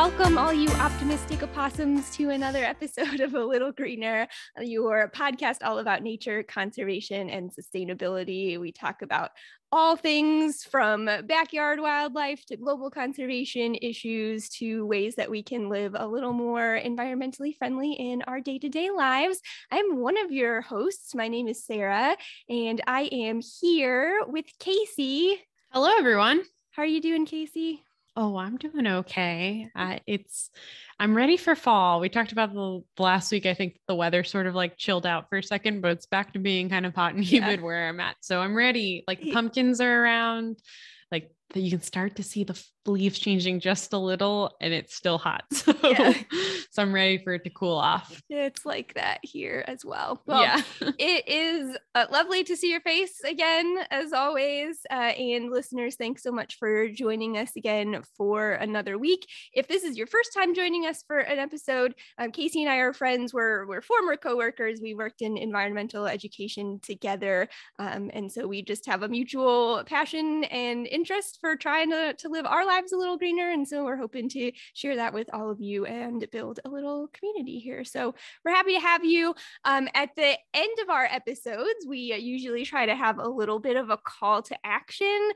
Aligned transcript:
Welcome, 0.00 0.38
all 0.38 0.52
you 0.52 0.70
optimistic 0.74 1.42
opossums, 1.42 2.08
to 2.14 2.30
another 2.30 2.62
episode 2.62 3.18
of 3.18 3.34
A 3.34 3.44
Little 3.44 3.72
Greener, 3.72 4.28
your 4.60 5.10
podcast 5.12 5.56
all 5.64 5.80
about 5.80 6.04
nature, 6.04 6.44
conservation, 6.44 7.28
and 7.28 7.50
sustainability. 7.50 8.60
We 8.60 8.70
talk 8.70 9.02
about 9.02 9.32
all 9.72 9.96
things 9.96 10.62
from 10.62 11.06
backyard 11.26 11.80
wildlife 11.80 12.46
to 12.46 12.56
global 12.56 12.92
conservation 12.92 13.74
issues 13.74 14.48
to 14.50 14.86
ways 14.86 15.16
that 15.16 15.32
we 15.32 15.42
can 15.42 15.68
live 15.68 15.96
a 15.98 16.06
little 16.06 16.32
more 16.32 16.80
environmentally 16.80 17.56
friendly 17.56 17.94
in 17.94 18.22
our 18.22 18.40
day 18.40 18.60
to 18.60 18.68
day 18.68 18.90
lives. 18.90 19.40
I'm 19.72 19.96
one 19.96 20.16
of 20.16 20.30
your 20.30 20.60
hosts. 20.60 21.12
My 21.12 21.26
name 21.26 21.48
is 21.48 21.66
Sara, 21.66 22.16
and 22.48 22.80
I 22.86 23.08
am 23.10 23.40
here 23.60 24.20
with 24.28 24.46
Casey. 24.60 25.40
Hello, 25.72 25.90
everyone. 25.98 26.44
How 26.70 26.84
are 26.84 26.86
you 26.86 27.00
doing, 27.00 27.26
Casey? 27.26 27.82
Oh, 28.20 28.36
I'm 28.36 28.56
doing 28.56 28.84
okay. 28.84 29.70
Uh, 29.76 30.00
it's 30.04 30.50
I'm 30.98 31.16
ready 31.16 31.36
for 31.36 31.54
fall. 31.54 32.00
We 32.00 32.08
talked 32.08 32.32
about 32.32 32.52
the, 32.52 32.82
the 32.96 33.02
last 33.04 33.30
week. 33.30 33.46
I 33.46 33.54
think 33.54 33.78
the 33.86 33.94
weather 33.94 34.24
sort 34.24 34.48
of 34.48 34.56
like 34.56 34.76
chilled 34.76 35.06
out 35.06 35.28
for 35.28 35.38
a 35.38 35.42
second, 35.42 35.82
but 35.82 35.92
it's 35.92 36.06
back 36.06 36.32
to 36.32 36.40
being 36.40 36.68
kind 36.68 36.84
of 36.84 36.96
hot 36.96 37.14
and 37.14 37.22
humid 37.24 37.60
yeah. 37.60 37.64
where 37.64 37.88
I'm 37.88 38.00
at. 38.00 38.16
So 38.20 38.40
I'm 38.40 38.56
ready. 38.56 39.04
Like 39.06 39.22
pumpkins 39.32 39.80
are 39.80 40.02
around. 40.02 40.58
Like 41.54 41.64
you 41.64 41.70
can 41.70 41.80
start 41.80 42.16
to 42.16 42.22
see 42.22 42.44
the 42.44 42.62
leaves 42.88 43.18
changing 43.18 43.60
just 43.60 43.92
a 43.92 43.98
little 43.98 44.56
and 44.60 44.72
it's 44.72 44.94
still 44.94 45.18
hot. 45.18 45.44
So, 45.68 45.74
yeah. 45.82 46.14
so 46.70 46.82
I'm 46.82 46.94
ready 46.94 47.18
for 47.18 47.34
it 47.34 47.44
to 47.44 47.50
cool 47.50 47.76
off. 47.76 48.22
It's 48.30 48.64
like 48.64 48.94
that 48.94 49.18
here 49.22 49.64
as 49.66 49.84
well. 49.84 50.22
Well, 50.24 50.42
yeah. 50.42 50.62
it 50.98 51.28
is 51.28 51.76
uh, 51.94 52.06
lovely 52.10 52.44
to 52.44 52.56
see 52.56 52.70
your 52.70 52.80
face 52.80 53.20
again, 53.24 53.78
as 53.90 54.12
always. 54.12 54.78
Uh, 54.90 55.12
and 55.18 55.50
listeners, 55.50 55.96
thanks 55.96 56.22
so 56.22 56.30
much 56.30 56.56
for 56.58 56.88
joining 56.88 57.36
us 57.36 57.50
again 57.56 58.02
for 58.16 58.52
another 58.52 58.96
week. 58.96 59.26
If 59.52 59.68
this 59.68 59.82
is 59.82 59.98
your 59.98 60.06
first 60.06 60.32
time 60.32 60.54
joining 60.54 60.86
us 60.86 61.02
for 61.06 61.18
an 61.18 61.38
episode, 61.38 61.94
um, 62.18 62.30
Casey 62.30 62.62
and 62.62 62.70
I 62.70 62.76
are 62.76 62.94
friends. 62.94 63.34
We're, 63.34 63.66
we're 63.66 63.82
former 63.82 64.16
coworkers. 64.16 64.80
We 64.80 64.94
worked 64.94 65.20
in 65.20 65.36
environmental 65.36 66.06
education 66.06 66.80
together. 66.82 67.48
Um, 67.78 68.10
and 68.14 68.32
so 68.32 68.46
we 68.46 68.62
just 68.62 68.86
have 68.86 69.02
a 69.02 69.08
mutual 69.08 69.82
passion 69.84 70.44
and 70.44 70.86
interest 70.86 71.37
for 71.40 71.56
trying 71.56 71.90
to, 71.90 72.14
to 72.14 72.28
live 72.28 72.46
our 72.46 72.66
lives 72.66 72.92
a 72.92 72.96
little 72.96 73.16
greener. 73.16 73.50
And 73.50 73.66
so 73.66 73.84
we're 73.84 73.96
hoping 73.96 74.28
to 74.30 74.52
share 74.74 74.96
that 74.96 75.14
with 75.14 75.28
all 75.32 75.50
of 75.50 75.60
you 75.60 75.86
and 75.86 76.26
build 76.30 76.60
a 76.64 76.68
little 76.68 77.08
community 77.08 77.58
here. 77.58 77.84
So 77.84 78.14
we're 78.44 78.54
happy 78.54 78.74
to 78.74 78.80
have 78.80 79.04
you. 79.04 79.34
Um, 79.64 79.88
at 79.94 80.14
the 80.16 80.36
end 80.54 80.78
of 80.82 80.90
our 80.90 81.04
episodes, 81.04 81.86
we 81.86 82.12
uh, 82.12 82.16
usually 82.16 82.64
try 82.64 82.86
to 82.86 82.94
have 82.94 83.18
a 83.18 83.28
little 83.28 83.58
bit 83.58 83.76
of 83.76 83.90
a 83.90 83.96
call 83.96 84.42
to 84.42 84.56
action, 84.64 85.30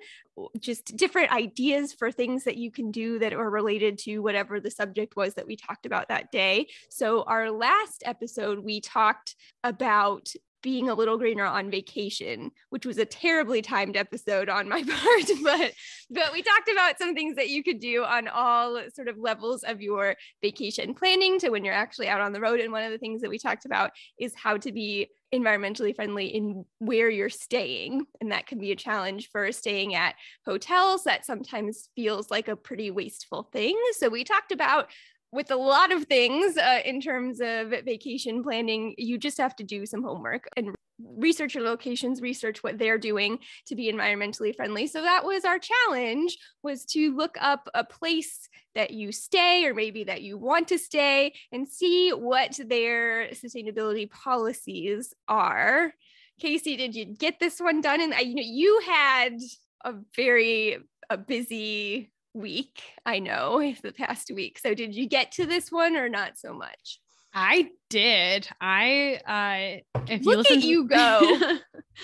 just 0.59 0.97
different 0.97 1.33
ideas 1.33 1.93
for 1.93 2.11
things 2.11 2.45
that 2.45 2.57
you 2.57 2.71
can 2.71 2.91
do 2.91 3.19
that 3.19 3.33
are 3.33 3.51
related 3.51 3.99
to 3.99 4.19
whatever 4.21 4.61
the 4.61 4.71
subject 4.71 5.17
was 5.17 5.35
that 5.35 5.47
we 5.47 5.57
talked 5.57 5.87
about 5.87 6.09
that 6.09 6.33
day. 6.33 6.67
So 6.91 7.23
our 7.23 7.51
last 7.51 8.03
episode, 8.05 8.59
we 8.61 8.81
talked 8.81 9.37
about 9.63 10.33
being 10.63 10.89
a 10.89 10.95
little 10.95 11.19
greener 11.19 11.45
on 11.45 11.71
vacation, 11.71 12.51
which 12.71 12.87
was 12.87 12.99
a 12.99 13.05
terribly 13.05 13.63
timed 13.63 13.97
episode 13.97 14.49
on 14.49 14.69
my 14.69 14.83
part, 14.89 15.31
but 15.43 15.73
but 16.11 16.33
we 16.33 16.43
talked 16.43 16.71
about 16.71 16.99
some 16.99 17.15
things 17.15 17.37
that 17.37 17.49
you 17.49 17.63
could 17.63 17.81
do 17.81 18.05
on 18.05 18.29
all 18.29 18.81
sort 18.95 19.09
of 19.09 19.19
levels 19.19 19.63
of 19.63 19.81
your 19.81 20.17
vacation 20.43 20.95
planning 20.95 21.39
to 21.39 21.51
when 21.51 21.65
you're 21.65 21.75
actually 21.75 22.09
out 22.09 22.21
on 22.21 22.33
the 22.33 22.41
road. 22.41 22.61
And 22.61 22.73
one 22.73 22.85
of 22.85 22.91
the 22.91 22.99
things 22.99 23.23
that 23.23 23.31
we 23.31 23.39
talked 23.39 23.65
about 23.65 23.91
is 24.19 24.35
how 24.35 24.57
to 24.59 24.73
be 24.73 25.09
environmentally 25.35 25.95
friendly 25.95 26.27
in 26.27 26.65
where 26.79 27.09
you're 27.09 27.31
staying. 27.31 28.05
And 28.21 28.33
that 28.33 28.47
can 28.47 28.59
be 28.59 28.71
a 28.73 28.77
challenge 28.77 29.31
for 29.31 29.51
staying 29.51 29.95
at 29.95 30.15
hotels 30.45 31.05
that 31.05 31.25
sometimes 31.25 31.89
feels 31.97 32.31
like 32.31 32.49
a 32.49 32.57
pretty 32.57 32.91
wasteful 32.91 33.49
thing. 33.53 33.79
So 33.99 34.09
we 34.09 34.25
talked 34.25 34.53
about 34.53 34.91
with 35.33 35.51
a 35.51 35.57
lot 35.57 35.91
of 35.91 36.05
things 36.05 36.57
uh, 36.59 36.81
in 36.85 37.01
terms 37.01 37.41
of 37.41 37.71
vacation 37.71 38.43
planning, 38.43 38.95
you 38.99 39.19
just 39.19 39.39
have 39.39 39.57
to 39.57 39.65
do 39.65 39.87
some 39.87 40.03
homework 40.03 40.47
and 40.57 40.75
research 41.17 41.55
your 41.55 41.65
locations, 41.65 42.21
research 42.21 42.63
what 42.63 42.79
they're 42.79 42.99
doing 42.99 43.39
to 43.67 43.75
be 43.75 43.91
environmentally 43.91 44.55
friendly. 44.55 44.87
So 44.87 45.03
that 45.03 45.25
was 45.25 45.45
our 45.45 45.59
challenge 45.59 46.37
was 46.63 46.85
to 46.87 47.17
look 47.17 47.37
up 47.41 47.69
a 47.75 47.83
place 47.83 48.49
that 48.75 48.91
you 48.91 49.11
stay 49.11 49.65
or 49.67 49.75
maybe 49.75 50.05
that 50.05 50.23
you 50.23 50.39
want 50.39 50.69
to 50.69 50.79
stay 50.79 51.33
and 51.51 51.67
see 51.67 52.11
what 52.11 52.59
their 52.67 53.29
sustainability 53.31 54.11
policies 54.11 55.13
are. 55.29 55.93
Casey, 56.41 56.77
did 56.77 56.95
you 56.95 57.05
get 57.05 57.41
this 57.41 57.59
one 57.59 57.81
done? 57.81 58.01
And 58.01 58.15
you 58.27 58.35
know, 58.35 58.43
you 58.45 58.81
had 58.87 59.39
a 59.85 59.95
very 60.15 60.79
a 61.11 61.17
busy 61.17 62.11
week. 62.35 62.83
I 63.05 63.19
know 63.19 63.75
the 63.83 63.93
past 63.93 64.31
week. 64.35 64.59
So 64.59 64.75
did 64.75 64.95
you 64.95 65.09
get 65.09 65.33
to 65.33 65.47
this 65.47 65.71
one 65.71 65.97
or 65.97 66.09
not 66.09 66.39
so 66.39 66.53
much? 66.53 67.01
I 67.35 67.71
did. 67.89 68.47
I 68.61 69.81
uh 69.95 70.01
if 70.07 70.25
Look 70.25 70.33
you 70.33 70.37
listen 70.39 70.61
to- 70.61 70.67
you 70.67 70.85
go. 70.89 71.59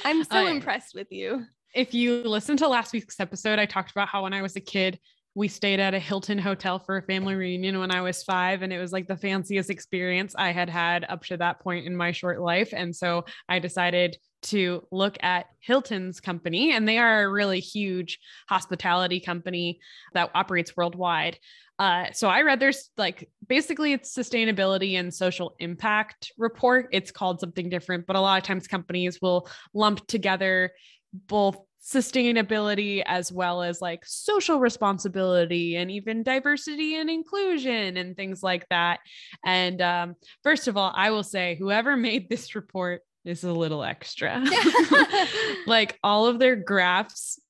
I'm 0.04 0.24
so 0.24 0.46
uh, 0.46 0.50
impressed 0.50 0.94
with 0.94 1.08
you. 1.10 1.44
If 1.74 1.92
you 1.92 2.22
listen 2.22 2.56
to 2.58 2.68
last 2.68 2.92
week's 2.94 3.20
episode, 3.20 3.58
I 3.58 3.66
talked 3.66 3.90
about 3.90 4.08
how 4.08 4.22
when 4.22 4.32
I 4.32 4.40
was 4.40 4.56
a 4.56 4.60
kid, 4.60 4.98
we 5.34 5.46
stayed 5.46 5.80
at 5.80 5.94
a 5.94 5.98
Hilton 5.98 6.38
hotel 6.38 6.78
for 6.78 6.96
a 6.96 7.02
family 7.02 7.34
reunion 7.34 7.78
when 7.78 7.90
I 7.90 8.00
was 8.00 8.22
five, 8.22 8.62
and 8.62 8.72
it 8.72 8.78
was 8.80 8.90
like 8.90 9.06
the 9.06 9.16
fanciest 9.16 9.68
experience 9.70 10.34
I 10.36 10.50
had 10.50 10.70
had 10.70 11.04
up 11.08 11.24
to 11.26 11.36
that 11.36 11.60
point 11.60 11.86
in 11.86 11.94
my 11.94 12.10
short 12.10 12.40
life. 12.40 12.70
And 12.72 12.96
so 12.96 13.24
I 13.48 13.58
decided 13.58 14.16
to 14.42 14.86
look 14.90 15.16
at 15.22 15.46
Hilton's 15.60 16.20
company, 16.20 16.72
and 16.72 16.88
they 16.88 16.98
are 16.98 17.22
a 17.22 17.30
really 17.30 17.60
huge 17.60 18.18
hospitality 18.48 19.20
company 19.20 19.80
that 20.14 20.30
operates 20.34 20.76
worldwide. 20.76 21.38
Uh, 21.78 22.06
so 22.12 22.28
I 22.28 22.42
read 22.42 22.58
there's 22.58 22.90
like 22.96 23.28
basically 23.46 23.92
it's 23.92 24.16
sustainability 24.16 24.94
and 24.98 25.14
social 25.14 25.54
impact 25.60 26.32
report. 26.36 26.88
It's 26.92 27.12
called 27.12 27.40
something 27.40 27.68
different, 27.68 28.06
but 28.06 28.16
a 28.16 28.20
lot 28.20 28.38
of 28.38 28.44
times 28.44 28.66
companies 28.66 29.20
will 29.22 29.48
lump 29.74 30.06
together 30.08 30.72
both 31.12 31.56
sustainability 31.82 33.02
as 33.06 33.32
well 33.32 33.62
as 33.62 33.80
like 33.80 34.04
social 34.04 34.58
responsibility 34.58 35.76
and 35.76 35.90
even 35.90 36.22
diversity 36.22 36.96
and 36.96 37.08
inclusion 37.08 37.96
and 37.96 38.16
things 38.16 38.42
like 38.42 38.68
that. 38.68 39.00
And 39.44 39.80
um, 39.80 40.16
first 40.42 40.68
of 40.68 40.76
all, 40.76 40.92
I 40.94 41.10
will 41.10 41.22
say 41.22 41.56
whoever 41.58 41.96
made 42.08 42.28
this 42.28 42.54
report 42.54 43.02
is 43.24 43.44
a 43.44 43.52
little 43.52 43.82
extra. 43.82 44.44
like 45.66 45.98
all 46.02 46.26
of 46.26 46.38
their 46.38 46.56
graphs 46.56 47.40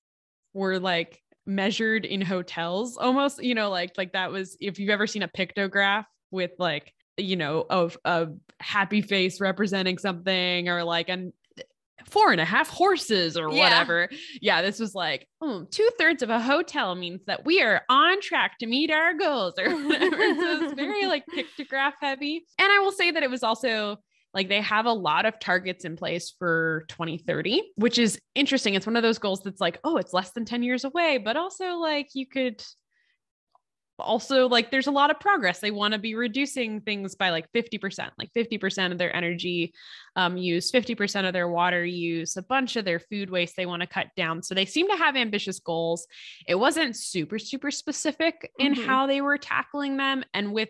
were 0.53 0.79
like 0.79 1.23
measured 1.47 2.05
in 2.05 2.21
hotels 2.21 2.97
almost, 2.97 3.43
you 3.43 3.55
know, 3.55 3.71
like 3.71 3.93
like 3.97 4.13
that 4.13 4.31
was 4.31 4.57
if 4.61 4.79
you've 4.79 4.91
ever 4.91 5.07
seen 5.07 5.23
a 5.23 5.29
pictograph 5.29 6.05
with 6.31 6.53
like 6.59 6.93
you 7.17 7.37
know 7.37 7.67
of 7.69 7.97
a 8.05 8.29
happy 8.61 9.03
face 9.03 9.41
representing 9.41 9.99
something 9.99 10.69
or 10.69 10.85
like 10.85 11.09
an 11.09 11.33
four 12.09 12.33
and 12.33 12.41
a 12.41 12.45
half 12.45 12.69
horses 12.69 13.37
or 13.37 13.51
yeah. 13.51 13.63
whatever. 13.63 14.09
Yeah, 14.41 14.63
this 14.63 14.79
was 14.79 14.95
like 14.95 15.29
hmm, 15.43 15.51
oh, 15.51 15.67
two 15.71 15.89
thirds 15.99 16.23
of 16.23 16.31
a 16.31 16.41
hotel 16.41 16.95
means 16.95 17.21
that 17.27 17.45
we 17.45 17.63
are 17.63 17.83
on 17.89 18.21
track 18.21 18.59
to 18.59 18.67
meet 18.67 18.91
our 18.91 19.15
goals 19.15 19.55
or 19.59 19.71
whatever. 19.85 20.17
so 20.17 20.65
it's 20.65 20.75
very 20.75 21.07
like 21.07 21.25
pictograph 21.27 21.93
heavy. 22.01 22.45
And 22.59 22.71
I 22.71 22.79
will 22.81 22.93
say 22.93 23.11
that 23.11 23.23
it 23.23 23.31
was 23.31 23.43
also 23.43 23.99
like 24.35 24.49
they 24.49 24.61
have 24.61 24.87
a 24.87 24.93
lot 24.93 25.27
of 25.27 25.39
targets 25.41 25.85
in 25.85 25.97
place 25.97 26.35
for 26.39 26.85
2030, 26.89 27.63
which 27.77 27.99
is 27.99 28.21
interesting. 28.35 28.75
It's 28.75 28.87
one 28.87 28.97
of 28.97 29.03
those 29.03 29.19
goals 29.19 29.41
that's 29.43 29.61
like, 29.61 29.79
oh, 29.85 29.97
it's 29.97 30.13
less 30.13 30.33
than 30.33 30.45
10 30.45 30.63
years 30.63 30.85
away, 30.85 31.19
but 31.19 31.37
also 31.37 31.77
like 31.77 32.09
you 32.15 32.27
could 32.27 32.63
also 33.99 34.49
like 34.49 34.71
there's 34.71 34.87
a 34.87 34.93
lot 34.93 35.11
of 35.11 35.19
progress 35.19 35.59
they 35.59 35.71
want 35.71 35.93
to 35.93 35.99
be 35.99 36.15
reducing 36.15 36.81
things 36.81 37.15
by 37.15 37.31
like 37.31 37.51
50% 37.53 38.11
like 38.19 38.31
50% 38.33 38.93
of 38.93 38.99
their 38.99 39.15
energy 39.15 39.75
um, 40.17 40.37
use 40.37 40.71
50% 40.71 41.27
of 41.27 41.33
their 41.33 41.49
water 41.49 41.85
use 41.85 42.37
a 42.37 42.43
bunch 42.43 42.77
of 42.77 42.85
their 42.85 43.01
food 43.01 43.31
waste 43.31 43.57
they 43.57 43.67
want 43.67 43.83
to 43.83 43.89
cut 43.89 44.09
down 44.17 44.43
so 44.43 44.55
they 44.55 44.67
seem 44.67 44.89
to 44.89 44.97
have 44.97 45.17
ambitious 45.17 45.59
goals 45.59 46.07
it 46.47 46.55
wasn't 46.55 46.97
super 46.97 47.39
super 47.39 47.71
specific 47.71 48.51
in 48.59 48.75
mm-hmm. 48.75 48.87
how 48.87 49.07
they 49.07 49.21
were 49.21 49.39
tackling 49.39 49.97
them 49.97 50.25
and 50.33 50.53
with 50.53 50.69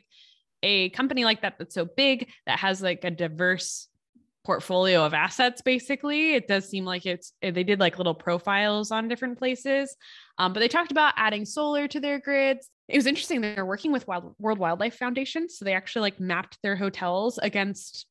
a 0.62 0.90
company 0.90 1.24
like 1.24 1.42
that 1.42 1.54
that's 1.58 1.74
so 1.74 1.84
big 1.84 2.28
that 2.46 2.58
has 2.58 2.82
like 2.82 3.04
a 3.04 3.10
diverse 3.10 3.88
portfolio 4.48 5.04
of 5.04 5.12
assets 5.12 5.60
basically. 5.60 6.34
It 6.34 6.48
does 6.48 6.66
seem 6.66 6.86
like 6.86 7.04
it's 7.04 7.34
eh, 7.42 7.50
they 7.50 7.64
did 7.64 7.78
like 7.78 7.98
little 7.98 8.14
profiles 8.14 8.90
on 8.90 9.06
different 9.06 9.38
places. 9.38 9.94
Um, 10.38 10.54
but 10.54 10.60
they 10.60 10.68
talked 10.68 10.90
about 10.90 11.12
adding 11.18 11.44
solar 11.44 11.86
to 11.88 12.00
their 12.00 12.18
grids. 12.18 12.70
It 12.88 12.96
was 12.96 13.04
interesting 13.04 13.42
they're 13.42 13.66
working 13.66 13.92
with 13.92 14.08
Wild, 14.08 14.34
world 14.38 14.58
wildlife 14.58 14.96
foundation 14.96 15.50
so 15.50 15.66
they 15.66 15.74
actually 15.74 16.00
like 16.00 16.18
mapped 16.18 16.56
their 16.62 16.76
hotels 16.76 17.36
against 17.36 18.06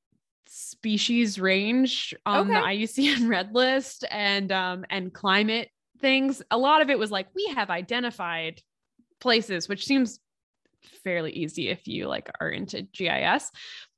species 0.48 1.40
range 1.40 2.14
on 2.24 2.52
okay. 2.52 2.54
the 2.54 2.86
IUCN 2.86 3.28
red 3.28 3.56
list 3.56 4.06
and 4.12 4.52
um 4.52 4.86
and 4.92 5.12
climate 5.12 5.70
things. 6.00 6.44
A 6.52 6.58
lot 6.58 6.84
of 6.84 6.92
it 6.92 7.00
was 7.00 7.10
like 7.10 7.28
we 7.36 7.48
have 7.56 7.72
identified 7.72 8.62
places 9.20 9.68
which 9.68 9.86
seems 9.86 10.20
fairly 11.04 11.32
easy 11.32 11.70
if 11.70 11.88
you 11.88 12.08
like 12.08 12.30
are 12.40 12.50
into 12.50 12.84
GIS. 12.84 13.52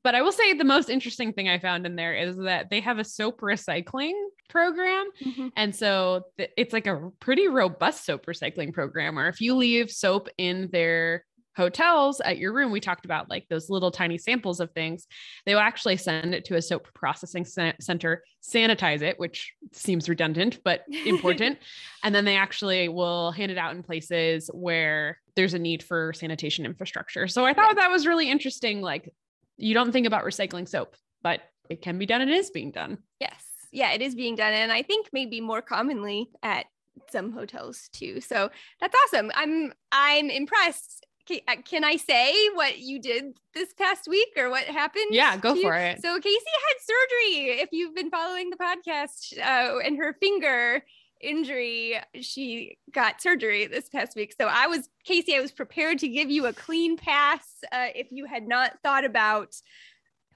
But 0.04 0.16
I 0.16 0.22
will 0.22 0.32
say 0.32 0.54
the 0.54 0.64
most 0.64 0.90
interesting 0.90 1.34
thing 1.34 1.50
I 1.50 1.60
found 1.60 1.86
in 1.86 1.96
there 1.96 2.16
is 2.16 2.38
that 2.38 2.70
they 2.70 2.80
have 2.80 3.00
a 3.00 3.04
soap 3.04 3.42
recycling 3.42 4.14
program. 4.50 5.10
Mm-hmm. 5.24 5.48
And 5.56 5.76
so 5.76 6.24
th- 6.38 6.52
it's 6.58 6.74
like 6.74 6.88
a 6.88 7.12
pretty 7.20 7.48
robust 7.48 8.06
soap 8.06 8.26
recycling 8.26 8.74
program 8.74 9.16
where 9.16 9.28
if 9.28 9.42
you 9.42 9.56
leave 9.56 9.92
soap 9.92 10.30
in 10.38 10.70
their 10.72 11.26
hotels 11.60 12.22
at 12.22 12.38
your 12.38 12.54
room, 12.54 12.72
we 12.72 12.80
talked 12.80 13.06
about 13.06 13.30
like 13.30 13.46
those 13.50 13.70
little 13.70 13.92
tiny 13.92 14.18
samples 14.18 14.60
of 14.60 14.72
things. 14.72 15.06
They 15.46 15.54
will 15.54 15.62
actually 15.62 15.98
send 15.98 16.34
it 16.34 16.46
to 16.46 16.56
a 16.56 16.62
soap 16.62 16.88
processing 16.94 17.46
center, 17.46 18.24
sanitize 18.42 19.02
it, 19.02 19.20
which 19.20 19.54
seems 19.74 20.08
redundant, 20.08 20.60
but 20.64 20.86
important. 21.06 21.58
and 22.04 22.16
then 22.16 22.26
they 22.26 22.38
actually 22.38 22.88
will 22.88 23.32
hand 23.32 23.52
it 23.52 23.58
out 23.58 23.76
in 23.76 23.84
places 23.84 24.50
where 24.54 25.20
there's 25.36 25.54
a 25.54 25.60
need 25.60 25.84
for 25.84 26.14
sanitation 26.14 26.66
infrastructure. 26.66 27.28
So 27.28 27.46
I 27.46 27.54
thought 27.54 27.76
that 27.76 27.92
was 27.92 28.08
really 28.08 28.32
interesting. 28.32 28.82
Like, 28.82 29.14
you 29.58 29.74
don't 29.74 29.92
think 29.92 30.08
about 30.08 30.24
recycling 30.24 30.68
soap, 30.68 30.96
but 31.22 31.42
it 31.70 31.82
can 31.82 31.98
be 32.00 32.06
done. 32.06 32.22
and 32.22 32.32
It 32.32 32.38
is 32.38 32.50
being 32.50 32.72
done. 32.72 33.00
Yes. 33.20 33.44
Yeah, 33.72 33.92
it 33.92 34.02
is 34.02 34.16
being 34.16 34.36
done. 34.36 34.54
And 34.54 34.72
I 34.72 34.82
think 34.82 35.10
maybe 35.14 35.42
more 35.42 35.62
commonly 35.62 36.30
at 36.42 36.66
some 37.12 37.32
hotels 37.32 37.90
too. 37.94 38.22
So 38.22 38.50
that's 38.82 38.96
awesome. 39.06 39.32
I'm 39.36 39.74
I'm 39.92 40.30
impressed. 40.30 41.06
Can, 41.30 41.40
uh, 41.48 41.62
can 41.64 41.84
I 41.84 41.96
say 41.98 42.50
what 42.56 42.80
you 42.80 43.00
did 43.00 43.38
this 43.54 43.72
past 43.74 44.08
week 44.08 44.30
or 44.36 44.50
what 44.50 44.64
happened? 44.64 45.10
Yeah, 45.12 45.38
go 45.38 45.56
for 45.56 45.76
it. 45.76 46.02
So 46.02 46.20
Casey 46.20 46.40
had 46.68 46.82
surgery. 46.82 47.60
If 47.62 47.70
you've 47.72 47.94
been 47.94 48.10
following 48.10 48.50
the 48.50 48.58
podcast, 48.58 49.38
uh, 49.38 49.78
and 49.78 49.98
her 49.98 50.18
finger 50.20 50.84
injury, 51.22 52.00
she 52.20 52.78
got 52.92 53.22
surgery 53.22 53.68
this 53.68 53.90
past 53.90 54.16
week. 54.16 54.34
So 54.40 54.48
I 54.48 54.66
was 54.68 54.90
Casey. 55.04 55.36
I 55.36 55.42
was 55.42 55.52
prepared 55.52 56.00
to 56.00 56.08
give 56.08 56.32
you 56.32 56.48
a 56.48 56.54
clean 56.54 56.98
pass 56.98 57.46
uh, 57.72 57.88
if 57.94 58.12
you 58.12 58.26
had 58.26 58.48
not 58.48 58.80
thought 58.84 59.06
about 59.06 59.54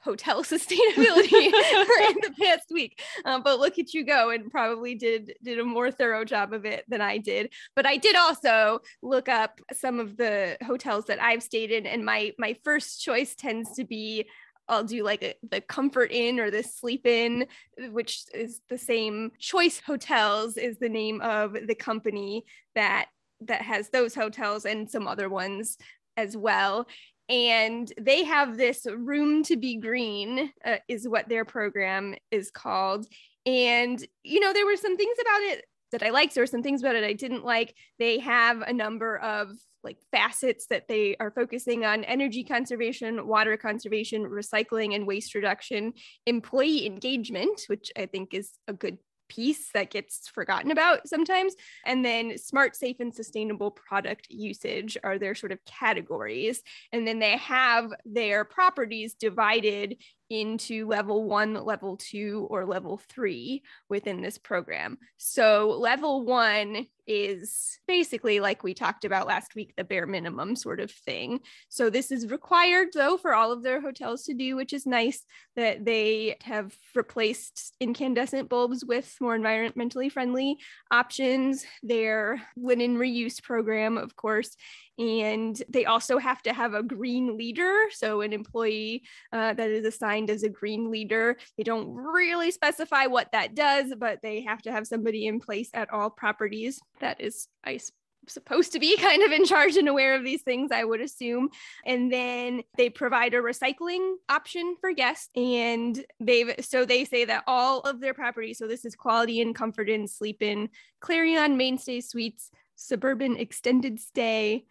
hotel 0.04 0.44
sustainability 0.44 1.32
in 1.46 2.18
the 2.22 2.34
past 2.40 2.70
week. 2.72 3.02
Um, 3.26 3.44
but 3.44 3.60
look 3.60 3.80
at 3.80 3.94
you 3.94 4.06
go 4.06 4.30
and 4.30 4.52
probably 4.52 4.96
did 4.96 5.34
did 5.44 5.60
a 5.60 5.64
more 5.64 5.92
thorough 5.92 6.26
job 6.26 6.54
of 6.54 6.66
it 6.66 6.86
than 6.88 7.02
I 7.02 7.18
did. 7.18 7.52
But 7.76 7.86
I 7.86 7.98
did 7.98 8.16
also 8.16 8.80
look 9.02 9.30
up 9.30 9.60
some 9.74 10.00
of 10.00 10.18
the 10.18 10.58
hotels 10.66 11.06
that 11.06 11.22
I've 11.22 11.44
stayed 11.44 11.72
in, 11.72 11.86
and 11.86 12.06
my 12.06 12.34
my 12.38 12.56
first 12.64 13.02
choice 13.02 13.36
tends 13.36 13.74
to 13.76 13.84
be 13.84 14.28
I'll 14.70 14.84
do 14.84 15.04
like 15.04 15.24
a, 15.24 15.36
the 15.50 15.62
Comfort 15.62 16.12
Inn 16.12 16.40
or 16.40 16.50
the 16.50 16.64
Sleep 16.64 17.06
Inn, 17.06 17.48
which 17.92 18.24
is 18.34 18.62
the 18.70 18.78
same. 18.78 19.32
Choice 19.40 19.82
Hotels 19.86 20.58
is 20.58 20.78
the 20.78 20.90
name 20.90 21.22
of 21.22 21.56
the 21.68 21.76
company 21.76 22.46
that 22.76 23.08
that 23.42 23.62
has 23.62 23.90
those 23.90 24.16
hotels 24.16 24.66
and 24.66 24.90
some 24.90 25.06
other 25.06 25.28
ones 25.30 25.78
as 26.16 26.38
well 26.38 26.88
and 27.30 27.92
they 28.00 28.24
have 28.24 28.58
this 28.58 28.86
room 28.86 29.44
to 29.44 29.56
be 29.56 29.78
green 29.78 30.52
uh, 30.66 30.78
is 30.88 31.08
what 31.08 31.30
their 31.30 31.46
program 31.46 32.16
is 32.32 32.52
called. 32.52 33.08
And 33.46 34.04
you 34.24 34.40
know 34.40 34.54
there 34.54 34.66
were 34.66 34.78
some 34.78 34.98
things 34.98 35.18
about 35.22 35.42
it 35.42 35.66
that 35.92 36.04
i 36.04 36.10
liked 36.10 36.34
there 36.34 36.42
were 36.42 36.48
some 36.48 36.64
things 36.64 36.82
about 36.82 36.96
it 36.96 37.04
i 37.04 37.14
didn't 37.14 37.46
like. 37.46 37.76
They 38.00 38.20
have 38.20 38.62
a 38.62 38.74
number 38.74 39.18
of 39.18 39.50
like 39.84 39.98
facets 40.12 40.68
that 40.68 40.88
they 40.88 41.16
are 41.20 41.32
focusing 41.32 41.84
on 41.86 42.06
energy 42.06 42.44
conservation 42.44 43.28
water 43.28 43.58
conservation 43.58 44.24
recycling 44.24 44.96
and 44.96 45.06
waste 45.06 45.36
reduction 45.36 45.94
employee 46.26 46.86
engagement 46.86 47.64
which 47.68 47.92
i 47.98 48.06
think 48.06 48.34
is 48.34 48.52
a 48.68 48.74
good 48.74 48.98
piece 49.30 49.72
that 49.74 49.92
gets 49.92 50.28
forgotten 50.28 50.72
about 50.72 51.08
sometimes. 51.08 51.56
And 51.86 52.04
then 52.04 52.38
smart, 52.38 52.76
safe, 52.76 52.98
and 53.00 53.14
sustainable 53.14 53.72
product 53.72 54.28
usage 54.30 54.98
are 55.04 55.18
their 55.18 55.36
sort 55.36 55.52
of 55.52 55.64
categories. 55.66 56.62
And 56.92 57.08
then 57.08 57.20
they 57.20 57.38
have 57.38 57.92
their 58.06 58.46
properties 58.46 59.14
divided 59.14 59.98
into 60.34 60.88
level 60.88 61.26
one, 61.26 61.54
level 61.54 61.96
two, 61.96 62.48
or 62.50 62.66
level 62.66 63.00
three 63.08 63.62
within 63.88 64.20
this 64.20 64.40
program. 64.40 64.98
So, 65.18 65.78
level 65.80 66.26
one 66.26 66.88
is 67.06 67.78
basically 67.88 68.40
like 68.40 68.64
we 68.64 68.74
talked 68.74 69.06
about 69.06 69.28
last 69.28 69.54
week, 69.54 69.74
the 69.78 69.84
bare 69.84 70.08
minimum 70.08 70.56
sort 70.56 70.80
of 70.80 70.90
thing. 70.90 71.42
So, 71.70 71.92
this 71.92 72.12
is 72.12 72.32
required 72.32 72.88
though 72.96 73.16
for 73.16 73.36
all 73.36 73.52
of 73.52 73.62
their 73.62 73.80
hotels 73.80 74.24
to 74.24 74.34
do, 74.34 74.56
which 74.56 74.74
is 74.74 74.88
nice 74.88 75.24
that 75.56 75.86
they 75.86 76.38
have 76.42 76.76
replaced 76.96 77.76
incandescent 77.80 78.50
bulbs 78.50 78.84
with 78.84 79.16
more 79.22 79.38
environmentally 79.38 80.12
friendly 80.12 80.58
options. 80.90 81.64
Their 81.84 82.42
linen 82.58 82.98
reuse 82.98 83.42
program, 83.42 84.00
of 84.00 84.16
course, 84.16 84.56
and 84.98 85.62
they 85.70 85.86
also 85.86 86.18
have 86.18 86.42
to 86.44 86.54
have 86.54 86.74
a 86.74 86.84
green 86.84 87.38
leader. 87.38 87.74
So, 87.92 88.22
an 88.22 88.34
employee 88.34 89.04
uh, 89.32 89.54
that 89.54 89.70
is 89.70 89.86
assigned 89.86 90.30
as 90.30 90.44
a 90.44 90.50
green 90.50 90.92
leader. 90.92 91.38
They 91.58 91.64
don't 91.64 91.90
really 91.90 92.52
specify 92.52 93.08
what 93.08 93.32
that 93.32 93.56
does, 93.56 93.94
but 93.98 94.20
they 94.22 94.42
have 94.42 94.62
to 94.64 94.72
have 94.72 94.88
somebody 94.88 95.28
in 95.28 95.40
place 95.40 95.70
at 95.74 95.92
all 95.92 96.10
properties. 96.10 96.80
That 97.00 97.22
is, 97.22 97.48
I 97.64 97.80
supposed 98.28 98.74
to 98.74 98.80
be 98.80 98.98
kind 99.02 99.24
of 99.24 99.32
in 99.32 99.46
charge 99.46 99.76
and 99.76 99.88
aware 99.88 100.16
of 100.16 100.24
these 100.24 100.42
things, 100.42 100.72
I 100.72 100.84
would 100.84 101.02
assume. 101.02 101.50
And 101.86 102.12
then 102.12 102.64
they 102.78 102.90
provide 102.90 103.34
a 103.34 103.42
recycling 103.42 104.16
option 104.30 104.76
for 104.80 104.94
guests. 104.94 105.30
And 105.36 106.04
they've 106.20 106.54
so 106.62 106.86
they 106.86 107.06
say 107.06 107.26
that 107.26 107.44
all 107.48 107.82
of 107.82 108.00
their 108.00 108.14
properties, 108.14 108.58
so 108.58 108.68
this 108.68 108.86
is 108.86 108.96
Quality 108.96 109.42
Inn, 109.42 109.54
Comfort 109.54 109.90
Inn, 109.90 110.08
Sleep 110.08 110.42
Inn, 110.42 110.70
Clarion, 111.00 111.58
Mainstay 111.58 112.02
Suites, 112.02 112.50
Suburban 112.76 113.38
Extended 113.38 114.00
Stay, 114.00 114.66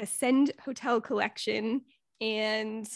Ascend 0.00 0.52
Hotel 0.64 1.00
Collection, 1.00 1.82
and 2.20 2.88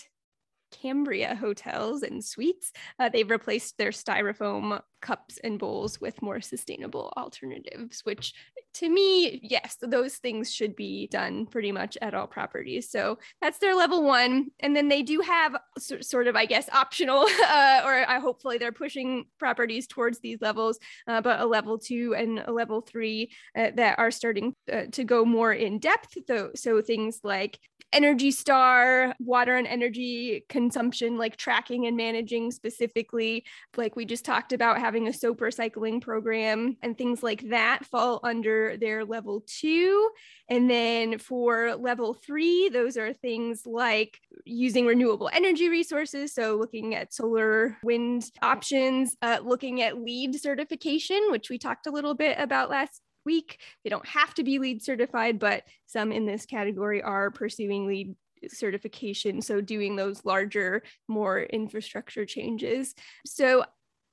Cambria 0.71 1.35
hotels 1.35 2.03
and 2.03 2.25
suites. 2.25 2.73
Uh, 2.99 3.09
they've 3.09 3.31
replaced 3.31 3.79
their 3.79 3.91
styrofoam 3.91 4.81
cups 5.05 5.39
and 5.45 5.59
bowls 5.59 6.01
with 6.01 6.23
more 6.23 6.41
sustainable 6.41 7.13
alternatives, 7.17 8.01
which 8.05 8.33
to 8.75 8.89
me, 8.89 9.39
yes, 9.43 9.77
those 9.81 10.17
things 10.17 10.53
should 10.53 10.75
be 10.75 11.07
done 11.07 11.47
pretty 11.47 11.71
much 11.71 11.97
at 12.03 12.15
all 12.15 12.27
properties. 12.27 12.91
So 12.91 13.19
that's 13.41 13.59
their 13.59 13.77
level 13.77 14.03
one. 14.03 14.51
And 14.61 14.75
then 14.75 14.89
they 14.89 15.03
do 15.03 15.21
have 15.21 15.57
sort 15.79 16.27
of, 16.27 16.35
I 16.35 16.47
guess, 16.47 16.69
optional, 16.73 17.27
uh, 17.49 17.83
or 17.85 18.09
uh, 18.09 18.21
hopefully 18.21 18.59
they're 18.59 18.73
pushing 18.73 19.27
properties 19.39 19.87
towards 19.87 20.19
these 20.21 20.41
levels, 20.41 20.79
uh, 21.07 21.21
but 21.21 21.41
a 21.41 21.47
level 21.47 21.79
two 21.79 22.15
and 22.17 22.41
a 22.41 22.53
level 22.53 22.81
three 22.81 23.31
uh, 23.57 23.71
that 23.77 23.99
are 23.99 24.11
starting 24.11 24.55
uh, 24.73 24.85
to 24.93 25.05
go 25.05 25.25
more 25.25 25.53
in 25.53 25.79
depth. 25.79 26.17
So, 26.27 26.51
so 26.57 26.81
things 26.81 27.21
like 27.23 27.59
Energy 27.93 28.33
Star, 28.33 29.15
water 29.21 29.55
and 29.55 29.69
energy 29.69 30.45
consumption, 30.49 31.17
like 31.17 31.37
tracking 31.37 31.87
and 31.87 31.97
managing 31.97 32.51
specifically, 32.51 33.45
like 33.77 33.95
we 33.95 34.05
just 34.05 34.25
talked 34.25 34.53
about 34.53 34.81
having 34.81 34.94
a 34.97 35.13
soap 35.13 35.41
recycling 35.41 36.01
program 36.01 36.77
and 36.83 36.97
things 36.97 37.23
like 37.23 37.49
that 37.51 37.85
fall 37.85 38.21
under 38.23 38.77
their 38.77 39.05
level 39.05 39.45
two. 39.47 40.11
And 40.49 40.71
then 40.71 41.19
for 41.19 41.75
level 41.75 42.15
three, 42.15 42.69
those 42.69 42.97
are 42.97 43.13
things 43.13 43.67
like 43.67 44.19
using 44.45 44.87
renewable 44.87 45.31
energy 45.33 45.69
resources. 45.69 46.33
So 46.33 46.57
looking 46.57 46.95
at 46.95 47.13
solar, 47.13 47.77
wind 47.83 48.31
options, 48.41 49.17
uh, 49.21 49.39
looking 49.43 49.83
at 49.83 50.01
LEED 50.01 50.41
certification, 50.41 51.21
which 51.31 51.51
we 51.51 51.59
talked 51.59 51.87
a 51.87 51.93
little 51.93 52.15
bit 52.15 52.39
about 52.39 52.71
last 52.71 53.01
week. 53.27 53.59
They 53.83 53.91
don't 53.91 54.07
have 54.07 54.35
to 54.35 54.45
be 54.45 54.59
LEED 54.59 54.83
certified, 54.83 55.39
but 55.39 55.65
some 55.87 56.13
in 56.13 56.27
this 56.27 56.47
category 56.47 57.03
are 57.03 57.31
pursuing 57.31 57.87
LEED 57.87 58.15
certification. 58.49 59.41
So 59.41 59.61
doing 59.61 59.97
those 59.97 60.25
larger, 60.25 60.83
more 61.09 61.43
infrastructure 61.43 62.27
changes. 62.27 62.95
So 63.25 63.65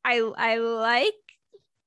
I, 0.03 0.17
I 0.20 0.58
like 0.58 1.13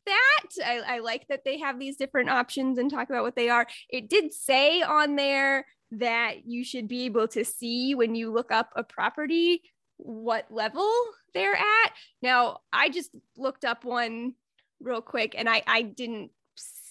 that. 0.07 0.65
I, 0.65 0.97
I 0.97 0.99
like 1.01 1.27
that 1.29 1.45
they 1.45 1.59
have 1.59 1.79
these 1.79 1.97
different 1.97 2.31
options 2.31 2.79
and 2.79 2.91
talk 2.91 3.09
about 3.11 3.25
what 3.25 3.37
they 3.37 3.49
are. 3.49 3.67
It 3.89 4.09
did 4.09 4.33
say 4.33 4.83
on 4.83 5.17
there 5.17 5.67
that 5.93 6.47
you 6.47 6.65
should 6.65 6.89
be 6.89 7.05
able 7.05 7.29
to 7.29 7.45
see 7.45 7.95
when 7.95 8.15
you 8.15 8.33
look 8.33 8.51
up 8.51 8.71
a 8.77 8.85
property 8.85 9.63
what 9.97 10.47
level 10.51 10.91
they're 11.35 11.55
at. 11.55 11.93
Now, 12.23 12.59
I 12.73 12.89
just 12.89 13.11
looked 13.37 13.65
up 13.65 13.85
one 13.85 14.35
real 14.81 15.01
quick 15.01 15.35
and 15.37 15.49
I, 15.49 15.63
I 15.67 15.83
didn't 15.83 16.31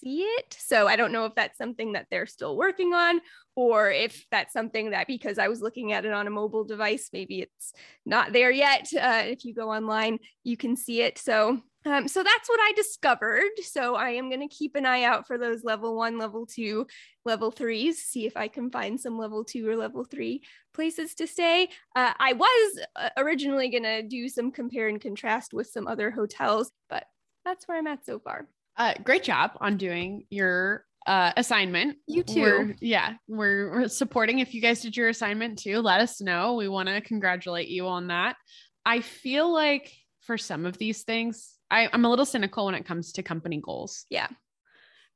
see 0.04 0.22
it. 0.22 0.56
So 0.58 0.86
I 0.86 0.96
don't 0.96 1.12
know 1.12 1.24
if 1.24 1.34
that's 1.34 1.58
something 1.58 1.92
that 1.92 2.06
they're 2.10 2.26
still 2.26 2.56
working 2.56 2.92
on 2.92 3.20
or 3.56 3.90
if 3.90 4.26
that's 4.30 4.52
something 4.52 4.90
that 4.90 5.06
because 5.06 5.38
I 5.38 5.48
was 5.48 5.60
looking 5.60 5.92
at 5.92 6.04
it 6.04 6.12
on 6.12 6.26
a 6.26 6.30
mobile 6.30 6.64
device, 6.64 7.10
maybe 7.12 7.40
it's 7.40 7.72
not 8.04 8.32
there 8.32 8.50
yet. 8.50 8.88
Uh, 8.92 9.22
if 9.24 9.44
you 9.44 9.54
go 9.54 9.70
online, 9.70 10.18
you 10.42 10.56
can 10.56 10.76
see 10.76 11.02
it. 11.02 11.18
So 11.18 11.60
um, 11.86 12.08
so 12.08 12.22
that's 12.22 12.48
what 12.48 12.60
I 12.62 12.72
discovered. 12.74 13.50
So 13.62 13.94
I 13.94 14.10
am 14.10 14.30
going 14.30 14.40
to 14.40 14.54
keep 14.54 14.74
an 14.74 14.86
eye 14.86 15.02
out 15.02 15.26
for 15.26 15.36
those 15.36 15.64
level 15.64 15.94
one, 15.94 16.18
level 16.18 16.46
two, 16.46 16.86
level 17.26 17.50
threes, 17.50 18.02
see 18.02 18.24
if 18.24 18.38
I 18.38 18.48
can 18.48 18.70
find 18.70 18.98
some 18.98 19.18
level 19.18 19.44
two 19.44 19.68
or 19.68 19.76
level 19.76 20.02
three 20.02 20.42
places 20.72 21.14
to 21.16 21.26
stay. 21.26 21.68
Uh, 21.94 22.12
I 22.18 22.32
was 22.32 22.80
uh, 22.96 23.10
originally 23.18 23.68
going 23.68 23.82
to 23.82 24.02
do 24.02 24.30
some 24.30 24.50
compare 24.50 24.88
and 24.88 24.98
contrast 24.98 25.52
with 25.52 25.66
some 25.66 25.86
other 25.86 26.10
hotels, 26.10 26.70
but 26.88 27.04
that's 27.44 27.68
where 27.68 27.76
I'm 27.76 27.86
at 27.86 28.06
so 28.06 28.18
far. 28.18 28.48
Uh, 28.76 28.94
great 29.04 29.22
job 29.22 29.52
on 29.60 29.76
doing 29.76 30.24
your 30.30 30.84
uh, 31.06 31.32
assignment. 31.36 31.96
You 32.06 32.22
too. 32.22 32.40
We're, 32.40 32.76
yeah, 32.80 33.14
we're, 33.28 33.70
we're 33.70 33.88
supporting. 33.88 34.38
If 34.38 34.54
you 34.54 34.60
guys 34.60 34.80
did 34.80 34.96
your 34.96 35.08
assignment 35.08 35.58
too, 35.58 35.80
let 35.80 36.00
us 36.00 36.20
know. 36.20 36.54
We 36.54 36.68
want 36.68 36.88
to 36.88 37.00
congratulate 37.00 37.68
you 37.68 37.86
on 37.86 38.08
that. 38.08 38.36
I 38.84 39.00
feel 39.00 39.52
like 39.52 39.92
for 40.22 40.38
some 40.38 40.66
of 40.66 40.78
these 40.78 41.02
things, 41.02 41.54
I, 41.70 41.88
I'm 41.92 42.04
a 42.04 42.10
little 42.10 42.24
cynical 42.26 42.66
when 42.66 42.74
it 42.74 42.86
comes 42.86 43.12
to 43.12 43.22
company 43.22 43.60
goals. 43.62 44.06
Yeah. 44.10 44.28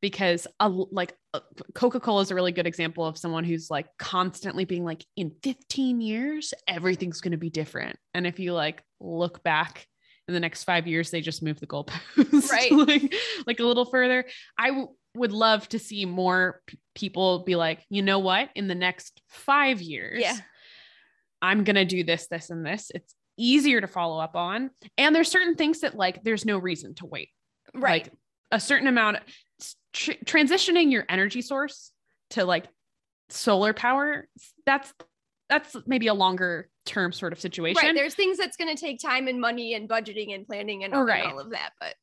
because 0.00 0.46
a, 0.60 0.68
like 0.68 1.14
uh, 1.34 1.40
Coca-Cola 1.74 2.22
is 2.22 2.30
a 2.30 2.34
really 2.34 2.52
good 2.52 2.66
example 2.66 3.04
of 3.04 3.18
someone 3.18 3.44
who's 3.44 3.70
like 3.70 3.86
constantly 3.98 4.64
being 4.64 4.84
like 4.84 5.04
in 5.16 5.32
15 5.42 6.00
years 6.00 6.54
everything's 6.66 7.20
going 7.20 7.32
to 7.32 7.38
be 7.38 7.50
different 7.50 7.96
and 8.14 8.26
if 8.26 8.38
you 8.38 8.52
like 8.52 8.82
look 9.00 9.42
back 9.42 9.86
in 10.28 10.34
the 10.34 10.40
next 10.40 10.64
5 10.64 10.86
years 10.86 11.10
they 11.10 11.20
just 11.20 11.42
move 11.42 11.58
the 11.58 11.66
goalposts 11.66 12.50
right. 12.50 12.70
like, 12.70 13.14
like 13.46 13.60
a 13.60 13.64
little 13.64 13.84
further. 13.84 14.24
I 14.56 14.68
w- 14.68 14.88
would 15.14 15.32
love 15.32 15.68
to 15.70 15.78
see 15.78 16.04
more 16.04 16.60
p- 16.66 16.78
people 16.94 17.40
be 17.44 17.56
like 17.56 17.84
you 17.88 18.02
know 18.02 18.18
what? 18.18 18.50
In 18.54 18.68
the 18.68 18.74
next 18.74 19.20
5 19.28 19.80
years 19.82 20.20
yeah. 20.20 20.36
I'm 21.40 21.64
going 21.64 21.76
to 21.76 21.84
do 21.84 22.04
this 22.04 22.26
this 22.26 22.50
and 22.50 22.64
this. 22.66 22.90
It's 22.94 23.14
easier 23.36 23.80
to 23.80 23.86
follow 23.86 24.18
up 24.18 24.34
on. 24.34 24.70
And 24.96 25.14
there's 25.14 25.30
certain 25.30 25.54
things 25.54 25.80
that 25.80 25.96
like 25.96 26.22
there's 26.24 26.44
no 26.44 26.58
reason 26.58 26.94
to 26.96 27.06
wait. 27.06 27.30
Right. 27.74 28.04
Like 28.04 28.12
a 28.50 28.60
certain 28.60 28.88
amount 28.88 29.18
tr- 29.92 30.12
transitioning 30.24 30.90
your 30.90 31.04
energy 31.08 31.42
source 31.42 31.92
to 32.30 32.44
like 32.44 32.66
solar 33.30 33.72
power 33.72 34.26
that's 34.64 34.92
that's 35.48 35.76
maybe 35.86 36.06
a 36.06 36.14
longer 36.14 36.68
term 36.88 37.12
sort 37.12 37.32
of 37.32 37.40
situation 37.40 37.82
right 37.82 37.94
there's 37.94 38.14
things 38.14 38.38
that's 38.38 38.56
going 38.56 38.74
to 38.74 38.80
take 38.80 39.00
time 39.00 39.28
and 39.28 39.40
money 39.40 39.74
and 39.74 39.88
budgeting 39.88 40.34
and 40.34 40.46
planning 40.46 40.84
and, 40.84 40.92
right. 40.94 41.24
and 41.24 41.32
all 41.32 41.38
of 41.38 41.50
that 41.50 41.70
but 41.80 41.94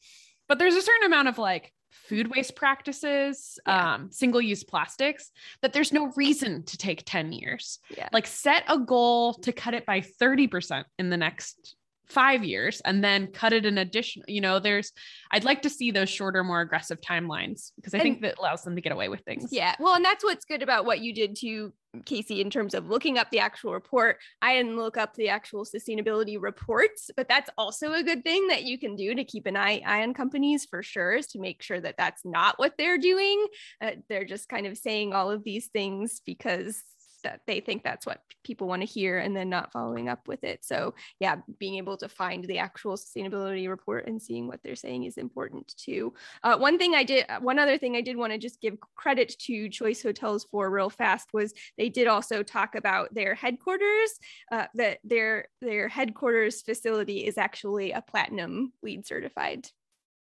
but 0.47 0.59
there's 0.59 0.75
a 0.75 0.81
certain 0.81 1.07
amount 1.07 1.27
of 1.27 1.37
like 1.37 1.71
food 2.07 2.27
waste 2.27 2.55
practices, 2.55 3.57
yeah. 3.65 3.95
um, 3.95 4.11
single 4.11 4.41
use 4.41 4.63
plastics, 4.63 5.31
that 5.61 5.73
there's 5.73 5.91
no 5.91 6.11
reason 6.15 6.63
to 6.63 6.77
take 6.77 7.03
10 7.05 7.31
years. 7.31 7.79
Yeah. 7.95 8.09
Like 8.11 8.27
set 8.27 8.63
a 8.67 8.77
goal 8.77 9.33
to 9.35 9.51
cut 9.51 9.73
it 9.73 9.85
by 9.85 10.01
30% 10.01 10.83
in 10.99 11.09
the 11.09 11.17
next 11.17 11.75
five 12.07 12.43
years 12.43 12.81
and 12.85 13.03
then 13.03 13.27
cut 13.27 13.53
it 13.53 13.65
an 13.65 13.77
additional 13.77 14.25
you 14.27 14.41
know 14.41 14.59
there's 14.59 14.91
i'd 15.31 15.43
like 15.43 15.61
to 15.61 15.69
see 15.69 15.91
those 15.91 16.09
shorter 16.09 16.43
more 16.43 16.61
aggressive 16.61 16.99
timelines 17.01 17.71
because 17.75 17.93
i 17.93 17.97
and, 17.97 18.03
think 18.03 18.21
that 18.21 18.37
allows 18.37 18.63
them 18.63 18.75
to 18.75 18.81
get 18.81 18.91
away 18.91 19.09
with 19.09 19.21
things. 19.21 19.49
Yeah 19.51 19.75
well 19.79 19.95
and 19.95 20.05
that's 20.05 20.23
what's 20.23 20.45
good 20.45 20.61
about 20.61 20.85
what 20.85 20.99
you 20.99 21.13
did 21.13 21.35
to 21.37 21.73
casey 22.05 22.41
in 22.41 22.49
terms 22.49 22.73
of 22.73 22.89
looking 22.89 23.17
up 23.17 23.29
the 23.31 23.39
actual 23.39 23.71
report. 23.71 24.17
I 24.41 24.55
didn't 24.55 24.75
look 24.75 24.97
up 24.97 25.15
the 25.15 25.29
actual 25.29 25.63
sustainability 25.65 26.37
reports 26.39 27.09
but 27.15 27.29
that's 27.29 27.49
also 27.57 27.93
a 27.93 28.03
good 28.03 28.23
thing 28.23 28.47
that 28.47 28.63
you 28.63 28.77
can 28.77 28.95
do 28.95 29.15
to 29.15 29.23
keep 29.23 29.45
an 29.45 29.55
eye, 29.55 29.81
eye 29.85 30.03
on 30.03 30.13
companies 30.13 30.65
for 30.65 30.83
sure 30.83 31.13
is 31.13 31.27
to 31.27 31.39
make 31.39 31.61
sure 31.61 31.79
that 31.79 31.95
that's 31.97 32.23
not 32.25 32.59
what 32.59 32.73
they're 32.77 32.97
doing 32.97 33.45
uh, 33.81 33.91
they're 34.09 34.25
just 34.25 34.49
kind 34.49 34.67
of 34.67 34.77
saying 34.77 35.13
all 35.13 35.31
of 35.31 35.43
these 35.43 35.67
things 35.67 36.21
because 36.25 36.83
that 37.25 37.41
they 37.47 37.59
think 37.59 37.83
that's 37.83 38.05
what 38.05 38.21
people 38.43 38.67
want 38.67 38.83
to 38.83 38.87
hear 38.87 39.17
and 39.17 39.35
then 39.35 39.49
not 39.49 39.71
following 39.71 40.07
up 40.07 40.27
with 40.27 40.43
it. 40.43 40.63
So, 40.63 40.93
yeah, 41.19 41.37
being 41.59 41.75
able 41.75 41.97
to 41.97 42.07
find 42.07 42.45
the 42.45 42.59
actual 42.59 42.95
sustainability 42.95 43.67
report 43.67 44.07
and 44.07 44.21
seeing 44.21 44.47
what 44.47 44.61
they're 44.63 44.75
saying 44.75 45.05
is 45.05 45.17
important 45.17 45.73
too. 45.75 46.13
Uh, 46.43 46.57
one 46.57 46.77
thing 46.77 46.93
I 46.93 47.03
did, 47.03 47.25
uh, 47.27 47.39
one 47.39 47.57
other 47.57 47.79
thing 47.79 47.95
I 47.95 48.01
did 48.01 48.15
want 48.15 48.31
to 48.31 48.37
just 48.37 48.61
give 48.61 48.77
credit 48.95 49.35
to 49.39 49.69
Choice 49.69 50.03
Hotels 50.03 50.45
for 50.51 50.69
real 50.69 50.91
fast 50.91 51.29
was 51.33 51.53
they 51.79 51.89
did 51.89 52.07
also 52.07 52.43
talk 52.43 52.75
about 52.75 53.13
their 53.13 53.33
headquarters. 53.33 54.19
Uh, 54.51 54.67
that 54.75 54.99
their 55.03 55.47
their 55.61 55.87
headquarters 55.87 56.61
facility 56.61 57.25
is 57.25 57.37
actually 57.37 57.91
a 57.91 58.01
platinum 58.01 58.71
LEED 58.83 59.07
certified 59.07 59.67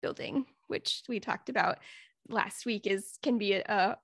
building, 0.02 0.46
which 0.68 1.04
we 1.08 1.22
talked 1.22 1.48
about 1.48 1.80
last 2.28 2.66
week 2.66 2.86
is 2.86 3.18
can 3.24 3.38
be 3.38 3.54
a, 3.54 3.64
a 3.68 3.98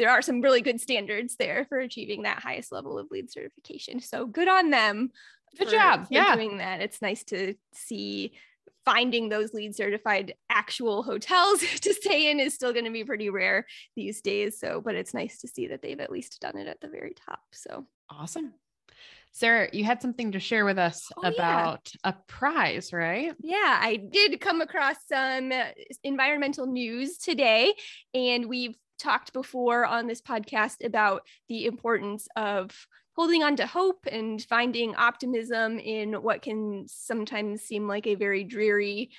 there 0.00 0.08
are 0.08 0.22
some 0.22 0.40
really 0.40 0.62
good 0.62 0.80
standards 0.80 1.36
there 1.36 1.66
for 1.68 1.78
achieving 1.78 2.22
that 2.22 2.38
highest 2.38 2.72
level 2.72 2.98
of 2.98 3.08
LEED 3.10 3.30
certification. 3.30 4.00
So 4.00 4.24
good 4.24 4.48
on 4.48 4.70
them. 4.70 5.10
Good 5.58 5.68
for, 5.68 5.72
job. 5.72 6.06
For 6.06 6.14
yeah. 6.14 6.34
Doing 6.34 6.56
that. 6.56 6.80
It's 6.80 7.02
nice 7.02 7.22
to 7.24 7.54
see 7.74 8.32
finding 8.86 9.28
those 9.28 9.52
LEED 9.52 9.76
certified 9.76 10.32
actual 10.48 11.02
hotels 11.02 11.60
to 11.82 11.92
stay 11.92 12.30
in 12.30 12.40
is 12.40 12.54
still 12.54 12.72
going 12.72 12.86
to 12.86 12.90
be 12.90 13.04
pretty 13.04 13.28
rare 13.28 13.66
these 13.94 14.22
days. 14.22 14.58
So, 14.58 14.80
but 14.82 14.94
it's 14.94 15.12
nice 15.12 15.38
to 15.40 15.48
see 15.48 15.66
that 15.66 15.82
they've 15.82 16.00
at 16.00 16.10
least 16.10 16.40
done 16.40 16.56
it 16.56 16.66
at 16.66 16.80
the 16.80 16.88
very 16.88 17.14
top. 17.26 17.40
So 17.52 17.86
awesome. 18.08 18.54
Sara, 19.32 19.68
you 19.70 19.84
had 19.84 20.00
something 20.00 20.32
to 20.32 20.40
share 20.40 20.64
with 20.64 20.78
us 20.78 21.08
oh, 21.18 21.28
about 21.28 21.90
yeah. 22.02 22.10
a 22.10 22.16
prize, 22.26 22.90
right? 22.90 23.34
Yeah, 23.38 23.78
I 23.80 23.96
did 23.96 24.40
come 24.40 24.62
across 24.62 24.96
some 25.06 25.52
environmental 26.02 26.66
news 26.66 27.18
today, 27.18 27.74
and 28.14 28.46
we've 28.46 28.74
talked 29.00 29.32
before 29.32 29.84
on 29.84 30.06
this 30.06 30.20
podcast 30.20 30.84
about 30.84 31.22
the 31.48 31.66
importance 31.66 32.28
of 32.36 32.70
holding 33.16 33.42
on 33.42 33.56
to 33.56 33.66
hope 33.66 34.06
and 34.10 34.42
finding 34.42 34.94
optimism 34.94 35.78
in 35.78 36.14
what 36.22 36.42
can 36.42 36.84
sometimes 36.86 37.62
seem 37.62 37.88
like 37.88 38.06
a 38.06 38.14
very 38.14 38.44
dreary 38.44 39.10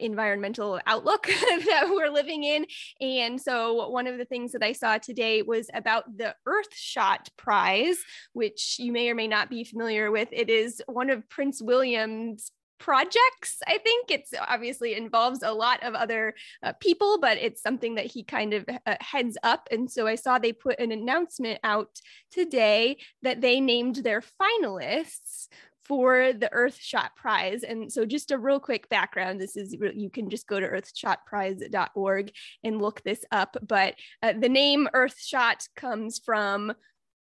environmental 0.00 0.80
outlook 0.86 1.26
that 1.66 1.86
we're 1.90 2.10
living 2.10 2.44
in. 2.44 2.66
And 3.00 3.40
so, 3.40 3.88
one 3.88 4.06
of 4.06 4.18
the 4.18 4.24
things 4.24 4.52
that 4.52 4.62
I 4.62 4.72
saw 4.72 4.98
today 4.98 5.42
was 5.42 5.68
about 5.74 6.16
the 6.16 6.34
Earthshot 6.46 7.28
Prize, 7.36 7.98
which 8.32 8.76
you 8.78 8.92
may 8.92 9.10
or 9.10 9.14
may 9.14 9.28
not 9.28 9.50
be 9.50 9.64
familiar 9.64 10.10
with. 10.10 10.28
It 10.32 10.50
is 10.50 10.82
one 10.86 11.10
of 11.10 11.28
Prince 11.28 11.62
William's 11.62 12.50
projects 12.84 13.62
i 13.66 13.78
think 13.78 14.10
it's 14.10 14.34
obviously 14.46 14.94
involves 14.94 15.42
a 15.42 15.50
lot 15.50 15.82
of 15.82 15.94
other 15.94 16.34
uh, 16.62 16.70
people 16.80 17.18
but 17.18 17.38
it's 17.38 17.62
something 17.62 17.94
that 17.94 18.04
he 18.04 18.22
kind 18.22 18.52
of 18.52 18.62
uh, 18.84 18.94
heads 19.00 19.38
up 19.42 19.66
and 19.70 19.90
so 19.90 20.06
i 20.06 20.14
saw 20.14 20.38
they 20.38 20.52
put 20.52 20.78
an 20.78 20.92
announcement 20.92 21.58
out 21.64 21.88
today 22.30 22.94
that 23.22 23.40
they 23.40 23.58
named 23.58 23.96
their 23.96 24.22
finalists 24.42 25.48
for 25.84 26.32
the 26.32 26.48
Earthshot 26.48 27.10
Prize. 27.14 27.62
And 27.62 27.92
so, 27.92 28.06
just 28.06 28.30
a 28.30 28.38
real 28.38 28.58
quick 28.58 28.88
background 28.88 29.38
this 29.38 29.54
is 29.54 29.76
you 29.94 30.08
can 30.08 30.30
just 30.30 30.46
go 30.46 30.58
to 30.58 30.66
earthshotprize.org 30.66 32.32
and 32.64 32.80
look 32.80 33.02
this 33.02 33.22
up. 33.30 33.54
But 33.66 33.94
uh, 34.22 34.32
the 34.32 34.48
name 34.48 34.88
Earthshot 34.94 35.68
comes 35.76 36.20
from 36.24 36.72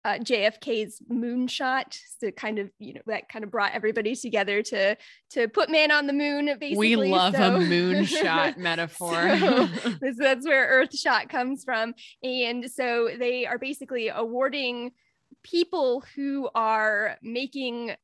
uh, 0.06 0.18
JFK's 0.18 1.02
moonshot, 1.10 1.98
the 2.20 2.30
kind 2.30 2.60
of 2.60 2.70
you 2.78 2.94
know 2.94 3.00
that 3.06 3.28
kind 3.28 3.44
of 3.44 3.50
brought 3.50 3.72
everybody 3.72 4.14
together 4.14 4.62
to 4.62 4.96
to 5.30 5.48
put 5.48 5.68
man 5.68 5.90
on 5.90 6.06
the 6.06 6.12
moon. 6.12 6.46
Basically, 6.60 6.94
we 6.94 7.10
love 7.10 7.34
so, 7.34 7.56
a 7.56 7.58
moonshot 7.58 8.56
metaphor. 8.56 9.36
so 9.38 10.12
that's 10.16 10.46
where 10.46 10.80
Earthshot 10.80 11.28
comes 11.28 11.64
from, 11.64 11.92
and 12.22 12.70
so 12.70 13.10
they 13.18 13.46
are 13.46 13.58
basically 13.58 14.06
awarding 14.08 14.92
people 15.42 16.04
who 16.14 16.48
are 16.54 17.16
making 17.20 17.96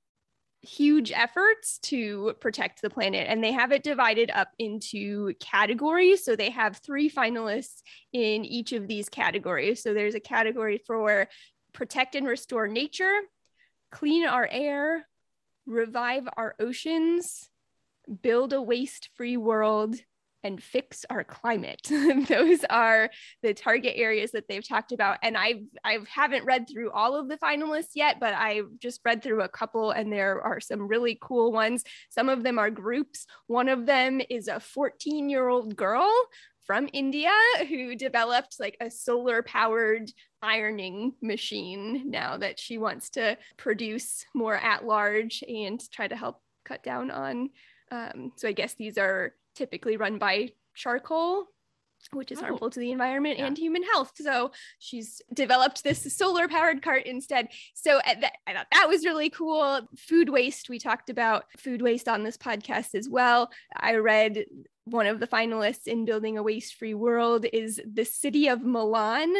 huge 0.62 1.10
efforts 1.10 1.78
to 1.80 2.34
protect 2.40 2.82
the 2.82 2.90
planet 2.90 3.26
and 3.28 3.42
they 3.42 3.50
have 3.50 3.72
it 3.72 3.82
divided 3.82 4.30
up 4.32 4.48
into 4.60 5.34
categories 5.40 6.24
so 6.24 6.36
they 6.36 6.50
have 6.50 6.76
three 6.76 7.10
finalists 7.10 7.82
in 8.12 8.44
each 8.44 8.72
of 8.72 8.86
these 8.86 9.08
categories 9.08 9.82
so 9.82 9.92
there's 9.92 10.14
a 10.14 10.20
category 10.20 10.80
for 10.86 11.26
protect 11.72 12.14
and 12.14 12.26
restore 12.26 12.68
nature, 12.68 13.20
clean 13.90 14.26
our 14.26 14.48
air, 14.50 15.06
revive 15.66 16.28
our 16.36 16.54
oceans, 16.58 17.50
build 18.22 18.52
a 18.52 18.60
waste 18.60 19.10
free 19.14 19.36
world, 19.36 19.96
and 20.44 20.62
fix 20.62 21.04
our 21.08 21.24
climate. 21.24 21.82
Those 22.28 22.64
are 22.68 23.10
the 23.42 23.54
target 23.54 23.94
areas 23.96 24.32
that 24.32 24.48
they've 24.48 24.66
talked 24.66 24.92
about. 24.92 25.18
And 25.22 25.36
I've 25.36 25.62
I 25.84 25.98
haven't 26.08 26.44
read 26.44 26.68
through 26.68 26.90
all 26.90 27.14
of 27.14 27.28
the 27.28 27.38
finalists 27.38 27.92
yet, 27.94 28.18
but 28.18 28.34
I've 28.34 28.78
just 28.78 29.00
read 29.04 29.22
through 29.22 29.42
a 29.42 29.48
couple 29.48 29.90
and 29.92 30.12
there 30.12 30.40
are 30.42 30.60
some 30.60 30.88
really 30.88 31.16
cool 31.20 31.52
ones. 31.52 31.84
Some 32.10 32.28
of 32.28 32.42
them 32.42 32.58
are 32.58 32.70
groups. 32.70 33.26
One 33.46 33.68
of 33.68 33.86
them 33.86 34.20
is 34.28 34.48
a 34.48 34.54
14-year-old 34.54 35.76
girl 35.76 36.10
from 36.64 36.88
India 36.92 37.32
who 37.68 37.94
developed 37.96 38.56
like 38.60 38.76
a 38.80 38.90
solar 38.90 39.42
powered 39.42 40.10
ironing 40.40 41.12
machine 41.20 42.10
now 42.10 42.36
that 42.36 42.58
she 42.58 42.78
wants 42.78 43.10
to 43.10 43.36
produce 43.56 44.24
more 44.34 44.56
at 44.56 44.84
large 44.84 45.42
and 45.46 45.80
try 45.90 46.08
to 46.08 46.16
help 46.16 46.40
cut 46.64 46.82
down 46.82 47.10
on. 47.10 47.50
Um, 47.90 48.32
so 48.36 48.48
I 48.48 48.52
guess 48.52 48.74
these 48.74 48.98
are 48.98 49.34
typically 49.54 49.96
run 49.96 50.18
by 50.18 50.50
charcoal 50.74 51.46
which 52.12 52.32
is 52.32 52.38
oh. 52.38 52.42
harmful 52.42 52.70
to 52.70 52.80
the 52.80 52.92
environment 52.92 53.38
yeah. 53.38 53.46
and 53.46 53.56
human 53.56 53.82
health. 53.82 54.12
So 54.16 54.52
she's 54.78 55.20
developed 55.32 55.84
this 55.84 56.14
solar 56.16 56.48
powered 56.48 56.82
cart 56.82 57.06
instead. 57.06 57.48
So 57.74 57.98
uh, 57.98 58.14
that, 58.20 58.32
I 58.46 58.54
thought 58.54 58.66
that 58.72 58.88
was 58.88 59.04
really 59.04 59.30
cool. 59.30 59.80
Food 59.96 60.28
waste, 60.28 60.68
we 60.68 60.78
talked 60.78 61.10
about 61.10 61.44
food 61.58 61.82
waste 61.82 62.08
on 62.08 62.22
this 62.22 62.36
podcast 62.36 62.94
as 62.94 63.08
well. 63.08 63.50
I 63.76 63.96
read 63.96 64.44
one 64.84 65.06
of 65.06 65.20
the 65.20 65.28
finalists 65.28 65.86
in 65.86 66.04
Building 66.04 66.38
a 66.38 66.42
Waste 66.42 66.74
Free 66.74 66.94
World 66.94 67.46
is 67.52 67.80
the 67.90 68.04
city 68.04 68.48
of 68.48 68.62
Milan 68.62 69.34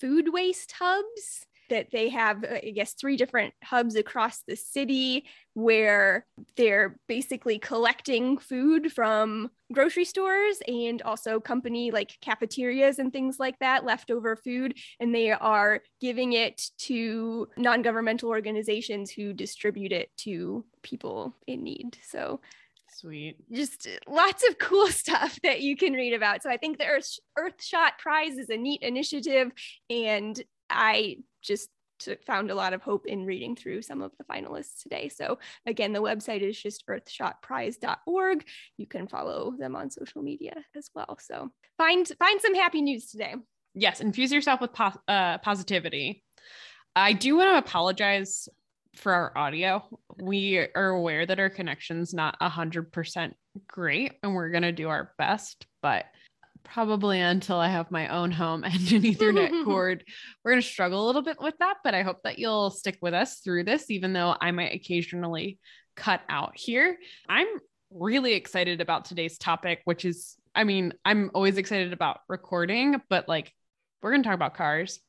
food 0.00 0.32
waste 0.32 0.72
hubs 0.78 1.46
that 1.68 1.90
they 1.90 2.08
have, 2.08 2.44
uh, 2.44 2.58
I 2.64 2.72
guess, 2.74 2.94
three 2.94 3.16
different 3.16 3.54
hubs 3.62 3.94
across 3.94 4.42
the 4.46 4.56
city 4.56 5.26
where 5.54 6.26
they're 6.56 6.98
basically 7.08 7.58
collecting 7.58 8.38
food 8.38 8.92
from 8.92 9.50
grocery 9.72 10.04
stores 10.04 10.60
and 10.66 11.02
also 11.02 11.40
company 11.40 11.90
like 11.90 12.16
cafeterias 12.20 12.98
and 12.98 13.12
things 13.12 13.38
like 13.38 13.58
that, 13.58 13.84
leftover 13.84 14.36
food, 14.36 14.74
and 15.00 15.14
they 15.14 15.30
are 15.30 15.82
giving 16.00 16.32
it 16.32 16.62
to 16.78 17.48
non 17.56 17.82
governmental 17.82 18.28
organizations 18.28 19.10
who 19.10 19.32
distribute 19.32 19.92
it 19.92 20.10
to 20.16 20.64
people 20.82 21.34
in 21.46 21.62
need. 21.64 21.98
So 22.02 22.40
Sweet. 22.90 23.36
Just 23.52 23.86
lots 24.08 24.48
of 24.48 24.58
cool 24.58 24.86
stuff 24.88 25.38
that 25.42 25.60
you 25.60 25.76
can 25.76 25.92
read 25.92 26.14
about. 26.14 26.42
So 26.42 26.50
I 26.50 26.56
think 26.56 26.78
the 26.78 26.86
Earth 26.86 27.18
Earthshot 27.38 27.98
Prize 27.98 28.38
is 28.38 28.50
a 28.50 28.56
neat 28.56 28.82
initiative, 28.82 29.52
and 29.88 30.42
I 30.70 31.18
just 31.42 31.70
found 32.26 32.50
a 32.50 32.54
lot 32.54 32.72
of 32.72 32.82
hope 32.82 33.06
in 33.06 33.24
reading 33.24 33.56
through 33.56 33.82
some 33.82 34.02
of 34.02 34.12
the 34.18 34.24
finalists 34.24 34.82
today. 34.82 35.08
So 35.08 35.38
again, 35.66 35.92
the 35.92 36.02
website 36.02 36.42
is 36.42 36.60
just 36.60 36.86
earthshotprize.org. 36.86 38.44
You 38.76 38.86
can 38.86 39.08
follow 39.08 39.54
them 39.58 39.74
on 39.74 39.90
social 39.90 40.22
media 40.22 40.54
as 40.76 40.90
well. 40.94 41.18
So 41.20 41.50
find 41.76 42.10
find 42.18 42.40
some 42.40 42.54
happy 42.54 42.82
news 42.82 43.10
today. 43.10 43.34
Yes, 43.74 44.00
infuse 44.00 44.32
yourself 44.32 44.60
with 44.60 44.72
po- 44.72 45.00
uh, 45.06 45.38
positivity. 45.38 46.24
I 46.96 47.12
do 47.12 47.36
want 47.36 47.52
to 47.52 47.58
apologize 47.58 48.48
for 48.94 49.12
our 49.12 49.36
audio. 49.36 49.84
We 50.16 50.58
are 50.74 50.88
aware 50.88 51.26
that 51.26 51.38
our 51.38 51.50
connection's 51.50 52.14
not 52.14 52.36
a 52.40 52.48
hundred 52.48 52.92
percent 52.92 53.36
great, 53.66 54.14
and 54.22 54.34
we're 54.34 54.50
gonna 54.50 54.72
do 54.72 54.88
our 54.88 55.12
best, 55.18 55.66
but 55.82 56.06
probably 56.64 57.20
until 57.20 57.56
I 57.56 57.68
have 57.68 57.90
my 57.90 58.08
own 58.08 58.30
home 58.30 58.64
and 58.64 58.74
an 58.74 59.02
Ethernet 59.02 59.64
cord. 59.64 60.04
We're 60.44 60.52
going 60.52 60.62
to 60.62 60.68
struggle 60.68 61.04
a 61.04 61.06
little 61.06 61.22
bit 61.22 61.40
with 61.40 61.54
that, 61.58 61.78
but 61.84 61.94
I 61.94 62.02
hope 62.02 62.22
that 62.24 62.38
you'll 62.38 62.70
stick 62.70 62.98
with 63.00 63.14
us 63.14 63.40
through 63.40 63.64
this, 63.64 63.90
even 63.90 64.12
though 64.12 64.34
I 64.40 64.50
might 64.50 64.74
occasionally 64.74 65.58
cut 65.96 66.20
out 66.28 66.52
here. 66.54 66.96
I'm 67.28 67.48
really 67.90 68.34
excited 68.34 68.80
about 68.80 69.04
today's 69.04 69.38
topic, 69.38 69.80
which 69.84 70.04
is, 70.04 70.36
I 70.54 70.64
mean, 70.64 70.94
I'm 71.04 71.30
always 71.34 71.56
excited 71.56 71.92
about 71.92 72.20
recording, 72.28 73.00
but 73.08 73.28
like 73.28 73.52
we're 74.02 74.12
going 74.12 74.22
to 74.22 74.28
talk 74.28 74.36
about 74.36 74.54
cars. 74.54 75.00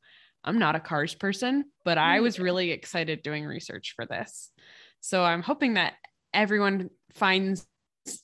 I'm 0.43 0.59
not 0.59 0.75
a 0.75 0.79
cars 0.79 1.15
person, 1.15 1.65
but 1.83 1.97
I 1.97 2.15
mm-hmm. 2.15 2.23
was 2.23 2.39
really 2.39 2.71
excited 2.71 3.23
doing 3.23 3.45
research 3.45 3.93
for 3.95 4.05
this. 4.05 4.51
So 5.01 5.23
I'm 5.23 5.41
hoping 5.41 5.75
that 5.75 5.93
everyone 6.33 6.89
finds 7.13 7.65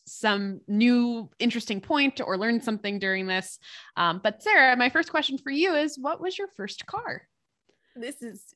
some 0.05 0.61
new 0.67 1.29
interesting 1.39 1.81
point 1.81 2.21
or 2.21 2.37
learn 2.37 2.61
something 2.61 2.99
during 2.99 3.27
this. 3.27 3.59
Um, 3.97 4.21
but 4.23 4.41
Sara, 4.41 4.75
my 4.75 4.89
first 4.89 5.11
question 5.11 5.37
for 5.37 5.51
you 5.51 5.75
is 5.75 5.97
what 5.99 6.21
was 6.21 6.37
your 6.37 6.47
first 6.55 6.85
car? 6.85 7.23
This 7.95 8.21
is 8.21 8.53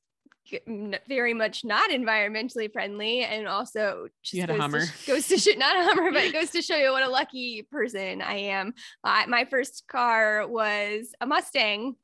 very 1.08 1.34
much 1.34 1.64
not 1.64 1.92
environmentally 1.92 2.72
friendly 2.72 3.22
and 3.22 3.48
also 3.48 4.08
you 4.32 4.42
had 4.42 4.50
a 4.50 4.58
hummer 4.58 4.86
to, 4.86 5.08
goes 5.08 5.28
to 5.28 5.38
show 5.38 5.52
not 5.58 5.76
a 5.76 5.84
hummer 5.84 6.12
but 6.12 6.24
it 6.24 6.34
goes 6.34 6.50
to 6.50 6.62
show 6.64 6.76
you 6.76 6.92
what 6.92 7.04
a 7.04 7.10
lucky 7.10 7.68
person 7.72 8.22
i 8.22 8.34
am 8.34 8.74
uh, 9.04 9.24
my 9.28 9.46
first 9.46 9.84
car 9.88 10.48
was 10.48 11.14
a 11.22 11.28
mustang 11.28 11.96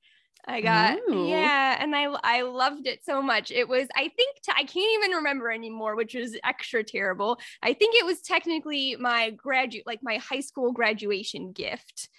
I 0.47 0.61
got 0.61 0.97
Ooh. 1.09 1.27
yeah, 1.27 1.77
and 1.79 1.95
I 1.95 2.03
I 2.23 2.41
loved 2.41 2.87
it 2.87 3.03
so 3.03 3.21
much. 3.21 3.51
It 3.51 3.67
was 3.67 3.87
I 3.95 4.09
think 4.09 4.37
t- 4.43 4.51
I 4.55 4.63
can't 4.63 5.03
even 5.03 5.17
remember 5.17 5.51
anymore, 5.51 5.95
which 5.95 6.13
was 6.13 6.37
extra 6.43 6.83
terrible. 6.83 7.39
I 7.63 7.73
think 7.73 7.95
it 7.95 8.05
was 8.05 8.21
technically 8.21 8.95
my 8.99 9.31
graduate 9.31 9.87
like 9.87 10.01
my 10.03 10.17
high 10.17 10.41
school 10.41 10.71
graduation 10.71 11.51
gift 11.51 12.09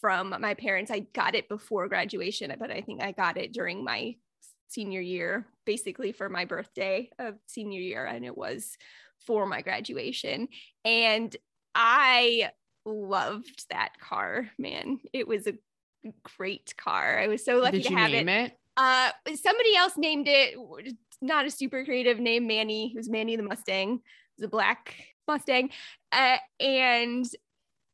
from 0.00 0.34
my 0.40 0.54
parents. 0.54 0.90
I 0.90 1.00
got 1.00 1.34
it 1.34 1.48
before 1.48 1.88
graduation, 1.88 2.54
but 2.58 2.70
I 2.70 2.80
think 2.80 3.02
I 3.02 3.12
got 3.12 3.36
it 3.36 3.52
during 3.52 3.84
my 3.84 4.16
senior 4.68 5.00
year, 5.00 5.46
basically 5.66 6.12
for 6.12 6.28
my 6.28 6.44
birthday 6.44 7.10
of 7.18 7.34
senior 7.46 7.80
year 7.80 8.04
and 8.04 8.24
it 8.24 8.36
was 8.36 8.76
for 9.26 9.46
my 9.46 9.62
graduation. 9.62 10.48
And 10.84 11.36
I 11.74 12.50
loved 12.84 13.66
that 13.70 13.98
car, 14.00 14.48
man. 14.58 15.00
It 15.12 15.28
was 15.28 15.46
a 15.46 15.54
great 16.36 16.74
car. 16.76 17.18
I 17.18 17.28
was 17.28 17.44
so 17.44 17.58
lucky 17.58 17.78
Did 17.78 17.88
to 17.88 17.94
have 17.94 18.12
it. 18.12 18.28
it. 18.28 18.52
Uh, 18.76 19.10
somebody 19.34 19.76
else 19.76 19.96
named 19.96 20.26
it 20.28 20.56
not 21.22 21.46
a 21.46 21.50
super 21.50 21.84
creative 21.84 22.18
name, 22.18 22.46
Manny. 22.46 22.92
It 22.94 22.96
was 22.96 23.08
Manny 23.08 23.36
the 23.36 23.42
Mustang. 23.42 23.94
It 23.94 24.00
was 24.38 24.44
a 24.44 24.48
black 24.48 24.94
Mustang, 25.28 25.70
uh, 26.12 26.36
and 26.58 27.26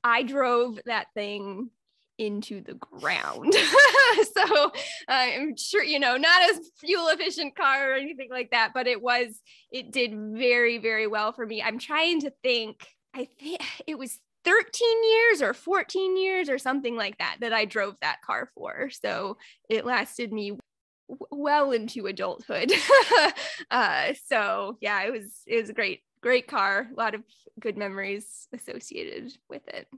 I 0.04 0.22
drove 0.22 0.78
that 0.86 1.08
thing 1.14 1.70
into 2.18 2.62
the 2.62 2.74
ground. 2.74 3.52
so 4.34 4.66
uh, 4.66 4.70
I'm 5.08 5.56
sure 5.56 5.82
you 5.82 5.98
know 5.98 6.16
not 6.16 6.50
as 6.50 6.70
fuel 6.80 7.08
efficient 7.08 7.56
car 7.56 7.92
or 7.92 7.94
anything 7.94 8.28
like 8.30 8.50
that, 8.52 8.72
but 8.72 8.86
it 8.86 9.02
was 9.02 9.40
it 9.70 9.92
did 9.92 10.14
very 10.14 10.78
very 10.78 11.06
well 11.06 11.32
for 11.32 11.44
me. 11.44 11.62
I'm 11.62 11.78
trying 11.78 12.20
to 12.22 12.32
think. 12.42 12.86
I 13.14 13.28
think 13.40 13.60
it 13.86 13.98
was 13.98 14.18
13 14.46 14.88
years 15.10 15.42
or 15.42 15.52
14 15.52 16.16
years 16.16 16.48
or 16.48 16.56
something 16.56 16.96
like 16.96 17.18
that 17.18 17.38
that 17.40 17.52
I 17.52 17.64
drove 17.64 17.96
that 18.00 18.22
car 18.22 18.48
for. 18.54 18.88
So 18.90 19.36
it 19.68 19.84
lasted 19.84 20.32
me 20.32 20.56
w- 21.08 21.26
well 21.30 21.72
into 21.72 22.06
adulthood. 22.06 22.72
uh, 23.70 24.12
so 24.26 24.78
yeah, 24.80 25.02
it 25.02 25.12
was 25.12 25.42
it 25.46 25.60
was 25.60 25.68
a 25.68 25.74
great 25.74 26.02
great 26.22 26.46
car. 26.46 26.88
A 26.90 26.98
lot 26.98 27.16
of 27.16 27.22
good 27.60 27.76
memories 27.76 28.46
associated 28.54 29.32
with 29.50 29.66
it. 29.66 29.88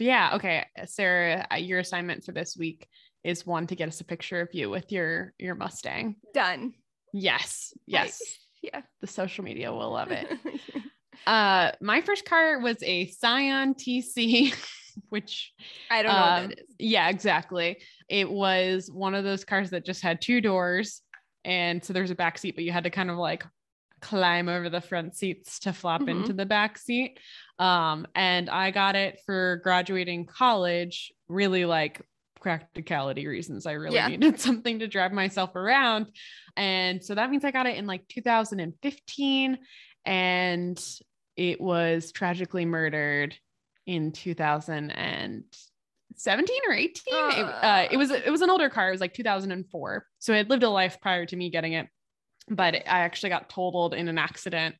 Yeah. 0.00 0.32
Okay, 0.34 0.66
Sara, 0.86 1.46
uh, 1.52 1.56
your 1.56 1.78
assignment 1.78 2.24
for 2.24 2.32
this 2.32 2.56
week 2.56 2.88
is 3.24 3.46
one 3.46 3.66
to 3.68 3.76
get 3.76 3.88
us 3.88 4.00
a 4.00 4.04
picture 4.04 4.40
of 4.40 4.48
you 4.52 4.70
with 4.70 4.90
your 4.90 5.34
your 5.38 5.54
Mustang. 5.54 6.16
Done. 6.34 6.74
Yes. 7.12 7.72
Yes. 7.86 8.20
yeah. 8.60 8.82
The 9.00 9.06
social 9.06 9.44
media 9.44 9.72
will 9.72 9.92
love 9.92 10.10
it. 10.10 10.26
Uh, 11.26 11.72
my 11.80 12.00
first 12.00 12.24
car 12.24 12.60
was 12.60 12.76
a 12.82 13.08
Scion 13.08 13.74
TC, 13.74 14.54
which 15.08 15.52
I 15.90 16.02
don't 16.02 16.12
know 16.12 16.18
um, 16.18 16.42
what 16.42 16.50
that 16.50 16.58
is. 16.60 16.66
Yeah, 16.78 17.08
exactly. 17.08 17.78
It 18.08 18.30
was 18.30 18.90
one 18.92 19.14
of 19.14 19.24
those 19.24 19.44
cars 19.44 19.70
that 19.70 19.84
just 19.84 20.02
had 20.02 20.20
two 20.20 20.40
doors, 20.40 21.02
and 21.44 21.84
so 21.84 21.92
there's 21.92 22.10
a 22.10 22.14
back 22.14 22.38
seat, 22.38 22.54
but 22.54 22.64
you 22.64 22.72
had 22.72 22.84
to 22.84 22.90
kind 22.90 23.10
of 23.10 23.18
like 23.18 23.44
climb 24.00 24.48
over 24.48 24.68
the 24.68 24.80
front 24.80 25.16
seats 25.16 25.58
to 25.60 25.72
flop 25.72 26.02
mm-hmm. 26.02 26.20
into 26.20 26.32
the 26.32 26.46
back 26.46 26.78
seat. 26.78 27.18
Um, 27.58 28.06
and 28.14 28.48
I 28.48 28.70
got 28.70 28.96
it 28.96 29.20
for 29.26 29.60
graduating 29.64 30.26
college, 30.26 31.12
really 31.28 31.64
like 31.64 32.02
practicality 32.40 33.26
reasons. 33.26 33.66
I 33.66 33.72
really 33.72 33.96
yeah. 33.96 34.08
needed 34.08 34.40
something 34.40 34.78
to 34.78 34.88
drive 34.88 35.12
myself 35.12 35.56
around. 35.56 36.06
And 36.56 37.04
so 37.04 37.14
that 37.14 37.30
means 37.30 37.44
I 37.44 37.50
got 37.50 37.66
it 37.66 37.76
in 37.76 37.86
like 37.86 38.06
2015 38.08 39.58
and 40.08 40.82
it 41.36 41.60
was 41.60 42.10
tragically 42.12 42.64
murdered 42.64 43.36
in 43.86 44.10
2017 44.10 46.60
or 46.66 46.74
18 46.74 47.14
uh, 47.14 47.28
it, 47.28 47.44
uh, 47.44 47.86
it, 47.90 47.98
was 47.98 48.10
it 48.10 48.30
was 48.30 48.40
an 48.40 48.50
older 48.50 48.70
car. 48.70 48.88
It 48.88 48.92
was 48.92 49.02
like 49.02 49.12
2004 49.12 50.06
so 50.18 50.32
it 50.32 50.48
lived 50.48 50.62
a 50.62 50.70
life 50.70 50.98
prior 51.02 51.26
to 51.26 51.36
me 51.36 51.50
getting 51.50 51.74
it 51.74 51.88
but 52.48 52.74
i 52.74 53.00
actually 53.00 53.28
got 53.28 53.50
totaled 53.50 53.92
in 53.92 54.08
an 54.08 54.16
accident 54.16 54.76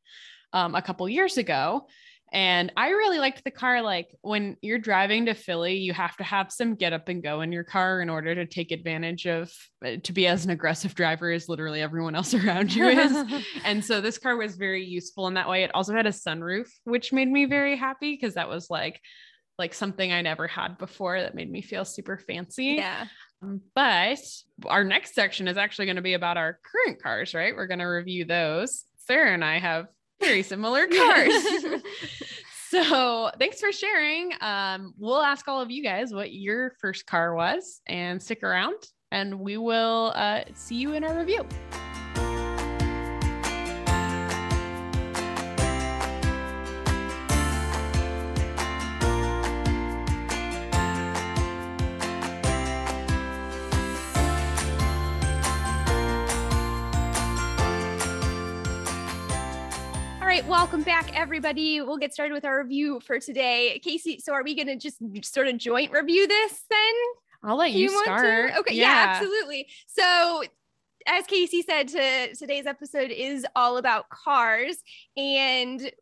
um, 0.55 0.75
a 0.75 0.81
couple 0.81 1.07
years 1.09 1.37
ago 1.37 1.87
and 2.33 2.73
I 2.77 2.91
really 2.91 3.19
liked 3.19 3.45
the 3.45 3.51
car. 3.51 3.81
Like 3.83 4.15
when 4.21 4.57
you're 4.61 4.79
driving 4.79 5.27
to 5.27 5.35
Philly, 5.35 5.77
you 5.77 5.93
have 5.95 6.17
to 6.19 6.25
have 6.25 6.53
some 6.53 6.75
get 6.75 6.93
up 6.93 7.09
and 7.09 7.23
go 7.23 7.41
in 7.41 7.53
your 7.53 7.65
car 7.65 8.01
in 8.01 8.11
order 8.11 8.35
to 8.35 8.45
take 8.47 8.71
advantage 8.71 9.27
of 9.27 9.51
uh, 9.85 9.97
to 10.03 10.13
be 10.13 10.27
as 10.27 10.45
an 10.45 10.51
aggressive 10.51 10.95
driver 10.95 11.31
as 11.31 11.49
literally 11.49 11.81
everyone 11.81 12.15
else 12.15 12.35
around 12.35 12.75
you 12.75 12.89
is. 12.89 13.45
and 13.65 13.85
so 13.85 14.01
this 14.01 14.19
car 14.19 14.37
was 14.37 14.57
very 14.57 14.85
useful 14.85 15.27
in 15.27 15.35
that 15.35 15.49
way. 15.49 15.63
It 15.65 15.75
also 15.75 15.95
had 15.95 16.07
a 16.07 16.11
sunroof, 16.11 16.69
which 16.85 17.13
made 17.13 17.29
me 17.29 17.47
very 17.47 17.77
happy 17.77 18.13
because 18.15 18.35
that 18.35 18.49
was 18.49 18.69
like 18.69 19.01
like 19.59 19.75
something 19.75 20.13
I 20.13 20.23
never 20.23 20.47
had 20.47 20.79
before 20.79 21.21
that 21.21 21.35
made 21.35 21.51
me 21.51 21.63
feel 21.63 21.85
super 21.85 22.17
fancy. 22.17 22.77
Yeah. 22.79 23.07
Um, 23.43 23.61
but 23.75 24.21
our 24.67 24.85
next 24.85 25.15
section 25.15 25.49
is 25.49 25.57
actually 25.57 25.87
going 25.87 25.97
to 25.97 26.03
be 26.03 26.15
about 26.15 26.37
our 26.37 26.59
current 26.65 27.03
cars, 27.03 27.35
right? 27.35 27.55
We're 27.55 27.67
going 27.67 27.81
to 27.81 27.87
review 27.87 28.25
those. 28.25 28.85
Sarah 29.07 29.33
and 29.33 29.45
I 29.45 29.59
have 29.59 29.87
very 30.21 30.43
similar 30.43 30.87
cars. 30.97 31.33
so 32.71 33.31
thanks 33.39 33.61
for 33.61 33.73
sharing. 33.73 34.33
Um, 34.41 34.95
we'll 34.99 35.23
ask 35.23 35.49
all 35.49 35.61
of 35.61 35.71
you 35.71 35.83
guys 35.83 36.13
what 36.13 36.33
your 36.33 36.73
first 36.81 37.07
car 37.07 37.35
was 37.35 37.81
and 37.87 38.23
stick 38.23 38.43
around 38.43 38.77
and 39.11 39.41
we 39.41 39.57
will 39.57 40.13
uh, 40.15 40.43
see 40.55 40.77
you 40.77 40.93
in 40.93 41.05
our 41.05 41.19
review. 41.19 41.47
Welcome 60.59 60.83
back, 60.83 61.17
everybody. 61.17 61.81
We'll 61.81 61.99
get 61.99 62.13
started 62.13 62.35
with 62.35 62.45
our 62.45 62.61
review 62.61 62.99
for 63.07 63.21
today. 63.21 63.81
Casey, 63.85 64.19
so 64.19 64.33
are 64.33 64.43
we 64.43 64.57
going 64.57 64.67
to 64.67 64.75
just 64.75 64.99
sort 65.33 65.47
of 65.47 65.57
joint 65.57 65.93
review 65.93 66.27
this 66.27 66.65
then? 66.69 66.95
I'll 67.45 67.57
let 67.57 67.71
you, 67.71 67.89
you 67.89 68.03
start. 68.03 68.51
Okay, 68.57 68.75
yeah. 68.75 68.83
yeah, 68.83 69.07
absolutely. 69.15 69.69
So, 69.87 70.43
as 71.07 71.27
Casey 71.27 71.63
said, 71.63 71.87
to, 71.91 72.35
today's 72.35 72.67
episode 72.67 73.13
is 73.13 73.47
all 73.55 73.77
about 73.77 74.09
cars, 74.09 74.79
and 75.17 75.93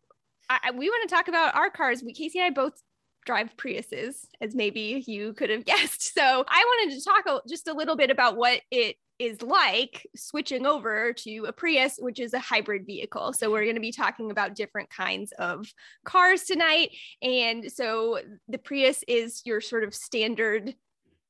I, 0.49 0.71
we 0.71 0.89
want 0.89 1.07
to 1.07 1.15
talk 1.15 1.29
about 1.29 1.55
our 1.55 1.69
cars. 1.69 2.03
We, 2.03 2.15
Casey 2.15 2.39
and 2.39 2.47
I 2.47 2.51
both 2.51 2.81
drive 3.27 3.55
Priuses, 3.59 4.25
as 4.41 4.55
maybe 4.55 5.05
you 5.07 5.35
could 5.35 5.51
have 5.51 5.65
guessed. 5.67 6.15
So 6.15 6.23
I 6.49 6.65
wanted 6.65 6.97
to 6.97 7.05
talk 7.05 7.43
just 7.47 7.69
a 7.69 7.75
little 7.75 7.97
bit 7.97 8.11
about 8.11 8.39
what 8.39 8.63
it 8.71 8.97
is 9.19 9.43
like 9.43 10.07
switching 10.15 10.67
over 10.67 11.13
to 11.13 11.45
a 11.47 11.53
Prius, 11.53 11.97
which 11.99 12.21
is 12.21 12.35
a 12.35 12.39
hybrid 12.39 12.87
vehicle. 12.87 13.33
So, 13.33 13.51
we're 13.51 13.65
going 13.65 13.77
to 13.77 13.81
be 13.81 13.93
talking 13.93 14.31
about 14.31 14.55
different 14.55 14.91
kinds 14.91 15.33
of 15.39 15.67
cars 16.05 16.45
tonight. 16.45 16.91
And 17.23 17.71
so, 17.71 18.21
the 18.49 18.59
Prius 18.59 19.03
is 19.09 19.43
your 19.45 19.61
sort 19.61 19.85
of 19.85 19.95
standard 19.95 20.75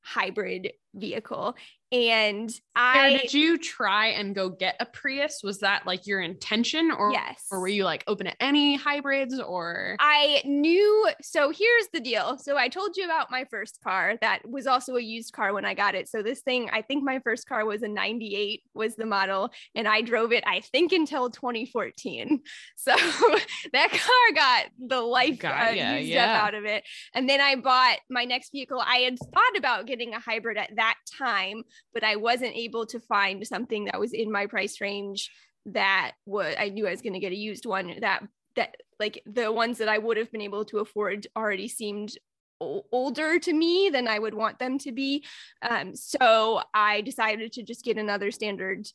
hybrid 0.02 0.72
vehicle. 0.94 1.56
And 1.92 2.50
I 2.74 2.94
Sara, 2.94 3.10
did 3.18 3.34
you 3.34 3.58
try 3.58 4.08
and 4.08 4.34
go 4.34 4.50
get 4.50 4.74
a 4.80 4.86
Prius? 4.86 5.40
Was 5.44 5.60
that 5.60 5.86
like 5.86 6.06
your 6.06 6.20
intention 6.20 6.90
or 6.90 7.12
yes. 7.12 7.44
or 7.50 7.60
were 7.60 7.68
you 7.68 7.84
like 7.84 8.02
open 8.08 8.26
to 8.26 8.42
any 8.42 8.76
hybrids 8.76 9.38
or 9.38 9.96
I 10.00 10.42
knew 10.44 11.08
so 11.22 11.50
here's 11.50 11.88
the 11.92 12.00
deal. 12.00 12.38
So 12.38 12.56
I 12.56 12.68
told 12.68 12.96
you 12.96 13.04
about 13.04 13.30
my 13.30 13.44
first 13.50 13.78
car 13.84 14.16
that 14.20 14.40
was 14.48 14.66
also 14.66 14.96
a 14.96 15.00
used 15.00 15.32
car 15.32 15.54
when 15.54 15.64
I 15.64 15.74
got 15.74 15.94
it. 15.94 16.08
So 16.08 16.22
this 16.22 16.40
thing, 16.40 16.68
I 16.72 16.82
think 16.82 17.04
my 17.04 17.20
first 17.20 17.48
car 17.48 17.64
was 17.64 17.82
a 17.82 17.88
98 17.88 18.62
was 18.74 18.96
the 18.96 19.06
model 19.06 19.50
and 19.76 19.86
I 19.86 20.02
drove 20.02 20.32
it 20.32 20.42
I 20.44 20.60
think 20.60 20.92
until 20.92 21.30
2014. 21.30 22.40
So 22.76 22.94
that 23.72 23.90
car 23.90 24.34
got 24.34 24.66
the 24.78 25.00
life 25.00 25.40
got, 25.40 25.68
uh, 25.68 25.70
yeah, 25.72 25.96
used 25.96 26.10
yeah. 26.10 26.34
up 26.34 26.44
out 26.44 26.54
of 26.54 26.64
it. 26.64 26.84
And 27.14 27.28
then 27.28 27.40
I 27.40 27.56
bought 27.56 27.98
my 28.08 28.24
next 28.24 28.52
vehicle. 28.52 28.80
I 28.80 28.98
had 28.98 29.18
thought 29.18 29.56
about 29.56 29.86
getting 29.86 30.14
a 30.14 30.20
hybrid 30.20 30.56
at 30.56 30.76
that 30.76 30.94
time 31.18 31.64
but 31.94 32.04
I 32.04 32.16
wasn't 32.16 32.56
able 32.56 32.86
to 32.86 33.00
find 33.00 33.46
something 33.46 33.86
that 33.86 34.00
was 34.00 34.12
in 34.12 34.30
my 34.30 34.46
price 34.46 34.80
range 34.80 35.30
that 35.66 36.12
was 36.26 36.54
I 36.58 36.68
knew 36.68 36.86
I 36.86 36.90
was 36.90 37.02
going 37.02 37.14
to 37.14 37.18
get 37.18 37.32
a 37.32 37.36
used 37.36 37.66
one 37.66 38.00
that 38.00 38.22
that 38.54 38.76
like 38.98 39.22
the 39.26 39.52
ones 39.52 39.78
that 39.78 39.88
I 39.88 39.98
would 39.98 40.16
have 40.16 40.30
been 40.32 40.40
able 40.40 40.64
to 40.66 40.78
afford 40.78 41.26
already 41.36 41.68
seemed 41.68 42.16
older 42.60 43.38
to 43.38 43.52
me 43.52 43.90
than 43.90 44.08
I 44.08 44.18
would 44.18 44.34
want 44.34 44.58
them 44.58 44.78
to 44.78 44.92
be. 44.92 45.24
Um, 45.62 45.94
so 45.94 46.62
I 46.72 47.02
decided 47.02 47.52
to 47.52 47.62
just 47.62 47.84
get 47.84 47.98
another 47.98 48.30
standard 48.30 48.88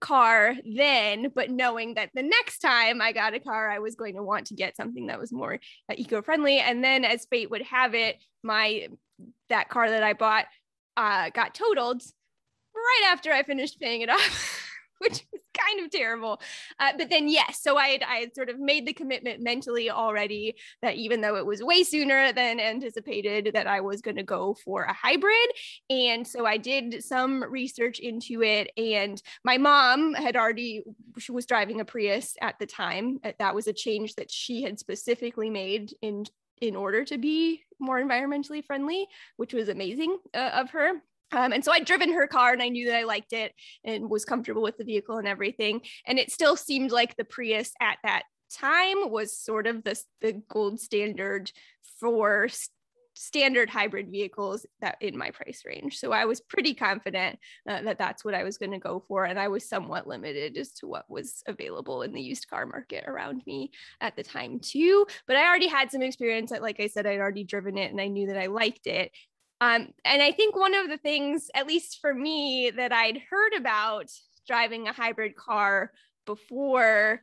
car 0.00 0.54
then, 0.64 1.32
but 1.34 1.50
knowing 1.50 1.94
that 1.94 2.10
the 2.14 2.22
next 2.22 2.60
time 2.60 3.00
I 3.02 3.12
got 3.12 3.34
a 3.34 3.40
car, 3.40 3.70
I 3.70 3.80
was 3.80 3.96
going 3.96 4.14
to 4.14 4.22
want 4.22 4.46
to 4.46 4.54
get 4.54 4.76
something 4.76 5.06
that 5.06 5.18
was 5.18 5.32
more 5.32 5.54
uh, 5.90 5.94
eco 5.96 6.22
friendly. 6.22 6.60
And 6.60 6.82
then, 6.82 7.04
as 7.04 7.26
fate 7.26 7.50
would 7.50 7.62
have 7.62 7.94
it, 7.94 8.22
my 8.42 8.88
that 9.48 9.68
car 9.68 9.90
that 9.90 10.02
I 10.02 10.12
bought 10.12 10.46
uh, 10.96 11.30
got 11.30 11.54
totaled 11.54 12.02
right 12.78 13.12
after 13.12 13.32
I 13.32 13.42
finished 13.42 13.80
paying 13.80 14.02
it 14.02 14.10
off. 14.10 14.64
which 14.98 15.24
was 15.32 15.42
kind 15.56 15.84
of 15.84 15.90
terrible. 15.90 16.40
Uh, 16.78 16.92
but 16.96 17.10
then, 17.10 17.28
yes, 17.28 17.62
so 17.62 17.76
I 17.76 17.88
had, 17.88 18.02
I 18.02 18.16
had 18.16 18.34
sort 18.34 18.48
of 18.48 18.58
made 18.58 18.86
the 18.86 18.92
commitment 18.92 19.42
mentally 19.42 19.90
already 19.90 20.56
that 20.82 20.96
even 20.96 21.20
though 21.20 21.36
it 21.36 21.46
was 21.46 21.62
way 21.62 21.84
sooner 21.84 22.32
than 22.32 22.60
anticipated, 22.60 23.50
that 23.54 23.66
I 23.66 23.80
was 23.80 24.00
going 24.00 24.16
to 24.16 24.22
go 24.22 24.56
for 24.64 24.82
a 24.84 24.92
hybrid. 24.92 25.48
And 25.88 26.26
so 26.26 26.46
I 26.46 26.56
did 26.56 27.02
some 27.04 27.44
research 27.48 27.98
into 27.98 28.42
it. 28.42 28.70
And 28.76 29.20
my 29.44 29.58
mom 29.58 30.14
had 30.14 30.36
already, 30.36 30.82
she 31.18 31.32
was 31.32 31.46
driving 31.46 31.80
a 31.80 31.84
Prius 31.84 32.34
at 32.40 32.58
the 32.58 32.66
time. 32.66 33.20
That 33.38 33.54
was 33.54 33.66
a 33.66 33.72
change 33.72 34.14
that 34.16 34.30
she 34.30 34.62
had 34.62 34.78
specifically 34.78 35.50
made 35.50 35.94
in 36.02 36.24
in 36.60 36.74
order 36.74 37.04
to 37.04 37.18
be 37.18 37.62
more 37.78 38.02
environmentally 38.02 38.64
friendly, 38.64 39.06
which 39.36 39.54
was 39.54 39.68
amazing 39.68 40.18
uh, 40.34 40.50
of 40.54 40.70
her. 40.70 40.94
Um, 41.32 41.52
and 41.52 41.64
so 41.64 41.72
I'd 41.72 41.84
driven 41.84 42.12
her 42.12 42.26
car 42.26 42.52
and 42.52 42.62
I 42.62 42.68
knew 42.68 42.86
that 42.86 42.96
I 42.96 43.04
liked 43.04 43.32
it 43.32 43.52
and 43.84 44.08
was 44.08 44.24
comfortable 44.24 44.62
with 44.62 44.78
the 44.78 44.84
vehicle 44.84 45.18
and 45.18 45.28
everything. 45.28 45.82
And 46.06 46.18
it 46.18 46.30
still 46.30 46.56
seemed 46.56 46.90
like 46.90 47.16
the 47.16 47.24
Prius 47.24 47.72
at 47.80 47.98
that 48.02 48.22
time 48.50 49.10
was 49.10 49.36
sort 49.36 49.66
of 49.66 49.84
the, 49.84 50.00
the 50.20 50.42
gold 50.48 50.80
standard 50.80 51.52
for 52.00 52.48
standard 53.18 53.68
hybrid 53.68 54.10
vehicles 54.10 54.64
that 54.80 54.96
in 55.00 55.18
my 55.18 55.30
price 55.30 55.64
range. 55.66 55.98
So 55.98 56.12
I 56.12 56.24
was 56.24 56.40
pretty 56.40 56.72
confident 56.72 57.38
uh, 57.68 57.82
that 57.82 57.98
that's 57.98 58.24
what 58.24 58.34
I 58.34 58.44
was 58.44 58.58
going 58.58 58.70
to 58.70 58.78
go 58.78 59.02
for. 59.08 59.24
And 59.24 59.40
I 59.40 59.48
was 59.48 59.68
somewhat 59.68 60.06
limited 60.06 60.56
as 60.56 60.70
to 60.74 60.86
what 60.86 61.10
was 61.10 61.42
available 61.46 62.02
in 62.02 62.12
the 62.12 62.22
used 62.22 62.48
car 62.48 62.64
market 62.64 63.04
around 63.08 63.42
me 63.44 63.72
at 64.00 64.14
the 64.14 64.22
time 64.22 64.60
too. 64.60 65.04
But 65.26 65.36
I 65.36 65.46
already 65.46 65.66
had 65.66 65.90
some 65.90 66.02
experience. 66.02 66.52
Like 66.52 66.78
I 66.78 66.86
said, 66.86 67.06
I'd 67.06 67.18
already 67.18 67.42
driven 67.42 67.76
it 67.76 67.90
and 67.90 68.00
I 68.00 68.06
knew 68.06 68.28
that 68.28 68.38
I 68.38 68.46
liked 68.46 68.86
it. 68.86 69.10
Um, 69.60 69.88
and 70.04 70.22
I 70.22 70.32
think 70.32 70.56
one 70.56 70.74
of 70.74 70.88
the 70.88 70.98
things, 70.98 71.50
at 71.54 71.66
least 71.66 71.98
for 72.00 72.14
me, 72.14 72.70
that 72.74 72.92
I'd 72.92 73.22
heard 73.30 73.54
about 73.54 74.06
driving 74.46 74.88
a 74.88 74.92
hybrid 74.92 75.34
car 75.36 75.92
before 76.26 77.22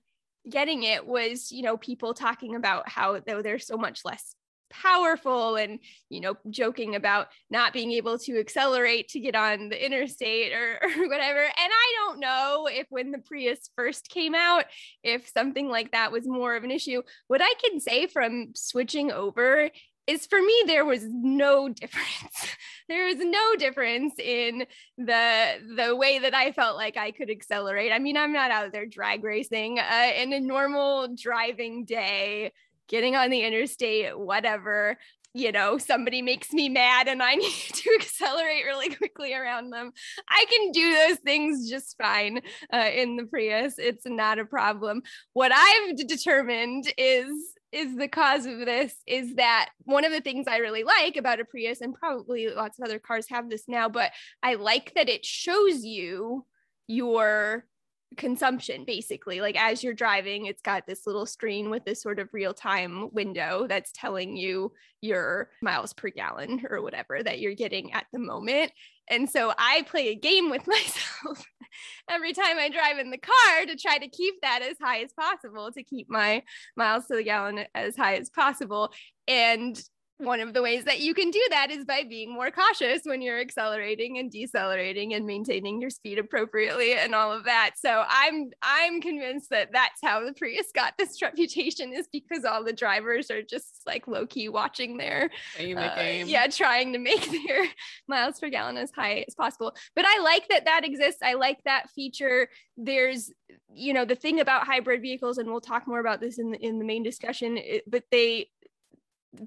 getting 0.50 0.84
it 0.84 1.06
was, 1.06 1.52
you 1.52 1.64
know, 1.64 1.78
people 1.78 2.14
talking 2.14 2.56
about 2.56 2.90
how 2.90 3.20
though 3.26 3.42
they're 3.42 3.60
so 3.60 3.78
much 3.78 4.02
less 4.04 4.36
powerful 4.70 5.56
and 5.56 5.80
you 6.10 6.20
know 6.20 6.36
joking 6.50 6.96
about 6.96 7.28
not 7.50 7.72
being 7.72 7.92
able 7.92 8.18
to 8.18 8.40
accelerate 8.40 9.08
to 9.08 9.20
get 9.20 9.36
on 9.36 9.70
the 9.70 9.86
interstate 9.86 10.54
or, 10.54 10.80
or, 10.84 11.08
whatever. 11.08 11.40
And 11.42 11.54
i 11.58 11.94
don't 11.98 12.20
know 12.20 12.68
if 12.70 12.88
when 12.90 13.12
the 13.12 13.20
prius 13.20 13.70
first 13.76 14.10
came 14.10 14.36
out 14.36 14.66
if 15.04 15.30
something 15.30 15.70
like 15.70 15.92
that 15.92 16.12
was 16.12 16.28
more 16.28 16.56
of 16.56 16.64
an 16.64 16.72
issue. 16.72 17.02
What 17.28 17.42
i 17.44 17.54
can 17.64 17.80
say 17.80 18.08
from 18.08 18.54
switching 18.56 19.12
over 19.12 19.70
is 20.08 20.26
for 20.26 20.42
me 20.42 20.64
there 20.68 20.86
was 20.86 21.04
no 21.08 21.70
difference. 21.70 22.06
There 22.88 23.08
was 23.08 23.18
no 23.18 23.56
difference 23.56 24.14
in 24.20 24.68
the 24.96 25.54
the 25.76 25.96
way 25.96 26.20
that 26.20 26.36
i 26.36 26.52
felt 26.52 26.78
like 26.78 26.98
i 26.98 27.10
could 27.10 27.32
accelerate. 27.32 27.92
I 27.92 27.98
mean 27.98 28.16
i'm 28.16 28.32
not 28.32 28.52
out 28.52 28.72
there 28.72 28.86
drag 28.86 29.24
racing 29.24 29.80
uh, 29.80 30.12
in 30.16 30.32
a 30.34 30.40
normal 30.40 31.08
driving 31.16 31.86
day 31.86 32.52
getting 32.88 33.16
on 33.16 33.32
the 33.32 33.42
interstate 33.42 34.16
whatever. 34.16 35.00
You 35.34 35.52
know 35.52 35.80
somebody 35.80 36.22
makes 36.22 36.54
me 36.54 36.70
mad 36.70 37.08
and 37.08 37.24
i 37.24 37.34
need 37.44 37.74
to 37.74 37.98
accelerate 38.00 38.66
really 38.66 38.94
quickly 38.94 39.34
around 39.34 39.72
them. 39.72 39.92
I 40.30 40.46
can 40.48 40.72
do 40.72 40.94
those 40.94 41.18
things 41.18 41.68
just 41.68 41.98
fine 41.98 42.42
uh, 42.72 42.90
in 42.94 43.16
the 43.16 43.26
prius. 43.26 43.80
It's 43.80 44.06
not 44.06 44.38
a 44.38 44.46
problem. 44.46 45.02
What 45.34 45.52
i've 45.52 45.96
determined 46.08 46.94
is 47.00 47.55
is 47.76 47.98
the 47.98 48.08
cause 48.08 48.46
of 48.46 48.60
this 48.60 48.96
is 49.06 49.36
that 49.36 49.70
one 49.80 50.06
of 50.06 50.12
the 50.14 50.22
things 50.22 50.48
I 50.48 50.58
really 50.58 50.84
like 50.84 51.18
about 51.18 51.42
a 51.42 51.46
Prius, 51.46 51.82
and 51.82 51.94
probably 51.94 52.48
lots 52.48 52.80
of 52.80 52.86
other 52.86 53.00
cars 53.00 53.28
have 53.30 53.50
this 53.50 53.66
now, 53.68 53.90
but 53.90 54.12
I 54.42 54.54
like 54.54 54.94
that 54.96 55.10
it 55.10 55.26
shows 55.26 55.84
you 55.84 56.46
your 56.88 57.66
consumption 58.16 58.86
basically. 58.86 59.42
Like 59.42 59.62
as 59.62 59.84
you're 59.84 59.94
driving 59.94 60.46
it's 60.46 60.62
got 60.62 60.88
this 60.88 61.06
little 61.06 61.26
screen 61.26 61.70
with 61.70 61.84
this 61.84 62.02
sort 62.02 62.20
of 62.20 62.30
real-time 62.32 63.10
window 63.12 63.66
that's 63.68 63.92
telling 63.92 64.38
you 64.38 64.72
your 65.02 65.50
miles 65.62 65.92
per 65.92 66.10
gallon 66.10 66.66
or 66.70 66.82
whatever 66.82 67.22
that 67.22 67.40
you're 67.40 67.56
getting 67.56 67.92
at 67.92 68.06
the 68.14 68.20
moment. 68.20 68.72
And 69.10 69.30
so 69.30 69.54
I 69.58 69.82
play 69.90 70.10
a 70.10 70.16
game 70.16 70.50
with 70.50 70.66
myself 70.68 71.46
every 72.10 72.34
time 72.34 72.58
I 72.58 72.70
drive 72.70 73.00
in 73.00 73.12
the 73.12 73.18
car 73.18 73.66
to 73.68 73.76
try 73.76 73.98
to 73.98 74.08
keep 74.08 74.42
that 74.42 74.62
as 74.62 74.78
high 74.82 75.02
as 75.02 75.14
possible, 75.14 75.72
to 75.72 75.84
keep 75.84 76.10
my 76.10 76.44
miles 76.76 77.08
to 77.08 77.16
the 77.16 77.24
gallon 77.24 77.66
as 77.74 77.96
high 77.96 78.16
as 78.16 78.30
possible. 78.30 78.92
And 79.28 79.82
one 80.18 80.40
of 80.40 80.54
the 80.54 80.62
ways 80.62 80.86
that 80.86 81.02
you 81.02 81.14
can 81.14 81.30
do 81.30 81.42
that 81.50 81.72
is 81.72 81.84
by 81.84 82.04
being 82.08 82.34
more 82.34 82.50
cautious 82.50 83.02
when 83.04 83.22
you're 83.22 83.40
accelerating 83.40 84.18
and 84.18 84.32
decelerating 84.32 85.14
and 85.14 85.26
maintaining 85.26 85.82
your 85.82 85.90
speed 85.90 86.18
appropriately 86.18 86.94
and 86.94 87.14
all 87.14 87.34
of 87.34 87.44
that. 87.46 87.72
So 87.76 88.04
i'm 88.08 88.52
i'm 88.62 89.02
convinced 89.02 89.50
that 89.50 89.70
that's 89.74 90.00
how 90.02 90.26
the 90.26 90.34
prius 90.34 90.68
got 90.74 90.98
this 90.98 91.22
reputation 91.22 91.94
is 91.94 92.08
because 92.12 92.46
all 92.46 92.64
the 92.64 92.74
drivers 92.74 93.30
are 93.30 93.42
just 93.42 93.82
like 93.86 94.08
low-key 94.08 94.50
watching 94.50 94.98
their 94.98 95.30
uh, 96.26 96.30
yeah 96.30 96.48
trying 96.48 96.94
to 96.94 97.00
make 97.00 97.30
their 97.48 97.66
miles 98.08 98.40
per 98.40 98.50
gallon 98.50 98.78
as 98.78 98.92
high 98.92 99.26
as 99.28 99.36
possible. 99.36 99.76
But 99.96 100.06
i 100.08 100.22
like 100.22 100.48
that 100.50 100.66
that 100.66 100.86
exists. 100.86 101.22
I 101.22 101.34
like 101.34 101.64
that 101.66 101.90
feature. 101.90 102.50
There's 102.78 103.32
you 103.74 103.94
know 103.94 104.06
the 104.06 104.16
thing 104.16 104.40
about 104.40 104.66
hybrid 104.66 105.02
vehicles 105.02 105.38
and 105.38 105.50
we'll 105.50 105.62
talk 105.62 105.88
more 105.88 106.00
about 106.00 106.22
this 106.22 106.40
in 106.40 106.52
the, 106.52 106.66
in 106.66 106.80
the 106.80 106.86
main 106.86 107.04
discussion 107.04 107.60
but 107.88 108.04
they 108.12 108.48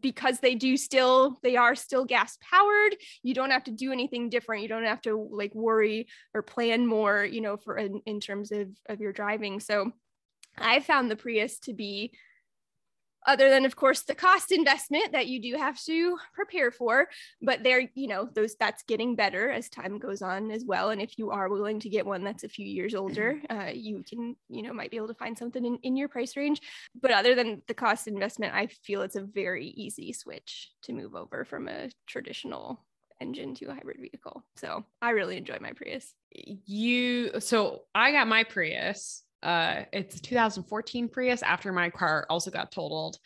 because 0.00 0.40
they 0.40 0.54
do 0.54 0.76
still 0.76 1.38
they 1.42 1.56
are 1.56 1.74
still 1.74 2.04
gas 2.04 2.38
powered 2.50 2.94
you 3.22 3.34
don't 3.34 3.50
have 3.50 3.64
to 3.64 3.70
do 3.70 3.92
anything 3.92 4.28
different. 4.28 4.62
You 4.62 4.68
don't 4.68 4.84
have 4.84 5.02
to 5.02 5.28
like 5.30 5.54
worry 5.54 6.08
or 6.34 6.42
plan 6.42 6.86
more 6.86 7.24
you 7.24 7.40
know 7.40 7.56
for 7.56 7.76
in, 7.76 8.00
in 8.06 8.20
terms 8.20 8.52
of 8.52 8.68
of 8.88 9.00
your 9.00 9.12
driving. 9.12 9.60
So 9.60 9.92
i 10.60 10.80
found 10.80 11.08
the 11.08 11.16
prius 11.16 11.60
to 11.60 11.72
be 11.72 12.12
other 13.26 13.50
than 13.50 13.64
of 13.64 13.76
course 13.76 14.02
the 14.02 14.14
cost 14.14 14.52
investment 14.52 15.12
that 15.12 15.26
you 15.26 15.40
do 15.40 15.56
have 15.56 15.80
to 15.84 16.16
prepare 16.34 16.70
for. 16.70 17.08
But 17.42 17.62
there 17.62 17.88
you 17.94 18.08
know 18.08 18.28
those 18.34 18.54
that's 18.56 18.82
getting 18.84 19.16
better 19.16 19.50
as 19.50 19.68
time 19.68 19.98
goes 19.98 20.22
on 20.22 20.50
as 20.50 20.64
well. 20.64 20.90
And 20.90 21.00
if 21.00 21.18
you 21.18 21.30
are 21.30 21.48
willing 21.48 21.80
to 21.80 21.88
get 21.88 22.06
one 22.06 22.24
that's 22.24 22.44
a 22.44 22.48
few 22.48 22.66
years 22.66 22.94
older 22.94 23.40
uh, 23.50 23.70
you 23.72 24.04
can 24.08 24.36
you 24.48 24.62
know 24.62 24.72
might 24.72 24.90
be 24.90 24.96
able 24.96 25.08
to 25.08 25.14
find 25.14 25.36
something 25.36 25.64
in, 25.64 25.78
in 25.82 25.96
your 25.96 26.08
price 26.08 26.36
range. 26.36 26.60
But 27.00 27.10
other 27.10 27.34
than 27.34 27.62
the 27.66 27.74
cost 27.74 28.06
investment 28.06 28.54
i 28.54 28.66
feel 28.84 29.02
it's 29.02 29.16
a 29.16 29.22
very 29.22 29.68
easy 29.68 30.12
switch 30.12 30.70
to 30.82 30.92
move 30.92 31.14
over 31.14 31.44
from 31.44 31.68
a 31.68 31.90
traditional 32.06 32.84
engine 33.20 33.54
to 33.56 33.66
a 33.66 33.74
hybrid 33.74 33.98
vehicle. 34.00 34.44
So 34.56 34.84
i 35.02 35.10
really 35.10 35.36
enjoy 35.36 35.58
my 35.60 35.72
prius. 35.72 36.14
You 36.32 37.40
so 37.40 37.82
i 37.94 38.12
got 38.12 38.28
my 38.28 38.44
prius 38.44 39.22
uh 39.42 39.82
it's 39.92 40.20
2014 40.20 41.08
Prius 41.08 41.42
after 41.42 41.72
my 41.72 41.90
car 41.90 42.26
also 42.28 42.50
got 42.50 42.72
totaled 42.72 43.18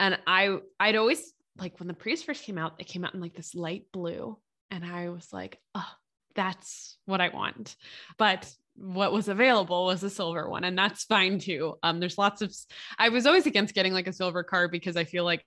and 0.00 0.18
I 0.26 0.56
I'd 0.80 0.96
always 0.96 1.32
like 1.60 1.78
when 1.78 1.88
the 1.88 1.94
Prius 1.94 2.22
first 2.22 2.44
came 2.44 2.58
out, 2.58 2.74
it 2.78 2.86
came 2.86 3.04
out 3.04 3.14
in 3.14 3.20
like 3.20 3.34
this 3.34 3.54
light 3.54 3.84
blue. 3.92 4.38
And 4.70 4.84
I 4.84 5.10
was 5.10 5.32
like, 5.32 5.58
oh, 5.74 5.88
that's 6.34 6.96
what 7.06 7.20
I 7.20 7.28
want. 7.28 7.76
But 8.18 8.50
what 8.76 9.12
was 9.12 9.28
available 9.28 9.84
was 9.84 10.02
a 10.02 10.10
silver 10.10 10.48
one, 10.48 10.64
and 10.64 10.78
that's 10.78 11.04
fine 11.04 11.38
too. 11.38 11.74
Um, 11.82 12.00
there's 12.00 12.18
lots 12.18 12.40
of 12.40 12.54
I 12.98 13.10
was 13.10 13.26
always 13.26 13.46
against 13.46 13.74
getting 13.74 13.92
like 13.92 14.06
a 14.06 14.12
silver 14.12 14.42
car 14.42 14.68
because 14.68 14.96
I 14.96 15.04
feel 15.04 15.24
like 15.24 15.44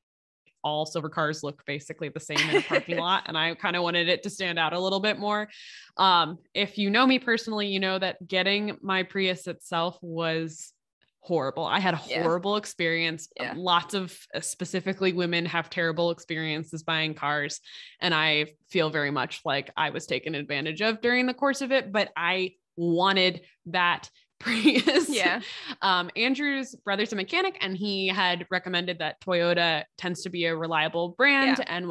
all 0.63 0.85
silver 0.85 1.09
cars 1.09 1.43
look 1.43 1.65
basically 1.65 2.09
the 2.09 2.19
same 2.19 2.37
in 2.49 2.57
a 2.57 2.61
parking 2.61 2.97
lot 2.99 3.23
and 3.27 3.37
i 3.37 3.53
kind 3.55 3.75
of 3.75 3.83
wanted 3.83 4.09
it 4.09 4.23
to 4.23 4.29
stand 4.29 4.57
out 4.57 4.73
a 4.73 4.79
little 4.79 4.99
bit 4.99 5.19
more 5.19 5.49
um, 5.97 6.37
if 6.53 6.77
you 6.77 6.89
know 6.89 7.05
me 7.05 7.19
personally 7.19 7.67
you 7.67 7.79
know 7.79 7.99
that 7.99 8.25
getting 8.27 8.77
my 8.81 9.03
prius 9.03 9.47
itself 9.47 9.97
was 10.01 10.73
horrible 11.21 11.63
i 11.63 11.79
had 11.79 11.93
a 11.93 11.97
horrible 11.97 12.53
yeah. 12.53 12.57
experience 12.57 13.29
yeah. 13.39 13.53
lots 13.55 13.93
of 13.93 14.17
uh, 14.35 14.41
specifically 14.41 15.13
women 15.13 15.45
have 15.45 15.69
terrible 15.69 16.11
experiences 16.11 16.83
buying 16.83 17.13
cars 17.13 17.61
and 18.01 18.13
i 18.13 18.45
feel 18.69 18.89
very 18.89 19.11
much 19.11 19.39
like 19.45 19.71
i 19.77 19.89
was 19.89 20.05
taken 20.05 20.35
advantage 20.35 20.81
of 20.81 20.99
during 20.99 21.25
the 21.25 21.33
course 21.33 21.61
of 21.61 21.71
it 21.71 21.93
but 21.93 22.11
i 22.17 22.51
wanted 22.75 23.41
that 23.65 24.09
Prius. 24.43 25.09
Yeah. 25.09 25.41
Um, 25.81 26.09
Andrew's 26.15 26.75
brother's 26.75 27.13
a 27.13 27.15
mechanic, 27.15 27.57
and 27.61 27.77
he 27.77 28.07
had 28.07 28.45
recommended 28.51 28.99
that 28.99 29.21
Toyota 29.21 29.83
tends 29.97 30.21
to 30.23 30.29
be 30.29 30.45
a 30.45 30.55
reliable 30.55 31.09
brand 31.17 31.57
yeah. 31.59 31.65
and 31.67 31.87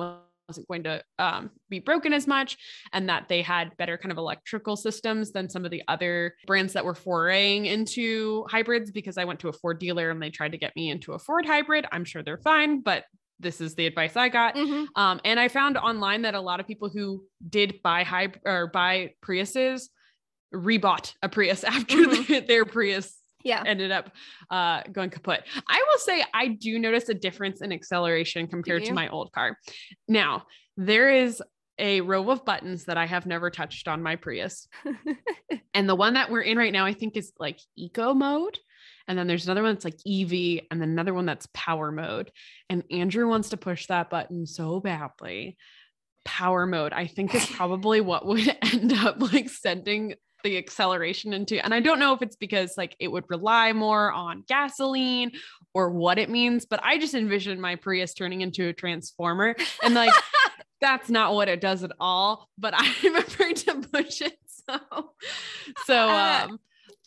wasn't 0.48 0.68
going 0.68 0.82
to 0.82 1.02
um, 1.18 1.50
be 1.70 1.78
broken 1.78 2.12
as 2.12 2.26
much, 2.26 2.58
and 2.92 3.08
that 3.08 3.28
they 3.28 3.42
had 3.42 3.76
better 3.76 3.96
kind 3.96 4.12
of 4.12 4.18
electrical 4.18 4.76
systems 4.76 5.32
than 5.32 5.48
some 5.48 5.64
of 5.64 5.70
the 5.70 5.82
other 5.88 6.34
brands 6.46 6.72
that 6.74 6.84
were 6.84 6.94
foraying 6.94 7.66
into 7.66 8.44
hybrids. 8.50 8.90
Because 8.90 9.16
I 9.18 9.24
went 9.24 9.40
to 9.40 9.48
a 9.48 9.52
Ford 9.52 9.78
dealer 9.78 10.10
and 10.10 10.20
they 10.20 10.30
tried 10.30 10.52
to 10.52 10.58
get 10.58 10.76
me 10.76 10.90
into 10.90 11.12
a 11.12 11.18
Ford 11.18 11.46
hybrid. 11.46 11.86
I'm 11.90 12.04
sure 12.04 12.22
they're 12.22 12.38
fine, 12.38 12.80
but 12.80 13.04
this 13.40 13.60
is 13.60 13.74
the 13.74 13.86
advice 13.86 14.16
I 14.16 14.28
got. 14.28 14.54
Mm-hmm. 14.54 14.84
Um, 14.94 15.20
and 15.24 15.40
I 15.40 15.48
found 15.48 15.76
online 15.76 16.22
that 16.22 16.34
a 16.34 16.40
lot 16.40 16.60
of 16.60 16.66
people 16.66 16.88
who 16.88 17.24
did 17.48 17.82
buy 17.82 18.04
hybrid 18.04 18.42
or 18.44 18.68
buy 18.68 19.14
Priuses 19.24 19.88
rebought 20.52 21.14
a 21.22 21.28
Prius 21.28 21.64
after 21.64 21.96
mm-hmm. 21.96 22.46
their 22.46 22.64
Prius 22.64 23.18
yeah. 23.44 23.62
ended 23.66 23.90
up 23.90 24.10
uh, 24.50 24.82
going 24.90 25.10
kaput. 25.10 25.42
I 25.68 25.84
will 25.88 25.98
say 25.98 26.24
I 26.32 26.48
do 26.48 26.78
notice 26.78 27.08
a 27.08 27.14
difference 27.14 27.60
in 27.60 27.72
acceleration 27.72 28.46
compared 28.46 28.84
to 28.84 28.92
my 28.92 29.08
old 29.08 29.32
car. 29.32 29.58
Now, 30.08 30.46
there 30.76 31.10
is 31.10 31.42
a 31.78 32.00
row 32.00 32.30
of 32.30 32.44
buttons 32.44 32.84
that 32.84 32.96
I 32.96 33.06
have 33.06 33.26
never 33.26 33.50
touched 33.50 33.88
on 33.88 34.02
my 34.02 34.16
Prius. 34.16 34.68
and 35.74 35.88
the 35.88 35.94
one 35.94 36.14
that 36.14 36.30
we're 36.30 36.42
in 36.42 36.58
right 36.58 36.72
now, 36.72 36.84
I 36.84 36.92
think, 36.92 37.16
is 37.16 37.32
like 37.38 37.58
eco 37.76 38.14
mode. 38.14 38.58
And 39.08 39.18
then 39.18 39.26
there's 39.26 39.46
another 39.46 39.62
one 39.62 39.74
that's 39.74 39.84
like 39.84 39.98
EV, 40.06 40.64
and 40.70 40.80
then 40.80 40.90
another 40.90 41.12
one 41.12 41.26
that's 41.26 41.48
power 41.52 41.90
mode. 41.90 42.30
And 42.70 42.84
Andrew 42.90 43.28
wants 43.28 43.48
to 43.50 43.56
push 43.56 43.86
that 43.86 44.10
button 44.10 44.46
so 44.46 44.80
badly. 44.80 45.56
Power 46.24 46.66
mode, 46.66 46.92
I 46.92 47.06
think, 47.08 47.34
is 47.34 47.46
probably 47.50 48.00
what 48.00 48.26
would 48.26 48.56
end 48.62 48.92
up 48.92 49.20
like 49.32 49.48
sending 49.48 50.14
the 50.42 50.56
acceleration 50.56 51.32
into 51.32 51.62
and 51.62 51.74
i 51.74 51.80
don't 51.80 51.98
know 51.98 52.14
if 52.14 52.22
it's 52.22 52.36
because 52.36 52.76
like 52.76 52.96
it 52.98 53.08
would 53.08 53.24
rely 53.28 53.72
more 53.72 54.12
on 54.12 54.44
gasoline 54.46 55.32
or 55.74 55.90
what 55.90 56.18
it 56.18 56.30
means 56.30 56.66
but 56.66 56.80
i 56.82 56.98
just 56.98 57.14
envision 57.14 57.60
my 57.60 57.76
prius 57.76 58.14
turning 58.14 58.40
into 58.40 58.68
a 58.68 58.72
transformer 58.72 59.54
and 59.82 59.94
like 59.94 60.12
that's 60.80 61.08
not 61.10 61.34
what 61.34 61.48
it 61.48 61.60
does 61.60 61.82
at 61.84 61.92
all 62.00 62.48
but 62.58 62.74
i'm 62.76 63.16
afraid 63.16 63.56
to 63.56 63.74
push 63.92 64.20
it 64.20 64.36
so 64.46 64.78
so 65.86 66.08
uh, 66.08 66.46
um 66.48 66.60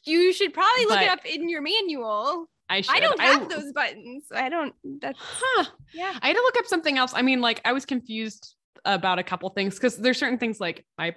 you 0.05 0.33
should 0.33 0.53
probably 0.53 0.85
look 0.85 1.01
it 1.01 1.09
up 1.09 1.25
in 1.25 1.49
your 1.49 1.61
manual 1.61 2.49
I 2.67 2.81
should. 2.81 2.95
I 2.95 2.99
don't 2.99 3.21
have 3.21 3.43
I, 3.43 3.45
those 3.45 3.71
buttons. 3.73 4.23
I 4.33 4.49
don't. 4.49 4.73
That's 4.83 5.19
huh. 5.21 5.65
Yeah. 5.93 6.17
I 6.19 6.27
had 6.27 6.33
to 6.33 6.41
look 6.41 6.57
up 6.57 6.65
something 6.65 6.97
else. 6.97 7.13
I 7.15 7.21
mean, 7.21 7.39
like 7.39 7.61
I 7.63 7.73
was 7.73 7.85
confused 7.85 8.55
about 8.85 9.19
a 9.19 9.23
couple 9.23 9.49
things 9.49 9.75
because 9.75 9.97
there's 9.97 10.17
certain 10.17 10.37
things 10.37 10.59
like 10.59 10.85
my 10.97 11.15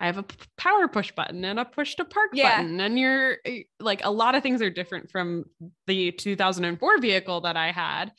I 0.00 0.06
have 0.06 0.18
a 0.18 0.24
power 0.56 0.88
push 0.88 1.12
button 1.12 1.44
and 1.44 1.58
a 1.58 1.64
push 1.64 1.94
to 1.96 2.04
park 2.04 2.30
yeah. 2.32 2.58
button. 2.58 2.80
And 2.80 2.98
you're 2.98 3.38
eh, 3.44 3.62
like, 3.80 4.04
a 4.04 4.10
lot 4.10 4.34
of 4.34 4.42
things 4.42 4.62
are 4.62 4.70
different 4.70 5.10
from 5.10 5.44
the 5.86 6.12
2004 6.12 6.98
vehicle 6.98 7.42
that 7.42 7.56
I 7.56 7.72
had, 7.72 8.12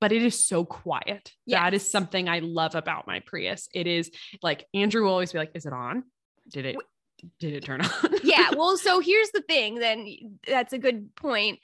but 0.00 0.12
it 0.12 0.22
is 0.22 0.44
so 0.44 0.64
quiet. 0.64 1.32
Yes. 1.46 1.60
That 1.60 1.74
is 1.74 1.90
something 1.90 2.28
I 2.28 2.40
love 2.40 2.74
about 2.74 3.06
my 3.06 3.20
Prius. 3.20 3.68
It 3.74 3.86
is 3.86 4.10
like, 4.42 4.66
Andrew 4.74 5.04
will 5.04 5.12
always 5.12 5.32
be 5.32 5.38
like, 5.38 5.52
is 5.54 5.66
it 5.66 5.72
on? 5.72 6.04
Did 6.52 6.66
it, 6.66 6.76
did 7.40 7.54
it 7.54 7.64
turn 7.64 7.80
on? 7.82 7.90
yeah. 8.22 8.50
Well, 8.56 8.76
so 8.76 9.00
here's 9.00 9.30
the 9.30 9.42
thing 9.42 9.76
then 9.76 10.38
that's 10.46 10.72
a 10.72 10.78
good 10.78 11.14
point 11.16 11.58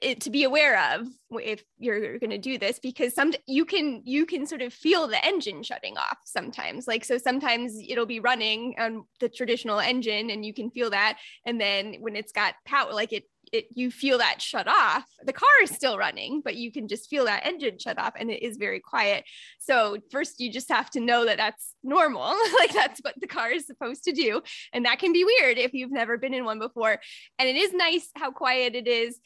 it, 0.00 0.20
to 0.22 0.30
be 0.30 0.44
aware 0.44 0.94
of 0.94 1.06
if 1.30 1.62
you're 1.78 2.18
going 2.18 2.30
to 2.30 2.38
do 2.38 2.58
this 2.58 2.78
because 2.78 3.14
some 3.14 3.32
you 3.46 3.64
can 3.64 4.02
you 4.04 4.26
can 4.26 4.46
sort 4.46 4.62
of 4.62 4.72
feel 4.72 5.06
the 5.06 5.24
engine 5.24 5.62
shutting 5.62 5.96
off 5.96 6.18
sometimes. 6.24 6.86
Like 6.86 7.04
so 7.04 7.18
sometimes 7.18 7.74
it'll 7.88 8.06
be 8.06 8.20
running 8.20 8.74
on 8.78 9.04
the 9.20 9.28
traditional 9.28 9.80
engine 9.80 10.30
and 10.30 10.44
you 10.44 10.54
can 10.54 10.70
feel 10.70 10.90
that. 10.90 11.18
And 11.46 11.60
then 11.60 11.96
when 12.00 12.16
it's 12.16 12.32
got 12.32 12.54
power 12.66 12.92
like 12.92 13.12
it 13.12 13.24
it 13.50 13.66
you 13.74 13.90
feel 13.90 14.18
that 14.18 14.42
shut 14.42 14.68
off. 14.68 15.04
The 15.24 15.32
car 15.32 15.48
is 15.62 15.70
still 15.70 15.96
running 15.96 16.42
but 16.44 16.56
you 16.56 16.70
can 16.70 16.88
just 16.88 17.08
feel 17.08 17.24
that 17.24 17.46
engine 17.46 17.78
shut 17.78 17.98
off 17.98 18.12
and 18.18 18.30
it 18.30 18.42
is 18.42 18.56
very 18.56 18.80
quiet. 18.80 19.24
So 19.58 19.98
first 20.10 20.40
you 20.40 20.52
just 20.52 20.70
have 20.70 20.90
to 20.90 21.00
know 21.00 21.24
that 21.24 21.38
that's 21.38 21.74
normal 21.82 22.34
like 22.58 22.72
that's 22.72 23.00
what 23.00 23.14
the 23.20 23.26
car 23.26 23.50
is 23.50 23.66
supposed 23.66 24.04
to 24.04 24.12
do. 24.12 24.42
And 24.72 24.84
that 24.84 24.98
can 24.98 25.12
be 25.12 25.24
weird 25.24 25.58
if 25.58 25.72
you've 25.72 25.92
never 25.92 26.18
been 26.18 26.34
in 26.34 26.44
one 26.44 26.58
before. 26.58 27.00
And 27.38 27.48
it 27.48 27.56
is 27.56 27.72
nice 27.72 28.08
how 28.14 28.30
quiet 28.30 28.74
it 28.74 28.86
is 28.86 29.18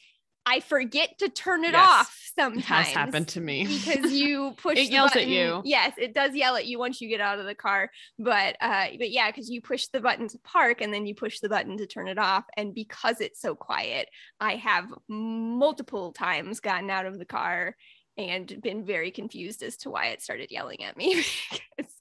I 0.45 0.59
forget 0.59 1.17
to 1.19 1.29
turn 1.29 1.63
it 1.63 1.71
yes, 1.71 1.87
off 1.87 2.31
sometimes. 2.35 2.63
It 2.63 2.65
has 2.65 2.87
happened 2.87 3.27
to 3.29 3.41
me 3.41 3.65
because 3.65 4.11
you 4.11 4.53
push. 4.57 4.77
it 4.77 4.91
yells 4.91 5.11
button. 5.11 5.23
at 5.23 5.29
you. 5.29 5.61
Yes, 5.63 5.93
it 5.97 6.13
does 6.13 6.35
yell 6.35 6.55
at 6.55 6.65
you 6.65 6.79
once 6.79 6.99
you 6.99 7.07
get 7.07 7.21
out 7.21 7.39
of 7.39 7.45
the 7.45 7.55
car. 7.55 7.89
But 8.19 8.57
uh, 8.59 8.87
but 8.97 9.11
yeah, 9.11 9.29
because 9.31 9.49
you 9.49 9.61
push 9.61 9.87
the 9.87 10.01
button 10.01 10.27
to 10.29 10.37
park 10.39 10.81
and 10.81 10.93
then 10.93 11.05
you 11.05 11.15
push 11.15 11.39
the 11.39 11.49
button 11.49 11.77
to 11.77 11.87
turn 11.87 12.07
it 12.07 12.17
off. 12.17 12.43
And 12.57 12.73
because 12.73 13.21
it's 13.21 13.41
so 13.41 13.55
quiet, 13.55 14.09
I 14.39 14.55
have 14.57 14.93
multiple 15.07 16.11
times 16.11 16.59
gotten 16.59 16.89
out 16.89 17.05
of 17.05 17.17
the 17.17 17.25
car 17.25 17.75
and 18.17 18.61
been 18.61 18.85
very 18.85 19.11
confused 19.11 19.63
as 19.63 19.77
to 19.77 19.89
why 19.89 20.07
it 20.07 20.21
started 20.21 20.51
yelling 20.51 20.83
at 20.83 20.97
me 20.97 21.15
because, 21.77 21.92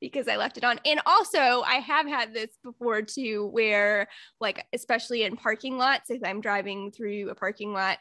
because 0.00 0.28
I 0.28 0.36
left 0.36 0.56
it 0.56 0.64
on. 0.64 0.80
And 0.84 1.00
also, 1.06 1.62
I 1.62 1.76
have 1.76 2.06
had 2.06 2.34
this 2.34 2.50
before 2.62 3.02
too, 3.02 3.46
where, 3.46 4.08
like, 4.40 4.66
especially 4.72 5.22
in 5.22 5.36
parking 5.36 5.78
lots, 5.78 6.10
if 6.10 6.22
I'm 6.24 6.40
driving 6.40 6.90
through 6.90 7.30
a 7.30 7.34
parking 7.34 7.72
lot, 7.72 7.98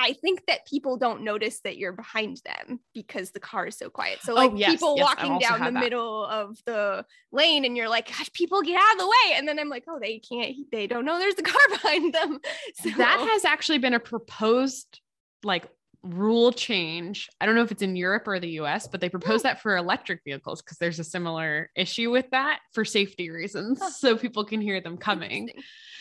I 0.00 0.12
think 0.12 0.46
that 0.46 0.64
people 0.64 0.96
don't 0.96 1.22
notice 1.22 1.58
that 1.60 1.76
you're 1.76 1.92
behind 1.92 2.40
them 2.44 2.78
because 2.94 3.32
the 3.32 3.40
car 3.40 3.66
is 3.66 3.76
so 3.76 3.90
quiet. 3.90 4.20
So, 4.22 4.32
like, 4.32 4.52
oh, 4.52 4.56
yes, 4.56 4.70
people 4.70 4.94
yes, 4.96 5.04
walking 5.04 5.38
down 5.40 5.58
the 5.58 5.72
that. 5.72 5.80
middle 5.80 6.24
of 6.24 6.56
the 6.66 7.04
lane, 7.32 7.64
and 7.64 7.76
you're 7.76 7.88
like, 7.88 8.06
gosh, 8.06 8.32
people 8.32 8.62
get 8.62 8.76
out 8.76 8.92
of 8.92 8.98
the 9.00 9.06
way. 9.06 9.34
And 9.34 9.48
then 9.48 9.58
I'm 9.58 9.68
like, 9.68 9.84
oh, 9.88 9.98
they 10.00 10.20
can't, 10.20 10.54
they 10.70 10.86
don't 10.86 11.04
know 11.04 11.18
there's 11.18 11.34
a 11.38 11.42
car 11.42 11.60
behind 11.70 12.14
them. 12.14 12.38
So, 12.76 12.90
that 12.90 13.18
has 13.32 13.44
actually 13.44 13.78
been 13.78 13.94
a 13.94 14.00
proposed 14.00 15.00
like 15.42 15.68
rule 16.02 16.52
change. 16.52 17.28
I 17.40 17.46
don't 17.46 17.54
know 17.54 17.62
if 17.62 17.72
it's 17.72 17.82
in 17.82 17.96
Europe 17.96 18.28
or 18.28 18.38
the 18.38 18.60
US, 18.60 18.86
but 18.86 19.00
they 19.00 19.08
propose 19.08 19.42
that 19.42 19.60
for 19.60 19.76
electric 19.76 20.22
vehicles 20.24 20.62
because 20.62 20.78
there's 20.78 20.98
a 20.98 21.04
similar 21.04 21.70
issue 21.74 22.10
with 22.10 22.30
that 22.30 22.60
for 22.72 22.84
safety 22.84 23.30
reasons. 23.30 23.78
Huh. 23.80 23.90
So 23.90 24.16
people 24.16 24.44
can 24.44 24.60
hear 24.60 24.80
them 24.80 24.96
coming. 24.96 25.50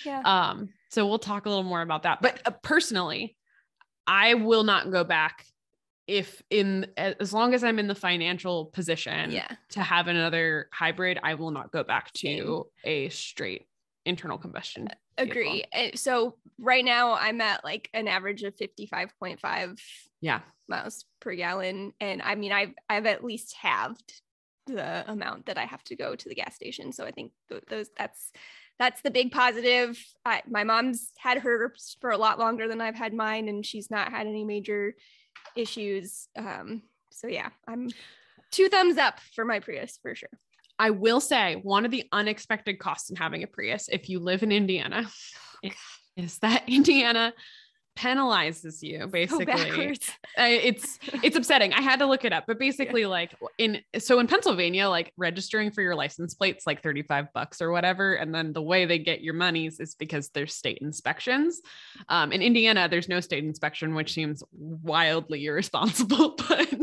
Yeah. 0.06 0.22
Um, 0.24 0.70
so 0.90 1.08
we'll 1.08 1.20
talk 1.20 1.46
a 1.46 1.50
little 1.50 1.64
more 1.64 1.82
about 1.82 2.04
that. 2.04 2.22
But 2.22 2.42
uh, 2.46 2.52
personally, 2.62 3.36
I 4.06 4.36
will 4.36 4.64
not 4.64 4.92
go 4.92 5.04
back 5.04 5.46
if 6.08 6.42
in 6.50 6.88
as 6.96 7.34
long 7.34 7.54
as 7.54 7.66
I'm 7.66 7.80
in 7.80 7.88
the 7.88 7.96
financial 7.96 8.68
position 8.68 9.32
yeah. 9.32 9.48
to 9.72 9.82
have 9.82 10.08
another 10.08 10.70
hybrid, 10.72 11.20
I 11.22 11.34
will 11.34 11.52
not 11.52 11.72
go 11.72 11.84
back 11.84 12.14
to 12.14 12.68
a 12.86 13.10
straight 13.10 13.68
internal 14.06 14.38
combustion 14.38 14.88
agree. 15.18 15.66
Vehicle. 15.74 15.98
so 15.98 16.36
right 16.60 16.86
now 16.86 17.14
i'm 17.14 17.42
at 17.42 17.64
like 17.64 17.90
an 17.94 18.08
average 18.08 18.44
of 18.44 18.56
55.5 18.56 19.80
yeah. 20.22 20.40
miles 20.68 21.06
per 21.20 21.36
gallon 21.36 21.94
and 22.00 22.22
i 22.22 22.36
mean 22.36 22.52
i've 22.52 22.74
i've 22.90 23.06
at 23.06 23.24
least 23.24 23.56
halved 23.60 24.22
the 24.66 25.10
amount 25.10 25.46
that 25.46 25.58
i 25.58 25.66
have 25.66 25.84
to 25.86 25.96
go 25.96 26.16
to 26.16 26.30
the 26.30 26.36
gas 26.36 26.56
station 26.56 26.92
so 26.92 27.06
i 27.06 27.12
think 27.12 27.32
th- 27.50 27.64
those 27.70 27.90
that's 27.98 28.32
that's 28.80 29.02
the 29.02 29.10
big 29.10 29.32
positive. 29.32 30.00
I, 30.24 30.44
my 30.48 30.64
mom's 30.64 31.12
had 31.18 31.40
hers 31.40 31.98
for 32.00 32.12
a 32.12 32.18
lot 32.18 32.40
longer 32.40 32.68
than 32.68 32.82
i've 32.82 32.96
had 32.96 33.14
mine 33.14 33.48
and 33.48 33.66
she's 33.66 33.90
not 33.90 34.12
had 34.12 34.28
any 34.28 34.44
major 34.44 34.96
issues 35.56 36.28
um 36.38 36.82
so 37.12 37.28
yeah 37.28 37.50
i'm 37.68 37.90
two 38.52 38.70
thumbs 38.70 38.98
up 38.98 39.20
for 39.34 39.46
my 39.46 39.60
prius 39.60 39.98
for 40.02 40.14
sure 40.14 40.30
I 40.80 40.92
will 40.92 41.20
say 41.20 41.56
one 41.56 41.86
of 41.86 41.92
the 41.92 42.04
unexpected 42.12 42.80
costs 42.80 43.10
in 43.10 43.16
having 43.16 43.44
a 43.44 43.48
Prius, 43.48 43.90
if 43.90 44.10
you 44.10 44.20
live 44.20 44.44
in 44.44 44.52
Indiana, 44.52 45.10
is 46.18 46.38
that 46.40 46.64
Indiana 46.68 47.34
penalizes 47.98 48.82
you 48.82 49.08
basically. 49.08 49.96
So 49.98 50.08
it's 50.38 51.00
it's 51.24 51.36
upsetting. 51.36 51.74
I 51.74 51.82
had 51.82 52.00
to 52.00 52.06
look 52.06 52.24
it 52.24 52.32
up, 52.32 52.46
but 52.48 52.60
basically, 52.60 53.02
yeah. 53.02 53.08
like 53.08 53.36
in 53.58 53.82
so 53.98 54.20
in 54.20 54.28
Pennsylvania, 54.28 54.88
like 54.88 55.12
registering 55.18 55.72
for 55.72 55.82
your 55.82 55.96
license 55.96 56.34
plates 56.34 56.68
like 56.68 56.84
35 56.84 57.34
bucks 57.34 57.62
or 57.62 57.72
whatever. 57.72 58.14
And 58.14 58.34
then 58.34 58.54
the 58.54 58.62
way 58.62 58.86
they 58.86 59.00
get 59.00 59.22
your 59.22 59.34
monies 59.34 59.80
is 59.80 59.96
because 59.96 60.30
there's 60.30 60.54
state 60.54 60.78
inspections. 60.82 61.62
Um, 62.10 62.32
in 62.32 62.42
Indiana, 62.42 62.88
there's 62.90 63.10
no 63.10 63.20
state 63.20 63.44
inspection, 63.44 63.96
which 63.96 64.14
seems 64.14 64.44
wildly 64.52 65.46
irresponsible, 65.48 66.36
but 66.50 66.74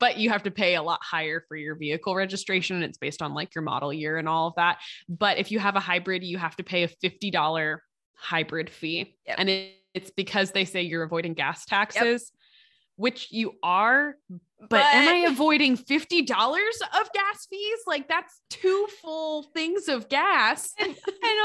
but 0.00 0.16
you 0.16 0.30
have 0.30 0.42
to 0.44 0.50
pay 0.50 0.76
a 0.76 0.82
lot 0.82 1.00
higher 1.02 1.44
for 1.46 1.56
your 1.56 1.76
vehicle 1.76 2.14
registration. 2.14 2.82
It's 2.82 2.98
based 2.98 3.22
on 3.22 3.34
like 3.34 3.54
your 3.54 3.62
model 3.62 3.92
year 3.92 4.18
and 4.18 4.28
all 4.28 4.48
of 4.48 4.54
that. 4.56 4.78
But 5.08 5.38
if 5.38 5.50
you 5.50 5.58
have 5.58 5.76
a 5.76 5.80
hybrid, 5.80 6.24
you 6.24 6.38
have 6.38 6.56
to 6.56 6.64
pay 6.64 6.84
a 6.84 6.88
$50 6.88 7.78
hybrid 8.16 8.70
fee. 8.70 9.16
Yep. 9.26 9.36
And 9.38 9.50
it, 9.50 9.74
it's 9.94 10.10
because 10.10 10.50
they 10.50 10.64
say 10.64 10.82
you're 10.82 11.04
avoiding 11.04 11.34
gas 11.34 11.64
taxes. 11.64 12.32
Yep 12.32 12.40
which 12.96 13.32
you 13.32 13.52
are, 13.62 14.14
but, 14.60 14.70
but, 14.70 14.82
am 14.82 15.08
I 15.08 15.26
avoiding 15.30 15.76
$50 15.76 16.30
of 16.30 17.12
gas 17.12 17.46
fees? 17.50 17.78
Like 17.86 18.08
that's 18.08 18.40
two 18.50 18.86
full 19.02 19.42
things 19.42 19.88
of 19.88 20.08
gas. 20.08 20.72
And, 20.78 20.88
and, 20.88 20.96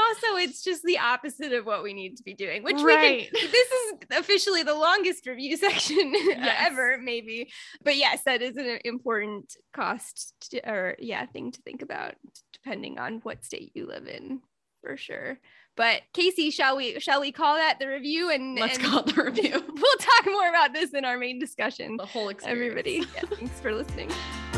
also 0.08 0.36
it's 0.36 0.62
just 0.62 0.82
the 0.84 0.98
opposite 0.98 1.52
of 1.52 1.66
what 1.66 1.82
we 1.82 1.92
need 1.92 2.16
to 2.16 2.22
be 2.22 2.34
doing, 2.34 2.62
which 2.62 2.80
right. 2.80 3.28
we 3.32 3.40
can, 3.40 3.50
this 3.50 3.68
is 3.68 3.92
officially 4.16 4.62
the 4.62 4.74
longest 4.74 5.26
review 5.26 5.56
section 5.56 6.12
yes. 6.14 6.56
ever, 6.70 6.98
maybe. 7.02 7.50
But 7.82 7.96
yes, 7.96 8.22
that 8.24 8.42
is 8.42 8.56
an 8.56 8.78
important 8.84 9.54
cost 9.74 10.34
to, 10.52 10.70
or 10.70 10.96
yeah, 10.98 11.26
thing 11.26 11.50
to 11.52 11.62
think 11.62 11.82
about 11.82 12.14
depending 12.52 12.98
on 12.98 13.20
what 13.20 13.44
state 13.44 13.72
you 13.74 13.86
live 13.86 14.06
in 14.06 14.40
for 14.82 14.96
sure. 14.96 15.38
But 15.76 16.02
Casey, 16.12 16.50
shall 16.50 16.76
we 16.76 17.00
shall 17.00 17.20
we 17.20 17.32
call 17.32 17.56
that 17.56 17.78
the 17.78 17.88
review? 17.88 18.30
And 18.30 18.58
let's 18.58 18.78
and 18.78 18.86
call 18.86 19.00
it 19.00 19.14
the 19.14 19.22
review. 19.24 19.50
we'll 19.52 19.96
talk 19.98 20.26
more 20.26 20.48
about 20.48 20.72
this 20.74 20.92
in 20.92 21.04
our 21.04 21.16
main 21.16 21.38
discussion. 21.38 21.96
The 21.96 22.06
whole 22.06 22.28
experience. 22.28 22.60
Everybody, 22.60 23.06
yeah, 23.14 23.36
thanks 23.36 23.60
for 23.60 23.72
listening. 23.72 24.10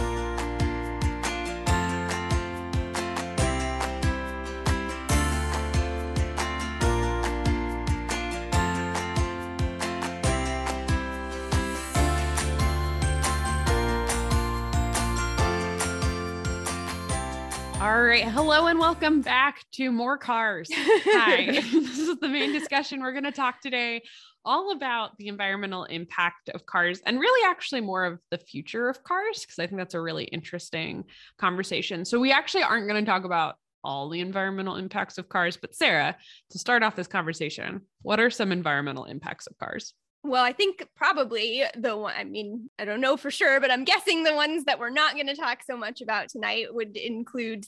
All 18.02 18.08
right. 18.08 18.24
Hello 18.24 18.66
and 18.66 18.80
welcome 18.80 19.20
back 19.20 19.64
to 19.74 19.92
More 19.92 20.18
Cars. 20.18 20.68
Hi. 20.74 21.46
this 21.52 21.98
is 22.00 22.18
the 22.18 22.26
main 22.28 22.52
discussion. 22.52 23.00
We're 23.00 23.12
going 23.12 23.22
to 23.22 23.30
talk 23.30 23.60
today 23.60 24.02
all 24.44 24.72
about 24.72 25.16
the 25.18 25.28
environmental 25.28 25.84
impact 25.84 26.48
of 26.48 26.66
cars 26.66 27.00
and 27.06 27.20
really 27.20 27.48
actually 27.48 27.80
more 27.80 28.04
of 28.04 28.18
the 28.32 28.38
future 28.38 28.88
of 28.88 29.04
cars 29.04 29.42
because 29.42 29.60
I 29.60 29.68
think 29.68 29.78
that's 29.78 29.94
a 29.94 30.00
really 30.00 30.24
interesting 30.24 31.04
conversation. 31.38 32.04
So 32.04 32.18
we 32.18 32.32
actually 32.32 32.64
aren't 32.64 32.88
going 32.88 33.04
to 33.04 33.08
talk 33.08 33.22
about 33.22 33.54
all 33.84 34.08
the 34.08 34.18
environmental 34.18 34.74
impacts 34.74 35.16
of 35.16 35.28
cars, 35.28 35.56
but 35.56 35.72
Sara, 35.72 36.16
to 36.50 36.58
start 36.58 36.82
off 36.82 36.96
this 36.96 37.06
conversation, 37.06 37.82
what 38.02 38.18
are 38.18 38.30
some 38.30 38.50
environmental 38.50 39.04
impacts 39.04 39.46
of 39.46 39.56
cars? 39.58 39.94
Well, 40.24 40.42
I 40.42 40.52
think 40.52 40.88
probably 40.96 41.62
the 41.76 41.96
one, 41.96 42.14
I 42.16 42.24
mean, 42.24 42.68
I 42.80 42.84
don't 42.84 43.00
know 43.00 43.16
for 43.16 43.30
sure, 43.30 43.60
but 43.60 43.70
I'm 43.70 43.84
guessing 43.84 44.24
the 44.24 44.34
ones 44.34 44.64
that 44.64 44.80
we're 44.80 44.90
not 44.90 45.14
going 45.14 45.28
to 45.28 45.36
talk 45.36 45.62
so 45.64 45.76
much 45.76 46.00
about 46.00 46.30
tonight 46.30 46.66
would 46.74 46.96
include 46.96 47.64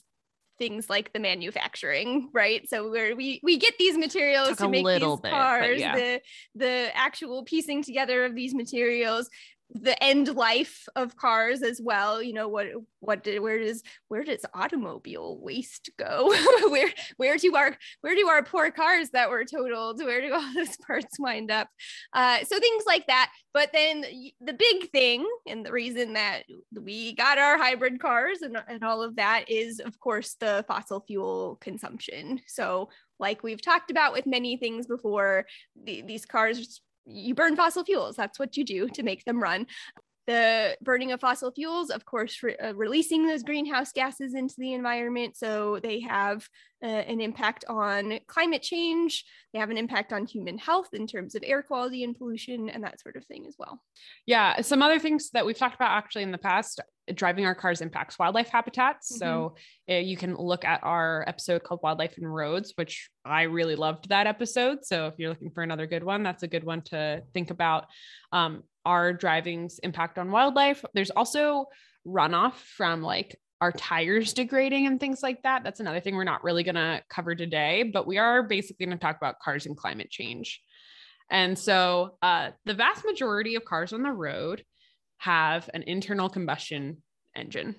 things 0.57 0.89
like 0.89 1.13
the 1.13 1.19
manufacturing, 1.19 2.29
right? 2.33 2.67
So 2.69 2.89
where 2.89 3.15
we 3.15 3.39
we 3.43 3.57
get 3.57 3.73
these 3.77 3.97
materials 3.97 4.57
to 4.57 4.69
make 4.69 4.85
these 4.85 5.19
bit, 5.19 5.31
cars, 5.31 5.79
yeah. 5.79 5.95
the 5.95 6.21
the 6.55 6.89
actual 6.93 7.43
piecing 7.43 7.83
together 7.83 8.25
of 8.25 8.35
these 8.35 8.53
materials, 8.53 9.29
the 9.75 10.01
end 10.03 10.35
life 10.35 10.87
of 10.95 11.17
cars 11.17 11.61
as 11.61 11.81
well 11.83 12.23
you 12.23 12.33
know 12.33 12.47
what 12.47 12.67
what 13.05 13.23
did 13.23 13.39
where 13.39 13.59
does 13.59 13.83
where 14.07 14.23
does 14.23 14.45
automobile 14.53 15.37
waste 15.39 15.89
go? 15.97 16.33
Where 16.69 16.91
where 17.17 17.37
do 17.37 17.55
our 17.55 17.77
where 18.01 18.15
do 18.15 18.27
our 18.27 18.43
poor 18.43 18.71
cars 18.71 19.09
that 19.11 19.29
were 19.29 19.45
totaled 19.45 20.01
where 20.03 20.21
do 20.21 20.33
all 20.33 20.51
those 20.55 20.75
parts 20.77 21.19
wind 21.19 21.51
up? 21.51 21.69
Uh, 22.13 22.39
so 22.43 22.59
things 22.59 22.83
like 22.85 23.07
that. 23.07 23.31
But 23.53 23.69
then 23.73 24.03
the 24.41 24.53
big 24.53 24.91
thing 24.91 25.25
and 25.47 25.65
the 25.65 25.71
reason 25.71 26.13
that 26.13 26.43
we 26.73 27.13
got 27.13 27.37
our 27.37 27.57
hybrid 27.57 27.99
cars 27.99 28.41
and, 28.41 28.57
and 28.67 28.83
all 28.83 29.01
of 29.01 29.15
that 29.15 29.45
is 29.49 29.79
of 29.79 29.99
course 29.99 30.35
the 30.39 30.65
fossil 30.67 31.03
fuel 31.07 31.57
consumption. 31.61 32.41
So 32.47 32.89
like 33.19 33.43
we've 33.43 33.61
talked 33.61 33.91
about 33.91 34.13
with 34.13 34.25
many 34.25 34.57
things 34.57 34.87
before 34.87 35.45
the, 35.81 36.01
these 36.01 36.25
cars 36.25 36.81
you 37.05 37.35
burn 37.35 37.55
fossil 37.55 37.83
fuels. 37.83 38.15
That's 38.15 38.39
what 38.39 38.57
you 38.57 38.63
do 38.63 38.87
to 38.89 39.03
make 39.03 39.25
them 39.25 39.41
run. 39.41 39.67
The 40.27 40.77
burning 40.81 41.11
of 41.11 41.21
fossil 41.21 41.51
fuels, 41.51 41.89
of 41.89 42.05
course, 42.05 42.41
re- 42.41 42.57
uh, 42.57 42.73
releasing 42.73 43.27
those 43.27 43.43
greenhouse 43.43 43.91
gases 43.91 44.33
into 44.33 44.55
the 44.57 44.73
environment. 44.73 45.37
So 45.37 45.79
they 45.81 45.99
have 46.01 46.47
uh, 46.83 46.87
an 46.87 47.21
impact 47.21 47.65
on 47.67 48.19
climate 48.27 48.61
change. 48.61 49.23
They 49.53 49.59
have 49.59 49.69
an 49.69 49.77
impact 49.77 50.13
on 50.13 50.25
human 50.25 50.57
health 50.57 50.89
in 50.93 51.07
terms 51.07 51.35
of 51.35 51.43
air 51.45 51.61
quality 51.61 52.03
and 52.03 52.17
pollution 52.17 52.69
and 52.69 52.83
that 52.83 52.99
sort 53.01 53.15
of 53.15 53.25
thing 53.25 53.45
as 53.47 53.55
well. 53.57 53.81
Yeah. 54.25 54.61
Some 54.61 54.81
other 54.81 54.99
things 54.99 55.29
that 55.31 55.45
we've 55.45 55.57
talked 55.57 55.75
about 55.75 55.91
actually 55.91 56.23
in 56.23 56.31
the 56.31 56.37
past 56.37 56.81
driving 57.13 57.45
our 57.45 57.55
cars 57.55 57.81
impacts 57.81 58.17
wildlife 58.17 58.49
habitats. 58.49 59.11
Mm-hmm. 59.11 59.19
So 59.19 59.55
uh, 59.89 59.95
you 59.95 60.17
can 60.17 60.35
look 60.35 60.65
at 60.65 60.83
our 60.83 61.23
episode 61.27 61.63
called 61.63 61.81
Wildlife 61.83 62.17
and 62.17 62.33
Roads, 62.33 62.73
which 62.75 63.09
I 63.23 63.43
really 63.43 63.75
loved 63.75 64.09
that 64.09 64.27
episode. 64.27 64.79
So 64.83 65.07
if 65.07 65.13
you're 65.17 65.29
looking 65.29 65.51
for 65.51 65.61
another 65.61 65.87
good 65.87 66.03
one, 66.03 66.23
that's 66.23 66.43
a 66.43 66.47
good 66.47 66.63
one 66.63 66.81
to 66.83 67.21
think 67.33 67.51
about. 67.51 67.85
Um, 68.31 68.63
our 68.85 69.13
driving's 69.13 69.79
impact 69.79 70.17
on 70.17 70.31
wildlife. 70.31 70.83
There's 70.93 71.11
also 71.11 71.65
runoff 72.05 72.53
from 72.53 73.01
like 73.01 73.35
our 73.61 73.71
tires 73.71 74.33
degrading 74.33 74.85
and 74.85 74.99
things 74.99 75.23
like 75.23 75.41
that. 75.43 75.63
That's 75.63 75.79
another 75.79 75.99
thing 75.99 76.15
we're 76.15 76.23
not 76.23 76.43
really 76.43 76.63
going 76.63 76.75
to 76.75 77.01
cover 77.09 77.35
today, 77.35 77.83
but 77.83 78.05
we 78.05 78.17
are 78.17 78.43
basically 78.43 78.85
going 78.85 78.97
to 78.97 79.01
talk 79.01 79.17
about 79.17 79.39
cars 79.39 79.65
and 79.65 79.75
climate 79.75 80.09
change. 80.09 80.61
And 81.31 81.57
so 81.57 82.17
uh, 82.21 82.51
the 82.65 82.73
vast 82.73 83.05
majority 83.05 83.55
of 83.55 83.65
cars 83.65 83.93
on 83.93 84.03
the 84.03 84.11
road 84.11 84.63
have 85.17 85.69
an 85.73 85.83
internal 85.83 86.29
combustion 86.29 87.01
engine. 87.35 87.75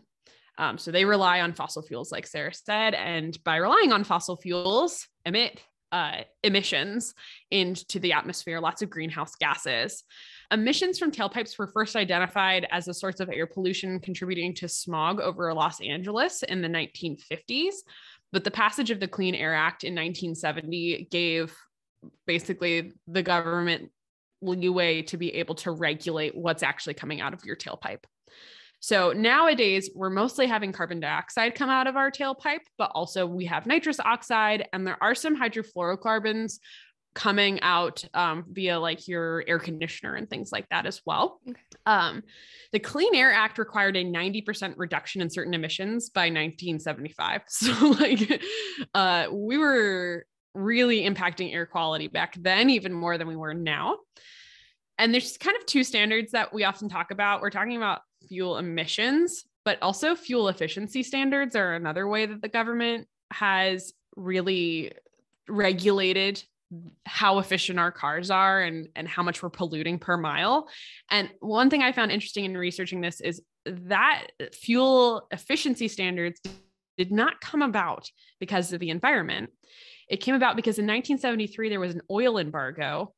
Um, 0.58 0.78
so 0.78 0.90
they 0.90 1.04
rely 1.04 1.42
on 1.42 1.52
fossil 1.52 1.82
fuels, 1.82 2.10
like 2.10 2.26
Sara 2.26 2.52
said, 2.52 2.94
and 2.94 3.38
by 3.44 3.56
relying 3.56 3.92
on 3.92 4.04
fossil 4.04 4.36
fuels, 4.36 5.06
emit 5.24 5.60
uh, 5.96 6.22
emissions 6.42 7.14
into 7.50 7.98
the 7.98 8.12
atmosphere, 8.12 8.60
lots 8.60 8.82
of 8.82 8.90
greenhouse 8.90 9.34
gases. 9.36 10.04
Emissions 10.52 10.98
from 10.98 11.10
tailpipes 11.10 11.58
were 11.58 11.68
first 11.68 11.96
identified 11.96 12.66
as 12.70 12.86
a 12.86 12.94
source 12.94 13.18
of 13.18 13.30
air 13.30 13.46
pollution 13.46 13.98
contributing 13.98 14.52
to 14.54 14.68
smog 14.68 15.20
over 15.20 15.52
Los 15.54 15.80
Angeles 15.80 16.42
in 16.42 16.60
the 16.60 16.68
1950s. 16.68 17.76
But 18.30 18.44
the 18.44 18.50
passage 18.50 18.90
of 18.90 19.00
the 19.00 19.08
Clean 19.08 19.34
Air 19.34 19.54
Act 19.54 19.84
in 19.84 19.94
1970 19.94 21.08
gave 21.10 21.56
basically 22.26 22.92
the 23.08 23.22
government 23.22 23.90
leeway 24.42 25.00
to 25.00 25.16
be 25.16 25.34
able 25.36 25.54
to 25.54 25.70
regulate 25.70 26.36
what's 26.36 26.62
actually 26.62 26.94
coming 26.94 27.22
out 27.22 27.32
of 27.32 27.44
your 27.44 27.56
tailpipe. 27.56 28.04
So 28.86 29.12
nowadays, 29.12 29.90
we're 29.96 30.10
mostly 30.10 30.46
having 30.46 30.70
carbon 30.70 31.00
dioxide 31.00 31.56
come 31.56 31.68
out 31.68 31.88
of 31.88 31.96
our 31.96 32.08
tailpipe, 32.08 32.60
but 32.78 32.92
also 32.94 33.26
we 33.26 33.44
have 33.46 33.66
nitrous 33.66 33.98
oxide, 33.98 34.68
and 34.72 34.86
there 34.86 34.96
are 35.02 35.12
some 35.12 35.36
hydrofluorocarbons 35.36 36.60
coming 37.12 37.60
out 37.62 38.04
um, 38.14 38.44
via 38.48 38.78
like 38.78 39.08
your 39.08 39.42
air 39.48 39.58
conditioner 39.58 40.14
and 40.14 40.30
things 40.30 40.52
like 40.52 40.68
that 40.68 40.86
as 40.86 41.00
well. 41.04 41.40
Okay. 41.48 41.58
Um, 41.84 42.22
the 42.70 42.78
Clean 42.78 43.12
Air 43.12 43.32
Act 43.32 43.58
required 43.58 43.96
a 43.96 44.04
90% 44.04 44.74
reduction 44.76 45.20
in 45.20 45.30
certain 45.30 45.54
emissions 45.54 46.10
by 46.10 46.26
1975. 46.26 47.42
So, 47.48 47.88
like, 47.88 48.40
uh, 48.94 49.26
we 49.32 49.58
were 49.58 50.26
really 50.54 51.02
impacting 51.02 51.52
air 51.52 51.66
quality 51.66 52.06
back 52.06 52.36
then, 52.40 52.70
even 52.70 52.92
more 52.92 53.18
than 53.18 53.26
we 53.26 53.34
were 53.34 53.52
now. 53.52 53.96
And 54.96 55.12
there's 55.12 55.36
kind 55.38 55.56
of 55.56 55.66
two 55.66 55.82
standards 55.82 56.30
that 56.32 56.54
we 56.54 56.62
often 56.62 56.88
talk 56.88 57.10
about. 57.10 57.42
We're 57.42 57.50
talking 57.50 57.76
about 57.76 58.02
fuel 58.28 58.58
emissions, 58.58 59.44
but 59.64 59.78
also 59.82 60.14
fuel 60.14 60.48
efficiency 60.48 61.02
standards 61.02 61.56
are 61.56 61.74
another 61.74 62.06
way 62.06 62.26
that 62.26 62.42
the 62.42 62.48
government 62.48 63.06
has 63.32 63.92
really 64.16 64.92
regulated 65.48 66.42
how 67.04 67.38
efficient 67.38 67.78
our 67.78 67.92
cars 67.92 68.30
are 68.30 68.60
and 68.62 68.88
and 68.96 69.06
how 69.06 69.22
much 69.22 69.42
we're 69.42 69.50
polluting 69.50 69.98
per 69.98 70.16
mile. 70.16 70.68
And 71.10 71.30
one 71.40 71.70
thing 71.70 71.82
I 71.82 71.92
found 71.92 72.10
interesting 72.10 72.44
in 72.44 72.56
researching 72.56 73.00
this 73.00 73.20
is 73.20 73.40
that 73.64 74.28
fuel 74.52 75.26
efficiency 75.30 75.88
standards 75.88 76.40
did 76.96 77.12
not 77.12 77.40
come 77.40 77.62
about 77.62 78.10
because 78.40 78.72
of 78.72 78.80
the 78.80 78.90
environment. 78.90 79.50
It 80.08 80.18
came 80.18 80.34
about 80.34 80.56
because 80.56 80.78
in 80.78 80.86
1973 80.86 81.68
there 81.68 81.80
was 81.80 81.94
an 81.94 82.02
oil 82.10 82.38
embargo 82.38 83.12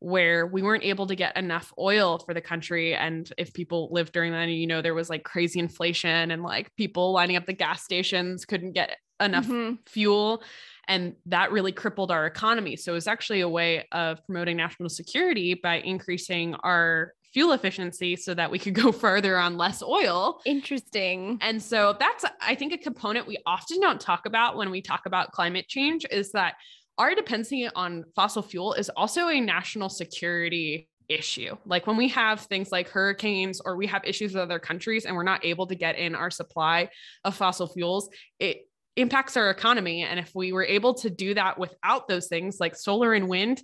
where 0.00 0.46
we 0.46 0.62
weren't 0.62 0.84
able 0.84 1.06
to 1.06 1.16
get 1.16 1.36
enough 1.36 1.72
oil 1.78 2.18
for 2.18 2.32
the 2.32 2.40
country. 2.40 2.94
And 2.94 3.30
if 3.36 3.52
people 3.52 3.88
lived 3.90 4.12
during 4.12 4.32
that, 4.32 4.48
you 4.48 4.66
know, 4.66 4.80
there 4.80 4.94
was 4.94 5.10
like 5.10 5.24
crazy 5.24 5.58
inflation 5.58 6.30
and 6.30 6.42
like 6.42 6.74
people 6.76 7.12
lining 7.12 7.36
up 7.36 7.46
the 7.46 7.52
gas 7.52 7.82
stations 7.82 8.44
couldn't 8.44 8.72
get 8.72 8.96
enough 9.20 9.46
mm-hmm. 9.46 9.74
fuel. 9.86 10.42
And 10.86 11.16
that 11.26 11.50
really 11.50 11.72
crippled 11.72 12.10
our 12.10 12.26
economy. 12.26 12.76
So 12.76 12.92
it 12.92 12.94
was 12.94 13.08
actually 13.08 13.40
a 13.40 13.48
way 13.48 13.86
of 13.92 14.24
promoting 14.24 14.56
national 14.56 14.88
security 14.88 15.54
by 15.54 15.80
increasing 15.80 16.54
our 16.56 17.12
fuel 17.32 17.52
efficiency 17.52 18.16
so 18.16 18.34
that 18.34 18.50
we 18.50 18.58
could 18.58 18.74
go 18.82 18.92
further 18.92 19.36
on 19.36 19.56
less 19.56 19.82
oil. 19.82 20.40
Interesting. 20.46 21.38
And 21.40 21.62
so 21.62 21.96
that's, 21.98 22.24
I 22.40 22.54
think, 22.54 22.72
a 22.72 22.78
component 22.78 23.26
we 23.26 23.38
often 23.46 23.80
don't 23.80 24.00
talk 24.00 24.26
about 24.26 24.56
when 24.56 24.70
we 24.70 24.80
talk 24.80 25.06
about 25.06 25.32
climate 25.32 25.68
change 25.68 26.06
is 26.10 26.32
that 26.32 26.54
our 26.98 27.14
dependency 27.14 27.68
on 27.74 28.04
fossil 28.14 28.42
fuel 28.42 28.74
is 28.74 28.90
also 28.90 29.28
a 29.28 29.40
national 29.40 29.88
security 29.88 30.88
issue. 31.08 31.56
Like 31.64 31.86
when 31.86 31.96
we 31.96 32.08
have 32.08 32.40
things 32.40 32.70
like 32.70 32.88
hurricanes 32.88 33.60
or 33.60 33.76
we 33.76 33.86
have 33.86 34.04
issues 34.04 34.34
with 34.34 34.42
other 34.42 34.58
countries 34.58 35.06
and 35.06 35.16
we're 35.16 35.22
not 35.22 35.44
able 35.44 35.66
to 35.68 35.74
get 35.74 35.96
in 35.96 36.14
our 36.14 36.30
supply 36.30 36.90
of 37.24 37.34
fossil 37.34 37.66
fuels, 37.66 38.10
it 38.38 38.68
impacts 38.96 39.36
our 39.36 39.50
economy. 39.50 40.02
And 40.02 40.18
if 40.18 40.34
we 40.34 40.52
were 40.52 40.64
able 40.64 40.94
to 40.94 41.08
do 41.08 41.34
that 41.34 41.58
without 41.58 42.08
those 42.08 42.26
things 42.26 42.58
like 42.60 42.76
solar 42.76 43.14
and 43.14 43.28
wind, 43.28 43.62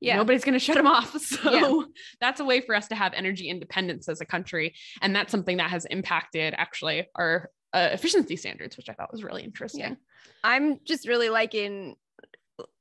yeah. 0.00 0.16
nobody's 0.16 0.44
going 0.44 0.54
to 0.54 0.58
shut 0.58 0.76
them 0.76 0.86
off. 0.86 1.14
So 1.20 1.50
yeah. 1.52 1.86
that's 2.20 2.40
a 2.40 2.44
way 2.44 2.60
for 2.60 2.74
us 2.74 2.88
to 2.88 2.94
have 2.94 3.14
energy 3.14 3.48
independence 3.48 4.08
as 4.08 4.20
a 4.20 4.26
country. 4.26 4.74
And 5.00 5.14
that's 5.14 5.30
something 5.30 5.56
that 5.58 5.70
has 5.70 5.84
impacted 5.86 6.54
actually 6.56 7.06
our 7.14 7.50
uh, 7.72 7.90
efficiency 7.92 8.36
standards, 8.36 8.76
which 8.76 8.88
I 8.88 8.92
thought 8.92 9.10
was 9.10 9.24
really 9.24 9.42
interesting. 9.42 9.80
Yeah. 9.80 9.94
I'm 10.42 10.80
just 10.84 11.08
really 11.08 11.28
liking 11.28 11.96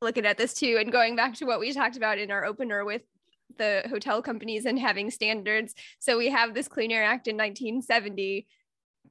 looking 0.02 0.26
at 0.26 0.38
this 0.38 0.54
too 0.54 0.78
and 0.80 0.92
going 0.92 1.16
back 1.16 1.36
to 1.36 1.46
what 1.46 1.60
we 1.60 1.74
talked 1.74 1.98
about 1.98 2.18
in 2.18 2.32
our 2.32 2.46
opener 2.46 2.86
with 2.86 3.02
the 3.58 3.84
hotel 3.90 4.22
companies 4.22 4.66
and 4.66 4.80
having 4.80 5.12
standards. 5.12 5.74
So 6.00 6.18
we 6.18 6.30
have 6.30 6.54
this 6.54 6.68
Clean 6.68 6.92
Air 6.92 7.04
Act 7.04 7.28
in 7.28 7.38
1970 7.38 8.48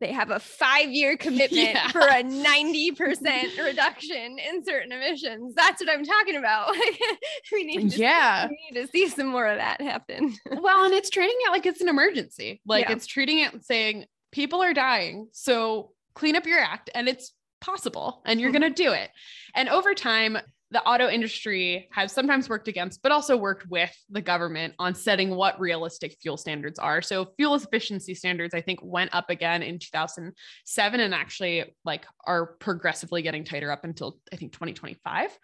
they 0.03 0.13
have 0.13 0.31
a 0.31 0.41
five 0.41 0.91
year 0.91 1.17
commitment 1.17 1.53
yeah. 1.75 1.89
for 1.89 2.01
a 2.01 2.25
90% 2.25 3.65
reduction 3.65 4.37
in 4.39 4.65
certain 4.65 4.91
emissions. 4.91 5.55
That's 5.55 5.81
what 5.81 5.89
I'm 5.89 6.05
talking 6.05 6.37
about. 6.37 6.75
we 7.53 7.65
need 7.65 7.93
to, 7.93 7.99
yeah. 7.99 8.49
See, 8.49 8.51
we 8.51 8.71
need 8.71 8.87
to 8.87 8.91
see 8.91 9.09
some 9.09 9.29
more 9.29 9.47
of 9.47 9.59
that 9.59 9.81
happen. 9.81 10.35
well, 10.61 10.85
and 10.85 10.93
it's 10.93 11.09
treating 11.09 11.37
it 11.47 11.51
like 11.51 11.67
it's 11.67 11.81
an 11.81 11.89
emergency. 11.89 12.61
Like 12.67 12.87
yeah. 12.87 12.93
it's 12.97 13.07
treating 13.07 13.39
it 13.39 13.65
saying 13.65 14.07
people 14.33 14.61
are 14.61 14.75
dying. 14.75 15.29
So 15.33 15.93
clean 16.15 16.35
up 16.35 16.47
your 16.47 16.59
act 16.59 16.91
and 16.95 17.09
it's 17.09 17.33
possible 17.63 18.23
and 18.27 18.41
you're 18.41 18.51
mm-hmm. 18.51 18.61
going 18.61 18.75
to 18.75 18.83
do 18.83 18.93
it. 18.93 19.11
And 19.55 19.69
over 19.69 19.95
time, 19.95 20.37
the 20.73 20.83
auto 20.85 21.09
industry 21.09 21.89
has 21.93 22.13
sometimes 22.13 22.49
worked 22.49 22.67
against, 22.67 23.03
but 23.03 23.13
also 23.13 23.37
worked 23.37 23.69
with 23.69 23.95
the 24.09 24.23
government 24.23 24.75
on 24.79 24.95
setting 24.95 25.31
what 25.31 25.61
realistic 25.61 26.17
fuel 26.23 26.39
standards 26.39 26.79
are. 26.79 27.03
So 27.03 27.29
fuel 27.37 27.55
efficiency 27.55 28.15
standards, 28.15 28.55
I 28.55 28.63
think, 28.63 28.81
went 28.83 29.15
up 29.15 29.29
again 29.29 29.63
in 29.63 29.79
2007 29.79 31.01
and 31.01 31.15
actually 31.15 31.65
like 31.85 32.07
are 32.27 32.47
progressively 32.47 33.21
getting 33.21 33.45
tighter 33.45 33.71
up 33.71 33.85
until 33.85 34.19
I 34.33 34.37
think 34.37 34.53
2025. 34.53 35.39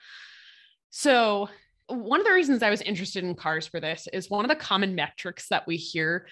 So 0.90 1.50
one 1.88 2.20
of 2.20 2.26
the 2.26 2.32
reasons 2.32 2.62
I 2.62 2.70
was 2.70 2.80
interested 2.80 3.22
in 3.22 3.34
cars 3.34 3.66
for 3.66 3.80
this 3.80 4.08
is 4.12 4.30
one 4.30 4.46
of 4.46 4.48
the 4.48 4.56
common 4.56 4.94
metrics 4.94 5.48
that 5.48 5.66
we 5.66 5.76
hear 5.76 6.26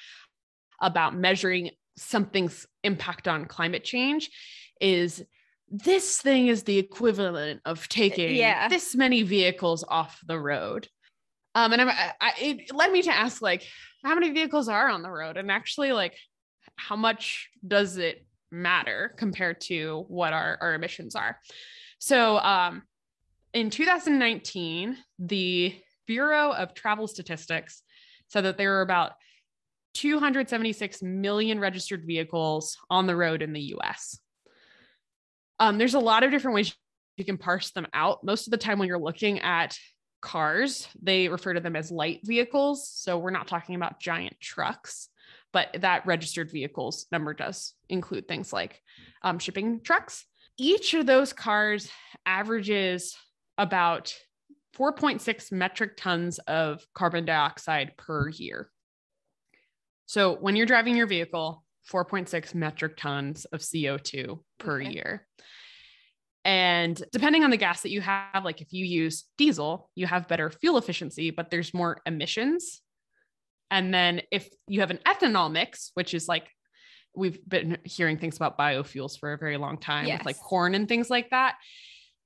about 0.80 1.14
measuring 1.14 1.70
something's 1.98 2.66
impact 2.82 3.28
on 3.28 3.44
climate 3.44 3.84
change 3.84 4.30
is 4.80 5.22
this 5.68 6.20
thing 6.20 6.48
is 6.48 6.62
the 6.62 6.78
equivalent 6.78 7.60
of 7.64 7.88
taking 7.88 8.36
yeah. 8.36 8.68
this 8.68 8.94
many 8.94 9.22
vehicles 9.22 9.84
off 9.86 10.20
the 10.26 10.38
road. 10.38 10.88
Um, 11.54 11.72
and 11.72 11.82
I'm, 11.82 11.88
I, 11.88 12.32
it 12.40 12.74
led 12.74 12.92
me 12.92 13.02
to 13.02 13.14
ask 13.14 13.42
like, 13.42 13.66
how 14.04 14.14
many 14.14 14.30
vehicles 14.30 14.68
are 14.68 14.88
on 14.88 15.02
the 15.02 15.10
road, 15.10 15.36
and 15.36 15.50
actually 15.50 15.92
like, 15.92 16.16
how 16.76 16.96
much 16.96 17.48
does 17.66 17.96
it 17.96 18.24
matter 18.52 19.14
compared 19.16 19.60
to 19.62 20.04
what 20.08 20.32
our, 20.32 20.58
our 20.60 20.74
emissions 20.74 21.16
are? 21.16 21.38
So, 21.98 22.38
um, 22.38 22.82
in 23.52 23.70
2019, 23.70 24.96
the 25.18 25.74
Bureau 26.06 26.52
of 26.52 26.74
Travel 26.74 27.08
Statistics 27.08 27.82
said 28.28 28.42
that 28.42 28.58
there 28.58 28.70
were 28.70 28.82
about 28.82 29.12
276 29.94 31.02
million 31.02 31.58
registered 31.58 32.04
vehicles 32.06 32.76
on 32.90 33.06
the 33.06 33.16
road 33.16 33.40
in 33.40 33.54
the 33.54 33.74
US. 33.76 34.18
Um, 35.58 35.78
there's 35.78 35.94
a 35.94 36.00
lot 36.00 36.22
of 36.22 36.30
different 36.30 36.54
ways 36.54 36.74
you 37.16 37.24
can 37.24 37.38
parse 37.38 37.70
them 37.70 37.86
out. 37.92 38.24
Most 38.24 38.46
of 38.46 38.50
the 38.50 38.58
time, 38.58 38.78
when 38.78 38.88
you're 38.88 38.98
looking 38.98 39.40
at 39.40 39.76
cars, 40.20 40.88
they 41.02 41.28
refer 41.28 41.54
to 41.54 41.60
them 41.60 41.76
as 41.76 41.90
light 41.90 42.20
vehicles. 42.24 42.90
So 42.90 43.18
we're 43.18 43.30
not 43.30 43.48
talking 43.48 43.74
about 43.74 44.00
giant 44.00 44.38
trucks, 44.40 45.08
but 45.52 45.68
that 45.80 46.06
registered 46.06 46.50
vehicles 46.50 47.06
number 47.10 47.32
does 47.32 47.74
include 47.88 48.28
things 48.28 48.52
like 48.52 48.82
um, 49.22 49.38
shipping 49.38 49.80
trucks. 49.82 50.24
Each 50.58 50.94
of 50.94 51.06
those 51.06 51.32
cars 51.32 51.90
averages 52.24 53.16
about 53.58 54.14
4.6 54.76 55.52
metric 55.52 55.96
tons 55.96 56.38
of 56.40 56.86
carbon 56.94 57.24
dioxide 57.24 57.96
per 57.96 58.28
year. 58.28 58.70
So 60.06 60.34
when 60.34 60.54
you're 60.54 60.66
driving 60.66 60.96
your 60.96 61.06
vehicle, 61.06 61.64
4.6 61.92 62.54
metric 62.54 62.96
tons 62.96 63.44
of 63.46 63.60
CO2 63.60 64.38
per 64.58 64.80
okay. 64.80 64.90
year. 64.90 65.26
And 66.44 67.02
depending 67.12 67.42
on 67.42 67.50
the 67.50 67.56
gas 67.56 67.82
that 67.82 67.90
you 67.90 68.00
have, 68.00 68.44
like 68.44 68.60
if 68.60 68.72
you 68.72 68.84
use 68.84 69.24
diesel, 69.36 69.90
you 69.96 70.06
have 70.06 70.28
better 70.28 70.48
fuel 70.48 70.78
efficiency, 70.78 71.30
but 71.30 71.50
there's 71.50 71.74
more 71.74 72.00
emissions. 72.06 72.80
And 73.70 73.92
then 73.92 74.22
if 74.30 74.48
you 74.68 74.80
have 74.80 74.92
an 74.92 75.00
ethanol 75.04 75.50
mix, 75.50 75.90
which 75.94 76.14
is 76.14 76.28
like 76.28 76.48
we've 77.16 77.40
been 77.48 77.78
hearing 77.82 78.18
things 78.18 78.36
about 78.36 78.58
biofuels 78.58 79.18
for 79.18 79.32
a 79.32 79.38
very 79.38 79.56
long 79.56 79.78
time 79.78 80.06
yes. 80.06 80.20
with 80.20 80.26
like 80.26 80.38
corn 80.38 80.76
and 80.76 80.88
things 80.88 81.10
like 81.10 81.30
that, 81.30 81.56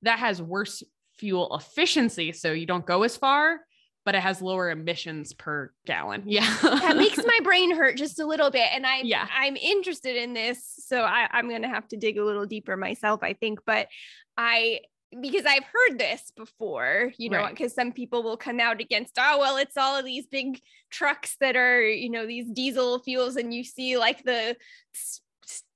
that 0.03 0.19
has 0.19 0.39
worse 0.41 0.83
fuel 1.17 1.55
efficiency. 1.55 2.31
So 2.31 2.51
you 2.51 2.67
don't 2.67 2.85
go 2.85 3.01
as 3.03 3.17
far, 3.17 3.61
but 4.05 4.15
it 4.15 4.21
has 4.21 4.41
lower 4.41 4.69
emissions 4.69 5.33
per 5.33 5.71
gallon. 5.85 6.23
Yeah. 6.25 6.57
that 6.61 6.97
makes 6.97 7.17
my 7.25 7.39
brain 7.43 7.75
hurt 7.75 7.97
just 7.97 8.19
a 8.19 8.25
little 8.25 8.49
bit. 8.49 8.67
And 8.73 8.85
I 8.85 9.01
yeah. 9.03 9.27
I'm 9.31 9.55
interested 9.55 10.15
in 10.15 10.33
this. 10.33 10.63
So 10.85 11.01
I, 11.01 11.27
I'm 11.31 11.49
gonna 11.49 11.69
have 11.69 11.87
to 11.89 11.97
dig 11.97 12.17
a 12.17 12.25
little 12.25 12.45
deeper 12.45 12.75
myself, 12.77 13.21
I 13.23 13.33
think. 13.33 13.59
But 13.65 13.87
I 14.37 14.81
because 15.19 15.45
I've 15.45 15.65
heard 15.65 15.99
this 15.99 16.31
before, 16.37 17.11
you 17.17 17.29
know, 17.29 17.45
because 17.49 17.71
right. 17.71 17.85
some 17.85 17.91
people 17.91 18.23
will 18.23 18.37
come 18.37 18.61
out 18.61 18.79
against, 18.79 19.17
oh, 19.19 19.39
well, 19.39 19.57
it's 19.57 19.75
all 19.75 19.97
of 19.97 20.05
these 20.05 20.25
big 20.25 20.61
trucks 20.89 21.35
that 21.41 21.57
are, 21.57 21.83
you 21.83 22.09
know, 22.09 22.25
these 22.25 22.49
diesel 22.49 22.99
fuels, 22.99 23.35
and 23.35 23.53
you 23.53 23.65
see 23.65 23.97
like 23.97 24.23
the 24.23 24.55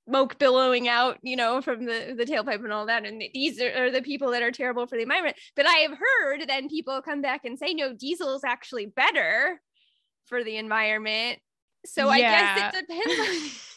smoke 0.08 0.38
billowing 0.38 0.88
out, 0.88 1.18
you 1.22 1.36
know, 1.36 1.62
from 1.62 1.86
the, 1.86 2.16
the 2.18 2.26
tailpipe 2.26 2.64
and 2.64 2.72
all 2.72 2.86
that. 2.86 3.06
And 3.06 3.24
these 3.34 3.62
are, 3.62 3.86
are, 3.86 3.92
the 3.92 4.02
people 4.02 4.32
that 4.32 4.44
are 4.44 4.52
terrible 4.52 4.86
for 4.88 4.96
the 4.96 5.04
environment. 5.04 5.38
But 5.56 5.68
I 5.68 5.78
have 5.78 5.98
heard 5.98 6.48
then 6.48 6.70
people 6.70 7.02
come 7.02 7.22
back 7.22 7.46
and 7.46 7.58
say, 7.58 7.74
no, 7.74 7.94
diesel 7.94 8.36
is 8.36 8.44
actually 8.44 8.86
better 8.86 9.62
for 10.26 10.44
the 10.44 10.58
environment. 10.58 11.40
So 11.86 12.12
yeah. 12.12 12.12
I 12.12 12.72
guess 12.72 12.76
it 12.76 12.88
depends. 12.88 13.75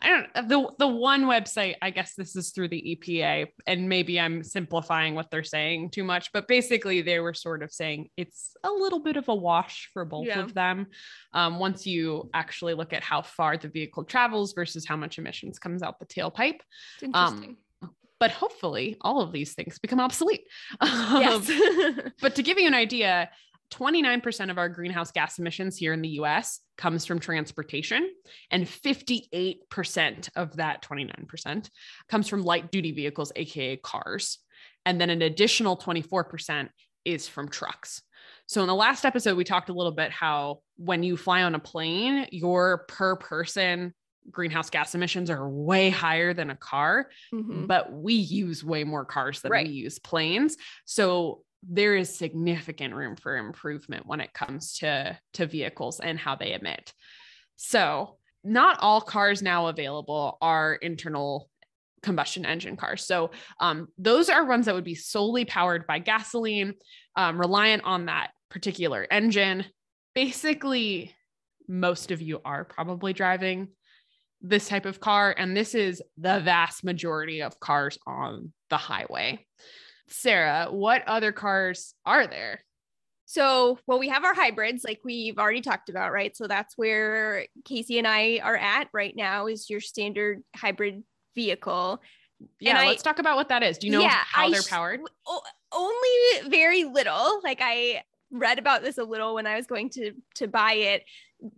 I 0.00 0.08
don't 0.08 0.48
the 0.48 0.70
the 0.78 0.88
one 0.88 1.24
website, 1.24 1.76
I 1.82 1.90
guess 1.90 2.14
this 2.14 2.36
is 2.36 2.50
through 2.50 2.68
the 2.68 2.98
EPA, 3.00 3.46
and 3.66 3.88
maybe 3.88 4.20
I'm 4.20 4.42
simplifying 4.42 5.14
what 5.14 5.30
they're 5.30 5.44
saying 5.44 5.90
too 5.90 6.04
much, 6.04 6.32
but 6.32 6.48
basically 6.48 7.02
they 7.02 7.20
were 7.20 7.34
sort 7.34 7.62
of 7.62 7.72
saying 7.72 8.08
it's 8.16 8.56
a 8.64 8.70
little 8.70 9.00
bit 9.00 9.16
of 9.16 9.28
a 9.28 9.34
wash 9.34 9.90
for 9.92 10.04
both 10.04 10.26
yeah. 10.26 10.40
of 10.40 10.54
them. 10.54 10.86
Um, 11.32 11.58
once 11.58 11.86
you 11.86 12.30
actually 12.34 12.74
look 12.74 12.92
at 12.92 13.02
how 13.02 13.22
far 13.22 13.56
the 13.56 13.68
vehicle 13.68 14.04
travels 14.04 14.52
versus 14.54 14.86
how 14.86 14.96
much 14.96 15.18
emissions 15.18 15.58
comes 15.58 15.82
out 15.82 15.98
the 15.98 16.06
tailpipe. 16.06 16.60
interesting. 17.02 17.50
Um, 17.50 17.56
but 18.18 18.30
hopefully 18.30 18.96
all 19.02 19.20
of 19.20 19.32
these 19.32 19.54
things 19.54 19.78
become 19.78 20.00
obsolete. 20.00 20.46
Yes. 20.82 21.50
Um, 21.50 22.12
but 22.20 22.34
to 22.36 22.42
give 22.42 22.58
you 22.58 22.66
an 22.66 22.74
idea, 22.74 23.30
29% 23.70 24.50
of 24.50 24.58
our 24.58 24.68
greenhouse 24.68 25.10
gas 25.10 25.38
emissions 25.38 25.76
here 25.76 25.92
in 25.92 26.02
the 26.02 26.20
US 26.20 26.60
comes 26.76 27.04
from 27.04 27.18
transportation, 27.18 28.08
and 28.50 28.66
58% 28.66 30.28
of 30.36 30.56
that 30.56 30.82
29% 30.82 31.70
comes 32.08 32.28
from 32.28 32.44
light 32.44 32.70
duty 32.70 32.92
vehicles, 32.92 33.32
AKA 33.34 33.78
cars. 33.78 34.38
And 34.84 35.00
then 35.00 35.10
an 35.10 35.22
additional 35.22 35.76
24% 35.76 36.68
is 37.04 37.28
from 37.28 37.48
trucks. 37.48 38.02
So, 38.46 38.60
in 38.60 38.68
the 38.68 38.74
last 38.74 39.04
episode, 39.04 39.36
we 39.36 39.44
talked 39.44 39.68
a 39.68 39.72
little 39.72 39.92
bit 39.92 40.10
how 40.12 40.60
when 40.76 41.02
you 41.02 41.16
fly 41.16 41.42
on 41.42 41.54
a 41.54 41.58
plane, 41.58 42.26
your 42.30 42.84
per 42.88 43.16
person 43.16 43.94
greenhouse 44.30 44.70
gas 44.70 44.94
emissions 44.94 45.30
are 45.30 45.48
way 45.48 45.90
higher 45.90 46.34
than 46.34 46.50
a 46.50 46.56
car, 46.56 47.08
mm-hmm. 47.32 47.66
but 47.66 47.92
we 47.92 48.14
use 48.14 48.64
way 48.64 48.84
more 48.84 49.04
cars 49.04 49.40
than 49.40 49.52
right. 49.52 49.66
we 49.66 49.72
use 49.72 49.98
planes. 49.98 50.56
So, 50.84 51.42
there 51.68 51.96
is 51.96 52.14
significant 52.14 52.94
room 52.94 53.16
for 53.16 53.36
improvement 53.36 54.06
when 54.06 54.20
it 54.20 54.32
comes 54.32 54.74
to 54.78 55.18
to 55.34 55.46
vehicles 55.46 56.00
and 56.00 56.18
how 56.18 56.36
they 56.36 56.52
emit. 56.52 56.92
So, 57.56 58.18
not 58.44 58.78
all 58.80 59.00
cars 59.00 59.42
now 59.42 59.66
available 59.66 60.38
are 60.40 60.74
internal 60.74 61.50
combustion 62.02 62.46
engine 62.46 62.76
cars. 62.76 63.04
So, 63.04 63.30
um, 63.60 63.88
those 63.98 64.28
are 64.28 64.44
ones 64.44 64.66
that 64.66 64.74
would 64.74 64.84
be 64.84 64.94
solely 64.94 65.44
powered 65.44 65.86
by 65.86 65.98
gasoline, 65.98 66.74
um, 67.16 67.38
reliant 67.38 67.84
on 67.84 68.06
that 68.06 68.30
particular 68.50 69.06
engine. 69.10 69.64
Basically, 70.14 71.14
most 71.68 72.10
of 72.10 72.22
you 72.22 72.40
are 72.44 72.64
probably 72.64 73.12
driving 73.12 73.68
this 74.40 74.68
type 74.68 74.86
of 74.86 75.00
car, 75.00 75.34
and 75.36 75.56
this 75.56 75.74
is 75.74 76.00
the 76.16 76.40
vast 76.40 76.84
majority 76.84 77.42
of 77.42 77.58
cars 77.58 77.98
on 78.06 78.52
the 78.70 78.76
highway. 78.76 79.44
Sara, 80.08 80.68
what 80.70 81.06
other 81.06 81.32
cars 81.32 81.94
are 82.04 82.26
there? 82.26 82.62
So, 83.26 83.78
well, 83.86 83.98
we 83.98 84.08
have 84.08 84.24
our 84.24 84.34
hybrids, 84.34 84.84
like 84.84 85.00
we've 85.04 85.36
already 85.36 85.60
talked 85.60 85.88
about, 85.88 86.12
right? 86.12 86.36
So 86.36 86.46
that's 86.46 86.78
where 86.78 87.46
Casey 87.64 87.98
and 87.98 88.06
I 88.06 88.40
are 88.42 88.56
at 88.56 88.88
right 88.92 89.14
now. 89.16 89.48
Is 89.48 89.68
your 89.68 89.80
standard 89.80 90.42
hybrid 90.54 91.02
vehicle? 91.34 92.00
Yeah, 92.60 92.78
and 92.78 92.88
let's 92.88 93.02
I, 93.02 93.10
talk 93.10 93.18
about 93.18 93.36
what 93.36 93.48
that 93.48 93.64
is. 93.64 93.78
Do 93.78 93.88
you 93.88 93.94
know 93.94 94.00
yeah, 94.00 94.22
how 94.26 94.46
I 94.46 94.50
they're 94.50 94.62
powered? 94.62 95.00
Sh- 95.00 95.32
only 95.72 96.48
very 96.50 96.84
little. 96.84 97.40
Like 97.42 97.58
I 97.60 98.02
read 98.30 98.58
about 98.58 98.82
this 98.82 98.98
a 98.98 99.04
little 99.04 99.34
when 99.34 99.46
I 99.46 99.56
was 99.56 99.66
going 99.66 99.90
to 99.90 100.12
to 100.36 100.48
buy 100.48 100.74
it. 100.74 101.04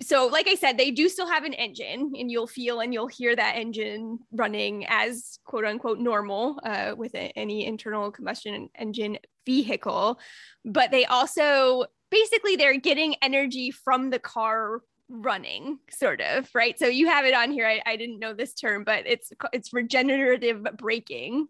So, 0.03 0.27
like 0.27 0.49
I 0.49 0.57
said, 0.57 0.77
they 0.77 0.91
do 0.91 1.09
still 1.09 1.29
have 1.29 1.45
an 1.45 1.55
engine, 1.55 2.12
and 2.19 2.31
you'll 2.31 2.49
feel 2.49 2.81
and 2.81 2.93
you'll 2.93 3.07
hear 3.07 3.35
that 3.35 3.57
engine 3.57 4.19
running 4.33 4.87
as 4.89 5.39
quote 5.45 5.64
unquote 5.64 5.99
normal 5.99 6.61
uh, 6.64 6.95
with 6.97 7.14
a, 7.14 7.33
any 7.37 7.66
internal 7.66 8.11
combustion 8.11 8.69
engine 8.77 9.19
vehicle. 9.47 10.19
But 10.64 10.91
they 10.91 11.05
also 11.05 11.87
basically 12.11 12.57
they're 12.57 12.79
getting 12.79 13.14
energy 13.23 13.71
from 13.71 14.11
the 14.11 14.19
car 14.19 14.81
running 15.11 15.79
sort 15.91 16.21
of 16.21 16.49
right 16.55 16.79
so 16.79 16.87
you 16.87 17.07
have 17.09 17.25
it 17.25 17.33
on 17.33 17.51
here 17.51 17.66
I, 17.66 17.81
I 17.87 17.97
didn't 17.97 18.19
know 18.19 18.35
this 18.35 18.53
term 18.53 18.85
but 18.85 19.07
it's 19.07 19.33
it's 19.55 19.73
regenerative 19.73 20.66
braking 20.77 21.49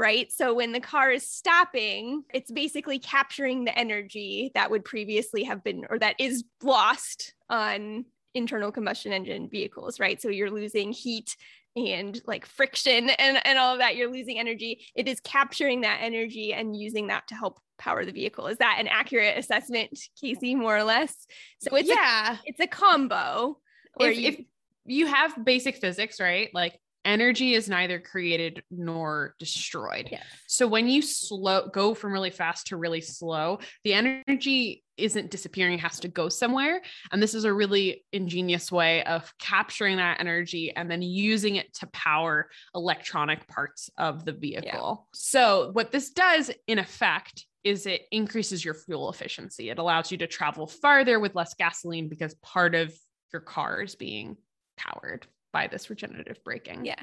right? 0.00 0.32
So 0.32 0.54
when 0.54 0.72
the 0.72 0.80
car 0.80 1.10
is 1.10 1.28
stopping, 1.28 2.24
it's 2.32 2.50
basically 2.50 2.98
capturing 2.98 3.64
the 3.64 3.78
energy 3.78 4.50
that 4.54 4.70
would 4.70 4.82
previously 4.82 5.44
have 5.44 5.62
been 5.62 5.84
or 5.90 5.98
that 5.98 6.16
is 6.18 6.42
lost 6.62 7.34
on 7.50 8.06
internal 8.32 8.72
combustion 8.72 9.12
engine 9.12 9.50
vehicles, 9.50 10.00
right? 10.00 10.20
So 10.20 10.30
you're 10.30 10.50
losing 10.50 10.90
heat 10.90 11.36
and 11.76 12.18
like 12.26 12.46
friction 12.46 13.10
and, 13.10 13.46
and 13.46 13.58
all 13.58 13.74
of 13.74 13.80
that. 13.80 13.94
You're 13.94 14.10
losing 14.10 14.38
energy. 14.38 14.86
It 14.94 15.06
is 15.06 15.20
capturing 15.20 15.82
that 15.82 15.98
energy 16.00 16.54
and 16.54 16.74
using 16.74 17.08
that 17.08 17.28
to 17.28 17.34
help 17.34 17.60
power 17.78 18.06
the 18.06 18.12
vehicle. 18.12 18.46
Is 18.46 18.56
that 18.56 18.78
an 18.80 18.88
accurate 18.88 19.36
assessment, 19.36 19.98
Casey, 20.18 20.54
more 20.54 20.78
or 20.78 20.84
less? 20.84 21.14
So 21.58 21.76
it's 21.76 21.90
yeah, 21.90 22.36
a, 22.36 22.38
it's 22.46 22.60
a 22.60 22.66
combo. 22.66 23.58
If 23.98 24.18
you, 24.18 24.28
if 24.28 24.40
you 24.86 25.06
have 25.08 25.44
basic 25.44 25.76
physics, 25.76 26.20
right? 26.20 26.48
Like 26.54 26.80
energy 27.04 27.54
is 27.54 27.68
neither 27.68 27.98
created 27.98 28.62
nor 28.70 29.34
destroyed. 29.38 30.08
Yes. 30.10 30.22
So 30.46 30.66
when 30.66 30.88
you 30.88 31.02
slow 31.02 31.68
go 31.68 31.94
from 31.94 32.12
really 32.12 32.30
fast 32.30 32.68
to 32.68 32.76
really 32.76 33.00
slow, 33.00 33.58
the 33.84 33.94
energy 33.94 34.84
isn't 34.96 35.30
disappearing, 35.30 35.74
it 35.74 35.80
has 35.80 36.00
to 36.00 36.08
go 36.08 36.28
somewhere. 36.28 36.82
And 37.10 37.22
this 37.22 37.34
is 37.34 37.44
a 37.44 37.52
really 37.52 38.04
ingenious 38.12 38.70
way 38.70 39.02
of 39.04 39.32
capturing 39.38 39.96
that 39.96 40.20
energy 40.20 40.74
and 40.74 40.90
then 40.90 41.02
using 41.02 41.56
it 41.56 41.72
to 41.74 41.86
power 41.88 42.50
electronic 42.74 43.48
parts 43.48 43.90
of 43.96 44.24
the 44.24 44.32
vehicle. 44.32 45.06
Yeah. 45.06 45.18
So 45.18 45.70
what 45.72 45.92
this 45.92 46.10
does 46.10 46.50
in 46.66 46.78
effect 46.78 47.46
is 47.64 47.86
it 47.86 48.02
increases 48.10 48.64
your 48.64 48.74
fuel 48.74 49.10
efficiency. 49.10 49.70
It 49.70 49.78
allows 49.78 50.10
you 50.10 50.18
to 50.18 50.26
travel 50.26 50.66
farther 50.66 51.18
with 51.18 51.34
less 51.34 51.54
gasoline 51.54 52.08
because 52.08 52.34
part 52.36 52.74
of 52.74 52.94
your 53.32 53.42
car 53.42 53.82
is 53.82 53.94
being 53.94 54.36
powered 54.76 55.26
by 55.52 55.66
this 55.66 55.90
regenerative 55.90 56.42
braking. 56.44 56.84
Yeah. 56.84 57.02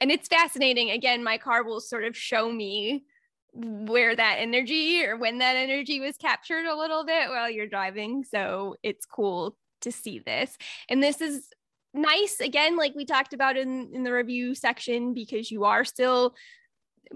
And 0.00 0.10
it's 0.10 0.28
fascinating. 0.28 0.90
Again, 0.90 1.22
my 1.22 1.38
car 1.38 1.62
will 1.62 1.80
sort 1.80 2.04
of 2.04 2.16
show 2.16 2.50
me 2.50 3.04
where 3.52 4.16
that 4.16 4.36
energy 4.38 5.04
or 5.04 5.16
when 5.16 5.38
that 5.38 5.56
energy 5.56 6.00
was 6.00 6.16
captured 6.16 6.66
a 6.66 6.76
little 6.76 7.04
bit 7.04 7.28
while 7.28 7.48
you're 7.48 7.68
driving. 7.68 8.24
So 8.24 8.76
it's 8.82 9.06
cool 9.06 9.56
to 9.82 9.92
see 9.92 10.18
this. 10.18 10.56
And 10.88 11.02
this 11.02 11.20
is 11.20 11.48
nice 11.94 12.40
again 12.40 12.76
like 12.76 12.92
we 12.96 13.04
talked 13.04 13.32
about 13.32 13.56
in 13.56 13.88
in 13.92 14.02
the 14.02 14.12
review 14.12 14.52
section 14.54 15.14
because 15.14 15.50
you 15.50 15.64
are 15.64 15.84
still 15.84 16.34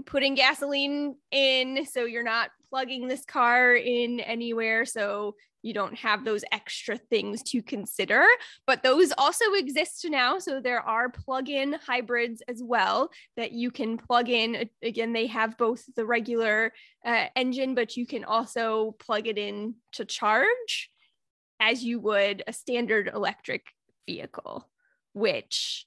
putting 0.07 0.37
gasoline 0.37 1.17
in 1.33 1.85
so 1.85 2.05
you're 2.05 2.23
not 2.23 2.51
plugging 2.71 3.09
this 3.09 3.25
car 3.25 3.75
in 3.75 4.21
anywhere 4.21 4.85
so 4.85 5.35
you 5.63 5.75
don't 5.75 5.97
have 5.97 6.25
those 6.25 6.45
extra 6.53 6.97
things 6.97 7.43
to 7.43 7.63
consider 7.63 8.25
but 8.67 8.83
those 8.83 9.13
also 9.19 9.53
exist 9.55 10.07
now. 10.09 10.39
So 10.39 10.61
there 10.61 10.81
are 10.81 11.09
plug-in 11.09 11.75
hybrids 11.87 12.43
as 12.49 12.63
well 12.63 13.11
that 13.37 13.53
you 13.53 13.71
can 13.71 13.99
plug 13.99 14.29
in. 14.29 14.69
Again 14.83 15.13
they 15.13 15.27
have 15.27 15.59
both 15.59 15.85
the 15.95 16.07
regular 16.07 16.73
uh, 17.05 17.27
engine 17.37 17.75
but 17.75 17.97
you 17.97 18.07
can 18.07 18.25
also 18.25 18.97
plug 18.99 19.27
it 19.27 19.39
in 19.39 19.75
to 19.93 20.05
charge 20.05 20.91
as 21.61 21.83
you 21.83 21.99
would 22.01 22.43
a 22.47 22.53
standard 22.53 23.11
electric 23.13 23.67
vehicle 24.07 24.69
which 25.13 25.87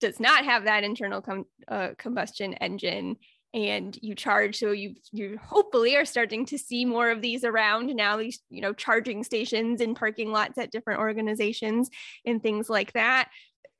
does 0.00 0.20
not 0.20 0.44
have 0.44 0.64
that 0.64 0.84
internal 0.84 1.20
com- 1.20 1.46
uh, 1.66 1.90
combustion 1.98 2.54
engine 2.54 3.16
and 3.54 3.98
you 4.02 4.14
charge 4.14 4.58
so 4.58 4.72
you 4.72 4.94
you 5.10 5.38
hopefully 5.42 5.96
are 5.96 6.04
starting 6.04 6.44
to 6.44 6.58
see 6.58 6.84
more 6.84 7.10
of 7.10 7.22
these 7.22 7.44
around 7.44 7.86
now 7.94 8.16
these 8.16 8.40
you 8.50 8.60
know 8.60 8.72
charging 8.72 9.24
stations 9.24 9.80
in 9.80 9.94
parking 9.94 10.30
lots 10.30 10.58
at 10.58 10.70
different 10.70 11.00
organizations 11.00 11.88
and 12.26 12.42
things 12.42 12.68
like 12.68 12.92
that. 12.92 13.28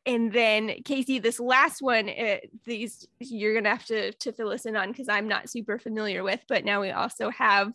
And 0.07 0.33
then 0.33 0.77
casey 0.87 1.19
this 1.19 1.39
last 1.39 1.83
one 1.83 2.09
uh, 2.09 2.39
these 2.65 3.07
you're 3.21 3.55
gonna 3.55 3.69
have 3.69 3.85
to 3.87 4.13
to 4.13 4.33
fill 4.33 4.51
us 4.51 4.65
in 4.65 4.75
on 4.75 4.89
because 4.91 5.09
i'm 5.09 5.29
not 5.29 5.51
super 5.51 5.79
familiar 5.79 6.23
with 6.23 6.41
but 6.49 6.65
now 6.65 6.81
we 6.81 6.91
also 6.91 7.29
have 7.29 7.73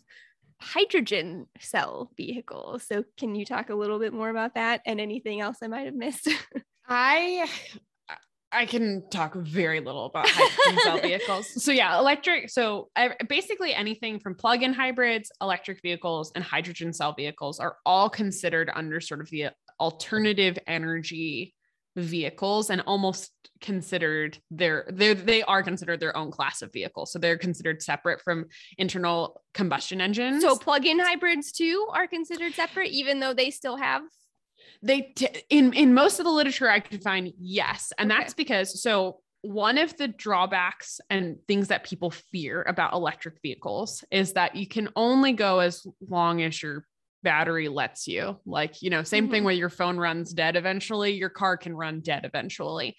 hydrogen 0.60 1.46
cell 1.60 2.10
vehicles. 2.16 2.84
So 2.86 3.04
can 3.18 3.34
you 3.34 3.44
talk 3.44 3.70
a 3.70 3.74
little 3.74 3.98
bit 3.98 4.12
more 4.12 4.30
about 4.30 4.54
that 4.54 4.80
and 4.86 5.00
anything 5.00 5.40
else 5.40 5.58
i 5.62 5.66
might 5.66 5.86
have 5.86 5.94
missed? 5.94 6.28
I 6.88 7.48
I 8.54 8.66
can 8.66 9.02
talk 9.10 9.34
very 9.34 9.80
little 9.80 10.06
about 10.06 10.28
hydrogen 10.28 10.82
cell 10.82 10.98
vehicles. 11.02 11.62
So 11.62 11.72
yeah, 11.72 11.98
electric. 11.98 12.50
So 12.50 12.88
I, 12.94 13.10
basically 13.28 13.74
anything 13.74 14.20
from 14.20 14.34
plug-in 14.34 14.72
hybrids, 14.72 15.30
electric 15.40 15.82
vehicles, 15.82 16.32
and 16.34 16.44
hydrogen 16.44 16.92
cell 16.92 17.12
vehicles 17.12 17.58
are 17.58 17.76
all 17.84 18.08
considered 18.08 18.70
under 18.74 19.00
sort 19.00 19.20
of 19.20 19.28
the 19.30 19.48
alternative 19.80 20.58
energy 20.66 21.54
vehicles 21.96 22.70
and 22.70 22.80
almost 22.82 23.30
considered 23.60 24.36
they're 24.50 24.84
they 24.90 25.14
they 25.14 25.42
are 25.44 25.62
considered 25.62 26.00
their 26.00 26.16
own 26.16 26.30
class 26.30 26.60
of 26.60 26.72
vehicle 26.72 27.06
so 27.06 27.18
they're 27.18 27.38
considered 27.38 27.80
separate 27.80 28.20
from 28.20 28.44
internal 28.78 29.40
combustion 29.54 30.00
engines 30.00 30.42
so 30.42 30.56
plug-in 30.56 30.98
hybrids 30.98 31.52
too 31.52 31.86
are 31.92 32.08
considered 32.08 32.52
separate 32.52 32.90
even 32.90 33.20
though 33.20 33.32
they 33.32 33.48
still 33.50 33.76
have 33.76 34.02
they 34.82 35.12
t- 35.14 35.28
in 35.50 35.72
in 35.72 35.94
most 35.94 36.18
of 36.18 36.24
the 36.24 36.30
literature 36.30 36.68
I 36.68 36.80
could 36.80 37.02
find 37.02 37.32
yes, 37.38 37.92
and 37.98 38.10
okay. 38.10 38.20
that's 38.20 38.34
because 38.34 38.82
so 38.82 39.20
one 39.44 39.76
of 39.76 39.94
the 39.98 40.08
drawbacks 40.08 41.00
and 41.10 41.36
things 41.46 41.68
that 41.68 41.84
people 41.84 42.10
fear 42.10 42.62
about 42.62 42.94
electric 42.94 43.42
vehicles 43.42 44.02
is 44.10 44.32
that 44.32 44.56
you 44.56 44.66
can 44.66 44.88
only 44.96 45.32
go 45.32 45.58
as 45.58 45.86
long 46.08 46.40
as 46.40 46.62
your 46.62 46.86
battery 47.22 47.68
lets 47.68 48.08
you. 48.08 48.38
Like, 48.46 48.80
you 48.80 48.88
know, 48.88 49.02
same 49.02 49.24
mm-hmm. 49.24 49.32
thing 49.32 49.44
where 49.44 49.54
your 49.54 49.68
phone 49.68 49.98
runs 49.98 50.32
dead 50.32 50.56
eventually, 50.56 51.12
your 51.12 51.28
car 51.28 51.58
can 51.58 51.76
run 51.76 52.00
dead 52.00 52.24
eventually. 52.24 52.96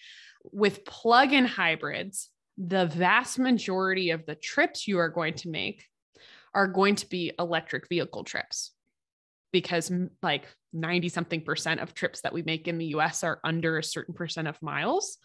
With 0.51 0.85
plug 0.85 1.33
in 1.33 1.45
hybrids, 1.45 2.29
the 2.59 2.85
vast 2.85 3.39
majority 3.39 4.11
of 4.11 4.27
the 4.27 4.35
trips 4.35 4.87
you 4.87 4.99
are 4.99 5.09
going 5.09 5.33
to 5.35 5.49
make 5.49 5.83
are 6.53 6.67
going 6.67 6.95
to 6.95 7.09
be 7.09 7.31
electric 7.39 7.89
vehicle 7.89 8.23
trips 8.23 8.71
because 9.55 9.89
like 10.21 10.53
90 10.73 11.07
something 11.07 11.39
percent 11.39 11.79
of 11.79 11.93
trips 11.93 12.19
that 12.21 12.33
we 12.33 12.41
make 12.41 12.67
in 12.67 12.77
the 12.77 12.87
US 12.87 13.23
are 13.23 13.39
under 13.41 13.77
a 13.77 13.83
certain 13.83 14.13
percent 14.13 14.49
of 14.49 14.61
miles. 14.61 15.17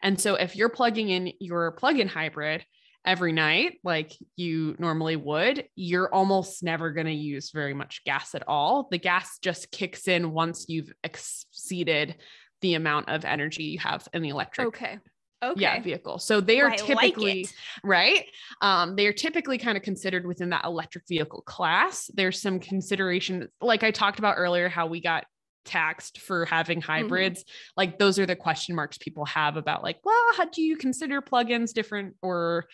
And 0.00 0.20
so 0.20 0.36
if 0.36 0.54
you're 0.54 0.68
plugging 0.68 1.08
in 1.08 1.32
your 1.40 1.72
plug-in 1.72 2.06
hybrid 2.06 2.64
every 3.04 3.32
night 3.32 3.80
like 3.82 4.12
you 4.36 4.76
normally 4.78 5.16
would, 5.16 5.64
you're 5.74 6.14
almost 6.14 6.62
never 6.62 6.92
going 6.92 7.08
to 7.08 7.12
use 7.12 7.50
very 7.50 7.74
much 7.74 8.04
gas 8.04 8.36
at 8.36 8.44
all. 8.46 8.86
The 8.88 8.98
gas 8.98 9.40
just 9.42 9.72
kicks 9.72 10.06
in 10.06 10.30
once 10.30 10.66
you've 10.68 10.92
exceeded 11.02 12.14
the 12.60 12.74
amount 12.74 13.08
of 13.08 13.24
energy 13.24 13.64
you 13.64 13.80
have 13.80 14.06
in 14.12 14.22
the 14.22 14.28
electric 14.28 14.68
okay 14.68 14.98
okay. 15.42 15.60
yeah 15.60 15.80
vehicle 15.80 16.18
so 16.18 16.40
they 16.40 16.60
are 16.60 16.70
typically 16.70 17.42
like 17.42 17.54
right 17.84 18.26
um, 18.60 18.96
they 18.96 19.06
are 19.06 19.12
typically 19.12 19.58
kind 19.58 19.76
of 19.76 19.82
considered 19.82 20.26
within 20.26 20.50
that 20.50 20.64
electric 20.64 21.06
vehicle 21.08 21.42
class 21.42 22.10
there's 22.14 22.40
some 22.40 22.58
consideration 22.58 23.48
like 23.60 23.82
i 23.82 23.90
talked 23.90 24.18
about 24.18 24.34
earlier 24.36 24.68
how 24.68 24.86
we 24.86 25.00
got 25.00 25.24
taxed 25.64 26.20
for 26.20 26.44
having 26.46 26.80
mm-hmm. 26.80 26.92
hybrids 26.92 27.40
mm-hmm. 27.40 27.72
like 27.76 27.98
those 27.98 28.18
are 28.18 28.26
the 28.26 28.36
question 28.36 28.74
marks 28.74 28.98
people 28.98 29.24
have 29.24 29.56
about 29.56 29.82
like 29.82 29.98
well 30.04 30.14
how 30.36 30.44
do 30.44 30.62
you 30.62 30.76
consider 30.76 31.20
plugins 31.20 31.72
different 31.72 32.14
or 32.22 32.64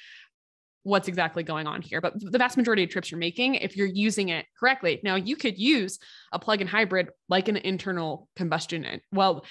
what's 0.84 1.08
exactly 1.08 1.42
going 1.42 1.66
on 1.66 1.82
here. 1.82 2.00
But 2.00 2.14
the 2.18 2.38
vast 2.38 2.56
majority 2.56 2.84
of 2.84 2.90
trips 2.90 3.10
you're 3.10 3.18
making, 3.18 3.54
if 3.56 3.76
you're 3.76 3.86
using 3.86 4.30
it 4.30 4.46
correctly, 4.58 5.00
now 5.02 5.14
you 5.14 5.36
could 5.36 5.58
use 5.58 5.98
a 6.32 6.38
plug-in 6.38 6.66
hybrid 6.66 7.10
like 7.28 7.48
an 7.48 7.56
internal 7.56 8.28
combustion. 8.36 9.00
Well, 9.12 9.44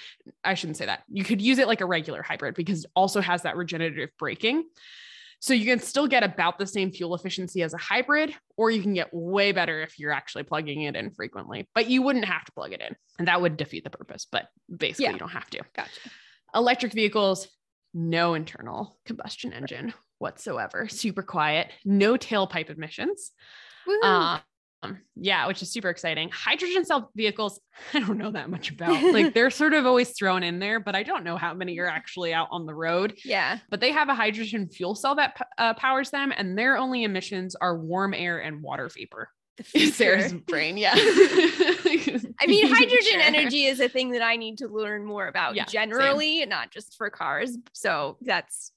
I 0.44 0.54
shouldn't 0.54 0.76
say 0.76 0.86
that. 0.86 1.04
You 1.08 1.24
could 1.24 1.40
use 1.40 1.58
it 1.58 1.66
like 1.66 1.80
a 1.80 1.86
regular 1.86 2.22
hybrid 2.22 2.54
because 2.54 2.84
it 2.84 2.90
also 2.94 3.20
has 3.20 3.42
that 3.42 3.56
regenerative 3.56 4.10
braking. 4.18 4.64
So 5.40 5.54
you 5.54 5.64
can 5.64 5.80
still 5.80 6.06
get 6.06 6.22
about 6.22 6.58
the 6.58 6.68
same 6.68 6.92
fuel 6.92 7.16
efficiency 7.16 7.62
as 7.62 7.74
a 7.74 7.78
hybrid, 7.78 8.32
or 8.56 8.70
you 8.70 8.80
can 8.80 8.94
get 8.94 9.08
way 9.12 9.50
better 9.50 9.82
if 9.82 9.98
you're 9.98 10.12
actually 10.12 10.44
plugging 10.44 10.82
it 10.82 10.94
in 10.94 11.10
frequently, 11.10 11.68
but 11.74 11.90
you 11.90 12.00
wouldn't 12.02 12.26
have 12.26 12.44
to 12.44 12.52
plug 12.52 12.72
it 12.72 12.80
in. 12.80 12.94
And 13.18 13.26
that 13.26 13.40
would 13.40 13.56
defeat 13.56 13.82
the 13.82 13.90
purpose, 13.90 14.24
but 14.30 14.46
basically 14.70 15.06
yeah. 15.06 15.12
you 15.14 15.18
don't 15.18 15.30
have 15.30 15.50
to. 15.50 15.62
Gotcha. 15.74 15.90
Electric 16.54 16.92
vehicles, 16.92 17.48
no 17.92 18.34
internal 18.34 18.96
combustion 19.04 19.52
engine 19.52 19.92
whatsoever, 20.22 20.88
super 20.90 21.22
quiet, 21.22 21.70
no 21.84 22.14
tailpipe 22.14 22.70
emissions. 22.70 23.32
Um, 24.02 24.40
yeah, 25.14 25.46
which 25.46 25.62
is 25.62 25.70
super 25.70 25.90
exciting. 25.90 26.30
Hydrogen 26.30 26.84
cell 26.84 27.10
vehicles, 27.14 27.60
I 27.94 28.00
don't 28.00 28.16
know 28.16 28.30
that 28.30 28.48
much 28.48 28.70
about. 28.70 29.02
like 29.12 29.34
they're 29.34 29.50
sort 29.50 29.74
of 29.74 29.86
always 29.86 30.16
thrown 30.16 30.42
in 30.42 30.58
there, 30.58 30.80
but 30.80 30.96
I 30.96 31.02
don't 31.02 31.24
know 31.24 31.36
how 31.36 31.52
many 31.52 31.78
are 31.78 31.86
actually 31.86 32.32
out 32.32 32.48
on 32.50 32.64
the 32.64 32.74
road. 32.74 33.18
Yeah. 33.24 33.58
But 33.70 33.80
they 33.80 33.92
have 33.92 34.08
a 34.08 34.14
hydrogen 34.14 34.68
fuel 34.68 34.94
cell 34.94 35.16
that 35.16 35.36
uh, 35.58 35.74
powers 35.74 36.10
them, 36.10 36.32
and 36.36 36.56
their 36.56 36.78
only 36.78 37.04
emissions 37.04 37.54
are 37.56 37.76
warm 37.76 38.14
air 38.14 38.38
and 38.38 38.62
water 38.62 38.88
vapor. 38.88 39.28
Sara's 39.92 40.32
brain, 40.32 40.78
yeah. 40.78 40.94
I 40.96 42.46
mean, 42.46 42.66
hydrogen 42.66 43.20
energy 43.20 43.66
is 43.66 43.80
a 43.80 43.88
thing 43.88 44.12
that 44.12 44.22
I 44.22 44.36
need 44.36 44.58
to 44.58 44.68
learn 44.68 45.04
more 45.04 45.28
about 45.28 45.54
yeah, 45.54 45.66
generally, 45.66 46.40
same. 46.40 46.48
not 46.48 46.70
just 46.70 46.96
for 46.96 47.10
cars. 47.10 47.58
So 47.72 48.16
that's 48.22 48.72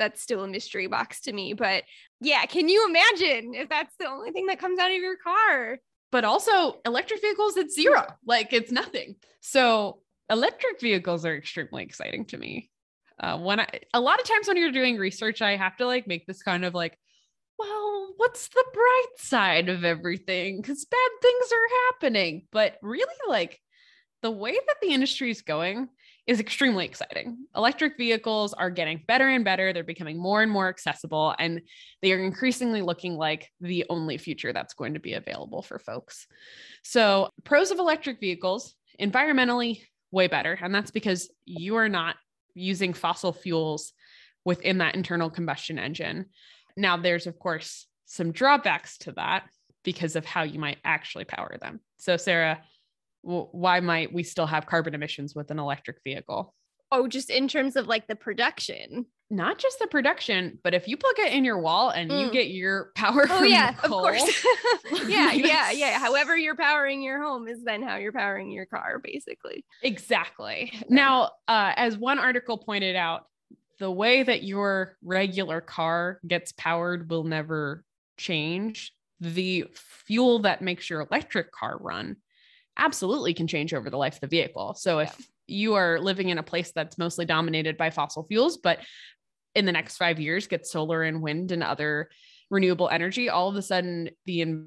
that's 0.00 0.20
still 0.20 0.42
a 0.42 0.48
mystery 0.48 0.88
box 0.88 1.20
to 1.22 1.32
me. 1.32 1.52
But 1.52 1.84
yeah, 2.20 2.44
can 2.46 2.68
you 2.68 2.88
imagine 2.88 3.54
if 3.54 3.68
that's 3.68 3.94
the 3.98 4.08
only 4.08 4.32
thing 4.32 4.46
that 4.46 4.58
comes 4.58 4.80
out 4.80 4.90
of 4.90 4.96
your 4.96 5.16
car? 5.16 5.78
But 6.10 6.24
also, 6.24 6.80
electric 6.84 7.20
vehicles, 7.20 7.56
it's 7.56 7.76
zero, 7.76 8.04
like 8.26 8.52
it's 8.52 8.72
nothing. 8.72 9.14
So, 9.40 10.00
electric 10.28 10.80
vehicles 10.80 11.24
are 11.24 11.36
extremely 11.36 11.84
exciting 11.84 12.24
to 12.26 12.36
me. 12.36 12.70
Uh, 13.20 13.38
when 13.38 13.60
I, 13.60 13.68
a 13.94 14.00
lot 14.00 14.18
of 14.18 14.26
times 14.26 14.48
when 14.48 14.56
you're 14.56 14.72
doing 14.72 14.96
research, 14.96 15.42
I 15.42 15.56
have 15.56 15.76
to 15.76 15.86
like 15.86 16.08
make 16.08 16.26
this 16.26 16.42
kind 16.42 16.64
of 16.64 16.74
like, 16.74 16.98
well, 17.58 18.14
what's 18.16 18.48
the 18.48 18.64
bright 18.72 19.18
side 19.18 19.68
of 19.68 19.84
everything? 19.84 20.60
Because 20.60 20.84
bad 20.84 21.10
things 21.22 21.52
are 21.52 21.76
happening. 21.92 22.46
But 22.50 22.76
really, 22.82 23.06
like 23.28 23.60
the 24.22 24.30
way 24.30 24.52
that 24.52 24.76
the 24.82 24.92
industry 24.92 25.30
is 25.30 25.42
going, 25.42 25.88
is 26.30 26.38
extremely 26.38 26.84
exciting. 26.84 27.36
Electric 27.56 27.96
vehicles 27.96 28.54
are 28.54 28.70
getting 28.70 29.02
better 29.08 29.28
and 29.28 29.44
better. 29.44 29.72
They're 29.72 29.82
becoming 29.82 30.16
more 30.16 30.42
and 30.42 30.52
more 30.52 30.68
accessible, 30.68 31.34
and 31.40 31.60
they 32.02 32.12
are 32.12 32.22
increasingly 32.22 32.82
looking 32.82 33.16
like 33.16 33.50
the 33.60 33.84
only 33.90 34.16
future 34.16 34.52
that's 34.52 34.74
going 34.74 34.94
to 34.94 35.00
be 35.00 35.14
available 35.14 35.60
for 35.60 35.80
folks. 35.80 36.28
So, 36.84 37.30
pros 37.42 37.72
of 37.72 37.80
electric 37.80 38.20
vehicles 38.20 38.76
environmentally, 39.00 39.80
way 40.12 40.28
better. 40.28 40.56
And 40.62 40.72
that's 40.72 40.92
because 40.92 41.32
you 41.46 41.74
are 41.74 41.88
not 41.88 42.14
using 42.54 42.92
fossil 42.92 43.32
fuels 43.32 43.92
within 44.44 44.78
that 44.78 44.94
internal 44.94 45.30
combustion 45.30 45.80
engine. 45.80 46.26
Now, 46.76 46.96
there's, 46.96 47.26
of 47.26 47.40
course, 47.40 47.88
some 48.06 48.30
drawbacks 48.30 48.98
to 48.98 49.12
that 49.12 49.48
because 49.82 50.14
of 50.14 50.24
how 50.24 50.44
you 50.44 50.60
might 50.60 50.78
actually 50.84 51.24
power 51.24 51.56
them. 51.60 51.80
So, 51.96 52.16
Sara, 52.16 52.62
why 53.22 53.80
might 53.80 54.12
we 54.12 54.22
still 54.22 54.46
have 54.46 54.66
carbon 54.66 54.94
emissions 54.94 55.34
with 55.34 55.50
an 55.50 55.58
electric 55.58 55.98
vehicle? 56.02 56.54
Oh, 56.92 57.06
just 57.06 57.30
in 57.30 57.48
terms 57.48 57.76
of 57.76 57.86
like 57.86 58.06
the 58.06 58.16
production. 58.16 59.06
Not 59.32 59.58
just 59.58 59.78
the 59.78 59.86
production, 59.86 60.58
but 60.64 60.74
if 60.74 60.88
you 60.88 60.96
plug 60.96 61.14
it 61.18 61.32
in 61.32 61.44
your 61.44 61.60
wall 61.60 61.90
and 61.90 62.10
mm. 62.10 62.20
you 62.20 62.32
get 62.32 62.48
your 62.48 62.90
power 62.96 63.26
oh, 63.30 63.44
yeah, 63.44 63.74
coal, 63.74 64.04
of 64.04 64.16
course. 64.16 64.44
yeah, 65.06 65.30
yeah, 65.32 65.70
yeah. 65.70 66.00
However, 66.00 66.36
you're 66.36 66.56
powering 66.56 67.00
your 67.00 67.22
home 67.22 67.46
is 67.46 67.62
then 67.62 67.80
how 67.80 67.94
you're 67.94 68.10
powering 68.10 68.50
your 68.50 68.66
car, 68.66 68.98
basically. 68.98 69.64
Exactly. 69.82 70.72
Now, 70.88 71.30
uh, 71.46 71.72
as 71.76 71.96
one 71.96 72.18
article 72.18 72.58
pointed 72.58 72.96
out, 72.96 73.26
the 73.78 73.90
way 73.90 74.24
that 74.24 74.42
your 74.42 74.96
regular 75.00 75.60
car 75.60 76.18
gets 76.26 76.52
powered 76.52 77.08
will 77.08 77.24
never 77.24 77.84
change. 78.16 78.92
The 79.20 79.66
fuel 80.06 80.40
that 80.40 80.60
makes 80.60 80.90
your 80.90 81.02
electric 81.02 81.52
car 81.52 81.78
run 81.80 82.16
absolutely 82.76 83.34
can 83.34 83.46
change 83.46 83.74
over 83.74 83.90
the 83.90 83.96
life 83.96 84.14
of 84.14 84.20
the 84.20 84.26
vehicle. 84.26 84.74
So 84.74 85.00
if 85.00 85.28
you 85.46 85.74
are 85.74 85.98
living 86.00 86.28
in 86.28 86.38
a 86.38 86.42
place 86.42 86.72
that's 86.74 86.98
mostly 86.98 87.24
dominated 87.24 87.76
by 87.76 87.90
fossil 87.90 88.24
fuels, 88.24 88.56
but 88.56 88.78
in 89.54 89.66
the 89.66 89.72
next 89.72 89.96
five 89.96 90.20
years 90.20 90.46
get 90.46 90.66
solar 90.66 91.02
and 91.02 91.22
wind 91.22 91.52
and 91.52 91.62
other 91.62 92.08
renewable 92.50 92.88
energy, 92.88 93.28
all 93.28 93.48
of 93.48 93.56
a 93.56 93.62
sudden 93.62 94.10
the 94.26 94.64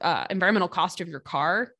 uh, 0.00 0.26
environmental 0.30 0.68
cost 0.68 1.00
of 1.00 1.08
your 1.08 1.20
car 1.20 1.72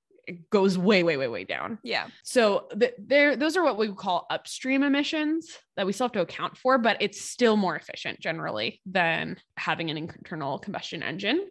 goes 0.51 0.79
way, 0.79 1.03
way, 1.03 1.17
way, 1.17 1.29
way 1.29 1.45
down. 1.45 1.79
Yeah. 1.83 2.07
So 2.23 2.69
th- 2.79 2.95
there, 2.99 3.37
those 3.37 3.57
are 3.57 3.65
what 3.65 3.77
we 3.77 3.93
call 3.93 4.27
upstream 4.31 4.83
emissions 4.83 5.59
that 5.77 5.85
we 5.85 5.93
still 5.93 6.07
have 6.07 6.13
to 6.13 6.23
account 6.23 6.57
for, 6.57 6.79
but 6.79 6.97
it's 7.01 7.21
still 7.21 7.57
more 7.57 7.77
efficient 7.77 8.21
generally 8.21 8.81
than 8.87 9.37
having 9.57 9.91
an 9.91 9.97
internal 9.97 10.59
combustion 10.59 11.03
engine 11.03 11.47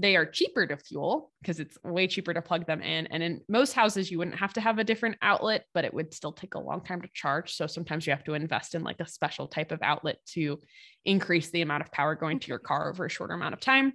they 0.00 0.14
are 0.14 0.24
cheaper 0.24 0.66
to 0.66 0.76
fuel 0.76 1.32
because 1.42 1.58
it's 1.58 1.76
way 1.82 2.06
cheaper 2.06 2.32
to 2.32 2.40
plug 2.40 2.66
them 2.66 2.80
in. 2.82 3.08
And 3.08 3.22
in 3.22 3.40
most 3.48 3.72
houses, 3.72 4.10
you 4.10 4.18
wouldn't 4.18 4.38
have 4.38 4.52
to 4.52 4.60
have 4.60 4.78
a 4.78 4.84
different 4.84 5.16
outlet, 5.22 5.64
but 5.74 5.84
it 5.84 5.92
would 5.92 6.14
still 6.14 6.32
take 6.32 6.54
a 6.54 6.60
long 6.60 6.82
time 6.82 7.02
to 7.02 7.08
charge. 7.14 7.54
So 7.54 7.66
sometimes 7.66 8.06
you 8.06 8.12
have 8.12 8.24
to 8.24 8.34
invest 8.34 8.76
in 8.76 8.84
like 8.84 9.00
a 9.00 9.08
special 9.08 9.48
type 9.48 9.72
of 9.72 9.80
outlet 9.82 10.18
to 10.34 10.58
increase 11.04 11.50
the 11.50 11.62
amount 11.62 11.82
of 11.82 11.90
power 11.90 12.14
going 12.14 12.38
to 12.38 12.48
your 12.48 12.60
car 12.60 12.90
over 12.90 13.06
a 13.06 13.10
shorter 13.10 13.34
amount 13.34 13.54
of 13.54 13.60
time. 13.60 13.94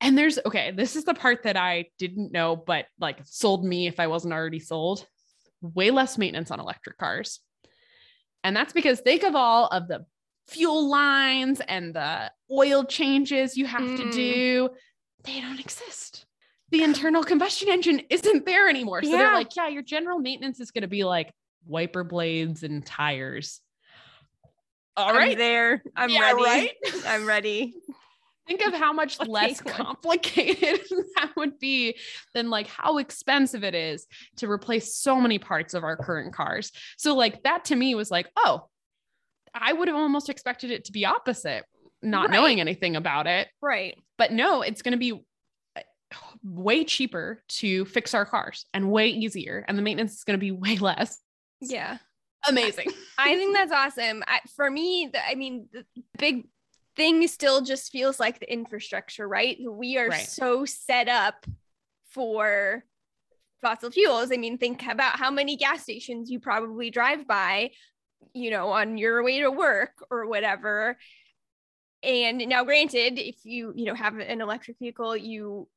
And 0.00 0.16
there's 0.16 0.38
okay, 0.44 0.72
this 0.74 0.96
is 0.96 1.04
the 1.04 1.14
part 1.14 1.42
that 1.42 1.56
I 1.56 1.86
didn't 1.98 2.32
know, 2.32 2.56
but 2.56 2.86
like 2.98 3.18
sold 3.24 3.64
me 3.64 3.86
if 3.86 4.00
I 4.00 4.06
wasn't 4.06 4.34
already 4.34 4.60
sold. 4.60 5.06
Way 5.60 5.90
less 5.90 6.18
maintenance 6.18 6.50
on 6.50 6.58
electric 6.58 6.98
cars. 6.98 7.38
And 8.42 8.56
that's 8.56 8.72
because 8.72 9.00
think 9.00 9.22
of 9.22 9.36
all 9.36 9.68
of 9.68 9.86
the 9.86 10.04
fuel 10.48 10.88
lines 10.88 11.60
and 11.68 11.94
the 11.94 12.30
oil 12.50 12.84
changes 12.84 13.56
you 13.56 13.66
have 13.66 13.82
mm. 13.82 13.96
to 13.96 14.10
do 14.10 14.70
they 15.24 15.40
don't 15.40 15.60
exist. 15.60 16.26
The 16.70 16.82
internal 16.82 17.22
combustion 17.22 17.68
engine 17.68 18.02
isn't 18.08 18.46
there 18.46 18.68
anymore. 18.68 19.02
So 19.02 19.10
yeah. 19.10 19.18
they're 19.18 19.34
like, 19.34 19.54
yeah, 19.56 19.68
your 19.68 19.82
general 19.82 20.18
maintenance 20.18 20.58
is 20.58 20.70
going 20.70 20.82
to 20.82 20.88
be 20.88 21.04
like 21.04 21.32
wiper 21.66 22.04
blades 22.04 22.62
and 22.62 22.84
tires. 22.84 23.60
All 24.96 25.14
right, 25.14 25.32
I'm 25.32 25.38
there. 25.38 25.82
I'm 25.96 26.10
yeah, 26.10 26.32
ready. 26.32 26.42
Right? 26.42 26.72
I'm 27.06 27.26
ready. 27.26 27.74
Think 28.48 28.66
of 28.66 28.74
how 28.74 28.92
much 28.92 29.20
less 29.26 29.60
complicated 29.60 30.80
that 31.16 31.32
would 31.36 31.58
be 31.58 31.96
than 32.34 32.50
like 32.50 32.66
how 32.66 32.98
expensive 32.98 33.64
it 33.64 33.74
is 33.74 34.06
to 34.38 34.50
replace 34.50 34.96
so 34.96 35.20
many 35.20 35.38
parts 35.38 35.74
of 35.74 35.84
our 35.84 35.96
current 35.96 36.34
cars. 36.34 36.72
So 36.98 37.14
like 37.14 37.42
that 37.44 37.66
to 37.66 37.76
me 37.76 37.94
was 37.94 38.10
like, 38.10 38.28
oh, 38.36 38.66
I 39.54 39.72
would 39.72 39.88
have 39.88 39.96
almost 39.96 40.28
expected 40.28 40.70
it 40.70 40.86
to 40.86 40.92
be 40.92 41.06
opposite 41.06 41.64
not 42.02 42.28
right. 42.28 42.34
knowing 42.34 42.60
anything 42.60 42.96
about 42.96 43.26
it. 43.26 43.48
Right. 43.60 43.96
But 44.22 44.30
no, 44.30 44.62
it's 44.62 44.82
going 44.82 44.92
to 44.92 44.98
be 44.98 45.20
uh, 45.74 45.80
way 46.44 46.84
cheaper 46.84 47.42
to 47.48 47.84
fix 47.86 48.14
our 48.14 48.24
cars 48.24 48.66
and 48.72 48.88
way 48.88 49.08
easier. 49.08 49.64
And 49.66 49.76
the 49.76 49.82
maintenance 49.82 50.12
is 50.12 50.22
going 50.22 50.38
to 50.38 50.40
be 50.40 50.50
way 50.52 50.78
less. 50.78 51.18
Yeah. 51.60 51.98
Amazing. 52.48 52.92
I, 53.18 53.32
I 53.32 53.34
think 53.34 53.56
that's 53.56 53.72
awesome. 53.72 54.22
I, 54.28 54.38
for 54.54 54.70
me, 54.70 55.10
the, 55.12 55.18
I 55.28 55.34
mean, 55.34 55.66
the 55.72 55.84
big 56.18 56.46
thing 56.94 57.26
still 57.26 57.62
just 57.62 57.90
feels 57.90 58.20
like 58.20 58.38
the 58.38 58.52
infrastructure, 58.52 59.26
right? 59.26 59.58
We 59.68 59.98
are 59.98 60.06
right. 60.06 60.24
so 60.24 60.66
set 60.66 61.08
up 61.08 61.44
for 62.10 62.84
fossil 63.60 63.90
fuels. 63.90 64.30
I 64.32 64.36
mean, 64.36 64.56
think 64.56 64.86
about 64.86 65.18
how 65.18 65.32
many 65.32 65.56
gas 65.56 65.82
stations 65.82 66.30
you 66.30 66.38
probably 66.38 66.90
drive 66.90 67.26
by, 67.26 67.72
you 68.34 68.52
know, 68.52 68.68
on 68.68 68.98
your 68.98 69.24
way 69.24 69.40
to 69.40 69.50
work 69.50 69.94
or 70.12 70.28
whatever 70.28 70.96
and 72.02 72.38
now 72.48 72.64
granted 72.64 73.18
if 73.18 73.36
you 73.44 73.72
you 73.74 73.84
know 73.84 73.94
have 73.94 74.18
an 74.18 74.40
electric 74.40 74.78
vehicle 74.78 75.16
you 75.16 75.68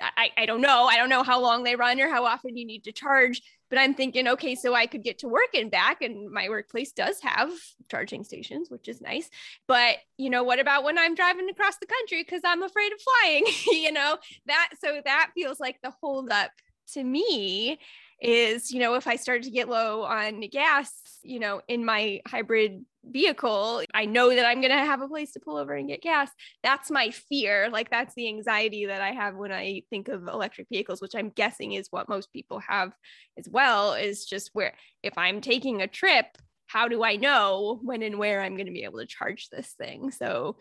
I, 0.00 0.30
I 0.36 0.46
don't 0.46 0.60
know. 0.60 0.84
I 0.84 0.96
don't 0.96 1.08
know 1.08 1.22
how 1.22 1.40
long 1.40 1.62
they 1.62 1.76
run 1.76 2.00
or 2.00 2.08
how 2.08 2.24
often 2.24 2.56
you 2.56 2.64
need 2.64 2.84
to 2.84 2.92
charge, 2.92 3.42
but 3.68 3.78
I'm 3.78 3.94
thinking, 3.94 4.28
okay, 4.28 4.54
so 4.54 4.74
I 4.74 4.86
could 4.86 5.02
get 5.02 5.18
to 5.18 5.28
work 5.28 5.54
and 5.54 5.70
back, 5.70 6.02
and 6.02 6.30
my 6.30 6.48
workplace 6.48 6.92
does 6.92 7.20
have 7.20 7.50
charging 7.90 8.24
stations, 8.24 8.70
which 8.70 8.88
is 8.88 9.00
nice. 9.00 9.28
But 9.66 9.98
you 10.16 10.30
know, 10.30 10.42
what 10.42 10.58
about 10.58 10.84
when 10.84 10.98
I'm 10.98 11.14
driving 11.14 11.48
across 11.50 11.76
the 11.76 11.86
country 11.86 12.22
because 12.22 12.42
I'm 12.44 12.62
afraid 12.62 12.92
of 12.92 12.98
flying? 13.00 13.44
you 13.66 13.92
know, 13.92 14.16
that 14.46 14.70
so 14.82 15.00
that 15.04 15.30
feels 15.34 15.60
like 15.60 15.76
the 15.82 15.92
holdup 16.00 16.50
to 16.94 17.04
me 17.04 17.78
is, 18.20 18.70
you 18.70 18.80
know, 18.80 18.94
if 18.94 19.06
I 19.06 19.16
start 19.16 19.42
to 19.44 19.50
get 19.50 19.68
low 19.68 20.02
on 20.02 20.40
gas, 20.50 20.92
you 21.22 21.38
know, 21.38 21.62
in 21.68 21.84
my 21.84 22.20
hybrid 22.26 22.84
vehicle, 23.04 23.82
I 23.94 24.04
know 24.04 24.34
that 24.34 24.46
I'm 24.46 24.60
going 24.60 24.72
to 24.72 24.78
have 24.78 25.00
a 25.00 25.08
place 25.08 25.32
to 25.32 25.40
pull 25.40 25.56
over 25.56 25.74
and 25.74 25.88
get 25.88 26.02
gas. 26.02 26.30
That's 26.62 26.90
my 26.90 27.10
fear. 27.10 27.70
Like, 27.70 27.90
that's 27.90 28.14
the 28.14 28.28
anxiety 28.28 28.86
that 28.86 29.00
I 29.00 29.12
have 29.12 29.36
when 29.36 29.52
I 29.52 29.82
think 29.90 30.08
of 30.08 30.28
electric 30.28 30.68
vehicles, 30.68 31.00
which 31.00 31.14
I'm 31.14 31.30
guessing 31.30 31.72
is 31.72 31.88
what 31.90 32.08
most 32.08 32.32
people 32.32 32.60
have 32.60 32.92
as 33.38 33.48
well, 33.48 33.94
is 33.94 34.26
just 34.26 34.50
where 34.52 34.74
if 35.02 35.16
I'm 35.16 35.40
taking 35.40 35.80
a 35.80 35.86
trip, 35.86 36.26
how 36.66 36.88
do 36.88 37.02
I 37.02 37.16
know 37.16 37.80
when 37.82 38.02
and 38.02 38.18
where 38.18 38.42
I'm 38.42 38.54
going 38.54 38.66
to 38.66 38.72
be 38.72 38.84
able 38.84 38.98
to 39.00 39.06
charge 39.06 39.48
this 39.48 39.72
thing? 39.72 40.10
So, 40.10 40.56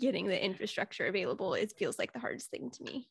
getting 0.00 0.26
the 0.26 0.44
infrastructure 0.44 1.06
available, 1.06 1.54
it 1.54 1.72
feels 1.78 1.98
like 1.98 2.12
the 2.12 2.18
hardest 2.18 2.50
thing 2.50 2.70
to 2.70 2.82
me. 2.82 3.06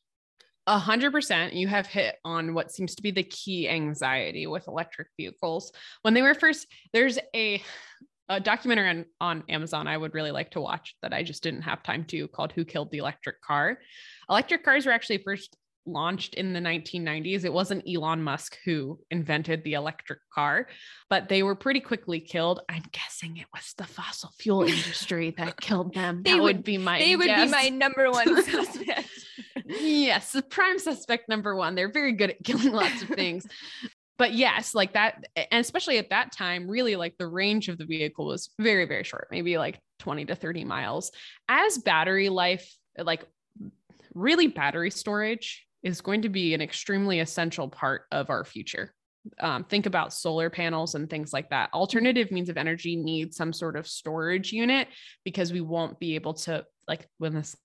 A 0.68 0.78
hundred 0.78 1.12
percent, 1.12 1.53
you 1.53 1.68
have 1.68 1.88
hit 1.88 2.16
on 2.24 2.53
what 2.53 2.72
seems 2.72 2.95
to 2.95 3.01
be 3.01 3.12
the 3.12 3.24
key 3.24 3.68
anxiety 3.68 4.45
with 4.47 4.68
electric 4.68 5.07
vehicles. 5.18 5.72
When 6.03 6.14
they 6.14 6.22
were 6.22 6.36
first, 6.36 6.68
there's 6.93 7.18
a 7.36 7.62
a 8.30 8.39
documentary 8.39 8.89
on, 8.89 9.05
on 9.20 9.43
Amazon 9.49 9.88
I 9.88 9.97
would 9.97 10.14
really 10.14 10.32
like 10.32 10.51
to 10.51 10.62
watch 10.62 10.95
that 11.01 11.14
I 11.14 11.22
just 11.22 11.43
didn't 11.43 11.64
have 11.64 11.84
time 11.84 12.05
to 12.05 12.30
called 12.30 12.53
Who 12.53 12.64
Killed 12.64 12.89
the 12.89 12.99
Electric 12.99 13.41
Car. 13.41 13.80
Electric 14.30 14.64
cars 14.64 14.86
were 14.86 14.93
actually 14.93 15.18
first 15.18 15.57
launched 15.86 16.36
in 16.36 16.53
the 16.53 16.59
1990s. 16.59 17.43
It 17.43 17.51
wasn't 17.51 17.84
Elon 17.88 18.22
Musk 18.22 18.57
who 18.64 18.99
invented 19.09 19.64
the 19.64 19.74
electric 19.74 20.20
car, 20.34 20.68
but 21.09 21.28
they 21.28 21.43
were 21.43 21.55
pretty 21.55 21.80
quickly 21.80 22.20
killed. 22.20 22.62
I'm 22.70 22.84
guessing 22.91 23.38
it 23.38 23.47
was 23.53 23.74
the 23.78 23.86
fossil 23.86 24.32
fuel 24.39 24.62
industry 24.68 25.34
that 25.38 25.59
killed 25.59 25.93
them. 25.93 26.24
they 26.24 26.32
that 26.32 26.41
would, 26.41 26.57
would 26.57 26.64
be 26.64 26.78
my 26.78 26.99
They 26.99 27.16
would 27.16 27.26
be 27.26 27.47
my 27.47 27.70
number 27.70 28.09
one 28.12 28.43
suspect. 28.49 29.09
Yes, 29.80 30.32
the 30.32 30.41
prime 30.41 30.80
suspect 30.80 31.30
number 31.30 31.55
one. 31.55 31.76
They're 31.76 31.91
very 31.91 32.13
good 32.13 32.32
at 32.32 32.38
killing 32.43 32.72
lots 32.72 33.01
of 33.01 33.09
things. 33.09 33.45
but 34.17 34.34
yes, 34.34 34.76
like 34.76 34.93
that, 34.93 35.24
and 35.36 35.61
especially 35.61 35.97
at 35.97 36.09
that 36.09 36.32
time, 36.32 36.69
really 36.69 36.95
like 36.95 37.17
the 37.17 37.28
range 37.28 37.69
of 37.69 37.78
the 37.78 37.86
vehicle 37.86 38.26
was 38.26 38.49
very, 38.59 38.86
very 38.86 39.03
short, 39.03 39.28
maybe 39.32 39.57
like 39.57 39.80
20 39.99 40.26
to 40.26 40.36
30 40.36 40.65
miles. 40.65 41.11
As 41.47 41.78
battery 41.78 42.30
life, 42.30 42.72
like 42.97 43.26
really 44.13 44.47
battery 44.47 44.91
storage 44.91 45.65
is 45.84 46.01
going 46.01 46.24
to 46.24 46.30
be 46.30 46.53
an 46.53 46.61
extremely 46.61 47.19
essential 47.19 47.67
part 47.67 48.03
of 48.11 48.30
our 48.30 48.43
future. 48.43 48.93
Um, 49.39 49.63
think 49.63 49.86
about 49.86 50.13
solar 50.13 50.49
panels 50.49 50.95
and 50.95 51.09
things 51.09 51.32
like 51.32 51.49
that. 51.51 51.72
Alternative 51.74 52.32
means 52.32 52.49
of 52.49 52.57
energy 52.57 52.95
need 52.95 53.34
some 53.34 53.53
sort 53.53 53.76
of 53.76 53.88
storage 53.88 54.51
unit 54.51 54.88
because 55.24 55.53
we 55.53 55.61
won't 55.61 55.99
be 55.99 56.15
able 56.15 56.34
to, 56.34 56.65
like, 56.88 57.07
when 57.19 57.34
the 57.34 57.55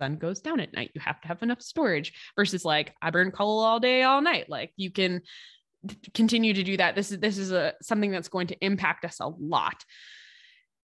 sun 0.00 0.16
goes 0.16 0.40
down 0.40 0.60
at 0.60 0.74
night, 0.74 0.90
you 0.94 1.00
have 1.00 1.20
to 1.22 1.28
have 1.28 1.42
enough 1.42 1.62
storage 1.62 2.12
versus 2.36 2.64
like, 2.64 2.94
I 3.00 3.10
burn 3.10 3.30
coal 3.30 3.60
all 3.60 3.80
day, 3.80 4.02
all 4.02 4.20
night. 4.20 4.48
Like, 4.48 4.72
you 4.76 4.90
can 4.90 5.22
continue 6.14 6.54
to 6.54 6.62
do 6.62 6.76
that. 6.76 6.94
This 6.94 7.12
is 7.12 7.18
this 7.18 7.38
is 7.38 7.52
a 7.52 7.74
something 7.82 8.10
that's 8.10 8.28
going 8.28 8.48
to 8.48 8.64
impact 8.64 9.04
us 9.04 9.20
a 9.20 9.28
lot. 9.28 9.84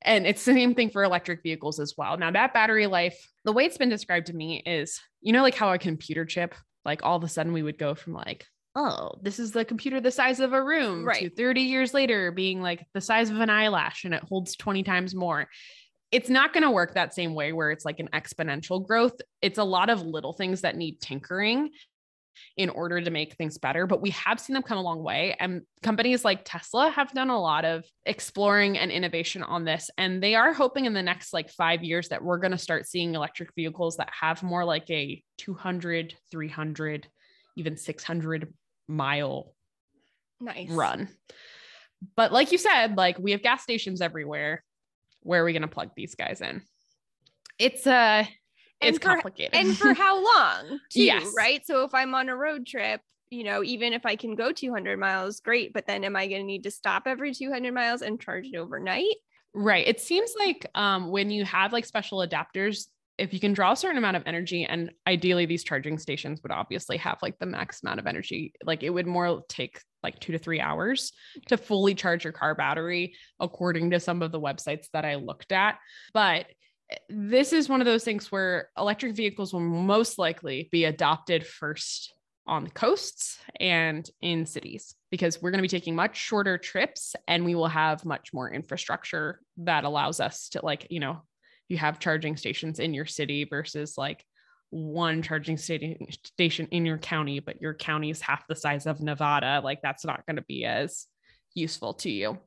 And 0.04 0.26
it's 0.26 0.44
the 0.44 0.54
same 0.54 0.74
thing 0.74 0.90
for 0.90 1.04
electric 1.04 1.42
vehicles 1.42 1.78
as 1.78 1.94
well. 1.96 2.16
Now, 2.16 2.32
that 2.32 2.52
battery 2.52 2.88
life, 2.88 3.16
the 3.44 3.52
way 3.52 3.66
it's 3.66 3.78
been 3.78 3.88
described 3.88 4.26
to 4.26 4.34
me 4.34 4.62
is, 4.66 5.00
you 5.20 5.32
know, 5.32 5.42
like 5.42 5.54
how 5.54 5.72
a 5.72 5.78
computer 5.78 6.24
chip 6.24 6.54
like 6.84 7.04
all 7.04 7.16
of 7.16 7.24
a 7.24 7.28
sudden 7.28 7.52
we 7.52 7.62
would 7.62 7.78
go 7.78 7.94
from 7.94 8.12
like 8.12 8.46
oh 8.74 9.10
this 9.22 9.38
is 9.38 9.52
the 9.52 9.64
computer 9.64 10.00
the 10.00 10.10
size 10.10 10.40
of 10.40 10.52
a 10.52 10.62
room 10.62 11.04
right. 11.04 11.20
to 11.20 11.30
30 11.30 11.60
years 11.62 11.92
later 11.92 12.30
being 12.32 12.62
like 12.62 12.86
the 12.94 13.00
size 13.00 13.30
of 13.30 13.40
an 13.40 13.50
eyelash 13.50 14.04
and 14.04 14.14
it 14.14 14.22
holds 14.22 14.56
20 14.56 14.82
times 14.82 15.14
more 15.14 15.46
it's 16.12 16.28
not 16.28 16.52
going 16.52 16.62
to 16.62 16.70
work 16.70 16.94
that 16.94 17.14
same 17.14 17.34
way 17.34 17.52
where 17.52 17.70
it's 17.70 17.84
like 17.84 17.98
an 17.98 18.08
exponential 18.12 18.86
growth 18.86 19.14
it's 19.40 19.58
a 19.58 19.64
lot 19.64 19.90
of 19.90 20.02
little 20.02 20.32
things 20.32 20.60
that 20.60 20.76
need 20.76 21.00
tinkering 21.00 21.70
in 22.56 22.70
order 22.70 23.00
to 23.00 23.10
make 23.10 23.34
things 23.34 23.58
better. 23.58 23.86
But 23.86 24.02
we 24.02 24.10
have 24.10 24.40
seen 24.40 24.54
them 24.54 24.62
come 24.62 24.78
a 24.78 24.82
long 24.82 25.02
way. 25.02 25.36
And 25.38 25.62
companies 25.82 26.24
like 26.24 26.42
Tesla 26.44 26.90
have 26.90 27.12
done 27.12 27.30
a 27.30 27.40
lot 27.40 27.64
of 27.64 27.84
exploring 28.04 28.78
and 28.78 28.90
innovation 28.90 29.42
on 29.42 29.64
this. 29.64 29.90
And 29.98 30.22
they 30.22 30.34
are 30.34 30.52
hoping 30.52 30.84
in 30.84 30.94
the 30.94 31.02
next 31.02 31.32
like 31.32 31.50
five 31.50 31.82
years 31.82 32.08
that 32.08 32.22
we're 32.22 32.38
going 32.38 32.52
to 32.52 32.58
start 32.58 32.86
seeing 32.86 33.14
electric 33.14 33.54
vehicles 33.54 33.96
that 33.96 34.10
have 34.18 34.42
more 34.42 34.64
like 34.64 34.88
a 34.90 35.22
200, 35.38 36.14
300, 36.30 37.08
even 37.56 37.76
600 37.76 38.52
mile 38.88 39.54
nice 40.40 40.70
run. 40.70 41.08
But 42.16 42.32
like 42.32 42.52
you 42.52 42.58
said, 42.58 42.96
like 42.96 43.18
we 43.18 43.30
have 43.30 43.42
gas 43.42 43.62
stations 43.62 44.00
everywhere. 44.00 44.62
Where 45.22 45.42
are 45.42 45.44
we 45.44 45.52
going 45.52 45.62
to 45.62 45.68
plug 45.68 45.90
these 45.96 46.14
guys 46.14 46.40
in? 46.40 46.62
It's 47.58 47.86
uh 47.86 48.24
it's 48.80 48.98
for, 48.98 49.04
complicated. 49.04 49.54
and 49.54 49.76
for 49.76 49.94
how 49.94 50.16
long? 50.36 50.80
Too, 50.90 51.04
yes. 51.04 51.32
Right. 51.36 51.64
So 51.64 51.84
if 51.84 51.94
I'm 51.94 52.14
on 52.14 52.28
a 52.28 52.36
road 52.36 52.66
trip, 52.66 53.00
you 53.30 53.44
know, 53.44 53.62
even 53.62 53.92
if 53.92 54.04
I 54.04 54.16
can 54.16 54.34
go 54.34 54.52
200 54.52 54.98
miles, 54.98 55.40
great. 55.40 55.72
But 55.72 55.86
then 55.86 56.04
am 56.04 56.16
I 56.16 56.26
going 56.26 56.40
to 56.40 56.46
need 56.46 56.64
to 56.64 56.70
stop 56.70 57.04
every 57.06 57.32
200 57.32 57.72
miles 57.72 58.02
and 58.02 58.20
charge 58.20 58.46
it 58.52 58.56
overnight? 58.56 59.14
Right. 59.54 59.86
It 59.86 60.00
seems 60.00 60.32
like 60.38 60.66
um, 60.74 61.10
when 61.10 61.30
you 61.30 61.44
have 61.44 61.72
like 61.72 61.84
special 61.84 62.18
adapters, 62.18 62.86
if 63.18 63.32
you 63.32 63.40
can 63.40 63.52
draw 63.52 63.72
a 63.72 63.76
certain 63.76 63.98
amount 63.98 64.16
of 64.16 64.22
energy, 64.26 64.64
and 64.64 64.90
ideally 65.06 65.46
these 65.46 65.64
charging 65.64 65.98
stations 65.98 66.40
would 66.42 66.52
obviously 66.52 66.96
have 66.96 67.18
like 67.22 67.38
the 67.38 67.46
max 67.46 67.82
amount 67.82 68.00
of 68.00 68.06
energy, 68.06 68.52
like 68.64 68.82
it 68.82 68.90
would 68.90 69.06
more 69.06 69.42
take 69.48 69.80
like 70.02 70.18
two 70.18 70.32
to 70.32 70.38
three 70.38 70.60
hours 70.60 71.12
to 71.46 71.56
fully 71.56 71.94
charge 71.94 72.24
your 72.24 72.32
car 72.32 72.54
battery, 72.54 73.14
according 73.38 73.90
to 73.90 74.00
some 74.00 74.22
of 74.22 74.32
the 74.32 74.40
websites 74.40 74.86
that 74.92 75.04
I 75.04 75.16
looked 75.16 75.52
at. 75.52 75.78
But 76.14 76.46
eh, 76.90 76.96
this 77.08 77.52
is 77.52 77.68
one 77.68 77.80
of 77.80 77.84
those 77.84 78.04
things 78.04 78.32
where 78.32 78.70
electric 78.78 79.14
vehicles 79.14 79.52
will 79.52 79.60
most 79.60 80.18
likely 80.18 80.68
be 80.72 80.84
adopted 80.84 81.46
first 81.46 82.14
on 82.46 82.64
the 82.64 82.70
coasts 82.70 83.38
and 83.60 84.08
in 84.20 84.46
cities 84.46 84.96
because 85.10 85.40
we're 85.40 85.52
going 85.52 85.58
to 85.58 85.62
be 85.62 85.68
taking 85.68 85.94
much 85.94 86.16
shorter 86.16 86.58
trips 86.58 87.14
and 87.28 87.44
we 87.44 87.54
will 87.54 87.68
have 87.68 88.04
much 88.04 88.32
more 88.32 88.50
infrastructure 88.50 89.40
that 89.58 89.84
allows 89.84 90.18
us 90.18 90.48
to 90.48 90.60
like 90.64 90.88
you 90.90 90.98
know 90.98 91.22
you 91.68 91.76
have 91.78 91.98
charging 91.98 92.36
stations 92.36 92.78
in 92.78 92.94
your 92.94 93.06
city 93.06 93.44
versus 93.44 93.96
like 93.96 94.24
one 94.70 95.20
charging 95.22 95.56
station 95.58 96.68
in 96.70 96.86
your 96.86 96.98
county 96.98 97.40
but 97.40 97.60
your 97.60 97.74
county 97.74 98.10
is 98.10 98.20
half 98.20 98.46
the 98.46 98.56
size 98.56 98.86
of 98.86 99.00
Nevada 99.00 99.60
like 99.62 99.80
that's 99.82 100.04
not 100.04 100.24
going 100.26 100.36
to 100.36 100.42
be 100.42 100.64
as 100.64 101.06
useful 101.54 101.92
to 101.92 102.10
you 102.10 102.38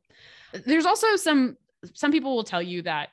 there's 0.65 0.85
also 0.85 1.15
some 1.15 1.55
some 1.93 2.11
people 2.11 2.35
will 2.35 2.43
tell 2.43 2.61
you 2.61 2.81
that 2.83 3.09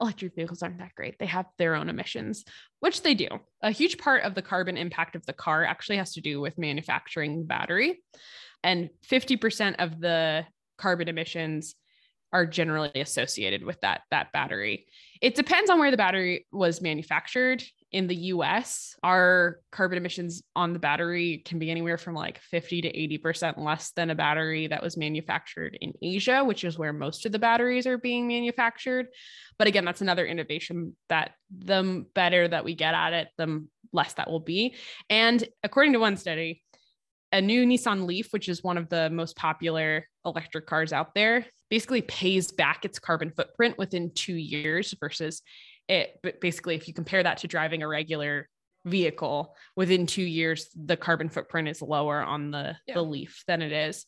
electric 0.00 0.34
vehicles 0.34 0.62
aren't 0.62 0.78
that 0.78 0.94
great. 0.94 1.18
They 1.18 1.26
have 1.26 1.46
their 1.58 1.74
own 1.74 1.88
emissions, 1.88 2.44
which 2.80 3.02
they 3.02 3.14
do. 3.14 3.28
A 3.62 3.70
huge 3.70 3.98
part 3.98 4.24
of 4.24 4.34
the 4.34 4.42
carbon 4.42 4.76
impact 4.76 5.16
of 5.16 5.24
the 5.26 5.32
car 5.32 5.64
actually 5.64 5.96
has 5.96 6.12
to 6.14 6.20
do 6.20 6.40
with 6.40 6.58
manufacturing 6.58 7.38
the 7.38 7.44
battery. 7.44 8.02
And 8.62 8.90
50% 9.08 9.76
of 9.78 10.00
the 10.00 10.44
carbon 10.76 11.08
emissions 11.08 11.74
are 12.32 12.46
generally 12.46 12.90
associated 12.96 13.64
with 13.64 13.80
that 13.80 14.02
that 14.10 14.32
battery. 14.32 14.86
It 15.20 15.34
depends 15.34 15.70
on 15.70 15.78
where 15.78 15.90
the 15.90 15.96
battery 15.96 16.46
was 16.52 16.80
manufactured. 16.80 17.62
In 17.92 18.06
the 18.08 18.16
US, 18.16 18.94
our 19.02 19.60
carbon 19.72 19.96
emissions 19.96 20.42
on 20.54 20.72
the 20.72 20.78
battery 20.78 21.42
can 21.44 21.58
be 21.58 21.70
anywhere 21.70 21.98
from 21.98 22.14
like 22.14 22.40
50 22.40 22.82
to 22.82 22.92
80% 22.92 23.58
less 23.58 23.92
than 23.92 24.10
a 24.10 24.14
battery 24.14 24.66
that 24.66 24.82
was 24.82 24.96
manufactured 24.96 25.78
in 25.80 25.92
Asia, 26.02 26.44
which 26.44 26.64
is 26.64 26.78
where 26.78 26.92
most 26.92 27.24
of 27.26 27.32
the 27.32 27.38
batteries 27.38 27.86
are 27.86 27.98
being 27.98 28.26
manufactured. 28.26 29.06
But 29.58 29.68
again, 29.68 29.84
that's 29.84 30.02
another 30.02 30.26
innovation 30.26 30.96
that 31.08 31.32
the 31.56 32.04
better 32.14 32.48
that 32.48 32.64
we 32.64 32.74
get 32.74 32.94
at 32.94 33.12
it, 33.12 33.28
the 33.38 33.66
less 33.92 34.14
that 34.14 34.30
will 34.30 34.40
be. 34.40 34.74
And 35.08 35.46
according 35.62 35.92
to 35.94 35.98
one 36.00 36.16
study, 36.16 36.62
a 37.32 37.40
new 37.40 37.66
Nissan 37.66 38.06
Leaf, 38.06 38.32
which 38.32 38.48
is 38.48 38.62
one 38.62 38.78
of 38.78 38.88
the 38.88 39.10
most 39.10 39.36
popular 39.36 40.06
electric 40.24 40.66
cars 40.66 40.92
out 40.92 41.14
there, 41.14 41.46
basically 41.70 42.02
pays 42.02 42.52
back 42.52 42.84
its 42.84 42.98
carbon 42.98 43.30
footprint 43.30 43.78
within 43.78 44.12
two 44.14 44.34
years 44.34 44.94
versus 45.00 45.42
it. 45.88 46.18
But 46.22 46.40
basically, 46.40 46.74
if 46.76 46.88
you 46.88 46.94
compare 46.94 47.22
that 47.22 47.38
to 47.38 47.48
driving 47.48 47.82
a 47.82 47.88
regular 47.88 48.48
vehicle 48.84 49.54
within 49.74 50.06
two 50.06 50.22
years, 50.22 50.68
the 50.74 50.96
carbon 50.96 51.28
footprint 51.28 51.68
is 51.68 51.82
lower 51.82 52.20
on 52.20 52.50
the, 52.50 52.76
yeah. 52.86 52.94
the 52.94 53.02
Leaf 53.02 53.42
than 53.46 53.62
it 53.62 53.72
is 53.72 54.06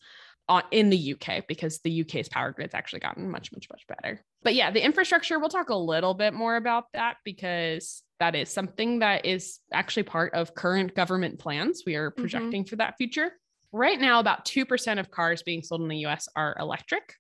on, 0.49 0.63
in 0.71 0.91
the 0.91 1.15
UK 1.15 1.47
because 1.47 1.81
the 1.81 2.01
UK's 2.03 2.29
power 2.29 2.53
grid's 2.53 2.75
actually 2.75 3.01
gotten 3.01 3.31
much, 3.31 3.53
much, 3.53 3.67
much 3.71 3.87
better. 3.87 4.25
But 4.43 4.55
yeah, 4.55 4.71
the 4.71 4.85
infrastructure, 4.85 5.39
we'll 5.39 5.49
talk 5.49 5.69
a 5.69 5.77
little 5.77 6.15
bit 6.15 6.33
more 6.33 6.57
about 6.57 6.85
that 6.95 7.17
because 7.25 8.03
that 8.21 8.35
is 8.35 8.49
something 8.49 9.01
that 9.01 9.27
is 9.27 9.59
actually 9.73 10.05
part 10.05 10.35
of 10.35 10.55
current 10.55 10.95
government 10.95 11.39
plans. 11.39 11.83
We 11.87 11.97
are 11.97 12.11
mm-hmm. 12.11 12.21
projecting 12.21 12.63
mm-hmm. 12.63 12.69
for 12.69 12.77
that 12.77 12.97
future. 12.97 13.33
Right 13.73 14.01
now, 14.01 14.21
about 14.21 14.47
2% 14.47 14.99
of 14.99 15.11
cars 15.11 15.43
being 15.43 15.63
sold 15.63 15.83
in 15.83 15.89
the 15.89 16.07
US 16.07 16.29
are 16.35 16.57
electric. 16.59 17.15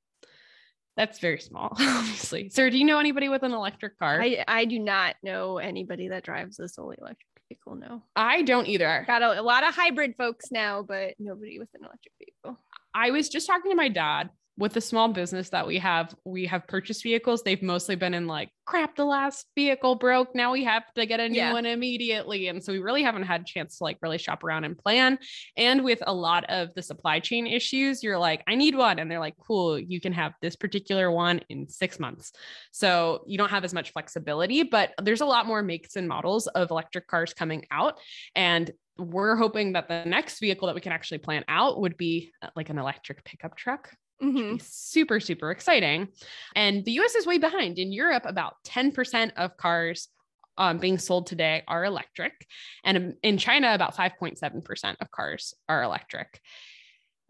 That's 0.99 1.21
very 1.21 1.39
small, 1.39 1.69
obviously. 1.79 2.49
Sir, 2.49 2.71
do 2.71 2.77
you 2.77 2.85
know 2.85 2.99
anybody 2.99 3.29
with 3.29 3.45
an 3.45 3.53
electric 3.53 3.97
car? 4.01 4.21
I, 4.21 4.45
I 4.49 4.65
do 4.65 4.81
not 4.81 5.15
know 5.23 5.59
anybody 5.59 6.09
that 6.09 6.25
drives 6.25 6.59
a 6.59 6.69
solely 6.69 6.97
electric 7.01 7.29
vehicle. 7.49 7.77
No, 7.77 8.03
I 8.17 8.43
don't 8.43 8.67
either. 8.67 9.05
Got 9.07 9.23
a, 9.23 9.41
a 9.41 9.43
lot 9.43 9.63
of 9.63 9.77
hybrid 9.77 10.17
folks 10.19 10.51
now, 10.51 10.83
but 10.83 11.15
nobody 11.21 11.61
with 11.61 11.69
an 11.75 11.83
electric 11.85 12.15
vehicle. 12.19 12.61
I 12.93 13.13
was 13.13 13.29
just 13.29 13.47
talking 13.47 13.71
to 13.71 13.77
my 13.77 13.89
dad 13.89 14.31
with 14.59 14.73
the 14.73 14.81
small 14.81 15.09
business 15.09 15.51
that 15.51 15.67
we 15.67 15.79
have, 15.79 16.13
we 16.25 16.45
have 16.47 16.67
purchased 16.67 17.05
vehicles. 17.05 17.43
They've 17.43 17.63
mostly 17.63 17.95
been 17.95 18.13
in 18.13 18.27
like, 18.27 18.51
crap, 18.67 18.97
the 18.97 19.05
last 19.05 19.47
vehicle 19.55 19.95
broke. 19.95 20.35
Now 20.35 20.53
we 20.53 20.65
have 20.65 20.83
to 20.95 21.07
get 21.07 21.21
a 21.21 21.29
new 21.29 21.37
yeah. 21.37 21.53
one 21.53 21.65
immediately. 21.65 22.49
And 22.49 22.63
so 22.63 22.73
we 22.73 22.81
really 22.81 23.05
haven't 23.05 23.23
had 23.23 23.43
a 23.43 23.45
chance 23.45 23.79
to 23.79 23.85
like 23.85 23.99
really 24.03 24.19
shop 24.19 24.43
around 24.43 24.65
and 24.65 24.77
plan. 24.77 25.21
And 25.57 25.85
with 25.85 26.03
a 26.05 26.13
lot 26.13 26.45
of 26.51 26.75
the 26.75 26.83
supply 26.83 27.21
chain 27.21 27.47
issues, 27.47 28.03
you're 28.03 28.19
like, 28.19 28.43
I 28.49 28.57
need 28.57 28.75
one. 28.75 28.99
And 28.99 29.09
they're 29.09 29.21
like, 29.21 29.37
cool, 29.47 29.79
you 29.79 30.01
can 30.01 30.13
have 30.13 30.33
this 30.43 30.57
particular 30.57 31.09
one 31.09 31.41
in 31.49 31.69
six 31.69 32.01
months. 32.01 32.33
So 32.73 33.23
you 33.29 33.39
don't 33.39 33.51
have 33.51 33.65
as 33.65 33.73
much 33.73 33.93
flexibility, 33.93 34.65
but 34.65 34.93
there's 35.01 35.21
a 35.21 35.27
lot 35.27 35.47
more 35.47 35.63
makes 35.63 35.95
and 35.95 36.09
models 36.09 36.49
of 36.49 36.73
electric 36.73 37.07
cars 37.07 37.33
coming 37.33 37.65
out. 37.71 37.99
And 38.35 38.73
we're 38.99 39.37
hoping 39.37 39.75
that 39.75 39.87
the 39.87 40.05
next 40.05 40.41
vehicle 40.41 40.67
that 40.67 40.75
we 40.75 40.81
can 40.81 40.91
actually 40.91 41.19
plan 41.19 41.45
out 41.47 41.81
would 41.81 41.97
be 41.97 42.33
uh, 42.43 42.49
like 42.57 42.71
an 42.71 42.79
electric 42.79 43.23
pickup 43.23 43.57
truck. 43.57 43.95
Mm-hmm. 44.23 44.57
Super, 44.61 45.21
super 45.21 45.51
exciting. 45.51 46.09
And 46.57 46.85
the 46.85 46.93
US 47.01 47.15
is 47.15 47.27
way 47.27 47.39
behind. 47.39 47.79
In 47.79 47.93
Europe, 47.93 48.25
about 48.27 48.55
10% 48.67 49.33
of 49.37 49.57
cars 49.57 50.09
um, 50.57 50.79
being 50.79 50.99
sold 50.99 51.27
today 51.27 51.63
are 51.69 51.85
electric. 51.85 52.47
And 52.85 53.15
in 53.23 53.39
China, 53.39 53.75
about 53.75 53.97
5.7% 53.97 54.97
of 55.01 55.11
cars 55.11 55.55
are 55.69 55.83
electric. 55.83 56.41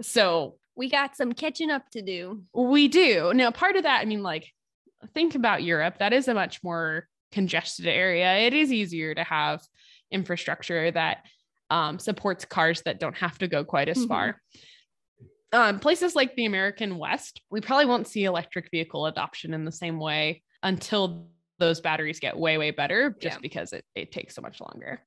So 0.01 0.57
we 0.77 0.89
got 0.89 1.17
some 1.17 1.33
catching 1.33 1.71
up 1.71 1.91
to 1.91 2.03
do. 2.03 2.43
We 2.55 2.89
do. 2.89 3.33
Now, 3.35 3.51
part 3.51 3.77
of 3.77 3.83
that, 3.83 4.01
I 4.01 4.05
mean, 4.07 4.23
like 4.23 4.47
think 5.15 5.35
about 5.35 5.63
Europe. 5.63 5.99
That 5.99 6.13
is 6.13 6.29
a 6.29 6.35
much 6.35 6.63
more 6.63 7.07
congested 7.33 7.87
area. 7.87 8.39
It 8.39 8.55
is 8.55 8.73
easier 8.73 9.15
to 9.15 9.25
have 9.25 9.61
infrastructure 10.11 10.91
that 10.91 11.19
um, 11.71 11.99
supports 11.99 12.45
cars 12.45 12.83
that 12.83 12.99
don't 12.99 13.17
have 13.17 13.39
to 13.39 13.49
go 13.49 13.65
quite 13.65 13.89
as 13.89 13.99
mm-hmm. 13.99 14.09
far. 14.09 14.41
Um, 15.53 15.79
places 15.81 16.15
like 16.15 16.35
the 16.37 16.45
American 16.45 16.99
West, 16.99 17.41
we 17.51 17.61
probably 17.61 17.87
won't 17.87 18.07
see 18.07 18.25
electric 18.25 18.71
vehicle 18.71 19.07
adoption 19.07 19.55
in 19.55 19.65
the 19.65 19.73
same 19.73 19.99
way 19.99 20.43
until 20.63 21.29
those 21.59 21.81
batteries 21.81 22.21
get 22.21 22.37
way, 22.37 22.59
way 22.59 22.71
better, 22.71 23.17
just 23.21 23.37
yeah. 23.37 23.41
because 23.41 23.73
it, 23.73 23.85
it 23.95 24.13
takes 24.13 24.35
so 24.35 24.43
much 24.43 24.61
longer. 24.61 25.01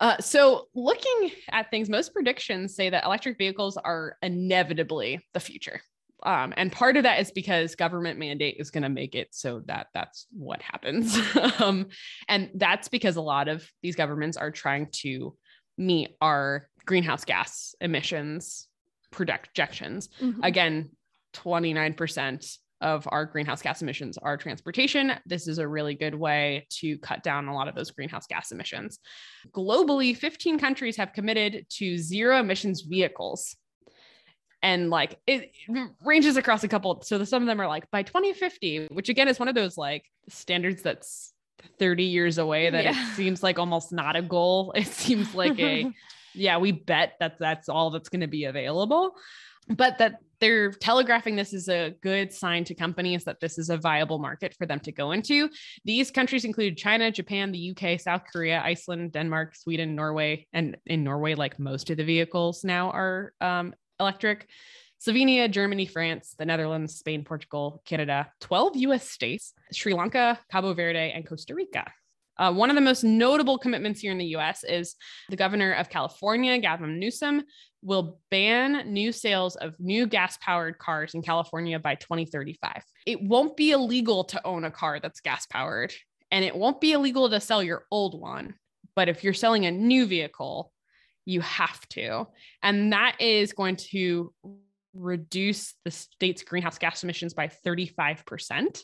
Uh, 0.00 0.16
so, 0.18 0.68
looking 0.74 1.30
at 1.50 1.70
things, 1.70 1.90
most 1.90 2.14
predictions 2.14 2.74
say 2.74 2.88
that 2.88 3.04
electric 3.04 3.36
vehicles 3.36 3.76
are 3.76 4.16
inevitably 4.22 5.20
the 5.34 5.40
future. 5.40 5.82
Um, 6.22 6.52
and 6.56 6.72
part 6.72 6.96
of 6.96 7.02
that 7.02 7.20
is 7.20 7.30
because 7.30 7.74
government 7.74 8.18
mandate 8.18 8.56
is 8.58 8.70
going 8.70 8.82
to 8.82 8.88
make 8.88 9.14
it 9.14 9.28
so 9.30 9.60
that 9.66 9.88
that's 9.94 10.26
what 10.32 10.62
happens. 10.62 11.18
um, 11.60 11.88
and 12.28 12.50
that's 12.54 12.88
because 12.88 13.16
a 13.16 13.22
lot 13.22 13.48
of 13.48 13.66
these 13.82 13.96
governments 13.96 14.36
are 14.36 14.50
trying 14.50 14.88
to 14.92 15.36
meet 15.78 16.16
our 16.20 16.68
greenhouse 16.84 17.24
gas 17.24 17.74
emissions 17.80 18.68
projections. 19.10 20.08
Mm-hmm. 20.20 20.42
Again, 20.42 20.90
29% 21.34 22.56
of 22.80 23.06
our 23.10 23.26
greenhouse 23.26 23.62
gas 23.62 23.82
emissions 23.82 24.16
are 24.18 24.36
transportation. 24.36 25.12
This 25.26 25.46
is 25.46 25.58
a 25.58 25.68
really 25.68 25.94
good 25.94 26.14
way 26.14 26.66
to 26.80 26.98
cut 26.98 27.22
down 27.22 27.48
a 27.48 27.54
lot 27.54 27.68
of 27.68 27.74
those 27.74 27.90
greenhouse 27.90 28.26
gas 28.26 28.52
emissions. 28.52 28.98
Globally, 29.52 30.16
15 30.16 30.58
countries 30.58 30.96
have 30.96 31.12
committed 31.12 31.66
to 31.70 31.98
zero 31.98 32.40
emissions 32.40 32.82
vehicles. 32.82 33.56
And 34.62 34.90
like 34.90 35.18
it 35.26 35.52
ranges 36.04 36.36
across 36.36 36.64
a 36.64 36.68
couple. 36.68 37.00
So 37.02 37.22
some 37.24 37.42
of 37.42 37.46
them 37.46 37.60
are 37.60 37.68
like 37.68 37.90
by 37.90 38.02
2050, 38.02 38.88
which 38.90 39.08
again 39.08 39.28
is 39.28 39.38
one 39.38 39.48
of 39.48 39.54
those 39.54 39.78
like 39.78 40.04
standards 40.28 40.82
that's 40.82 41.32
30 41.78 42.04
years 42.04 42.38
away 42.38 42.68
that 42.70 42.84
yeah. 42.84 42.90
it 42.90 43.14
seems 43.14 43.42
like 43.42 43.58
almost 43.58 43.92
not 43.92 44.16
a 44.16 44.22
goal. 44.22 44.72
It 44.76 44.86
seems 44.86 45.34
like 45.34 45.58
a, 45.58 45.90
yeah, 46.34 46.58
we 46.58 46.72
bet 46.72 47.14
that 47.20 47.38
that's 47.38 47.68
all 47.68 47.90
that's 47.90 48.08
going 48.08 48.20
to 48.20 48.26
be 48.26 48.44
available 48.44 49.14
but 49.70 49.98
that 49.98 50.16
they're 50.40 50.72
telegraphing 50.72 51.36
this 51.36 51.52
is 51.52 51.68
a 51.68 51.94
good 52.02 52.32
sign 52.32 52.64
to 52.64 52.74
companies 52.74 53.24
that 53.24 53.40
this 53.40 53.58
is 53.58 53.70
a 53.70 53.76
viable 53.76 54.18
market 54.18 54.54
for 54.56 54.66
them 54.66 54.80
to 54.80 54.90
go 54.92 55.12
into. 55.12 55.50
These 55.84 56.10
countries 56.10 56.44
include 56.44 56.78
China, 56.78 57.10
Japan, 57.10 57.52
the 57.52 57.70
UK, 57.70 58.00
South 58.00 58.22
Korea, 58.32 58.62
Iceland, 58.64 59.12
Denmark, 59.12 59.54
Sweden, 59.54 59.94
Norway, 59.94 60.46
and 60.52 60.76
in 60.86 61.04
Norway, 61.04 61.34
like 61.34 61.58
most 61.58 61.90
of 61.90 61.98
the 61.98 62.04
vehicles 62.04 62.64
now 62.64 62.90
are 62.90 63.32
um, 63.40 63.74
electric. 63.98 64.48
Slovenia, 65.06 65.50
Germany, 65.50 65.86
France, 65.86 66.34
the 66.38 66.44
Netherlands, 66.44 66.96
Spain, 66.96 67.24
Portugal, 67.24 67.82
Canada, 67.86 68.30
12 68.40 68.76
US 68.76 69.08
states, 69.08 69.54
Sri 69.72 69.94
Lanka, 69.94 70.38
Cabo 70.50 70.74
Verde, 70.74 71.12
and 71.14 71.26
Costa 71.26 71.54
Rica. 71.54 71.90
Uh, 72.40 72.50
one 72.50 72.70
of 72.70 72.74
the 72.74 72.80
most 72.80 73.04
notable 73.04 73.58
commitments 73.58 74.00
here 74.00 74.10
in 74.10 74.18
the 74.18 74.34
US 74.36 74.64
is 74.64 74.96
the 75.28 75.36
governor 75.36 75.74
of 75.74 75.90
California, 75.90 76.58
Gavin 76.58 76.98
Newsom, 76.98 77.42
will 77.82 78.18
ban 78.30 78.90
new 78.92 79.12
sales 79.12 79.56
of 79.56 79.78
new 79.78 80.06
gas 80.06 80.38
powered 80.38 80.78
cars 80.78 81.12
in 81.14 81.20
California 81.20 81.78
by 81.78 81.94
2035. 81.96 82.82
It 83.06 83.22
won't 83.22 83.58
be 83.58 83.72
illegal 83.72 84.24
to 84.24 84.46
own 84.46 84.64
a 84.64 84.70
car 84.70 85.00
that's 85.00 85.20
gas 85.20 85.44
powered, 85.46 85.92
and 86.30 86.42
it 86.42 86.56
won't 86.56 86.80
be 86.80 86.92
illegal 86.92 87.28
to 87.28 87.40
sell 87.40 87.62
your 87.62 87.84
old 87.90 88.18
one. 88.18 88.54
But 88.96 89.10
if 89.10 89.22
you're 89.22 89.34
selling 89.34 89.66
a 89.66 89.70
new 89.70 90.06
vehicle, 90.06 90.72
you 91.26 91.42
have 91.42 91.86
to. 91.90 92.26
And 92.62 92.94
that 92.94 93.16
is 93.20 93.52
going 93.52 93.76
to 93.90 94.32
reduce 94.94 95.74
the 95.84 95.90
state's 95.90 96.42
greenhouse 96.42 96.78
gas 96.78 97.04
emissions 97.04 97.34
by 97.34 97.48
35% 97.48 98.82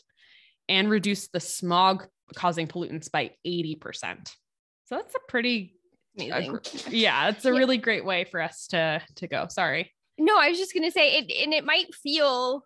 and 0.69 0.89
reduce 0.89 1.27
the 1.29 1.39
smog 1.39 2.07
causing 2.35 2.67
pollutants 2.67 3.11
by 3.11 3.31
80%. 3.45 3.79
So 4.85 4.95
that's 4.95 5.15
a 5.15 5.19
pretty 5.27 5.75
amazing. 6.17 6.59
yeah, 6.89 7.29
it's 7.29 7.45
a 7.45 7.49
yeah. 7.49 7.57
really 7.57 7.77
great 7.77 8.05
way 8.05 8.25
for 8.25 8.41
us 8.41 8.67
to 8.67 9.01
to 9.15 9.27
go. 9.27 9.47
Sorry. 9.49 9.91
No, 10.17 10.37
I 10.37 10.49
was 10.49 10.57
just 10.57 10.73
going 10.73 10.85
to 10.85 10.91
say 10.91 11.17
it 11.17 11.31
and 11.43 11.53
it 11.53 11.65
might 11.65 11.93
feel 11.93 12.63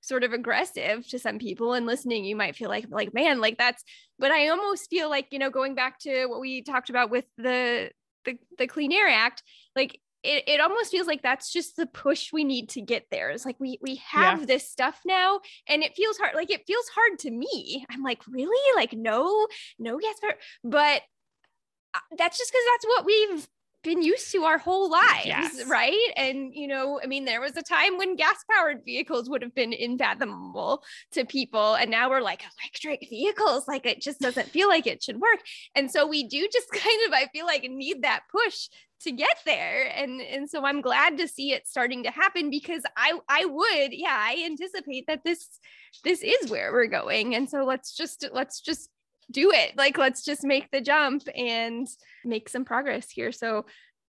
sort 0.00 0.24
of 0.24 0.32
aggressive 0.32 1.06
to 1.08 1.18
some 1.18 1.38
people 1.38 1.72
and 1.72 1.86
listening 1.86 2.26
you 2.26 2.36
might 2.36 2.54
feel 2.54 2.68
like 2.68 2.84
like 2.90 3.14
man 3.14 3.40
like 3.40 3.56
that's 3.56 3.82
but 4.18 4.30
i 4.30 4.48
almost 4.48 4.90
feel 4.90 5.08
like 5.08 5.26
you 5.30 5.38
know 5.38 5.48
going 5.48 5.74
back 5.74 5.98
to 5.98 6.26
what 6.26 6.42
we 6.42 6.60
talked 6.60 6.90
about 6.90 7.08
with 7.08 7.24
the 7.38 7.90
the, 8.26 8.36
the 8.58 8.66
clean 8.66 8.92
air 8.92 9.08
act 9.08 9.42
like 9.74 9.98
it, 10.24 10.44
it 10.46 10.60
almost 10.60 10.90
feels 10.90 11.06
like 11.06 11.22
that's 11.22 11.52
just 11.52 11.76
the 11.76 11.86
push 11.86 12.32
we 12.32 12.44
need 12.44 12.70
to 12.70 12.80
get 12.80 13.06
there. 13.10 13.30
It's 13.30 13.44
like 13.44 13.60
we 13.60 13.78
we 13.82 13.96
have 14.06 14.40
yeah. 14.40 14.46
this 14.46 14.68
stuff 14.68 15.00
now 15.04 15.40
and 15.68 15.82
it 15.82 15.94
feels 15.94 16.16
hard 16.18 16.34
like 16.34 16.50
it 16.50 16.66
feels 16.66 16.88
hard 16.88 17.18
to 17.20 17.30
me. 17.30 17.84
I'm 17.90 18.02
like, 18.02 18.22
really? 18.26 18.76
Like 18.76 18.92
no, 18.92 19.46
no 19.78 19.98
yes, 20.00 20.16
but 20.62 21.02
uh, 21.94 21.98
that's 22.16 22.38
just 22.38 22.50
because 22.50 22.64
that's 22.72 22.86
what 22.86 23.04
we've 23.04 23.48
been 23.84 24.02
used 24.02 24.32
to 24.32 24.42
our 24.44 24.58
whole 24.58 24.90
lives, 24.90 25.26
yes. 25.26 25.66
right? 25.66 26.12
And, 26.16 26.52
you 26.54 26.66
know, 26.66 26.98
I 27.02 27.06
mean, 27.06 27.26
there 27.26 27.40
was 27.40 27.56
a 27.56 27.62
time 27.62 27.98
when 27.98 28.16
gas 28.16 28.42
powered 28.50 28.80
vehicles 28.84 29.28
would 29.28 29.42
have 29.42 29.54
been 29.54 29.72
unfathomable 29.78 30.82
to 31.12 31.24
people. 31.24 31.74
And 31.74 31.90
now 31.90 32.10
we're 32.10 32.22
like, 32.22 32.42
electric 32.62 33.08
vehicles, 33.08 33.68
like 33.68 33.86
it 33.86 34.00
just 34.00 34.20
doesn't 34.20 34.48
feel 34.48 34.68
like 34.68 34.86
it 34.86 35.02
should 35.02 35.20
work. 35.20 35.40
And 35.76 35.90
so 35.90 36.06
we 36.06 36.26
do 36.26 36.48
just 36.52 36.70
kind 36.72 37.06
of, 37.06 37.12
I 37.12 37.28
feel 37.32 37.46
like, 37.46 37.62
need 37.70 38.02
that 38.02 38.22
push 38.32 38.68
to 39.04 39.12
get 39.12 39.38
there 39.46 39.90
and 39.96 40.20
and 40.20 40.50
so 40.50 40.64
i'm 40.64 40.80
glad 40.80 41.16
to 41.16 41.28
see 41.28 41.52
it 41.52 41.66
starting 41.68 42.02
to 42.02 42.10
happen 42.10 42.50
because 42.50 42.82
i 42.96 43.18
i 43.28 43.44
would 43.44 43.92
yeah 43.92 44.16
i 44.18 44.42
anticipate 44.44 45.06
that 45.06 45.22
this 45.24 45.60
this 46.02 46.22
is 46.22 46.50
where 46.50 46.72
we're 46.72 46.86
going 46.86 47.34
and 47.34 47.48
so 47.48 47.64
let's 47.64 47.94
just 47.94 48.26
let's 48.32 48.60
just 48.60 48.90
do 49.30 49.50
it. 49.52 49.76
Like 49.76 49.98
let's 49.98 50.24
just 50.24 50.44
make 50.44 50.70
the 50.70 50.80
jump 50.80 51.22
and 51.34 51.86
make 52.24 52.48
some 52.48 52.64
progress 52.64 53.10
here. 53.10 53.32
So 53.32 53.66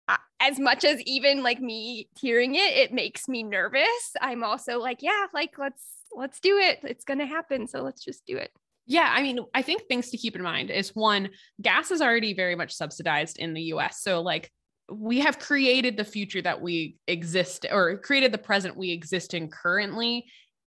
uh, 0.08 0.16
as 0.40 0.58
much 0.58 0.84
as 0.84 1.00
even 1.02 1.42
like 1.42 1.60
me 1.60 2.08
hearing 2.18 2.54
it 2.54 2.76
it 2.76 2.92
makes 2.92 3.28
me 3.28 3.42
nervous. 3.42 4.14
I'm 4.20 4.44
also 4.44 4.78
like 4.78 5.02
yeah 5.02 5.26
like 5.34 5.58
let's 5.58 5.82
let's 6.14 6.40
do 6.40 6.58
it. 6.58 6.80
It's 6.82 7.04
going 7.04 7.18
to 7.18 7.26
happen 7.26 7.66
so 7.66 7.82
let's 7.82 8.04
just 8.04 8.24
do 8.26 8.36
it. 8.36 8.50
Yeah, 8.90 9.12
I 9.14 9.20
mean, 9.20 9.40
I 9.52 9.60
think 9.60 9.82
things 9.82 10.10
to 10.10 10.16
keep 10.16 10.34
in 10.34 10.40
mind 10.40 10.70
is 10.70 10.96
one, 10.96 11.28
gas 11.60 11.90
is 11.90 12.00
already 12.00 12.32
very 12.32 12.54
much 12.54 12.72
subsidized 12.72 13.38
in 13.38 13.52
the 13.52 13.60
US. 13.64 14.00
So, 14.00 14.22
like, 14.22 14.50
we 14.90 15.20
have 15.20 15.38
created 15.38 15.96
the 15.96 16.04
future 16.04 16.42
that 16.42 16.60
we 16.60 16.96
exist 17.06 17.66
or 17.70 17.98
created 17.98 18.32
the 18.32 18.38
present 18.38 18.76
we 18.76 18.90
exist 18.90 19.34
in 19.34 19.48
currently 19.48 20.26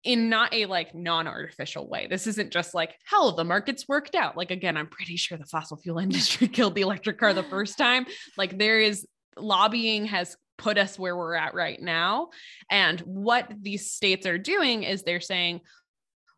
in 0.04 0.30
not 0.30 0.54
a 0.54 0.66
like 0.66 0.96
non-artificial 0.96 1.88
way. 1.88 2.08
This 2.08 2.26
isn't 2.26 2.52
just 2.52 2.74
like 2.74 2.96
hell 3.06 3.36
the 3.36 3.44
market's 3.44 3.88
worked 3.88 4.16
out. 4.16 4.38
Like 4.38 4.52
again, 4.52 4.78
I'm 4.78 4.88
pretty 4.88 5.18
sure 5.18 5.38
the 5.38 5.46
fossil 5.46 5.78
fuel 5.78 5.98
industry 6.00 6.48
killed 6.48 6.76
the 6.76 6.82
electric 6.82 7.20
car 7.20 7.34
the 7.34 7.44
first 7.44 7.78
time. 7.78 8.06
Like 8.38 8.58
there 8.58 8.80
is 8.80 9.06
lobbying 9.38 10.06
has 10.06 10.36
put 10.58 10.78
us 10.78 11.00
where 11.00 11.16
we're 11.16 11.36
at 11.36 11.54
right 11.54 11.82
now. 11.82 12.30
And 12.70 13.00
what 13.02 13.52
these 13.62 13.92
states 13.92 14.26
are 14.26 14.38
doing 14.38 14.84
is 14.84 15.04
they're 15.04 15.22
saying 15.22 15.62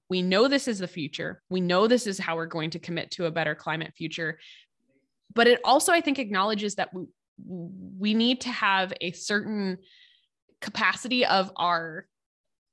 we 0.10 0.22
know 0.22 0.48
this 0.48 0.68
is 0.68 0.80
the 0.80 0.88
future. 0.88 1.42
We 1.50 1.62
know 1.62 1.88
this 1.88 2.06
is 2.06 2.20
how 2.20 2.36
we're 2.36 2.46
going 2.46 2.72
to 2.72 2.80
commit 2.80 3.12
to 3.12 3.26
a 3.26 3.32
better 3.32 3.56
climate 3.56 3.94
future. 3.96 4.40
But 5.34 5.48
it 5.48 5.62
also, 5.64 5.94
I 5.94 6.02
think, 6.02 6.20
acknowledges 6.20 6.76
that 6.76 6.90
we, 7.46 8.14
need 8.14 8.42
to 8.42 8.50
have 8.50 8.94
a 9.02 9.12
certain 9.12 9.78
capacity 10.60 11.26
of 11.26 11.52
our 11.56 12.06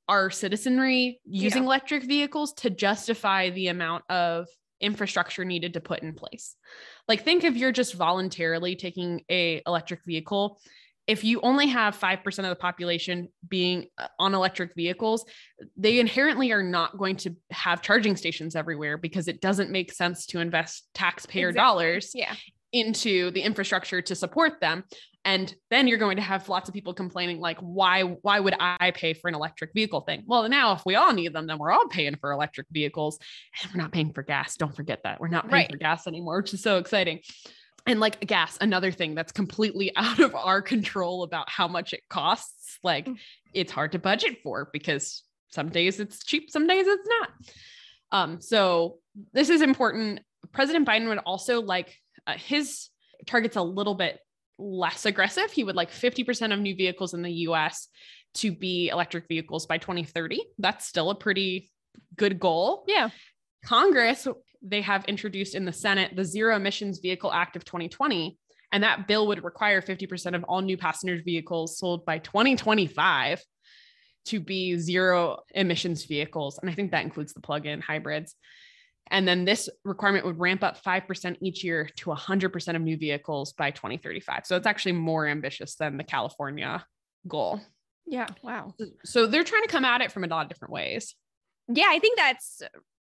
our 0.09 0.31
citizenry 0.31 1.21
using 1.25 1.63
yeah. 1.63 1.67
electric 1.67 2.03
vehicles 2.05 2.55
to 2.55 2.71
justify 2.71 3.51
the 3.51 3.69
amount 3.69 4.05
of 4.09 4.47
infrastructure 4.81 5.45
needed 5.45 5.75
to 5.75 5.81
put 5.81 6.01
in 6.01 6.15
place. 6.15 6.57
Like 7.09 7.25
think 7.25 7.45
if 7.45 7.57
you're 7.57 7.73
just 7.73 7.95
voluntarily 7.95 8.75
taking 8.75 9.23
a 9.31 9.63
electric 9.67 10.01
vehicle, 10.07 10.61
if 11.09 11.25
you 11.25 11.41
only 11.41 11.67
have 11.69 11.99
5% 11.99 12.39
of 12.39 12.45
the 12.45 12.55
population 12.55 13.29
being 13.49 13.87
uh, 13.97 14.09
on 14.19 14.35
electric 14.35 14.75
vehicles, 14.75 15.25
they 15.77 15.99
inherently 15.99 16.53
are 16.53 16.63
not 16.63 16.99
going 16.99 17.17
to 17.17 17.35
have 17.51 17.81
charging 17.81 18.15
stations 18.15 18.55
everywhere 18.55 18.99
because 18.99 19.27
it 19.27 19.41
doesn't 19.41 19.71
make 19.71 19.91
sense 19.91 20.27
to 20.27 20.39
invest 20.39 20.87
taxpayer 20.95 21.49
exactly. 21.49 21.67
dollars 21.67 22.13
yeah 22.15 22.35
into 22.73 23.31
the 23.31 23.41
infrastructure 23.41 24.03
to 24.03 24.15
support 24.15 24.61
them. 24.61 24.85
And 25.25 25.55
then 25.71 25.89
you're 25.89 25.99
going 25.99 26.17
to 26.17 26.23
have 26.23 26.49
lots 26.49 26.69
of 26.69 26.75
people 26.75 26.95
complaining 26.95 27.41
like 27.41 27.59
why 27.59 28.03
why 28.03 28.41
would 28.41 28.55
i 28.59 28.93
pay 28.93 29.13
for 29.13 29.29
an 29.29 29.35
electric 29.35 29.73
vehicle 29.75 30.01
thing? 30.03 30.23
Well 30.27 30.49
now 30.49 30.73
if 30.73 30.83
we 30.87 30.95
all 30.95 31.13
need 31.13 31.33
them 31.33 31.47
then 31.47 31.59
we're 31.59 31.73
all 31.73 31.89
paying 31.89 32.17
for 32.17 32.33
electric 32.33 32.67
vehicles. 32.71 33.19
And 33.63 33.73
we're 33.73 33.83
not 33.83 33.93
paying 33.93 34.13
for 34.13 34.23
gas. 34.23 34.57
Don't 34.57 34.75
forget 34.75 35.01
that. 35.05 35.21
We're 35.21 35.29
not 35.29 35.49
paying 35.49 35.65
right. 35.65 35.71
for 35.71 35.77
gas 35.77 36.07
anymore 36.07 36.39
which 36.39 36.55
is 36.55 36.63
so 36.63 36.79
exciting. 36.79 37.21
And 37.87 38.01
like 38.01 38.21
gas 38.27 38.59
another 38.61 38.93
thing 38.93 39.15
that's 39.15 39.33
completely 39.33 39.93
out 39.97 40.21
of 40.21 40.35
our 40.35 40.63
control 40.63 41.25
about 41.25 41.51
how 41.51 41.69
much 41.69 41.93
it 41.93 42.03
costs 42.09 42.79
like 42.83 43.07
mm. 43.07 43.17
it's 43.53 43.73
hard 43.73 43.93
to 43.93 43.99
budget 43.99 44.39
for 44.43 44.71
because 44.73 45.25
some 45.51 45.69
days 45.69 45.99
it's 46.01 46.25
cheap 46.25 46.51
some 46.51 46.67
days 46.67 46.87
it's 46.87 47.09
not. 47.09 47.31
Um 48.13 48.41
so 48.41 48.99
this 49.33 49.51
is 49.51 49.63
important. 49.63 50.21
President 50.53 50.87
biden 50.87 51.09
would 51.09 51.19
also 51.19 51.61
like 51.61 51.99
uh, 52.29 52.35
his 52.37 52.89
target's 53.27 53.57
a 53.57 53.63
little 53.63 53.95
bit 53.95 54.21
less 54.59 55.07
aggressive. 55.07 55.51
He 55.51 55.65
would 55.65 55.77
like 55.77 55.91
50% 55.91 56.53
of 56.53 56.61
new 56.61 56.77
vehicles 56.77 57.15
in 57.15 57.23
the 57.23 57.33
US 57.33 57.89
to 58.35 58.53
be 58.53 58.89
electric 58.89 59.27
vehicles 59.27 59.67
by 59.67 59.79
2030. 59.79 60.41
That's 60.59 60.87
still 60.87 61.11
a 61.11 61.15
pretty 61.15 61.71
good 62.17 62.39
goal. 62.39 62.85
Yeah. 62.87 63.09
Congress, 63.65 64.29
they 64.63 64.83
have 64.83 65.05
introduced 65.07 65.55
in 65.55 65.65
the 65.65 65.73
Senate 65.73 66.15
the 66.15 66.25
Zero 66.25 66.55
Emissions 66.57 66.99
Vehicle 66.99 67.33
Act 67.33 67.57
of 67.57 67.65
2020. 67.65 68.39
And 68.71 68.83
that 68.83 69.09
bill 69.09 69.27
would 69.29 69.43
require 69.43 69.81
50% 69.81 70.35
of 70.35 70.45
all 70.45 70.61
new 70.61 70.77
passenger 70.77 71.23
vehicles 71.25 71.79
sold 71.79 72.05
by 72.05 72.19
2025 72.19 73.43
to 74.27 74.41
be 74.41 74.77
zero 74.77 75.39
emissions 75.55 76.05
vehicles. 76.05 76.59
And 76.59 76.69
I 76.69 76.75
think 76.75 76.91
that 76.91 77.03
includes 77.03 77.33
the 77.33 77.41
plug 77.41 77.65
in 77.65 77.81
hybrids. 77.81 78.35
And 79.11 79.27
then 79.27 79.45
this 79.45 79.69
requirement 79.85 80.25
would 80.25 80.39
ramp 80.39 80.63
up 80.63 80.83
5% 80.83 81.37
each 81.41 81.65
year 81.65 81.89
to 81.97 82.11
100% 82.11 82.77
of 82.77 82.83
new 82.83 82.97
vehicles 82.97 83.53
by 83.53 83.71
2035. 83.71 84.47
So 84.47 84.57
it's 84.57 84.67
actually 84.67 84.93
more 84.93 85.27
ambitious 85.27 85.77
than 85.77 85.97
the 85.97 86.05
California 86.05 86.85
goal. 87.27 87.61
Yeah. 88.07 88.27
Wow. 88.43 88.75
So 89.05 89.27
they're 89.27 89.45
trying 89.45 89.63
to 89.63 89.69
come 89.69 89.85
at 89.85 90.01
it 90.01 90.13
from 90.13 90.25
a 90.25 90.29
lot 90.29 90.43
of 90.43 90.49
different 90.49 90.73
ways. 90.73 91.15
Yeah. 91.69 91.89
I 91.89 91.99
think 91.99 92.17
that's 92.17 92.63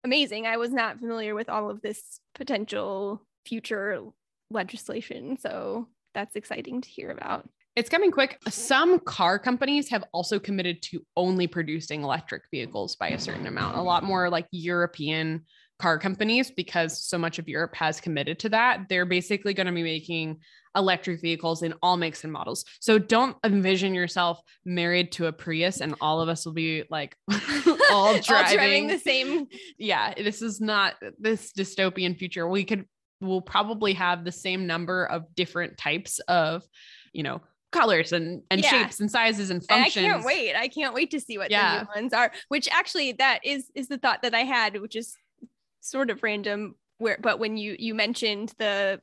amazing. 0.05 0.47
I 0.47 0.57
was 0.57 0.73
not 0.73 0.99
familiar 0.99 1.35
with 1.35 1.49
all 1.49 1.71
of 1.71 1.81
this 1.81 2.21
potential 2.35 3.25
future 3.47 4.03
legislation. 4.51 5.39
So 5.39 5.89
that's 6.15 6.37
exciting 6.37 6.81
to 6.83 6.89
hear 6.89 7.11
about. 7.11 7.49
It's 7.77 7.89
coming 7.89 8.11
quick. 8.11 8.39
Some 8.49 8.99
car 8.99 9.39
companies 9.39 9.89
have 9.91 10.05
also 10.13 10.41
committed 10.41 10.83
to 10.83 11.07
only 11.17 11.47
producing 11.47 12.03
electric 12.03 12.43
vehicles 12.51 12.97
by 12.97 13.11
a 13.11 13.19
certain 13.19 13.47
amount, 13.47 13.77
a 13.77 13.83
lot 13.83 14.03
more 14.03 14.29
like 14.29 14.47
European 14.51 15.47
car 15.81 15.99
companies, 15.99 16.51
because 16.51 17.03
so 17.05 17.19
much 17.19 17.39
of 17.39 17.49
Europe 17.49 17.75
has 17.75 18.01
committed 18.01 18.39
to 18.41 18.49
that. 18.51 18.89
They're 18.89 19.07
basically 19.07 19.55
going 19.55 19.67
to 19.67 19.73
be 19.73 19.83
making 19.83 20.41
electric 20.77 21.21
vehicles 21.21 21.63
in 21.63 21.75
all 21.83 21.97
makes 21.97 22.23
and 22.23 22.33
models. 22.33 22.65
So 22.81 22.99
don't 22.99 23.37
envision 23.45 23.95
yourself 23.95 24.41
married 24.65 25.13
to 25.13 25.27
a 25.27 25.33
Prius 25.33 25.81
and 25.81 25.95
all 26.01 26.21
of 26.21 26.29
us 26.29 26.47
will 26.47 26.53
be 26.53 26.85
like 26.91 27.17
all 27.91 28.19
driving. 28.21 28.25
all 28.31 28.55
driving 28.55 28.87
the 28.87 28.99
same. 28.99 29.47
Yeah, 29.79 30.15
this 30.15 30.43
is 30.43 30.61
not 30.61 30.95
this 31.19 31.53
dystopian 31.53 32.17
future. 32.17 32.47
We 32.49 32.65
could 32.65 32.85
we'll 33.21 33.43
probably 33.43 33.95
have 33.95 34.25
the 34.25 34.33
same 34.33 34.67
number 34.67 35.05
of 35.05 35.35
different 35.35 35.77
types 35.77 36.21
of, 36.21 36.63
you 37.13 37.23
know, 37.23 37.41
colors 37.73 38.13
and 38.13 38.43
and 38.51 38.63
yeah. 38.63 38.71
shapes 38.71 39.01
and 39.01 39.11
sizes 39.11 39.51
and 39.51 39.65
functions. 39.67 39.97
And 39.97 40.07
I 40.07 40.11
can't 40.11 40.25
wait. 40.25 40.55
I 40.55 40.69
can't 40.69 40.95
wait 40.95 41.11
to 41.13 41.21
see 41.21 41.39
what 41.39 41.51
yeah. 41.51 41.79
the 41.79 41.85
new 41.85 42.03
ones 42.03 42.13
are. 42.13 42.33
Which 42.49 42.69
actually 42.71 43.13
that 43.13 43.41
is 43.45 43.71
is 43.75 43.89
the 43.89 43.99
thought 43.99 44.23
that 44.23 44.35
I 44.35 44.41
had, 44.41 44.81
which 44.81 44.97
is 44.97 45.17
sort 45.81 46.11
of 46.11 46.23
random 46.23 46.75
where 46.99 47.19
but 47.21 47.39
when 47.39 47.57
you 47.57 47.77
you 47.79 47.95
mentioned 47.95 48.53
the 48.59 49.01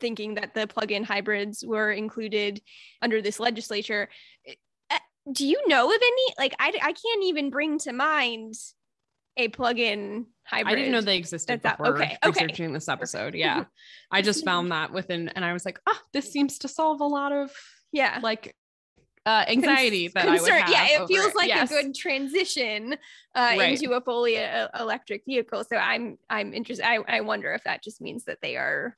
thinking 0.00 0.34
that 0.34 0.54
the 0.54 0.66
plug-in 0.66 1.04
hybrids 1.04 1.64
were 1.66 1.90
included 1.90 2.60
under 3.00 3.22
this 3.22 3.40
legislature 3.40 4.08
eh, 4.46 4.98
do 5.32 5.46
you 5.46 5.60
know 5.66 5.88
of 5.88 5.96
any 5.96 6.34
like 6.38 6.54
I, 6.58 6.72
I 6.82 6.92
can't 6.92 7.24
even 7.24 7.50
bring 7.50 7.78
to 7.80 7.92
mind 7.92 8.54
a 9.36 9.48
plug-in 9.48 10.26
hybrid. 10.44 10.72
I 10.72 10.76
didn't 10.76 10.92
know 10.92 11.00
they 11.00 11.18
existed 11.18 11.60
That's 11.62 11.76
before 11.76 11.94
okay. 11.96 12.16
researching 12.24 12.66
okay. 12.66 12.74
this 12.74 12.88
episode. 12.88 13.34
Yeah. 13.34 13.64
I 14.10 14.22
just 14.22 14.44
found 14.44 14.72
that 14.72 14.92
within 14.92 15.28
and 15.30 15.44
I 15.44 15.52
was 15.52 15.64
like, 15.64 15.78
oh, 15.86 15.98
this 16.12 16.32
seems 16.32 16.58
to 16.60 16.68
solve 16.68 17.00
a 17.00 17.06
lot 17.06 17.32
of 17.32 17.50
yeah, 17.92 18.18
like 18.22 18.54
uh, 19.26 19.44
anxiety 19.48 20.08
that 20.08 20.24
Concern, 20.24 20.38
I 20.38 20.40
would 20.40 20.62
have. 20.62 20.70
Yeah, 20.70 21.02
it 21.02 21.08
feels 21.08 21.26
it. 21.26 21.36
like 21.36 21.48
yes. 21.48 21.70
a 21.70 21.74
good 21.74 21.94
transition 21.94 22.94
uh, 23.34 23.54
right. 23.58 23.72
into 23.72 23.94
a 23.94 24.00
fully 24.00 24.38
uh, 24.38 24.68
electric 24.78 25.24
vehicle. 25.26 25.64
So 25.64 25.76
I'm 25.76 26.16
I'm 26.30 26.54
interested. 26.54 26.86
I, 26.86 26.98
I 27.08 27.20
wonder 27.22 27.52
if 27.52 27.64
that 27.64 27.82
just 27.82 28.00
means 28.00 28.24
that 28.24 28.38
they 28.40 28.56
are 28.56 28.96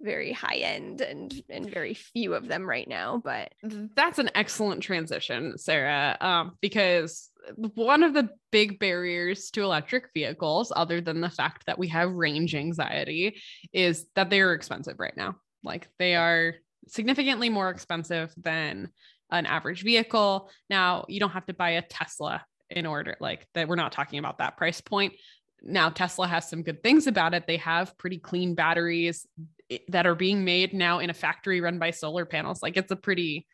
very 0.00 0.32
high 0.32 0.56
end 0.56 1.00
and 1.00 1.42
and 1.48 1.70
very 1.70 1.94
few 1.94 2.34
of 2.34 2.46
them 2.46 2.68
right 2.68 2.86
now 2.86 3.20
but 3.24 3.54
that's 3.94 4.18
an 4.18 4.28
excellent 4.34 4.82
transition 4.82 5.56
Sara 5.56 6.18
um, 6.20 6.52
because 6.60 7.30
one 7.74 8.02
of 8.02 8.12
the 8.12 8.28
big 8.52 8.78
barriers 8.78 9.50
to 9.50 9.62
electric 9.62 10.10
vehicles 10.12 10.70
other 10.76 11.00
than 11.00 11.22
the 11.22 11.30
fact 11.30 11.64
that 11.66 11.78
we 11.78 11.88
have 11.88 12.12
range 12.12 12.54
anxiety 12.54 13.40
is 13.72 14.04
that 14.16 14.28
they 14.28 14.42
are 14.42 14.52
expensive 14.52 14.96
right 14.98 15.16
now 15.16 15.36
like 15.64 15.88
they 15.98 16.14
are 16.14 16.56
significantly 16.88 17.48
more 17.48 17.70
expensive 17.70 18.34
than 18.36 18.90
an 19.30 19.46
average 19.46 19.82
vehicle. 19.82 20.50
Now 20.70 21.04
you 21.08 21.20
don't 21.20 21.30
have 21.30 21.46
to 21.46 21.54
buy 21.54 21.70
a 21.70 21.82
tesla 21.82 22.44
in 22.70 22.86
order 22.86 23.16
like 23.20 23.46
that 23.54 23.68
we're 23.68 23.76
not 23.76 23.92
talking 23.92 24.18
about 24.18 24.38
that 24.38 24.56
price 24.56 24.80
point. 24.80 25.14
Now 25.62 25.90
tesla 25.90 26.26
has 26.26 26.48
some 26.48 26.62
good 26.62 26.82
things 26.82 27.06
about 27.06 27.34
it. 27.34 27.46
They 27.46 27.58
have 27.58 27.96
pretty 27.98 28.18
clean 28.18 28.54
batteries 28.54 29.26
that 29.88 30.06
are 30.06 30.14
being 30.14 30.44
made 30.44 30.72
now 30.72 31.00
in 31.00 31.10
a 31.10 31.14
factory 31.14 31.60
run 31.60 31.78
by 31.78 31.90
solar 31.90 32.24
panels. 32.24 32.62
Like 32.62 32.76
it's 32.76 32.92
a 32.92 32.96
pretty 32.96 33.46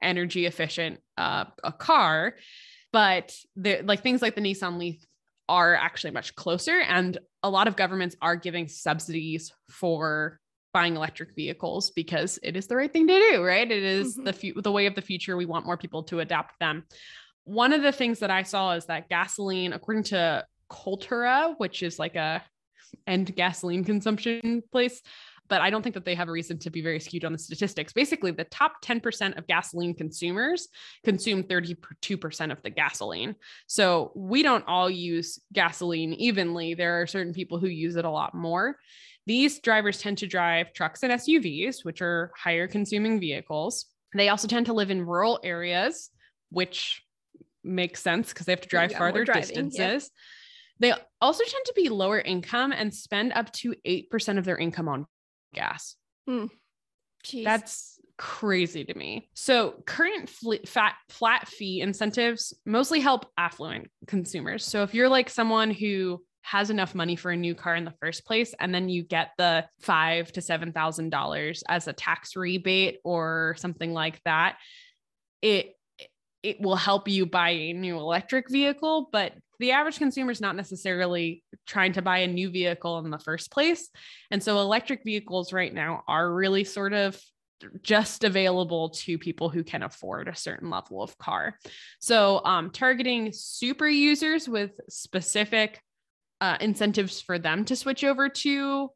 energy 0.00 0.46
efficient 0.46 1.00
uh, 1.16 1.46
a 1.64 1.72
car, 1.72 2.34
but 2.92 3.34
the 3.56 3.82
like 3.82 4.02
things 4.02 4.22
like 4.22 4.34
the 4.34 4.40
Nissan 4.40 4.78
Leaf 4.78 5.04
are 5.48 5.74
actually 5.74 6.12
much 6.12 6.34
closer, 6.34 6.78
and 6.78 7.18
a 7.42 7.50
lot 7.50 7.68
of 7.68 7.76
governments 7.76 8.16
are 8.20 8.36
giving 8.36 8.68
subsidies 8.68 9.52
for 9.70 10.38
buying 10.78 10.94
electric 10.94 11.34
vehicles 11.34 11.90
because 11.90 12.38
it 12.40 12.56
is 12.56 12.68
the 12.68 12.76
right 12.76 12.92
thing 12.92 13.08
to 13.08 13.18
do, 13.32 13.42
right? 13.42 13.68
It 13.68 13.82
is 13.82 14.14
mm-hmm. 14.14 14.26
the 14.26 14.32
fu- 14.32 14.62
the 14.62 14.70
way 14.70 14.86
of 14.86 14.94
the 14.94 15.02
future. 15.02 15.36
We 15.36 15.44
want 15.44 15.66
more 15.66 15.76
people 15.76 16.04
to 16.04 16.20
adapt 16.20 16.56
them. 16.60 16.84
One 17.42 17.72
of 17.72 17.82
the 17.82 17.90
things 17.90 18.20
that 18.20 18.30
I 18.30 18.44
saw 18.44 18.74
is 18.74 18.86
that 18.86 19.08
gasoline, 19.08 19.72
according 19.72 20.04
to 20.04 20.44
Coltura, 20.70 21.56
which 21.58 21.82
is 21.82 21.98
like 21.98 22.14
a 22.14 22.44
end 23.08 23.34
gasoline 23.34 23.82
consumption 23.82 24.62
place, 24.72 25.02
but 25.48 25.62
I 25.62 25.68
don't 25.68 25.82
think 25.82 25.96
that 25.96 26.04
they 26.04 26.14
have 26.14 26.28
a 26.28 26.32
reason 26.32 26.60
to 26.60 26.70
be 26.70 26.80
very 26.80 27.00
skewed 27.00 27.24
on 27.24 27.32
the 27.32 27.38
statistics. 27.38 27.92
Basically, 27.92 28.30
the 28.30 28.44
top 28.44 28.74
10% 28.84 29.36
of 29.36 29.48
gasoline 29.48 29.94
consumers 29.94 30.68
consume 31.04 31.42
32% 31.42 32.52
of 32.52 32.62
the 32.62 32.70
gasoline. 32.70 33.34
So 33.66 34.12
we 34.14 34.44
don't 34.44 34.64
all 34.68 34.88
use 34.88 35.40
gasoline 35.52 36.12
evenly. 36.12 36.74
There 36.74 37.00
are 37.00 37.08
certain 37.08 37.32
people 37.32 37.58
who 37.58 37.66
use 37.66 37.96
it 37.96 38.04
a 38.04 38.10
lot 38.10 38.32
more. 38.32 38.76
These 39.28 39.60
drivers 39.60 40.00
tend 40.00 40.16
to 40.18 40.26
drive 40.26 40.72
trucks 40.72 41.02
and 41.02 41.12
SUVs, 41.12 41.84
which 41.84 42.00
are 42.00 42.32
higher 42.34 42.66
consuming 42.66 43.20
vehicles. 43.20 43.84
They 44.16 44.30
also 44.30 44.48
tend 44.48 44.64
to 44.66 44.72
live 44.72 44.90
in 44.90 45.04
rural 45.04 45.38
areas, 45.44 46.08
which 46.48 47.02
makes 47.62 48.00
sense 48.00 48.30
because 48.30 48.46
they 48.46 48.52
have 48.52 48.62
to 48.62 48.68
drive 48.68 48.90
yeah, 48.92 48.98
farther 48.98 49.26
driving, 49.26 49.42
distances. 49.42 50.10
Yeah. 50.80 50.94
They 50.94 51.02
also 51.20 51.44
tend 51.44 51.64
to 51.66 51.74
be 51.76 51.90
lower 51.90 52.18
income 52.18 52.72
and 52.72 52.94
spend 52.94 53.34
up 53.34 53.52
to 53.52 53.74
8% 53.86 54.38
of 54.38 54.46
their 54.46 54.56
income 54.56 54.88
on 54.88 55.06
gas. 55.52 55.96
Mm. 56.26 56.48
That's 57.44 58.00
crazy 58.16 58.84
to 58.86 58.94
me. 58.94 59.28
So, 59.34 59.74
current 59.84 60.30
fat, 60.66 60.94
flat 61.10 61.48
fee 61.48 61.82
incentives 61.82 62.54
mostly 62.64 63.00
help 63.00 63.26
affluent 63.36 63.90
consumers. 64.06 64.64
So, 64.64 64.84
if 64.84 64.94
you're 64.94 65.10
like 65.10 65.28
someone 65.28 65.70
who 65.70 66.22
has 66.42 66.70
enough 66.70 66.94
money 66.94 67.16
for 67.16 67.30
a 67.30 67.36
new 67.36 67.54
car 67.54 67.76
in 67.76 67.84
the 67.84 67.94
first 68.00 68.24
place, 68.24 68.54
and 68.58 68.74
then 68.74 68.88
you 68.88 69.02
get 69.02 69.30
the 69.38 69.66
five 69.80 70.32
to 70.32 70.40
seven 70.40 70.72
thousand 70.72 71.10
dollars 71.10 71.62
as 71.68 71.88
a 71.88 71.92
tax 71.92 72.36
rebate 72.36 72.98
or 73.04 73.54
something 73.58 73.92
like 73.92 74.20
that, 74.24 74.56
it 75.42 75.74
it 76.42 76.60
will 76.60 76.76
help 76.76 77.08
you 77.08 77.26
buy 77.26 77.50
a 77.50 77.72
new 77.72 77.98
electric 77.98 78.48
vehicle, 78.50 79.08
but 79.12 79.32
the 79.58 79.72
average 79.72 79.98
consumer 79.98 80.30
is 80.30 80.40
not 80.40 80.54
necessarily 80.54 81.42
trying 81.66 81.92
to 81.92 82.02
buy 82.02 82.18
a 82.18 82.28
new 82.28 82.48
vehicle 82.48 82.98
in 83.00 83.10
the 83.10 83.18
first 83.18 83.50
place. 83.50 83.88
And 84.30 84.40
so 84.40 84.60
electric 84.60 85.02
vehicles 85.04 85.52
right 85.52 85.74
now 85.74 86.04
are 86.06 86.32
really 86.32 86.62
sort 86.62 86.92
of 86.92 87.20
just 87.82 88.22
available 88.22 88.90
to 88.90 89.18
people 89.18 89.48
who 89.48 89.64
can 89.64 89.82
afford 89.82 90.28
a 90.28 90.36
certain 90.36 90.70
level 90.70 91.02
of 91.02 91.18
car. 91.18 91.58
So, 91.98 92.40
um, 92.44 92.70
targeting 92.70 93.32
super 93.32 93.88
users 93.88 94.48
with 94.48 94.70
specific 94.88 95.80
uh, 96.40 96.56
incentives 96.60 97.20
for 97.20 97.38
them 97.38 97.64
to 97.66 97.76
switch 97.76 98.04
over 98.04 98.28
to 98.28 98.90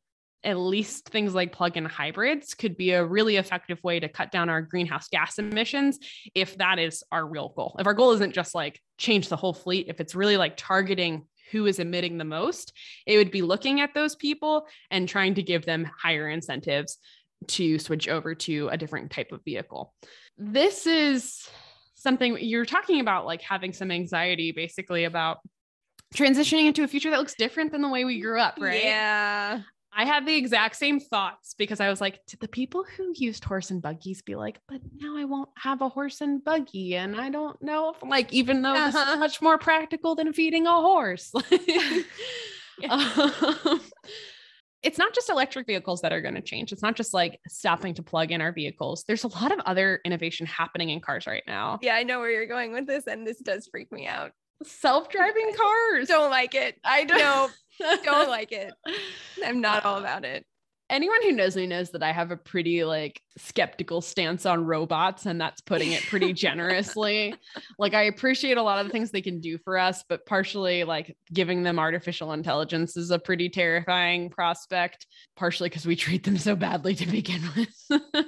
at 0.45 0.59
least 0.59 1.09
things 1.09 1.35
like 1.35 1.53
plug-in 1.53 1.85
hybrids 1.85 2.55
could 2.55 2.77
be 2.77 2.93
a 2.93 3.05
really 3.05 3.37
effective 3.37 3.79
way 3.85 4.01
to 4.01 4.09
cut 4.09 4.33
down 4.33 4.49
our 4.49 4.61
greenhouse 4.61 5.09
gas 5.09 5.39
emissions 5.39 5.99
if 6.35 6.57
that 6.59 6.79
is 6.79 7.05
our 7.13 7.25
real 7.27 7.51
goal. 7.51 7.77
If 7.79 7.87
our 7.87 7.95
goal 7.95 8.13
isn't 8.13 8.35
just 8.35 8.55
like 8.55 8.81
change 8.99 9.29
the 9.29 9.37
whole 9.37 9.55
fleet, 9.55 9.87
if 9.89 10.01
it's 10.01 10.15
really 10.15 10.37
like 10.37 10.57
targeting 10.57 11.27
who 11.53 11.67
is 11.67 11.79
emitting 11.79 12.19
the 12.19 12.25
most, 12.25 12.73
it 13.07 13.19
would 13.19 13.31
be 13.31 13.43
looking 13.43 13.81
at 13.81 13.95
those 13.95 14.17
people 14.17 14.67
and 14.91 15.09
trying 15.09 15.35
to 15.35 15.43
give 15.43 15.65
them 15.65 15.89
higher 15.97 16.29
incentives 16.29 16.99
to 17.47 17.79
switch 17.79 18.09
over 18.09 18.35
to 18.35 18.69
a 18.69 18.77
different 18.77 19.11
type 19.11 19.33
of 19.33 19.45
vehicle. 19.45 19.95
This 20.39 20.87
is 20.87 21.47
something 21.95 22.39
you're 22.41 22.65
talking 22.65 23.01
about 23.01 23.27
like 23.27 23.43
having 23.43 23.73
some 23.73 23.91
anxiety 23.91 24.51
basically 24.51 25.05
about 25.05 25.39
transitioning 26.15 26.67
into 26.67 26.85
a 26.85 26.89
future 26.89 27.11
that 27.11 27.19
looks 27.19 27.35
different 27.35 27.73
than 27.73 27.83
the 27.83 27.89
way 27.89 28.05
we 28.05 28.21
grew 28.21 28.41
up, 28.41 28.59
right? 28.61 28.85
Yeah. 28.85 29.61
I 29.95 30.07
had 30.07 30.27
the 30.27 30.35
exact 30.35 30.77
same 30.77 31.01
thoughts 31.01 31.55
because 31.59 31.79
I 31.79 31.91
was 31.91 32.01
like, 32.01 32.21
did 32.27 32.41
the 32.41 32.49
people 32.49 32.85
who 32.97 33.13
used 33.15 33.45
horse 33.45 33.71
and 33.71 33.83
buggies 33.83 34.23
be 34.23 34.37
like, 34.37 34.59
but 34.67 34.81
now 34.97 35.19
I 35.19 35.25
won't 35.25 35.51
have 35.59 35.83
a 35.83 35.89
horse 35.89 36.23
and 36.23 36.43
buggy? 36.43 36.97
And 36.97 37.21
I 37.21 37.29
don't 37.29 37.61
know 37.63 37.91
if, 37.91 38.03
like, 38.03 38.33
even 38.33 38.63
though 38.63 38.73
uh-huh. 38.73 38.87
this 38.87 38.95
is 38.95 39.01
uh-huh. 39.01 39.17
much 39.17 39.43
more 39.43 39.59
practical 39.59 40.15
than 40.15 40.33
feeding 40.33 40.67
a 40.67 40.73
horse. 40.73 41.31
um, 42.89 43.81
it's 44.83 44.97
not 44.99 45.15
just 45.15 45.29
electric 45.29 45.67
vehicles 45.67 46.01
that 46.01 46.13
are 46.13 46.23
going 46.23 46.37
to 46.37 46.41
change. 46.41 46.73
It's 46.73 46.83
not 46.83 46.97
just 46.97 47.13
like 47.13 47.39
stopping 47.49 47.93
to 47.95 48.03
plug 48.03 48.33
in 48.33 48.41
our 48.41 48.53
vehicles. 48.53 49.05
There's 49.07 49.25
a 49.25 49.29
lot 49.29 49.53
of 49.53 49.61
other 49.67 50.01
innovation 50.07 50.47
happening 50.47 50.89
in 50.89 51.01
cars 51.01 51.27
right 51.27 51.45
now. 51.47 51.79
Yeah, 51.83 51.97
I 51.97 52.03
know 52.03 52.19
where 52.19 52.31
you're 52.31 52.47
going 52.47 52.73
with 52.73 52.87
this, 52.87 53.07
and 53.07 53.27
this 53.27 53.39
does 53.39 53.69
freak 53.71 53.93
me 53.93 54.07
out 54.07 54.33
self-driving 54.65 55.53
cars. 55.59 56.09
Don't 56.09 56.31
like 56.31 56.55
it. 56.55 56.79
I 56.85 57.05
don't. 57.05 57.53
don't 58.05 58.29
like 58.29 58.53
it. 58.53 58.73
I'm 59.45 59.61
not 59.61 59.85
all 59.85 59.99
about 59.99 60.25
it 60.25 60.47
anyone 60.93 61.23
who 61.23 61.33
knows 61.33 61.57
me 61.57 61.67
knows 61.67 61.91
that 61.91 62.03
I 62.03 62.13
have 62.13 62.31
a 62.31 62.37
pretty 62.37 62.85
like 62.85 63.21
skeptical 63.39 64.01
stance 64.03 64.45
on 64.45 64.67
robots, 64.67 65.27
and 65.27 65.41
that's 65.41 65.63
putting 65.63 65.93
it 65.93 66.03
pretty 66.03 66.33
generously. 66.35 67.35
like, 67.79 67.95
I 67.95 68.03
appreciate 68.03 68.59
a 68.59 68.63
lot 68.63 68.79
of 68.79 68.87
the 68.87 68.93
things 68.93 69.11
they 69.11 69.23
can 69.23 69.41
do 69.41 69.59
for 69.59 69.79
us, 69.79 70.05
but 70.09 70.27
partially 70.27 70.85
like 70.85 71.17
giving 71.33 71.63
them 71.63 71.79
artificial 71.79 72.33
intelligence 72.33 72.97
is 72.97 73.11
a 73.11 73.19
pretty 73.19 73.49
terrifying 73.49 74.29
prospect, 74.29 75.07
partially 75.35 75.71
because 75.71 75.87
we 75.87 75.97
treat 75.97 76.25
them 76.25 76.37
so 76.37 76.55
badly 76.55 76.95
to 76.95 77.07
begin 77.07 77.43
with. 77.57 78.03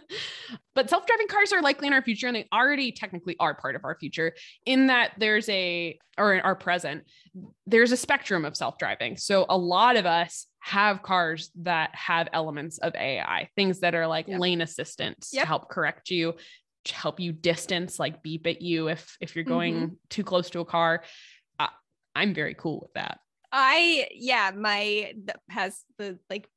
but 0.74 0.88
self 0.88 1.06
driving 1.06 1.28
cars 1.28 1.52
are 1.52 1.62
likely 1.62 1.86
in 1.86 1.92
our 1.92 2.02
future, 2.02 2.26
and 2.26 2.34
they 2.34 2.48
already 2.52 2.90
technically 2.90 3.36
are 3.38 3.54
part 3.54 3.76
of 3.76 3.84
our 3.84 3.96
future 4.00 4.32
in 4.64 4.86
that 4.86 5.12
there's 5.18 5.48
a, 5.50 5.98
or 6.16 6.34
in 6.34 6.40
our 6.40 6.56
present, 6.56 7.04
there's 7.66 7.92
a 7.92 7.96
spectrum 7.96 8.44
of 8.44 8.56
self 8.56 8.78
driving. 8.78 9.16
So, 9.16 9.46
a 9.48 9.56
lot 9.56 9.96
of 9.96 10.06
us 10.06 10.46
have 10.60 11.02
cars 11.02 11.50
that 11.62 11.94
have 11.94 12.28
elements 12.32 12.78
of 12.78 12.94
AI, 12.94 13.48
things 13.56 13.80
that 13.80 13.94
are 13.94 14.06
like 14.06 14.28
lane 14.28 14.60
assistance 14.60 15.30
yep. 15.32 15.42
to 15.42 15.46
help 15.46 15.68
correct 15.68 16.10
you, 16.10 16.34
to 16.86 16.94
help 16.94 17.20
you 17.20 17.32
distance, 17.32 17.98
like 17.98 18.22
beep 18.22 18.46
at 18.46 18.62
you 18.62 18.88
if 18.88 19.16
if 19.20 19.34
you're 19.34 19.44
going 19.44 19.74
mm-hmm. 19.74 19.94
too 20.10 20.24
close 20.24 20.50
to 20.50 20.60
a 20.60 20.64
car. 20.64 21.04
Uh, 21.58 21.68
I'm 22.14 22.34
very 22.34 22.54
cool 22.54 22.80
with 22.80 22.92
that. 22.94 23.18
I 23.52 24.08
yeah, 24.12 24.52
my 24.54 25.14
has 25.48 25.82
the 25.98 26.18
like 26.30 26.48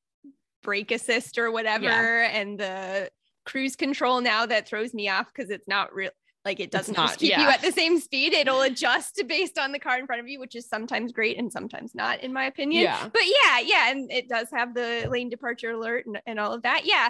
brake 0.64 0.92
assist 0.92 1.38
or 1.38 1.52
whatever, 1.52 1.86
yeah. 1.86 2.40
and 2.40 2.60
the 2.60 3.10
cruise 3.46 3.76
control 3.76 4.20
now 4.20 4.46
that 4.46 4.68
throws 4.68 4.94
me 4.94 5.08
off 5.10 5.28
because 5.34 5.50
it's 5.50 5.68
not 5.68 5.94
real 5.94 6.12
like 6.48 6.62
it 6.62 6.72
doesn't 6.72 6.96
not, 6.96 7.18
keep 7.18 7.32
yeah. 7.32 7.42
you 7.42 7.50
at 7.50 7.62
the 7.62 7.74
same 7.74 8.00
speed. 8.00 8.34
It'll 8.34 8.62
adjust 8.62 9.22
based 9.28 9.60
on 9.60 9.74
the 9.74 9.80
car 9.80 10.00
in 10.00 10.06
front 10.06 10.22
of 10.22 10.30
you, 10.30 10.40
which 10.40 10.56
is 10.56 10.68
sometimes 10.68 11.12
great 11.12 11.38
and 11.38 11.52
sometimes 11.52 11.94
not, 11.94 12.24
in 12.24 12.32
my 12.32 12.46
opinion. 12.46 12.84
Yeah. 12.84 13.10
But 13.12 13.24
yeah, 13.26 13.60
yeah. 13.60 13.92
And 13.92 14.10
it 14.10 14.30
does 14.30 14.48
have 14.54 14.74
the 14.74 15.08
lane 15.10 15.30
departure 15.30 15.72
alert 15.72 16.06
and, 16.06 16.22
and 16.26 16.40
all 16.40 16.54
of 16.54 16.64
that. 16.64 16.82
Yeah. 16.86 17.10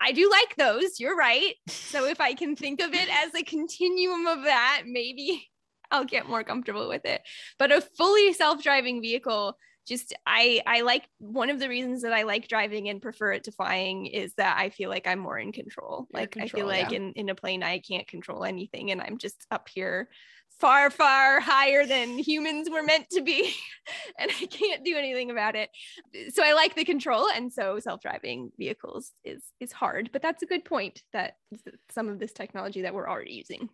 I 0.00 0.10
do 0.10 0.28
like 0.28 0.56
those. 0.56 0.98
You're 0.98 1.16
right. 1.16 1.54
So 1.68 2.06
if 2.06 2.20
I 2.20 2.34
can 2.34 2.56
think 2.56 2.82
of 2.82 2.92
it 2.92 3.08
as 3.24 3.32
a 3.36 3.44
continuum 3.44 4.26
of 4.26 4.42
that, 4.42 4.82
maybe 4.84 5.48
I'll 5.92 6.04
get 6.04 6.28
more 6.28 6.42
comfortable 6.42 6.88
with 6.88 7.04
it. 7.04 7.22
But 7.58 7.70
a 7.70 7.80
fully 7.80 8.32
self-driving 8.32 9.00
vehicle 9.00 9.56
just 9.86 10.14
I 10.26 10.62
I 10.66 10.82
like 10.82 11.08
one 11.18 11.50
of 11.50 11.58
the 11.58 11.68
reasons 11.68 12.02
that 12.02 12.12
I 12.12 12.22
like 12.22 12.48
driving 12.48 12.88
and 12.88 13.02
prefer 13.02 13.32
it 13.32 13.44
to 13.44 13.52
flying 13.52 14.06
is 14.06 14.34
that 14.34 14.56
I 14.58 14.70
feel 14.70 14.90
like 14.90 15.06
I'm 15.06 15.18
more 15.18 15.38
in 15.38 15.52
control. 15.52 16.06
You're 16.12 16.22
like 16.22 16.30
control, 16.32 16.46
I 16.46 16.48
feel 16.48 16.66
like 16.66 16.90
yeah. 16.90 16.98
in 16.98 17.12
in 17.14 17.28
a 17.28 17.34
plane 17.34 17.62
I 17.62 17.78
can't 17.78 18.06
control 18.06 18.44
anything 18.44 18.90
and 18.90 19.00
I'm 19.00 19.18
just 19.18 19.46
up 19.50 19.68
here 19.68 20.08
far 20.60 20.90
far 20.90 21.40
higher 21.40 21.84
than 21.86 22.18
humans 22.18 22.68
were 22.70 22.82
meant 22.82 23.06
to 23.10 23.22
be 23.22 23.52
and 24.18 24.30
I 24.30 24.46
can't 24.46 24.84
do 24.84 24.96
anything 24.96 25.30
about 25.30 25.56
it. 25.56 25.70
So 26.32 26.44
I 26.44 26.52
like 26.52 26.74
the 26.76 26.84
control 26.84 27.28
and 27.28 27.52
so 27.52 27.78
self-driving 27.80 28.52
vehicles 28.58 29.12
is 29.24 29.42
is 29.60 29.72
hard, 29.72 30.10
but 30.12 30.22
that's 30.22 30.42
a 30.42 30.46
good 30.46 30.64
point 30.64 31.02
that 31.12 31.34
some 31.90 32.08
of 32.08 32.18
this 32.18 32.32
technology 32.32 32.82
that 32.82 32.94
we're 32.94 33.08
already 33.08 33.32
using. 33.32 33.68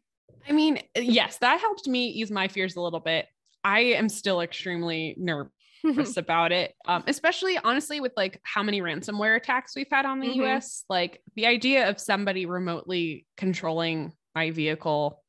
I 0.49 0.53
mean, 0.53 0.81
yes, 0.97 1.39
that 1.39 1.61
helped 1.61 1.87
me 1.87 2.09
ease 2.09 2.31
my 2.31 2.49
fears 2.49 2.77
a 2.77 2.81
little 2.81 3.01
bit. 3.01 3.27
I 3.65 3.81
am 3.81 4.09
still 4.09 4.41
extremely 4.41 5.15
nervous 5.19 5.53
about 6.17 6.53
it. 6.53 6.75
Um, 6.87 7.05
especially 7.07 7.59
honestly 7.59 8.01
with 8.01 8.13
like 8.17 8.41
how 8.43 8.63
many 8.63 8.81
ransomware 8.81 9.37
attacks 9.37 9.75
we've 9.77 9.87
had 9.91 10.07
on 10.07 10.21
the 10.21 10.29
mm-hmm. 10.29 10.43
US. 10.43 10.85
Like 10.89 11.23
the 11.37 11.47
idea 11.47 11.89
of 11.89 12.01
somebody 12.01 12.47
remotely 12.47 13.27
controlling 13.37 14.13
my 14.35 14.51
vehicle, 14.51 15.23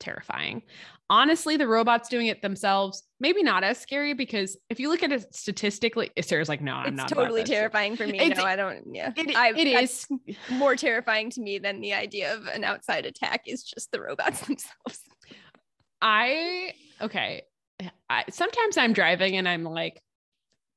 terrifying. 0.00 0.62
Honestly, 1.10 1.56
the 1.56 1.66
robots 1.66 2.10
doing 2.10 2.26
it 2.26 2.42
themselves, 2.42 3.02
maybe 3.18 3.42
not 3.42 3.64
as 3.64 3.78
scary 3.78 4.12
because 4.12 4.58
if 4.68 4.78
you 4.78 4.90
look 4.90 5.02
at 5.02 5.10
it 5.10 5.34
statistically, 5.34 6.10
Sara's 6.20 6.50
like, 6.50 6.60
no, 6.60 6.74
I'm 6.74 6.88
it's 6.88 6.96
not. 6.96 7.08
totally 7.08 7.44
terrifying 7.44 7.96
for 7.96 8.06
me. 8.06 8.18
It's, 8.20 8.36
no, 8.36 8.44
I 8.44 8.56
don't. 8.56 8.94
Yeah, 8.94 9.12
it, 9.16 9.34
I, 9.34 9.50
it 9.56 9.66
is 9.66 10.06
more 10.50 10.76
terrifying 10.76 11.30
to 11.30 11.40
me 11.40 11.58
than 11.58 11.80
the 11.80 11.94
idea 11.94 12.34
of 12.34 12.46
an 12.46 12.62
outside 12.62 13.06
attack 13.06 13.42
is 13.46 13.62
just 13.62 13.90
the 13.90 14.02
robots 14.02 14.40
themselves. 14.46 15.00
I 16.02 16.74
okay. 17.00 17.42
I, 18.10 18.24
sometimes 18.30 18.76
I'm 18.76 18.92
driving 18.92 19.36
and 19.36 19.48
I'm 19.48 19.64
like, 19.64 20.02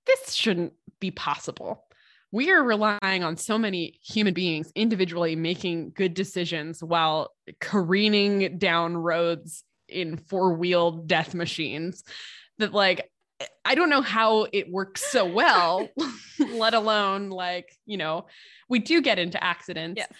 this 0.05 0.33
shouldn't 0.33 0.73
be 0.99 1.11
possible. 1.11 1.85
We 2.31 2.51
are 2.51 2.63
relying 2.63 3.23
on 3.23 3.37
so 3.37 3.57
many 3.57 3.99
human 4.03 4.33
beings 4.33 4.71
individually 4.75 5.35
making 5.35 5.91
good 5.91 6.13
decisions 6.13 6.81
while 6.81 7.31
careening 7.59 8.57
down 8.57 8.95
roads 8.95 9.63
in 9.89 10.17
four 10.17 10.53
wheeled 10.53 11.07
death 11.07 11.33
machines 11.33 12.03
that, 12.57 12.73
like, 12.73 13.11
I 13.65 13.75
don't 13.75 13.89
know 13.89 14.01
how 14.01 14.47
it 14.51 14.71
works 14.71 15.03
so 15.11 15.25
well, 15.25 15.89
let 16.39 16.73
alone 16.73 17.29
like, 17.29 17.75
you 17.85 17.97
know, 17.97 18.27
we 18.69 18.79
do 18.79 19.01
get 19.01 19.19
into 19.19 19.43
accidents. 19.43 19.97
Yes. 19.97 20.11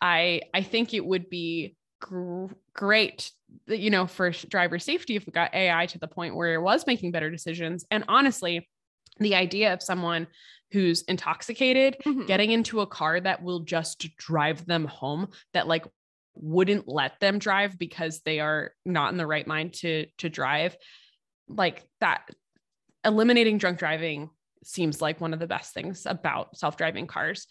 I 0.00 0.42
I 0.52 0.62
think 0.62 0.92
it 0.92 1.04
would 1.04 1.30
be 1.30 1.76
gr- 2.00 2.46
great 2.74 3.30
you 3.66 3.90
know, 3.90 4.06
for 4.06 4.30
driver 4.30 4.78
safety 4.78 5.16
if 5.16 5.26
we 5.26 5.32
got 5.32 5.54
AI 5.54 5.86
to 5.86 5.98
the 5.98 6.08
point 6.08 6.36
where 6.36 6.54
it 6.54 6.60
was 6.60 6.86
making 6.86 7.12
better 7.12 7.30
decisions. 7.30 7.84
And 7.90 8.04
honestly, 8.08 8.68
the 9.18 9.34
idea 9.34 9.72
of 9.72 9.82
someone 9.82 10.26
who's 10.72 11.02
intoxicated 11.02 11.96
mm-hmm. 12.04 12.26
getting 12.26 12.50
into 12.50 12.80
a 12.80 12.86
car 12.86 13.20
that 13.20 13.42
will 13.42 13.60
just 13.60 14.16
drive 14.16 14.66
them 14.66 14.86
home 14.86 15.28
that 15.52 15.68
like 15.68 15.86
wouldn't 16.34 16.88
let 16.88 17.20
them 17.20 17.38
drive 17.38 17.78
because 17.78 18.20
they 18.22 18.40
are 18.40 18.72
not 18.84 19.12
in 19.12 19.18
the 19.18 19.26
right 19.26 19.46
mind 19.46 19.72
to 19.72 20.06
to 20.18 20.28
drive 20.28 20.76
like 21.46 21.84
that 22.00 22.28
eliminating 23.04 23.56
drunk 23.56 23.78
driving 23.78 24.30
seems 24.64 25.00
like 25.00 25.20
one 25.20 25.32
of 25.32 25.38
the 25.38 25.46
best 25.46 25.72
things 25.74 26.06
about 26.06 26.56
self-driving 26.56 27.06
cars 27.06 27.46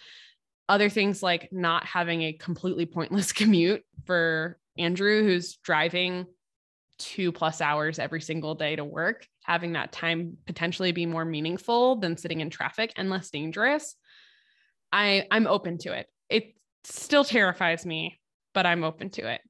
other 0.68 0.90
things 0.90 1.24
like 1.24 1.48
not 1.54 1.86
having 1.86 2.24
a 2.24 2.34
completely 2.34 2.86
pointless 2.86 3.32
commute 3.32 3.84
for 4.06 4.58
Andrew, 4.78 5.24
who's 5.24 5.58
driving 5.58 6.26
two 7.00 7.32
plus 7.32 7.62
hours 7.62 8.00
every 8.00 8.22
single 8.22 8.56
day 8.56 8.76
to 8.76 8.86
work, 8.86 9.28
having 9.44 9.74
that 9.74 9.92
time 9.92 10.38
potentially 10.46 10.92
be 10.92 11.06
more 11.06 11.26
meaningful 11.26 11.98
than 11.98 12.18
sitting 12.18 12.42
in 12.42 12.50
traffic 12.50 12.94
and 12.96 13.10
less 13.10 13.30
dangerous. 13.30 13.96
I 14.92 15.26
I'm 15.32 15.48
open 15.48 15.78
to 15.80 15.94
it. 15.94 16.08
It 16.30 16.56
still 16.84 17.24
terrifies 17.24 17.86
me, 17.86 18.20
but 18.54 18.66
I'm 18.66 18.84
open 18.84 19.10
to 19.12 19.30
it. 19.32 19.42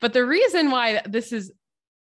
But 0.00 0.12
the 0.12 0.26
reason 0.26 0.70
why 0.70 1.02
this 1.06 1.32
is 1.32 1.52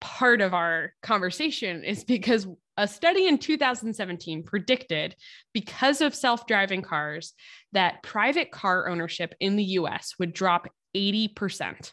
part 0.01 0.41
of 0.41 0.55
our 0.55 0.93
conversation 1.03 1.85
is 1.85 2.05
because 2.05 2.47
a 2.77 2.89
study 2.89 3.27
in 3.27 3.39
2017 3.39 4.43
predicted 4.45 5.15
because 5.53 6.01
of 6.01 6.15
self-driving 6.15 6.83
cars 6.83 7.35
that 7.73 8.03
private 8.03 8.51
car 8.51 8.89
ownership 8.89 9.35
in 9.41 9.57
the 9.57 9.65
US 9.65 10.15
would 10.19 10.33
drop 10.33 10.69
80%. 10.97 11.93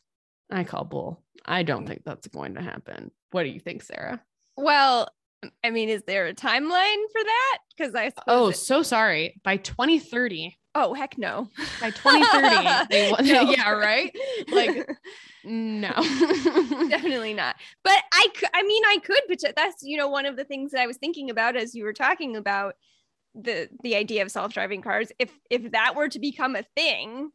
I 0.50 0.64
call 0.64 0.84
bull. 0.84 1.24
I 1.46 1.64
don't 1.64 1.86
mm. 1.86 1.88
think 1.88 2.04
that's 2.06 2.28
going 2.28 2.56
to 2.56 2.62
happen. 2.62 3.12
What 3.32 3.44
do 3.44 3.50
you 3.50 3.60
think, 3.60 3.84
Sara? 3.84 4.22
Well, 4.58 5.08
I 5.64 5.70
mean, 5.70 5.90
is 5.90 6.04
there 6.06 6.28
a 6.28 6.34
timeline 6.34 7.04
for 7.12 7.24
that? 7.24 7.58
Because 7.78 7.96
I 7.96 8.12
oh, 8.28 8.50
it- 8.50 8.58
so 8.58 8.84
sorry. 8.84 9.40
By 9.44 9.58
2030. 9.58 10.58
Oh 10.76 10.94
heck 10.94 11.18
no! 11.18 11.50
By 11.82 11.90
2030, 11.90 12.88
they, 12.92 13.12
no. 13.34 13.42
yeah, 13.52 13.72
right. 13.72 14.16
Like, 14.52 14.88
no, 15.44 15.92
definitely 16.90 17.34
not. 17.34 17.56
But 17.84 17.98
I, 18.14 18.28
I 18.54 18.62
mean, 18.62 18.84
I 18.86 19.00
could, 19.04 19.22
but 19.28 19.40
that's 19.56 19.82
you 19.82 19.98
know 19.98 20.10
one 20.10 20.28
of 20.28 20.38
the 20.38 20.44
things 20.44 20.72
that 20.72 20.82
I 20.82 20.88
was 20.88 20.98
thinking 20.98 21.32
about 21.32 21.56
as 21.56 21.74
you 21.74 21.84
were 21.84 21.94
talking 21.94 22.36
about 22.36 22.76
the 23.34 23.68
the 23.82 23.96
idea 23.96 24.22
of 24.22 24.30
self 24.30 24.54
driving 24.54 24.84
cars. 24.84 25.12
If 25.18 25.32
if 25.50 25.72
that 25.72 25.96
were 25.96 26.08
to 26.08 26.20
become 26.20 26.56
a 26.56 26.64
thing, 26.76 27.32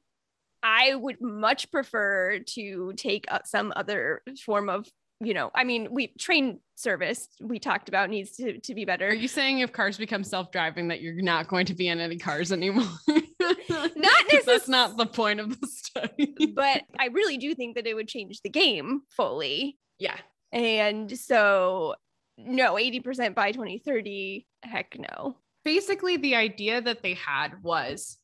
I 0.64 0.94
would 0.94 1.20
much 1.20 1.70
prefer 1.70 2.40
to 2.40 2.94
take 2.96 3.26
uh, 3.28 3.40
some 3.44 3.72
other 3.76 4.22
form 4.44 4.70
of, 4.70 4.88
you 5.20 5.34
know, 5.34 5.50
I 5.54 5.64
mean, 5.64 5.88
we 5.90 6.08
train 6.18 6.60
service 6.74 7.28
we 7.40 7.60
talked 7.60 7.88
about 7.88 8.10
needs 8.10 8.36
to, 8.36 8.58
to 8.58 8.74
be 8.74 8.84
better. 8.84 9.08
Are 9.08 9.14
you 9.14 9.28
saying 9.28 9.60
if 9.60 9.72
cars 9.72 9.96
become 9.98 10.24
self-driving 10.24 10.88
that 10.88 11.02
you're 11.02 11.22
not 11.22 11.46
going 11.48 11.66
to 11.66 11.74
be 11.74 11.88
in 11.88 12.00
any 12.00 12.18
cars 12.18 12.50
anymore? 12.50 12.88
not 13.08 13.22
necessarily. 13.96 14.42
That's 14.46 14.68
not 14.68 14.96
the 14.96 15.06
point 15.06 15.38
of 15.38 15.60
the 15.60 15.66
study. 15.66 16.52
but 16.54 16.82
I 16.98 17.06
really 17.12 17.36
do 17.36 17.54
think 17.54 17.76
that 17.76 17.86
it 17.86 17.94
would 17.94 18.08
change 18.08 18.40
the 18.42 18.50
game 18.50 19.02
fully. 19.10 19.78
Yeah. 19.98 20.16
And 20.52 21.16
so 21.16 21.94
no, 22.38 22.74
80% 22.74 23.34
by 23.34 23.52
2030, 23.52 24.46
heck 24.62 24.96
no. 24.98 25.36
Basically, 25.64 26.16
the 26.16 26.34
idea 26.34 26.80
that 26.80 27.02
they 27.02 27.14
had 27.14 27.62
was 27.62 28.18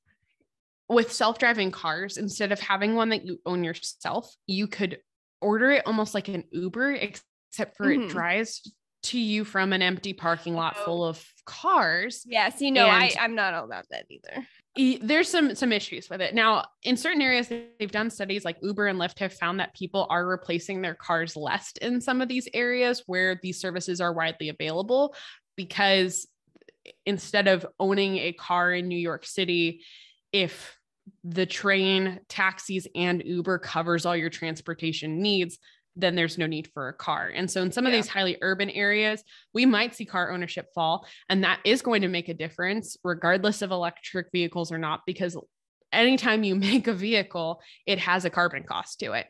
with 0.91 1.13
self-driving 1.13 1.71
cars 1.71 2.17
instead 2.17 2.51
of 2.51 2.59
having 2.59 2.97
one 2.97 3.11
that 3.11 3.25
you 3.25 3.39
own 3.47 3.63
yourself 3.63 4.35
you 4.47 4.67
could 4.67 4.99
order 5.41 5.71
it 5.71 5.87
almost 5.87 6.15
like 6.15 6.29
an 6.29 6.45
uber 6.51 6.93
except 6.93 7.77
for 7.77 7.87
mm-hmm. 7.87 8.03
it 8.03 8.11
drives 8.11 8.75
to 9.03 9.19
you 9.19 9.45
from 9.45 9.73
an 9.73 9.81
empty 9.81 10.13
parking 10.13 10.55
lot 10.55 10.77
oh. 10.81 10.85
full 10.85 11.05
of 11.05 11.25
cars 11.47 12.23
yes 12.27 12.61
you 12.61 12.71
know 12.71 12.87
and, 12.87 13.05
I, 13.05 13.15
i'm 13.21 13.35
not 13.35 13.55
all 13.55 13.65
about 13.65 13.87
that 13.91 14.05
either 14.11 14.47
there's 15.03 15.29
some 15.29 15.55
some 15.55 15.73
issues 15.73 16.11
with 16.11 16.21
it 16.21 16.35
now 16.35 16.67
in 16.83 16.97
certain 16.97 17.23
areas 17.23 17.49
they've 17.49 17.91
done 17.91 18.11
studies 18.11 18.45
like 18.45 18.57
uber 18.61 18.87
and 18.89 18.99
lyft 18.99 19.19
have 19.21 19.33
found 19.33 19.61
that 19.61 19.75
people 19.75 20.07
are 20.11 20.27
replacing 20.27 20.83
their 20.83 20.95
cars 20.95 21.37
less 21.37 21.73
in 21.81 22.01
some 22.01 22.21
of 22.21 22.29
these 22.29 22.49
areas 22.53 23.05
where 23.07 23.41
these 23.43 23.61
services 23.61 24.01
are 24.01 24.13
widely 24.13 24.49
available 24.49 25.15
because 25.57 26.27
instead 27.07 27.49
of 27.49 27.67
owning 27.79 28.19
a 28.19 28.33
car 28.33 28.73
in 28.73 28.87
new 28.87 28.99
york 28.99 29.25
city 29.25 29.83
if 30.33 30.79
the 31.25 31.47
train 31.47 32.21
taxis 32.29 32.87
and 32.95 33.23
uber 33.25 33.59
covers 33.59 34.07
all 34.07 34.17
your 34.17 34.31
transportation 34.31 35.21
needs 35.21 35.59
then 35.97 36.15
there's 36.15 36.39
no 36.39 36.47
need 36.47 36.71
for 36.73 36.89
a 36.89 36.93
car. 36.93 37.31
And 37.35 37.51
so 37.51 37.63
in 37.63 37.73
some 37.73 37.87
of 37.87 37.93
these 37.93 38.09
highly 38.09 38.39
urban 38.43 38.71
areas, 38.71 39.23
we 39.53 39.67
might 39.67 39.95
see 39.95 40.05
car 40.05 40.31
ownership 40.31 40.67
fall. 40.75 41.07
And 41.29 41.45
that 41.45 41.61
is 41.65 41.83
going 41.83 42.03
to 42.03 42.09
make 42.09 42.29
a 42.29 42.35
difference, 42.35 42.97
regardless 43.03 43.63
of 43.63 43.71
electric 43.71 44.29
vehicles 44.33 44.73
or 44.73 44.79
not, 44.79 45.01
because 45.07 45.37
anytime 45.93 46.45
you 46.45 46.55
make 46.57 46.87
a 46.87 46.93
vehicle, 46.93 47.61
it 47.87 47.99
has 47.99 48.25
a 48.25 48.31
carbon 48.31 48.65
cost 48.65 49.01
to 49.01 49.13
it. 49.13 49.27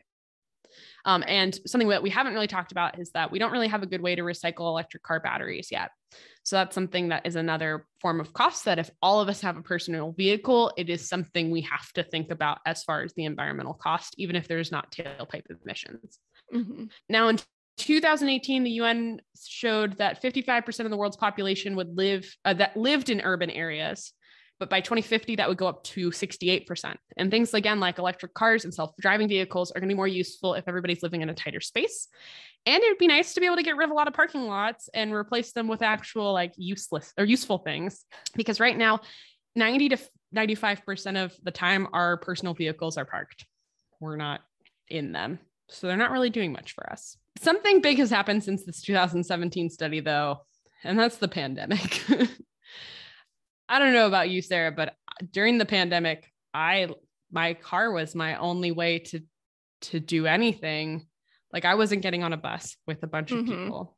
Um, 1.05 1.23
and 1.27 1.57
something 1.65 1.89
that 1.89 2.03
we 2.03 2.09
haven't 2.09 2.33
really 2.33 2.47
talked 2.47 2.71
about 2.71 2.99
is 2.99 3.11
that 3.11 3.31
we 3.31 3.39
don't 3.39 3.51
really 3.51 3.67
have 3.67 3.83
a 3.83 3.87
good 3.87 4.01
way 4.01 4.15
to 4.15 4.21
recycle 4.21 4.67
electric 4.67 5.03
car 5.03 5.19
batteries 5.19 5.69
yet. 5.71 5.91
So 6.43 6.55
that's 6.55 6.75
something 6.75 7.09
that 7.09 7.25
is 7.25 7.35
another 7.35 7.85
form 8.01 8.19
of 8.19 8.33
cost 8.33 8.65
that 8.65 8.79
if 8.79 8.89
all 9.01 9.21
of 9.21 9.29
us 9.29 9.41
have 9.41 9.57
a 9.57 9.61
personal 9.61 10.11
vehicle, 10.11 10.71
it 10.77 10.89
is 10.89 11.07
something 11.07 11.51
we 11.51 11.61
have 11.61 11.91
to 11.93 12.03
think 12.03 12.31
about 12.31 12.59
as 12.65 12.83
far 12.83 13.03
as 13.03 13.13
the 13.13 13.25
environmental 13.25 13.73
cost, 13.73 14.15
even 14.17 14.35
if 14.35 14.47
there's 14.47 14.71
not 14.71 14.91
tailpipe 14.91 15.45
emissions. 15.63 16.19
Mm-hmm. 16.53 16.85
Now, 17.09 17.29
in 17.29 17.39
2018, 17.77 18.63
the 18.63 18.71
UN 18.71 19.21
showed 19.47 19.97
that 19.97 20.21
55% 20.21 20.79
of 20.81 20.91
the 20.91 20.97
world's 20.97 21.17
population 21.17 21.75
would 21.75 21.95
live 21.95 22.35
uh, 22.45 22.53
that 22.55 22.75
lived 22.75 23.09
in 23.09 23.21
urban 23.21 23.49
areas, 23.49 24.13
but 24.61 24.69
by 24.69 24.79
2050 24.79 25.37
that 25.37 25.49
would 25.49 25.57
go 25.57 25.65
up 25.65 25.83
to 25.83 26.11
68%. 26.11 26.95
And 27.17 27.31
things 27.31 27.51
again 27.55 27.79
like 27.79 27.97
electric 27.97 28.35
cars 28.35 28.63
and 28.63 28.71
self-driving 28.71 29.27
vehicles 29.27 29.71
are 29.71 29.79
going 29.79 29.89
to 29.89 29.93
be 29.95 29.97
more 29.97 30.07
useful 30.07 30.53
if 30.53 30.65
everybody's 30.67 31.01
living 31.01 31.21
in 31.21 31.29
a 31.31 31.33
tighter 31.33 31.59
space. 31.59 32.07
And 32.67 32.83
it 32.83 32.87
would 32.87 32.99
be 32.99 33.07
nice 33.07 33.33
to 33.33 33.39
be 33.39 33.47
able 33.47 33.55
to 33.55 33.63
get 33.63 33.75
rid 33.75 33.85
of 33.85 33.89
a 33.91 33.95
lot 33.95 34.07
of 34.07 34.13
parking 34.13 34.43
lots 34.43 34.87
and 34.93 35.15
replace 35.15 35.51
them 35.51 35.67
with 35.67 35.81
actual 35.81 36.31
like 36.31 36.53
useless 36.57 37.11
or 37.17 37.25
useful 37.25 37.57
things 37.57 38.05
because 38.35 38.59
right 38.59 38.77
now 38.77 38.99
90 39.55 39.89
to 39.89 39.97
95% 40.35 41.25
of 41.25 41.35
the 41.41 41.49
time 41.49 41.87
our 41.91 42.17
personal 42.17 42.53
vehicles 42.53 42.97
are 42.99 43.05
parked. 43.05 43.47
We're 43.99 44.15
not 44.15 44.41
in 44.87 45.11
them. 45.11 45.39
So 45.69 45.87
they're 45.87 45.97
not 45.97 46.11
really 46.11 46.29
doing 46.29 46.51
much 46.51 46.73
for 46.73 46.87
us. 46.87 47.17
Something 47.39 47.81
big 47.81 47.97
has 47.97 48.11
happened 48.11 48.43
since 48.43 48.63
this 48.63 48.83
2017 48.83 49.71
study, 49.71 50.01
though, 50.01 50.41
and 50.83 50.99
that's 50.99 51.17
the 51.17 51.27
pandemic. 51.27 52.03
I 53.71 53.79
don't 53.79 53.93
know 53.93 54.05
about 54.05 54.29
you, 54.29 54.41
Sara, 54.41 54.69
but 54.69 54.95
during 55.31 55.57
the 55.57 55.65
pandemic, 55.65 56.29
I 56.53 56.89
my 57.31 57.53
car 57.53 57.89
was 57.93 58.13
my 58.13 58.35
only 58.35 58.71
way 58.71 58.99
to 58.99 59.21
to 59.83 59.99
do 60.01 60.25
anything. 60.25 61.07
Like 61.53 61.63
I 61.63 61.75
wasn't 61.75 62.01
getting 62.01 62.21
on 62.21 62.33
a 62.33 62.37
bus 62.37 62.75
with 62.85 63.01
a 63.03 63.07
bunch 63.07 63.29
mm-hmm. 63.29 63.39
of 63.39 63.45
people. 63.45 63.97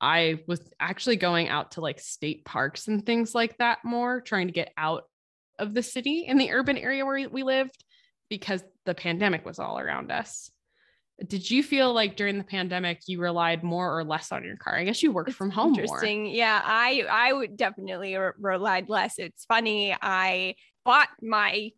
I 0.00 0.40
was 0.48 0.60
actually 0.80 1.16
going 1.16 1.50
out 1.50 1.72
to 1.72 1.82
like 1.82 2.00
state 2.00 2.46
parks 2.46 2.88
and 2.88 3.04
things 3.04 3.34
like 3.34 3.58
that 3.58 3.84
more, 3.84 4.22
trying 4.22 4.46
to 4.46 4.54
get 4.54 4.72
out 4.78 5.04
of 5.58 5.74
the 5.74 5.82
city 5.82 6.24
in 6.26 6.38
the 6.38 6.52
urban 6.52 6.78
area 6.78 7.04
where 7.04 7.28
we 7.28 7.42
lived 7.42 7.84
because 8.30 8.64
the 8.86 8.94
pandemic 8.94 9.44
was 9.44 9.58
all 9.58 9.78
around 9.78 10.10
us. 10.10 10.50
Did 11.26 11.48
you 11.48 11.62
feel 11.62 11.92
like 11.92 12.16
during 12.16 12.38
the 12.38 12.44
pandemic 12.44 13.02
you 13.06 13.20
relied 13.20 13.62
more 13.62 13.96
or 13.96 14.04
less 14.04 14.32
on 14.32 14.44
your 14.44 14.56
car? 14.56 14.76
I 14.76 14.84
guess 14.84 15.02
you 15.02 15.12
worked 15.12 15.28
it's 15.30 15.38
from 15.38 15.50
home. 15.50 15.74
Interesting. 15.74 16.24
More. 16.24 16.34
Yeah, 16.34 16.60
I 16.62 17.04
I 17.08 17.32
would 17.32 17.56
definitely 17.56 18.16
re- 18.16 18.32
relied 18.38 18.88
less. 18.88 19.18
It's 19.18 19.44
funny. 19.44 19.96
I 20.00 20.56
bought 20.84 21.08
my 21.22 21.70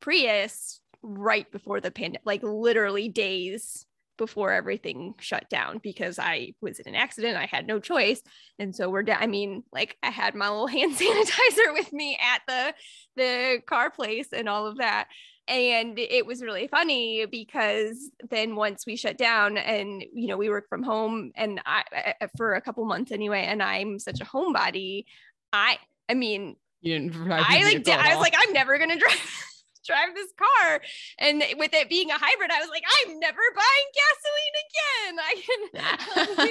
Prius 0.00 0.80
right 1.02 1.50
before 1.52 1.80
the 1.80 1.90
pandemic, 1.90 2.22
like 2.24 2.42
literally 2.42 3.08
days 3.08 3.86
before 4.20 4.52
everything 4.52 5.14
shut 5.18 5.48
down 5.48 5.80
because 5.82 6.18
I 6.18 6.52
was 6.60 6.78
in 6.78 6.88
an 6.88 6.94
accident. 6.94 7.38
I 7.38 7.46
had 7.46 7.66
no 7.66 7.80
choice. 7.80 8.22
And 8.58 8.76
so 8.76 8.90
we're 8.90 9.02
down. 9.02 9.16
I 9.18 9.26
mean, 9.26 9.64
like 9.72 9.96
I 10.02 10.10
had 10.10 10.34
my 10.34 10.50
little 10.50 10.66
hand 10.76 10.94
sanitizer 10.94 11.72
with 11.72 11.90
me 11.90 12.18
at 12.20 12.42
the 12.46 12.74
the 13.16 13.62
car 13.66 13.90
place 13.90 14.28
and 14.34 14.46
all 14.46 14.66
of 14.66 14.76
that 14.76 15.08
and 15.48 15.98
it 15.98 16.26
was 16.26 16.42
really 16.42 16.68
funny 16.68 17.26
because 17.26 18.10
then 18.28 18.56
once 18.56 18.86
we 18.86 18.94
shut 18.94 19.16
down 19.16 19.56
and 19.56 20.04
you 20.12 20.28
know 20.28 20.36
we 20.36 20.50
work 20.50 20.68
from 20.68 20.82
home 20.82 21.32
and 21.34 21.60
I 21.66 22.14
uh, 22.20 22.26
for 22.36 22.54
a 22.54 22.60
couple 22.60 22.84
months 22.84 23.10
anyway 23.10 23.44
and 23.48 23.62
I'm 23.62 23.98
such 23.98 24.20
a 24.20 24.24
homebody 24.24 25.06
I 25.52 25.78
I 26.08 26.14
mean 26.14 26.56
you 26.82 26.98
didn't 26.98 27.16
I 27.32 27.62
like 27.64 27.88
I 27.88 28.14
was 28.14 28.22
like 28.22 28.34
I'm 28.38 28.52
never 28.52 28.78
gonna 28.78 28.98
drive 28.98 29.44
drive 29.86 30.14
this 30.14 30.32
car. 30.36 30.80
And 31.18 31.42
with 31.58 31.72
it 31.74 31.88
being 31.88 32.10
a 32.10 32.18
hybrid, 32.18 32.50
I 32.50 32.60
was 32.60 32.70
like, 32.70 32.82
I'm 33.06 33.18
never 33.18 33.40
buying 33.54 33.88
gasoline 34.00 34.56
again. 34.66 35.18
I 35.20 35.34
can 35.46 35.60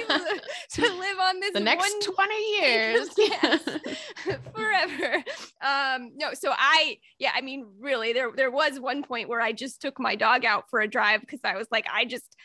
to, 0.08 0.82
to, 0.82 0.94
live 0.98 1.18
on 1.18 1.40
this 1.40 1.52
the 1.52 1.60
next 1.60 2.06
one, 2.06 2.14
20 2.14 2.34
years. 2.60 3.08
yes, 3.18 3.62
forever. 4.54 5.24
Um, 5.62 6.12
no, 6.16 6.34
so 6.34 6.52
I, 6.56 6.98
yeah, 7.18 7.30
I 7.34 7.40
mean, 7.40 7.66
really, 7.80 8.12
there 8.12 8.30
there 8.34 8.50
was 8.50 8.78
one 8.78 9.02
point 9.02 9.28
where 9.28 9.40
I 9.40 9.52
just 9.52 9.80
took 9.80 9.98
my 9.98 10.16
dog 10.16 10.44
out 10.44 10.64
for 10.70 10.80
a 10.80 10.88
drive 10.88 11.20
because 11.20 11.40
I 11.44 11.56
was 11.56 11.68
like, 11.70 11.86
I 11.92 12.04
just 12.04 12.36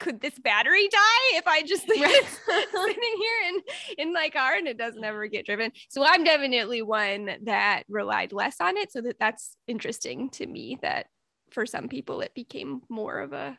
could 0.00 0.20
this 0.20 0.38
battery 0.38 0.88
die 0.88 1.36
if 1.36 1.46
I 1.46 1.62
just 1.62 1.88
leave 1.88 2.02
it 2.04 2.24
sitting 2.72 3.14
here 3.18 3.48
in 3.48 3.62
in 3.98 4.12
my 4.12 4.28
car 4.30 4.54
and 4.54 4.66
it 4.66 4.78
doesn't 4.78 5.04
ever 5.04 5.26
get 5.26 5.46
driven? 5.46 5.72
So 5.88 6.04
I'm 6.04 6.24
definitely 6.24 6.82
one 6.82 7.30
that 7.44 7.84
relied 7.88 8.32
less 8.32 8.60
on 8.60 8.76
it. 8.76 8.92
So 8.92 9.00
that 9.02 9.18
that's 9.18 9.56
interesting 9.66 10.30
to 10.30 10.46
me 10.46 10.78
that 10.82 11.06
for 11.50 11.66
some 11.66 11.88
people 11.88 12.20
it 12.20 12.34
became 12.34 12.82
more 12.88 13.20
of 13.20 13.32
a 13.32 13.56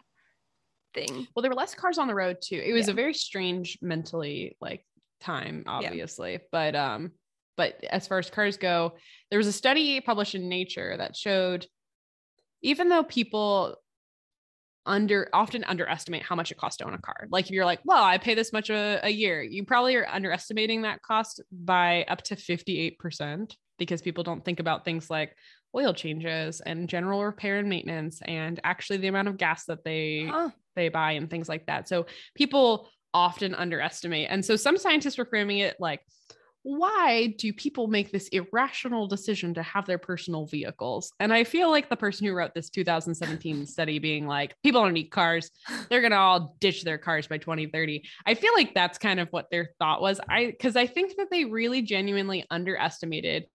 thing. 0.93 1.27
Well, 1.35 1.41
there 1.41 1.51
were 1.51 1.55
less 1.55 1.75
cars 1.75 1.97
on 1.97 2.07
the 2.07 2.15
road 2.15 2.37
too. 2.41 2.61
It 2.63 2.73
was 2.73 2.87
yeah. 2.87 2.93
a 2.93 2.95
very 2.95 3.13
strange 3.13 3.77
mentally 3.81 4.57
like 4.61 4.85
time, 5.21 5.63
obviously, 5.67 6.33
yeah. 6.33 6.37
but 6.51 6.75
um, 6.75 7.11
but 7.57 7.83
as 7.89 8.07
far 8.07 8.19
as 8.19 8.29
cars 8.29 8.57
go, 8.57 8.93
there 9.29 9.37
was 9.37 9.47
a 9.47 9.53
study 9.53 10.01
published 10.01 10.35
in 10.35 10.49
Nature 10.49 10.95
that 10.97 11.15
showed 11.15 11.67
even 12.61 12.89
though 12.89 13.03
people 13.03 13.75
under 14.85 15.29
often 15.33 15.63
underestimate 15.63 16.23
how 16.23 16.35
much 16.35 16.51
it 16.51 16.57
costs 16.57 16.77
to 16.77 16.85
own 16.85 16.93
a 16.93 16.97
car. 16.99 17.27
Like 17.29 17.45
if 17.45 17.51
you're 17.51 17.65
like, 17.65 17.79
well, 17.85 18.03
I 18.03 18.17
pay 18.17 18.33
this 18.33 18.51
much 18.51 18.69
a, 18.69 18.99
a 19.03 19.09
year, 19.09 19.41
you 19.41 19.65
probably 19.65 19.95
are 19.95 20.07
underestimating 20.07 20.81
that 20.81 21.01
cost 21.01 21.41
by 21.51 22.03
up 22.07 22.21
to 22.23 22.35
58% 22.35 23.55
because 23.77 24.01
people 24.01 24.23
don't 24.23 24.43
think 24.43 24.59
about 24.59 24.85
things 24.85 25.09
like 25.09 25.35
oil 25.75 25.93
changes 25.93 26.61
and 26.61 26.89
general 26.89 27.23
repair 27.23 27.57
and 27.57 27.69
maintenance 27.69 28.21
and 28.23 28.59
actually 28.63 28.97
the 28.97 29.07
amount 29.07 29.27
of 29.27 29.37
gas 29.37 29.65
that 29.65 29.83
they 29.83 30.27
huh. 30.29 30.49
they 30.75 30.89
buy 30.89 31.13
and 31.13 31.29
things 31.29 31.49
like 31.49 31.65
that. 31.65 31.87
So 31.87 32.05
people 32.35 32.89
often 33.13 33.55
underestimate. 33.55 34.27
And 34.29 34.43
so 34.43 34.55
some 34.55 34.77
scientists 34.77 35.17
were 35.17 35.25
framing 35.25 35.59
it 35.59 35.77
like 35.79 36.01
why 36.63 37.27
do 37.37 37.51
people 37.51 37.87
make 37.87 38.11
this 38.11 38.29
irrational 38.29 39.05
decision 39.05 39.53
to 39.53 39.61
have 39.61 39.85
their 39.85 39.97
personal 39.97 40.45
vehicles? 40.45 41.11
And 41.19 41.33
I 41.33 41.43
feel 41.43 41.69
like 41.69 41.89
the 41.89 41.97
person 41.97 42.25
who 42.25 42.33
wrote 42.33 42.53
this 42.55 42.69
2017 42.69 43.65
study 43.65 43.99
being 43.99 44.27
like, 44.27 44.55
people 44.63 44.81
don't 44.81 44.93
need 44.93 45.09
cars. 45.09 45.51
They're 45.89 45.99
going 46.01 46.11
to 46.11 46.17
all 46.17 46.55
ditch 46.61 46.83
their 46.83 46.97
cars 46.97 47.27
by 47.27 47.37
2030. 47.37 48.03
I 48.25 48.33
feel 48.33 48.53
like 48.55 48.73
that's 48.73 48.97
kind 48.97 49.19
of 49.19 49.27
what 49.29 49.51
their 49.51 49.71
thought 49.77 50.01
was. 50.01 50.21
I, 50.29 50.45
because 50.45 50.77
I 50.77 50.87
think 50.87 51.17
that 51.17 51.29
they 51.29 51.43
really 51.43 51.81
genuinely 51.81 52.45
underestimated 52.49 53.45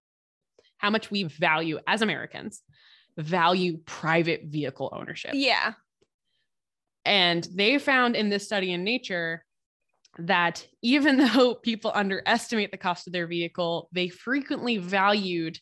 how 0.76 0.90
much 0.90 1.10
we 1.10 1.24
value 1.24 1.78
as 1.86 2.02
Americans, 2.02 2.62
value 3.16 3.78
private 3.86 4.43
vehicle 4.44 4.93
ownership. 4.93 5.30
Yeah. 5.32 5.72
And 7.06 7.48
they 7.55 7.78
found 7.78 8.16
in 8.16 8.28
this 8.28 8.44
study 8.44 8.70
in 8.70 8.85
Nature 8.85 9.44
that 10.19 10.66
even 10.82 11.16
though 11.35 11.55
people 11.55 11.93
underestimate 11.95 12.70
the 12.70 12.77
cost 12.77 13.07
of 13.07 13.12
their 13.12 13.27
vehicle, 13.27 13.89
they 13.93 14.09
frequently 14.09 14.78
valued 14.78 15.59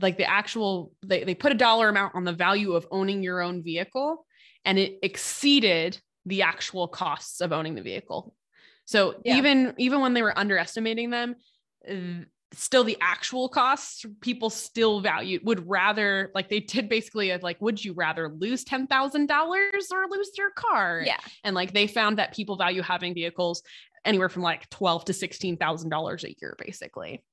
like 0.00 0.16
the 0.16 0.28
actual 0.28 0.92
they, 1.06 1.24
they 1.24 1.34
put 1.34 1.52
a 1.52 1.56
dollar 1.56 1.88
amount 1.88 2.14
on 2.14 2.24
the 2.24 2.32
value 2.32 2.72
of 2.72 2.86
owning 2.90 3.22
your 3.22 3.40
own 3.40 3.62
vehicle 3.62 4.26
and 4.64 4.78
it 4.78 4.98
exceeded 5.02 5.98
the 6.26 6.42
actual 6.42 6.88
costs 6.88 7.40
of 7.40 7.52
owning 7.52 7.74
the 7.74 7.82
vehicle. 7.82 8.34
So 8.84 9.16
yeah. 9.24 9.36
even 9.36 9.74
even 9.78 10.00
when 10.00 10.14
they 10.14 10.22
were 10.22 10.36
underestimating 10.36 11.10
them, 11.10 11.36
still 12.56 12.84
the 12.84 12.96
actual 13.00 13.48
costs 13.48 14.04
people 14.20 14.50
still 14.50 15.00
value 15.00 15.40
would 15.42 15.68
rather 15.68 16.30
like 16.34 16.48
they 16.48 16.60
did 16.60 16.88
basically 16.88 17.32
uh, 17.32 17.38
like 17.42 17.60
would 17.60 17.84
you 17.84 17.92
rather 17.92 18.28
lose 18.28 18.64
$10,000 18.64 18.88
or 19.92 20.06
lose 20.10 20.30
your 20.36 20.50
car? 20.50 21.02
Yeah. 21.04 21.18
And 21.42 21.54
like 21.54 21.72
they 21.72 21.86
found 21.86 22.18
that 22.18 22.34
people 22.34 22.56
value 22.56 22.82
having 22.82 23.14
vehicles 23.14 23.62
anywhere 24.04 24.28
from 24.28 24.42
like 24.42 24.68
12 24.70 25.06
to 25.06 25.12
$16,000 25.12 26.24
a 26.24 26.34
year 26.40 26.56
basically. 26.58 27.24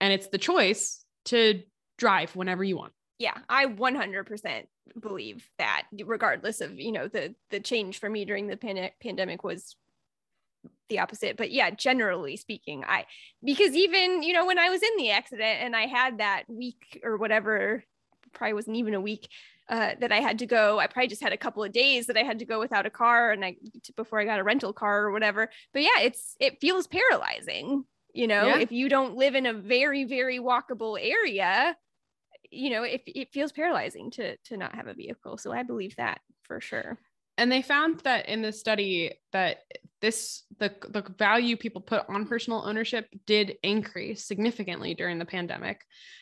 And 0.00 0.12
it's 0.12 0.28
the 0.28 0.38
choice 0.38 1.04
to 1.26 1.62
drive 1.98 2.34
whenever 2.34 2.64
you 2.64 2.76
want. 2.76 2.92
Yeah 3.18 3.38
i 3.48 3.66
100% 3.66 4.64
believe 5.00 5.48
that 5.58 5.84
regardless 6.04 6.60
of 6.60 6.78
you 6.78 6.92
know 6.92 7.08
the 7.08 7.34
the 7.50 7.60
change 7.60 7.98
for 7.98 8.10
me 8.10 8.24
during 8.24 8.46
the 8.46 8.56
pan- 8.56 8.90
pandemic 9.00 9.42
was 9.42 9.76
the 10.94 11.00
opposite 11.00 11.36
but 11.36 11.50
yeah 11.50 11.70
generally 11.70 12.36
speaking 12.36 12.84
i 12.86 13.04
because 13.42 13.74
even 13.74 14.22
you 14.22 14.32
know 14.32 14.46
when 14.46 14.58
i 14.58 14.68
was 14.68 14.82
in 14.82 14.96
the 14.96 15.10
accident 15.10 15.58
and 15.60 15.74
i 15.74 15.86
had 15.86 16.18
that 16.18 16.44
week 16.48 17.00
or 17.02 17.16
whatever 17.16 17.82
probably 18.32 18.54
wasn't 18.54 18.76
even 18.76 18.94
a 18.94 19.00
week 19.00 19.28
uh, 19.70 19.92
that 19.98 20.12
I 20.12 20.20
had 20.20 20.40
to 20.40 20.46
go. 20.46 20.78
I 20.78 20.86
probably 20.86 21.08
just 21.08 21.22
had 21.22 21.32
a 21.32 21.38
couple 21.38 21.64
of 21.64 21.72
days 21.72 22.06
that 22.08 22.18
I 22.18 22.22
had 22.22 22.40
to 22.40 22.44
go 22.44 22.58
without 22.58 22.84
a 22.84 22.90
car, 22.90 23.30
and 23.30 23.42
I 23.42 23.56
before 23.96 24.20
I 24.20 24.26
got 24.26 24.38
a 24.38 24.44
rental 24.44 24.74
car 24.74 25.04
or 25.04 25.10
whatever. 25.10 25.48
But 25.72 25.82
yeah, 25.82 26.00
it's 26.02 26.36
it 26.38 26.60
feels 26.60 26.86
paralyzing. 26.86 27.84
You 28.12 28.26
know, 28.26 28.46
yeah. 28.48 28.58
if 28.58 28.72
you 28.72 28.90
don't 28.90 29.16
live 29.16 29.34
in 29.34 29.46
a 29.46 29.54
very 29.54 30.04
very 30.04 30.38
walkable 30.38 30.98
area, 31.00 31.74
you 32.50 32.68
know, 32.68 32.82
it 32.82 33.04
it 33.06 33.32
feels 33.32 33.52
paralyzing 33.52 34.10
to 34.12 34.36
to 34.36 34.58
not 34.58 34.74
have 34.74 34.86
a 34.86 34.92
vehicle. 34.92 35.38
So 35.38 35.50
I 35.50 35.62
believe 35.62 35.96
that 35.96 36.20
for 36.42 36.60
sure 36.60 36.98
and 37.36 37.50
they 37.50 37.62
found 37.62 38.00
that 38.00 38.28
in 38.28 38.42
the 38.42 38.52
study 38.52 39.12
that 39.32 39.62
this 40.04 40.42
the 40.58 40.70
the 40.90 41.02
value 41.18 41.56
people 41.56 41.80
put 41.80 42.04
on 42.10 42.26
personal 42.26 42.62
ownership 42.66 43.08
did 43.24 43.56
increase 43.62 44.26
significantly 44.26 44.92
during 44.92 45.18
the 45.18 45.24
pandemic 45.24 45.80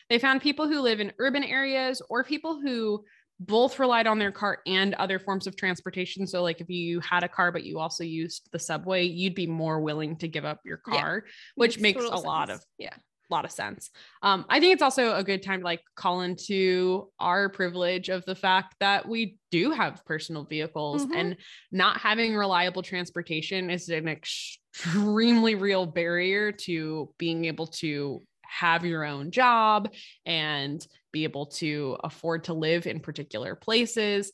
they 0.09 0.17
found 0.17 0.41
people 0.41 0.69
who 0.69 0.79
live 0.79 1.01
in 1.01 1.11
urban 1.19 1.43
areas 1.43 2.01
or 2.09 2.23
people 2.23 2.61
who 2.61 3.03
both 3.41 3.79
relied 3.79 4.07
on 4.07 4.19
their 4.19 4.31
car 4.31 4.59
and 4.65 4.93
other 4.93 5.19
forms 5.19 5.47
of 5.47 5.57
transportation 5.57 6.25
so 6.25 6.41
like 6.41 6.61
if 6.61 6.69
you 6.69 7.01
had 7.01 7.25
a 7.25 7.27
car 7.27 7.51
but 7.51 7.65
you 7.65 7.77
also 7.77 8.05
used 8.05 8.47
the 8.53 8.59
subway 8.59 9.03
you'd 9.03 9.35
be 9.35 9.47
more 9.47 9.81
willing 9.81 10.15
to 10.15 10.29
give 10.29 10.45
up 10.45 10.61
your 10.63 10.77
car 10.77 11.23
yeah. 11.25 11.31
which 11.55 11.77
makes, 11.77 11.97
makes 11.97 12.09
a 12.09 12.13
sense. 12.13 12.25
lot 12.25 12.49
of 12.49 12.61
yeah 12.77 12.95
lot 13.33 13.45
of 13.45 13.51
sense. 13.51 13.89
Um, 14.21 14.45
I 14.49 14.59
think 14.59 14.73
it's 14.73 14.81
also 14.81 15.15
a 15.15 15.23
good 15.23 15.43
time 15.43 15.59
to 15.59 15.65
like 15.65 15.81
call 15.95 16.21
into 16.21 17.09
our 17.19 17.49
privilege 17.49 18.09
of 18.09 18.23
the 18.25 18.35
fact 18.35 18.75
that 18.79 19.07
we 19.07 19.37
do 19.51 19.71
have 19.71 20.05
personal 20.05 20.45
vehicles 20.45 21.03
mm-hmm. 21.03 21.13
and 21.13 21.37
not 21.71 21.97
having 21.97 22.35
reliable 22.35 22.81
transportation 22.81 23.69
is 23.69 23.89
an 23.89 24.07
extremely 24.07 25.55
real 25.55 25.85
barrier 25.85 26.51
to 26.51 27.09
being 27.17 27.45
able 27.45 27.67
to 27.67 28.21
have 28.43 28.85
your 28.85 29.03
own 29.03 29.31
job 29.31 29.91
and 30.25 30.85
be 31.11 31.23
able 31.23 31.47
to 31.47 31.97
afford 32.03 32.43
to 32.45 32.53
live 32.53 32.85
in 32.85 32.99
particular 32.99 33.55
places 33.55 34.31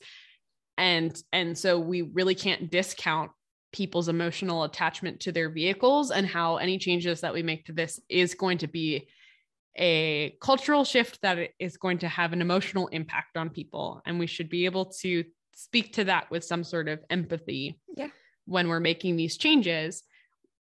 and 0.78 1.22
and 1.34 1.58
so 1.58 1.78
we 1.78 2.02
really 2.02 2.36
can't 2.36 2.72
discount 2.72 3.32
people's 3.72 4.10
emotional 4.10 4.64
attachment 4.64 5.20
to 5.22 5.32
their 5.32 5.50
vehicles 5.50 6.12
and 6.12 6.26
how 6.26 6.58
any 6.58 6.78
changes 6.78 7.22
that 7.22 7.34
we 7.34 7.44
make 7.44 7.66
to 7.66 7.72
this 7.72 8.00
is 8.10 8.34
going 8.34 8.58
to 8.58 8.68
be 8.68 9.08
a 9.78 10.36
cultural 10.42 10.84
shift 10.84 11.22
that 11.22 11.52
is 11.60 11.78
going 11.78 12.00
to 12.00 12.08
have 12.08 12.34
an 12.34 12.42
emotional 12.42 12.88
impact 12.88 13.38
on 13.38 13.50
people. 13.50 14.02
And 14.06 14.20
we 14.20 14.28
should 14.28 14.50
be 14.50 14.66
able 14.66 14.86
to 15.02 15.24
speak 15.56 15.94
to 15.94 16.06
that 16.06 16.32
with 16.32 16.44
some 16.44 16.64
sort 16.64 16.88
of 16.88 17.00
empathy 17.10 17.80
yeah. 17.96 18.08
when 18.46 18.68
we're 18.68 18.80
making 18.80 19.16
these 19.16 19.38
changes 19.38 20.04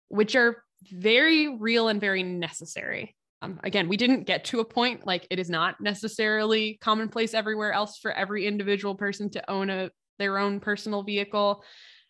which 0.10 0.36
are 0.36 0.64
very 0.92 1.58
real 1.58 1.88
and 1.88 2.00
very 2.00 2.24
necessary. 2.24 3.16
Um, 3.42 3.60
again 3.64 3.90
we 3.90 3.98
didn't 3.98 4.24
get 4.24 4.46
to 4.46 4.62
a 4.62 4.66
point 4.66 5.06
like 5.06 5.28
it 5.30 5.40
is 5.40 5.50
not 5.50 5.82
necessarily 5.82 6.78
commonplace 6.82 7.34
everywhere 7.34 7.74
else 7.74 8.00
for 8.00 8.12
every 8.14 8.48
individual 8.48 8.96
person 8.96 9.30
to 9.32 9.52
own 9.52 9.70
a 9.70 9.92
their 10.18 10.38
own 10.38 10.62
personal 10.62 11.04
vehicle 11.04 11.62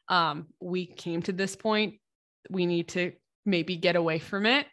um, 0.09 0.47
we 0.59 0.85
came 0.85 1.21
to 1.23 1.31
this 1.31 1.55
point 1.55 1.95
we 2.49 2.65
need 2.65 2.87
to 2.89 3.11
maybe 3.45 3.75
get 3.75 3.95
away 3.95 4.19
from 4.19 4.45
it 4.45 4.67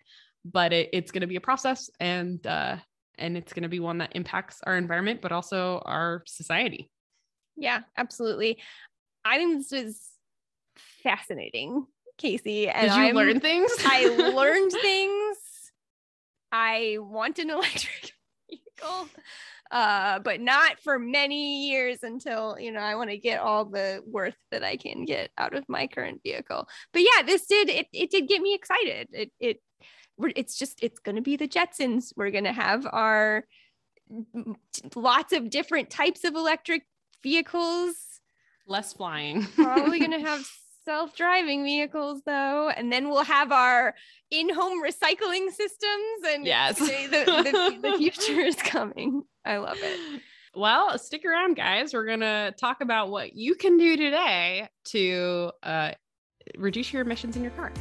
but 0.44 0.72
it, 0.72 0.90
it's 0.92 1.10
going 1.10 1.20
to 1.20 1.26
be 1.26 1.36
a 1.36 1.40
process 1.40 1.90
and 2.00 2.46
uh, 2.46 2.76
and 3.18 3.36
it's 3.36 3.52
going 3.52 3.62
to 3.62 3.68
be 3.68 3.80
one 3.80 3.98
that 3.98 4.12
impacts 4.14 4.60
our 4.64 4.76
environment 4.76 5.20
but 5.20 5.32
also 5.32 5.82
our 5.84 6.22
society. 6.26 6.90
Yeah 7.56 7.80
absolutely. 7.96 8.58
I 9.24 9.36
think 9.36 9.58
this 9.58 9.70
was 9.70 10.00
fascinating 11.02 11.86
casey 12.18 12.68
and 12.68 12.88
Did 12.88 12.96
you 12.96 13.04
I'm, 13.04 13.14
learn 13.14 13.40
things? 13.40 13.70
I 13.84 14.06
learned 14.06 14.72
things. 14.82 15.36
I 16.50 16.98
want 17.00 17.38
an 17.38 17.50
electric 17.50 18.12
vehicle 18.50 19.08
uh, 19.72 20.18
but 20.18 20.40
not 20.40 20.78
for 20.80 20.98
many 20.98 21.68
years 21.68 22.02
until 22.02 22.58
you 22.60 22.70
know 22.70 22.80
I 22.80 22.94
want 22.94 23.08
to 23.08 23.16
get 23.16 23.40
all 23.40 23.64
the 23.64 24.02
worth 24.06 24.36
that 24.50 24.62
I 24.62 24.76
can 24.76 25.06
get 25.06 25.30
out 25.38 25.54
of 25.54 25.64
my 25.66 25.86
current 25.86 26.20
vehicle. 26.22 26.68
But 26.92 27.02
yeah, 27.02 27.22
this 27.24 27.46
did 27.46 27.70
it. 27.70 27.86
It 27.92 28.10
did 28.10 28.28
get 28.28 28.42
me 28.42 28.54
excited. 28.54 29.08
It 29.12 29.32
it 29.40 29.62
it's 30.36 30.58
just 30.58 30.82
it's 30.82 31.00
going 31.00 31.16
to 31.16 31.22
be 31.22 31.36
the 31.36 31.48
Jetsons. 31.48 32.12
We're 32.14 32.30
going 32.30 32.44
to 32.44 32.52
have 32.52 32.86
our 32.86 33.44
lots 34.94 35.32
of 35.32 35.48
different 35.48 35.88
types 35.88 36.24
of 36.24 36.34
electric 36.34 36.82
vehicles. 37.22 37.94
Less 38.66 38.92
flying. 38.92 39.46
Probably 39.56 39.98
going 39.98 40.12
to 40.12 40.20
have 40.20 40.46
self-driving 40.84 41.62
vehicles 41.62 42.22
though 42.26 42.68
and 42.68 42.92
then 42.92 43.08
we'll 43.08 43.22
have 43.22 43.52
our 43.52 43.94
in-home 44.32 44.82
recycling 44.82 45.48
systems 45.48 46.26
and 46.26 46.44
yes 46.44 46.76
the, 46.76 47.06
the, 47.08 47.78
the 47.80 47.96
future 47.98 48.40
is 48.40 48.56
coming 48.56 49.22
i 49.44 49.56
love 49.56 49.78
it. 49.80 50.20
Well 50.54 50.98
stick 50.98 51.24
around 51.24 51.56
guys. 51.56 51.94
We're 51.94 52.04
gonna 52.04 52.52
talk 52.60 52.82
about 52.82 53.08
what 53.08 53.34
you 53.34 53.54
can 53.54 53.78
do 53.78 53.96
today 53.96 54.68
to 54.88 55.50
uh, 55.62 55.92
reduce 56.58 56.92
your 56.92 57.00
emissions 57.00 57.36
in 57.36 57.42
your 57.42 57.52
car. 57.52 57.72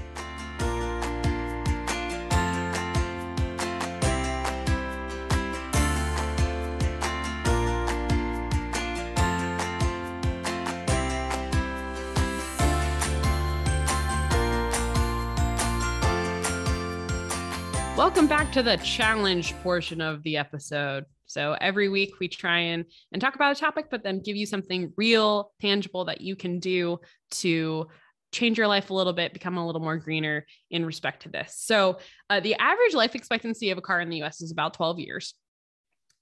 Welcome 17.97 18.27
back 18.27 18.51
to 18.53 18.63
the 18.63 18.77
challenge 18.77 19.53
portion 19.61 19.99
of 19.99 20.23
the 20.23 20.38
episode. 20.38 21.05
So 21.32 21.56
every 21.62 21.88
week 21.88 22.20
we 22.20 22.28
try 22.28 22.60
and 22.60 22.86
and 23.12 23.22
talk 23.22 23.36
about 23.36 23.56
a 23.56 23.60
topic, 23.60 23.86
but 23.90 24.03
then 24.03 24.22
give 24.22 24.36
you 24.36 24.45
something 24.45 24.94
real, 24.98 25.53
tangible 25.62 26.06
that 26.06 26.22
you 26.22 26.36
can 26.36 26.60
do 26.60 26.99
to 27.32 27.88
change 28.32 28.58
your 28.58 28.68
life 28.68 28.90
a 28.90 28.94
little 28.94 29.14
bit, 29.14 29.34
become 29.34 29.58
a 29.58 29.66
little 29.66 29.82
more 29.82 29.98
greener 29.98 30.45
in 30.70 30.86
respect 30.86 31.24
to 31.24 31.30
this. 31.30 31.56
So 31.58 31.99
uh, 32.30 32.40
the 32.40 32.56
average 32.56 32.94
life 32.94 33.16
expectancy 33.16 33.72
of 33.72 33.78
a 33.78 33.82
car 33.82 34.02
in 34.02 34.10
the 34.10 34.18
U.S. 34.18 34.41
is 34.41 34.52
about 34.52 34.74
12 34.74 34.99
years. 34.99 35.34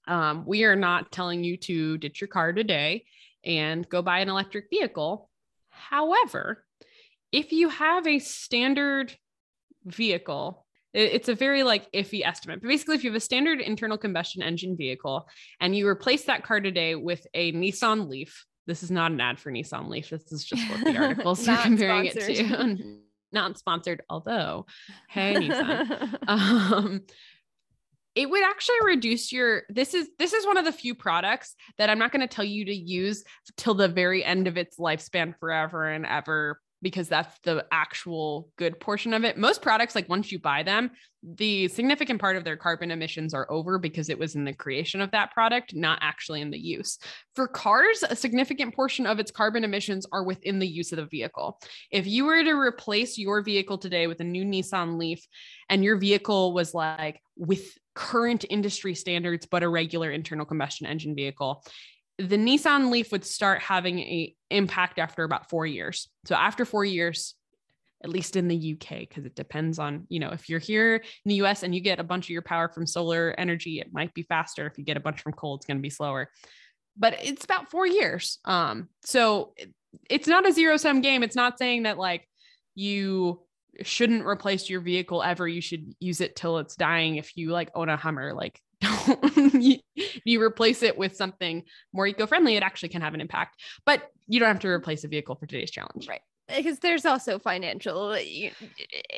Um, 0.08 0.44
we 0.46 0.64
are 0.64 0.76
not 0.76 1.12
telling 1.12 1.44
you 1.44 1.56
to 1.58 1.98
ditch 1.98 2.20
your 2.20 2.28
car 2.28 2.52
today 2.52 3.04
and 3.44 3.88
go 3.88 4.02
buy 4.02 4.20
an 4.20 4.28
electric 4.28 4.66
vehicle. 4.70 5.30
However, 5.68 6.64
if 7.32 7.52
you 7.52 7.68
have 7.68 8.06
a 8.06 8.18
standard 8.18 9.14
vehicle 9.84 10.66
it's 10.92 11.28
a 11.28 11.34
very 11.34 11.62
like 11.62 11.90
iffy 11.92 12.24
estimate. 12.24 12.60
But 12.60 12.68
basically 12.68 12.96
if 12.96 13.04
you 13.04 13.10
have 13.10 13.16
a 13.16 13.20
standard 13.20 13.60
internal 13.60 13.98
combustion 13.98 14.42
engine 14.42 14.76
vehicle 14.76 15.28
and 15.60 15.74
you 15.76 15.86
replace 15.86 16.24
that 16.24 16.42
car 16.42 16.60
today 16.60 16.94
with 16.94 17.26
a 17.34 17.52
nissan 17.52 18.08
leaf 18.08 18.44
this 18.66 18.84
is 18.84 18.90
not 18.90 19.10
an 19.10 19.20
ad 19.20 19.40
for 19.40 19.50
nissan 19.50 19.88
leaf. 19.88 20.10
This 20.10 20.30
is 20.30 20.44
just 20.44 20.70
what 20.70 20.84
the 20.84 20.96
articles 20.96 21.46
are 21.48 21.60
comparing 21.62 22.08
sponsored. 22.10 22.30
it 22.30 22.48
to. 22.48 22.96
Not 23.32 23.58
sponsored 23.58 24.02
although 24.10 24.66
hey 25.08 25.34
nissan. 25.34 26.16
Um, 26.28 27.02
it 28.16 28.28
would 28.28 28.44
actually 28.44 28.78
reduce 28.84 29.32
your 29.32 29.62
this 29.68 29.94
is 29.94 30.08
this 30.18 30.32
is 30.32 30.44
one 30.46 30.56
of 30.56 30.64
the 30.64 30.72
few 30.72 30.96
products 30.96 31.54
that 31.78 31.88
i'm 31.88 31.98
not 32.00 32.10
going 32.10 32.20
to 32.20 32.26
tell 32.26 32.44
you 32.44 32.64
to 32.64 32.74
use 32.74 33.22
till 33.56 33.74
the 33.74 33.86
very 33.86 34.24
end 34.24 34.48
of 34.48 34.56
its 34.56 34.78
lifespan 34.78 35.32
forever 35.38 35.88
and 35.88 36.04
ever 36.04 36.60
because 36.82 37.08
that's 37.08 37.38
the 37.40 37.64
actual 37.70 38.48
good 38.56 38.80
portion 38.80 39.12
of 39.12 39.24
it. 39.24 39.36
Most 39.36 39.62
products, 39.62 39.94
like 39.94 40.08
once 40.08 40.32
you 40.32 40.38
buy 40.38 40.62
them, 40.62 40.90
the 41.22 41.68
significant 41.68 42.20
part 42.20 42.36
of 42.36 42.44
their 42.44 42.56
carbon 42.56 42.90
emissions 42.90 43.34
are 43.34 43.50
over 43.50 43.78
because 43.78 44.08
it 44.08 44.18
was 44.18 44.34
in 44.34 44.44
the 44.44 44.54
creation 44.54 45.02
of 45.02 45.10
that 45.10 45.32
product, 45.32 45.74
not 45.74 45.98
actually 46.00 46.40
in 46.40 46.50
the 46.50 46.58
use. 46.58 46.98
For 47.34 47.46
cars, 47.46 48.02
a 48.08 48.16
significant 48.16 48.74
portion 48.74 49.06
of 49.06 49.18
its 49.18 49.30
carbon 49.30 49.62
emissions 49.62 50.06
are 50.12 50.24
within 50.24 50.58
the 50.58 50.66
use 50.66 50.92
of 50.92 50.96
the 50.96 51.06
vehicle. 51.06 51.58
If 51.90 52.06
you 52.06 52.24
were 52.24 52.42
to 52.42 52.52
replace 52.52 53.18
your 53.18 53.42
vehicle 53.42 53.76
today 53.76 54.06
with 54.06 54.20
a 54.20 54.24
new 54.24 54.44
Nissan 54.44 54.98
Leaf 54.98 55.26
and 55.68 55.84
your 55.84 55.98
vehicle 55.98 56.54
was 56.54 56.72
like 56.72 57.20
with 57.36 57.66
current 57.94 58.46
industry 58.48 58.94
standards, 58.94 59.44
but 59.44 59.62
a 59.62 59.68
regular 59.68 60.10
internal 60.10 60.46
combustion 60.46 60.86
engine 60.86 61.14
vehicle, 61.14 61.62
the 62.20 62.36
Nissan 62.36 62.90
Leaf 62.90 63.12
would 63.12 63.24
start 63.24 63.60
having 63.60 63.98
a 64.00 64.34
impact 64.50 64.98
after 64.98 65.24
about 65.24 65.48
four 65.48 65.66
years. 65.66 66.08
So 66.26 66.34
after 66.34 66.64
four 66.64 66.84
years, 66.84 67.34
at 68.02 68.10
least 68.10 68.36
in 68.36 68.48
the 68.48 68.74
UK, 68.74 69.00
because 69.00 69.24
it 69.24 69.34
depends 69.34 69.78
on, 69.78 70.06
you 70.08 70.20
know, 70.20 70.30
if 70.30 70.48
you're 70.48 70.58
here 70.58 70.96
in 70.96 71.28
the 71.28 71.42
US 71.42 71.62
and 71.62 71.74
you 71.74 71.80
get 71.80 72.00
a 72.00 72.04
bunch 72.04 72.26
of 72.26 72.30
your 72.30 72.42
power 72.42 72.68
from 72.68 72.86
solar 72.86 73.34
energy, 73.38 73.80
it 73.80 73.92
might 73.92 74.12
be 74.14 74.22
faster. 74.22 74.66
If 74.66 74.78
you 74.78 74.84
get 74.84 74.96
a 74.96 75.00
bunch 75.00 75.20
from 75.20 75.32
coal, 75.32 75.54
it's 75.56 75.66
going 75.66 75.76
to 75.76 75.82
be 75.82 75.90
slower. 75.90 76.30
But 76.96 77.16
it's 77.22 77.44
about 77.44 77.70
four 77.70 77.86
years. 77.86 78.38
Um, 78.44 78.88
so 79.04 79.54
it's 80.08 80.28
not 80.28 80.48
a 80.48 80.52
zero 80.52 80.76
sum 80.76 81.00
game. 81.00 81.22
It's 81.22 81.36
not 81.36 81.58
saying 81.58 81.84
that 81.84 81.98
like 81.98 82.26
you 82.74 83.42
shouldn't 83.82 84.26
replace 84.26 84.68
your 84.68 84.80
vehicle 84.80 85.22
ever. 85.22 85.46
You 85.46 85.60
should 85.60 85.94
use 86.00 86.20
it 86.20 86.36
till 86.36 86.58
it's 86.58 86.76
dying 86.76 87.16
if 87.16 87.36
you 87.36 87.50
like 87.50 87.70
own 87.74 87.88
a 87.88 87.96
Hummer. 87.96 88.34
Like 88.34 88.60
don't 88.80 89.54
you, 89.62 89.78
you 90.24 90.42
replace 90.42 90.82
it 90.82 90.96
with 90.96 91.16
something 91.16 91.62
more 91.92 92.06
eco-friendly, 92.06 92.56
it 92.56 92.62
actually 92.62 92.88
can 92.90 93.02
have 93.02 93.14
an 93.14 93.20
impact. 93.20 93.60
But 93.84 94.10
you 94.26 94.40
don't 94.40 94.48
have 94.48 94.60
to 94.60 94.68
replace 94.68 95.04
a 95.04 95.08
vehicle 95.08 95.34
for 95.36 95.46
today's 95.46 95.70
challenge. 95.70 96.08
Right. 96.08 96.20
because 96.48 96.78
there's 96.80 97.04
also 97.06 97.38
financial 97.38 98.16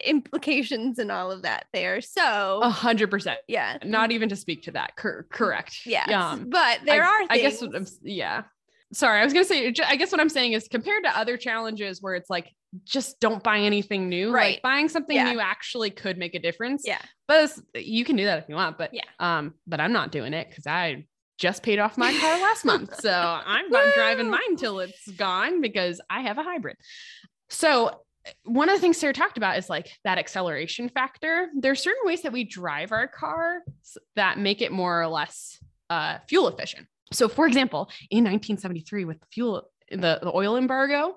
implications 0.05 0.98
and 0.98 1.10
all 1.10 1.30
of 1.30 1.43
that 1.43 1.66
there. 1.72 2.01
So 2.01 2.60
a 2.62 2.68
hundred 2.70 3.10
percent. 3.10 3.39
Yeah. 3.48 3.78
Not 3.84 4.12
even 4.12 4.28
to 4.30 4.36
speak 4.36 4.62
to 4.64 4.72
that. 4.72 4.97
Cor- 4.97 5.26
correct. 5.30 5.80
Yeah. 5.86 6.05
Um, 6.05 6.48
but 6.51 6.80
there 6.84 7.05
I, 7.05 7.06
are. 7.06 7.18
Things- 7.20 7.30
I 7.30 7.39
guess 7.39 7.60
what 7.62 7.76
I'm, 7.76 7.86
yeah. 8.02 8.43
Sorry, 8.93 9.20
I 9.20 9.24
was 9.24 9.32
gonna 9.32 9.47
say. 9.47 9.72
I 9.86 9.97
guess 9.97 10.12
what 10.12 10.20
I'm 10.20 10.28
saying 10.28 10.52
is 10.52 10.68
compared 10.68 11.05
to 11.05 11.18
other 11.18 11.39
challenges 11.39 12.02
where 12.02 12.14
it's 12.14 12.28
like 12.28 12.51
just 12.84 13.20
don't 13.20 13.42
buy 13.42 13.58
anything 13.58 14.08
new. 14.08 14.32
Right. 14.32 14.54
Like 14.54 14.62
buying 14.62 14.88
something 14.88 15.14
Yeah. 15.16 15.30
new 15.32 15.40
actually 15.40 15.90
could 15.90 16.16
make 16.18 16.34
a 16.34 16.38
difference. 16.38 16.82
Yeah. 16.86 17.00
But 17.28 17.52
you 17.74 18.04
can 18.04 18.16
do 18.16 18.24
that 18.24 18.38
if 18.38 18.48
you 18.48 18.54
want. 18.54 18.78
But 18.78 18.94
Yeah. 18.94 19.02
Um. 19.18 19.54
But 19.66 19.80
I'm 19.80 19.92
not 19.92 20.10
doing 20.12 20.32
it 20.34 20.48
because 20.48 20.66
I 20.66 21.06
just 21.38 21.62
paid 21.62 21.78
off 21.78 21.98
my 21.98 22.12
car 22.18 22.40
last 22.40 22.64
month, 22.64 23.00
so 23.00 23.10
I'm 23.10 23.68
not 23.68 23.94
driving 23.94 24.30
mine 24.30 24.56
till 24.56 24.80
it's 24.80 25.08
gone 25.12 25.60
because 25.60 26.00
I 26.08 26.20
have 26.22 26.38
a 26.38 26.42
hybrid. 26.42 26.76
So 27.50 28.02
one 28.44 28.68
of 28.68 28.76
the 28.76 28.80
things 28.80 28.96
Sara 28.98 29.12
talked 29.12 29.36
about 29.36 29.58
is 29.58 29.68
like 29.68 29.90
that 30.04 30.16
acceleration 30.18 30.88
factor. 30.88 31.48
There 31.58 31.72
are 31.72 31.76
certain 31.76 32.02
ways 32.04 32.22
that 32.22 32.32
we 32.32 32.44
drive 32.44 32.92
our 32.92 33.08
car 33.08 33.60
that 34.14 34.38
make 34.38 34.62
it 34.62 34.70
more 34.70 35.02
or 35.02 35.08
less 35.08 35.58
uh, 35.90 36.18
fuel 36.28 36.46
efficient. 36.48 36.86
So, 37.12 37.28
for 37.28 37.46
example, 37.46 37.90
in 38.10 38.18
1973, 38.24 39.04
with 39.04 39.18
the 39.20 39.26
fuel, 39.32 39.68
the, 39.90 40.20
the 40.22 40.30
oil 40.34 40.56
embargo, 40.56 41.16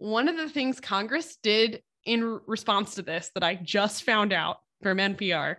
one 0.00 0.28
of 0.28 0.36
the 0.36 0.48
things 0.48 0.80
Congress 0.80 1.36
did 1.42 1.82
in 2.04 2.40
response 2.46 2.94
to 2.94 3.02
this 3.02 3.30
that 3.34 3.44
I 3.44 3.54
just 3.54 4.02
found 4.04 4.32
out 4.32 4.58
from 4.82 4.98
NPR 4.98 5.56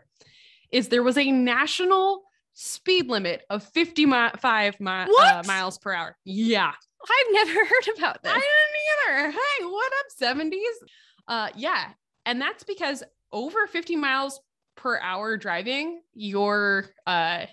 is 0.71 0.87
there 0.87 1.03
was 1.03 1.17
a 1.17 1.31
national 1.31 2.23
speed 2.53 3.07
limit 3.07 3.43
of 3.49 3.63
55 3.63 4.79
mi- 4.79 4.89
uh, 4.89 5.43
miles 5.45 5.77
per 5.77 5.93
hour. 5.93 6.17
Yeah. 6.25 6.71
I've 7.03 7.33
never 7.33 7.51
heard 7.65 7.97
about 7.97 8.23
this. 8.23 8.33
I 8.35 8.39
didn't 8.39 9.25
either. 9.25 9.31
Hey, 9.31 9.65
what 9.65 9.91
up, 9.99 10.05
70s? 10.19 10.87
Uh, 11.27 11.49
yeah. 11.55 11.89
And 12.25 12.41
that's 12.41 12.63
because 12.63 13.03
over 13.31 13.67
50 13.67 13.95
miles 13.95 14.39
per 14.75 14.99
hour 14.99 15.37
driving, 15.37 16.01
your 16.13 16.85
uh 17.05 17.45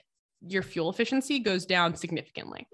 your 0.46 0.62
fuel 0.62 0.88
efficiency 0.88 1.40
goes 1.40 1.66
down 1.66 1.96
significantly. 1.96 2.66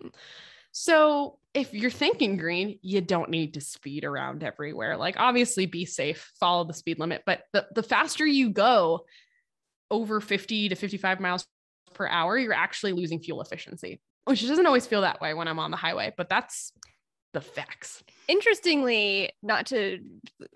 So 0.77 1.39
if 1.55 1.73
you're 1.73 1.89
thinking 1.89 2.37
green, 2.37 2.81
you 2.83 3.01
don't 3.01 3.31
need 3.31 3.55
to 3.55 3.61
speed 3.61 4.05
around 4.05 4.43
everywhere. 4.43 4.97
Like 4.97 5.15
obviously 5.17 5.67
be 5.67 5.87
safe, 5.87 6.33
follow 6.41 6.65
the 6.65 6.75
speed 6.75 6.99
limit, 6.99 7.23
but 7.25 7.45
the, 7.53 7.65
the 7.77 7.83
faster 7.85 8.27
you 8.27 8.51
go 8.51 9.05
over 9.89 10.21
50 10.21 10.71
to 10.71 10.75
55 10.75 11.21
miles 11.21 11.47
per 11.95 12.09
hour, 12.09 12.37
you're 12.37 12.53
actually 12.53 12.93
losing 12.93 13.21
fuel 13.21 13.41
efficiency, 13.41 14.01
which 14.25 14.45
doesn't 14.45 14.67
always 14.67 14.85
feel 14.85 15.03
that 15.03 15.21
way 15.21 15.33
when 15.33 15.47
I'm 15.47 15.61
on 15.61 15.71
the 15.71 15.77
highway, 15.77 16.13
but 16.17 16.29
that's 16.29 16.73
the 17.35 17.41
facts. 17.41 18.03
Interestingly, 18.27 19.31
not 19.45 19.67
to 19.67 20.01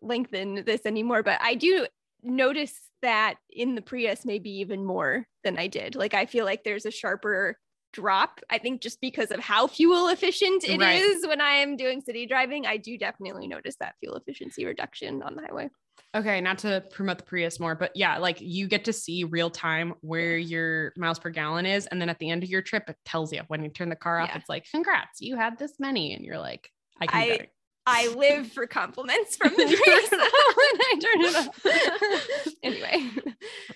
lengthen 0.03 0.65
this 0.65 0.85
anymore, 0.85 1.23
but 1.23 1.39
I 1.41 1.55
do 1.55 1.87
notice 2.25 2.75
that 3.03 3.37
in 3.51 3.77
the 3.77 3.83
Prius, 3.83 4.25
maybe 4.25 4.51
even 4.59 4.85
more 4.85 5.29
than 5.45 5.59
I 5.59 5.69
did. 5.69 5.95
Like, 5.95 6.15
I 6.15 6.27
feel 6.27 6.45
like 6.45 6.65
there's 6.65 6.87
a 6.87 6.91
sharper 6.91 7.57
drop. 7.93 8.41
I 8.51 8.59
think 8.59 8.81
just 8.81 9.01
because 9.01 9.31
of 9.31 9.41
how 9.41 9.67
fuel 9.67 10.09
efficient 10.09 10.65
it 10.65 10.81
is 10.83 11.23
Right. 11.23 11.29
when 11.29 11.41
I 11.41 11.53
am 11.55 11.77
doing 11.77 12.01
city 12.01 12.27
driving, 12.27 12.67
I 12.67 12.77
do 12.77 12.97
definitely 12.99 13.47
notice 13.47 13.77
that 13.81 13.95
fuel 14.01 14.17
efficiency 14.17 14.65
reduction 14.65 15.23
on 15.23 15.35
the 15.37 15.43
highway. 15.43 15.69
Okay, 16.15 16.41
not 16.41 16.59
to 16.59 16.83
promote 16.91 17.19
the 17.19 17.25
Prius 17.25 17.61
more, 17.61 17.75
but 17.75 17.91
yeah, 17.95 18.19
like 18.19 18.41
you 18.41 18.67
get 18.69 18.85
to 18.87 18.93
see 18.93 19.25
real 19.25 19.51
time 19.51 19.95
where 20.01 20.39
your 20.39 20.93
miles 20.97 21.19
per 21.19 21.29
gallon 21.31 21.67
is. 21.67 21.87
And 21.87 22.01
then 22.01 22.09
at 22.09 22.19
the 22.19 22.31
end 22.31 22.43
of 22.43 22.49
your 22.49 22.63
trip, 22.63 22.85
it 22.89 22.97
tells 23.05 23.33
you 23.33 23.43
when 23.49 23.63
you 23.63 23.69
turn 23.69 23.89
the 23.89 23.97
car 23.97 24.19
off, 24.21 24.31
Yeah. 24.33 24.39
it's 24.39 24.49
like, 24.49 24.65
congrats, 24.71 25.21
you 25.21 25.37
had 25.37 25.59
this 25.59 25.75
many. 25.79 26.15
And 26.15 26.25
you're 26.25 26.39
like, 26.39 26.71
I 27.01 27.07
can 27.07 27.21
I-. 27.21 27.49
I 27.91 28.15
live 28.15 28.53
for 28.53 28.67
compliments 28.67 29.35
from 29.37 29.49
the 29.57 29.65
Prius 29.83 30.11
when 30.11 30.21
I 30.21 31.01
turn 31.01 31.21
it 31.25 31.37
off. 31.37 32.55
anyway, 32.63 33.11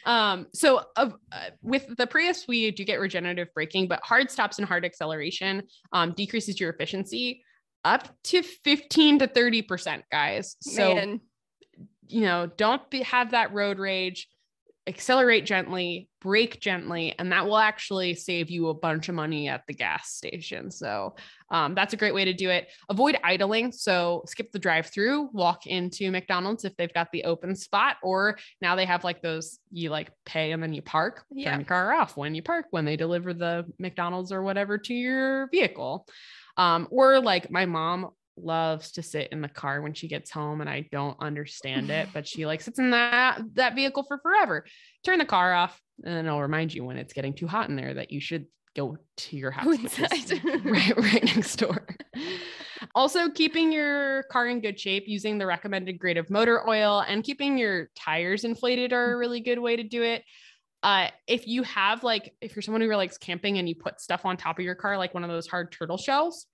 Um, 0.05 0.48
so 0.52 0.82
uh, 0.97 1.10
uh, 1.30 1.51
with 1.62 1.97
the 1.97 2.06
Prius, 2.06 2.47
we 2.47 2.70
do 2.72 2.84
get 2.84 3.01
regenerative 3.01 3.48
braking, 3.55 3.89
but 3.89 4.01
hard 4.02 4.30
stops 4.30 4.59
and 4.59 4.68
hard 4.68 4.84
acceleration 4.84 5.62
um, 5.93 6.12
decreases 6.12 6.60
your 6.60 6.70
efficiency 6.70 7.43
up 7.84 8.09
to 8.24 8.43
15 8.43 9.20
to 9.20 9.28
30%, 9.28 10.02
guys. 10.10 10.56
So 10.60 10.94
man, 10.94 11.20
you 12.06 12.20
know, 12.20 12.51
don't 12.56 12.89
be, 12.90 13.02
have 13.05 13.30
that 13.30 13.55
road 13.55 13.78
rage. 13.78 14.28
Accelerate 14.88 15.46
gently, 15.46 16.09
brake 16.20 16.60
gently, 16.60 17.14
and 17.16 17.30
that 17.30 17.46
will 17.46 17.59
actually 17.59 18.14
save 18.14 18.50
you 18.50 18.68
a 18.68 18.74
bunch 18.74 19.09
of 19.09 19.14
money 19.14 19.48
at 19.48 19.62
the 19.68 19.74
gas 19.74 20.10
station. 20.10 20.72
So 20.72 21.14
um, 21.52 21.76
that's 21.76 21.94
a 21.94 21.96
great 21.96 22.14
way 22.14 22.24
to 22.24 22.32
do 22.32 22.50
it. 22.50 22.68
Avoid 22.88 23.16
idling. 23.22 23.70
So 23.70 24.24
skip 24.26 24.50
the 24.50 24.59
drive-through, 24.59 25.28
walk 25.32 25.68
into 25.68 26.10
McDonald's 26.10 26.64
if 26.64 26.76
they've 26.76 26.92
got 26.92 27.12
the 27.12 27.24
open 27.24 27.54
spot, 27.54 27.98
or 28.02 28.38
now 28.60 28.74
they 28.74 28.84
have 28.84 29.04
like 29.04 29.22
those 29.22 29.60
you 29.70 29.90
like 29.90 30.10
pay 30.24 30.50
and 30.50 30.60
then 30.60 30.72
you 30.72 30.82
park. 30.82 31.24
Yeah. 31.30 31.50
Turn 31.52 31.60
your 31.60 31.68
car 31.68 31.92
off 31.92 32.16
when 32.16 32.34
you 32.34 32.42
park 32.42 32.66
when 32.70 32.84
they 32.84 32.96
deliver 32.96 33.32
the 33.32 33.64
McDonald's 33.78 34.32
or 34.32 34.42
whatever 34.42 34.78
to 34.78 34.94
your 34.94 35.48
vehicle. 35.50 36.09
Um, 36.56 36.88
or 36.90 37.20
like 37.20 37.50
my 37.50 37.66
mom 37.66 38.10
loves 38.36 38.92
to 38.92 39.02
sit 39.02 39.28
in 39.32 39.42
the 39.42 39.48
car 39.48 39.82
when 39.82 39.94
she 39.94 40.09
gets 40.09 40.30
home 40.30 40.60
and 40.60 40.70
I 40.70 40.88
don't 40.90 41.16
understand 41.20 41.90
it, 41.90 42.09
but 42.12 42.26
she 42.28 42.46
like 42.46 42.60
sits 42.60 42.78
in 42.78 42.90
that 42.90 43.40
that 43.54 43.74
vehicle 43.74 44.04
for 44.04 44.18
forever. 44.18 44.64
Turn 45.04 45.18
the 45.18 45.24
car 45.24 45.52
off 45.52 45.80
and 46.04 46.14
then 46.14 46.26
it'll 46.26 46.42
remind 46.42 46.74
you 46.74 46.84
when 46.84 46.96
it's 46.96 47.12
getting 47.12 47.34
too 47.34 47.46
hot 47.46 47.68
in 47.68 47.76
there 47.76 47.94
that 47.94 48.10
you 48.10 48.20
should 48.20 48.46
go 48.74 48.96
to 49.16 49.36
your 49.36 49.50
house 49.50 49.98
right 50.64 50.96
right 50.96 51.24
next 51.24 51.56
door. 51.56 51.86
Also, 52.94 53.30
keeping 53.30 53.72
your 53.72 54.24
car 54.24 54.48
in 54.48 54.60
good 54.60 54.78
shape 54.78 55.04
using 55.06 55.38
the 55.38 55.46
recommended 55.46 55.98
grade 55.98 56.18
of 56.18 56.28
motor 56.30 56.68
oil 56.68 57.04
and 57.06 57.24
keeping 57.24 57.56
your 57.56 57.88
tires 57.96 58.44
inflated 58.44 58.92
are 58.92 59.12
a 59.12 59.16
really 59.16 59.40
good 59.40 59.59
way 59.59 59.76
to 59.76 59.82
do 59.82 60.02
it. 60.02 60.24
Uh, 60.82 61.09
if 61.28 61.46
you 61.46 61.62
have 61.62 62.02
like, 62.02 62.34
if 62.40 62.56
you're 62.56 62.62
someone 62.62 62.80
who 62.80 62.94
likes 62.94 63.16
camping 63.16 63.59
and 63.59 63.68
you 63.68 63.74
put 63.74 64.00
stuff 64.00 64.26
on 64.26 64.36
top 64.36 64.59
of 64.59 64.64
your 64.64 64.74
car, 64.74 64.98
like 64.98 65.14
one 65.14 65.22
of 65.22 65.30
those 65.30 65.46
hard 65.46 65.70
turtle 65.70 65.96
shells, 65.96 66.46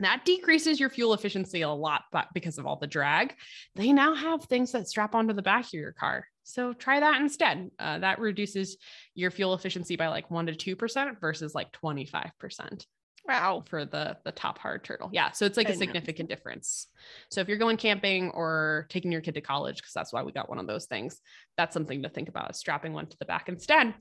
that 0.00 0.24
decreases 0.24 0.80
your 0.80 0.90
fuel 0.90 1.14
efficiency 1.14 1.62
a 1.62 1.70
lot, 1.70 2.04
but 2.12 2.28
because 2.34 2.58
of 2.58 2.66
all 2.66 2.76
the 2.76 2.86
drag, 2.86 3.34
they 3.74 3.92
now 3.92 4.14
have 4.14 4.44
things 4.44 4.72
that 4.72 4.88
strap 4.88 5.14
onto 5.14 5.34
the 5.34 5.42
back 5.42 5.66
of 5.66 5.72
your 5.72 5.92
car. 5.92 6.26
So 6.42 6.72
try 6.72 7.00
that 7.00 7.20
instead. 7.20 7.70
Uh, 7.78 7.98
that 7.98 8.18
reduces 8.18 8.76
your 9.14 9.30
fuel 9.30 9.54
efficiency 9.54 9.96
by 9.96 10.08
like 10.08 10.30
one 10.30 10.46
to 10.46 10.54
two 10.54 10.76
percent 10.76 11.20
versus 11.20 11.54
like 11.54 11.70
twenty 11.72 12.06
five 12.06 12.30
percent 12.38 12.86
wow. 13.26 13.62
for 13.66 13.84
the 13.84 14.16
the 14.24 14.32
top 14.32 14.58
hard 14.58 14.84
turtle. 14.84 15.10
Yeah, 15.12 15.30
so 15.30 15.46
it's 15.46 15.56
like 15.56 15.68
I 15.68 15.70
a 15.70 15.72
know. 15.74 15.78
significant 15.78 16.28
difference. 16.28 16.88
So 17.30 17.40
if 17.40 17.48
you're 17.48 17.58
going 17.58 17.76
camping 17.76 18.30
or 18.30 18.86
taking 18.90 19.12
your 19.12 19.20
kid 19.20 19.34
to 19.34 19.40
college, 19.40 19.76
because 19.76 19.92
that's 19.92 20.12
why 20.12 20.22
we 20.22 20.32
got 20.32 20.48
one 20.48 20.58
of 20.58 20.66
those 20.66 20.86
things, 20.86 21.20
that's 21.56 21.74
something 21.74 22.02
to 22.02 22.08
think 22.08 22.28
about: 22.28 22.56
strapping 22.56 22.92
one 22.92 23.06
to 23.06 23.18
the 23.18 23.24
back 23.24 23.48
instead. 23.48 23.94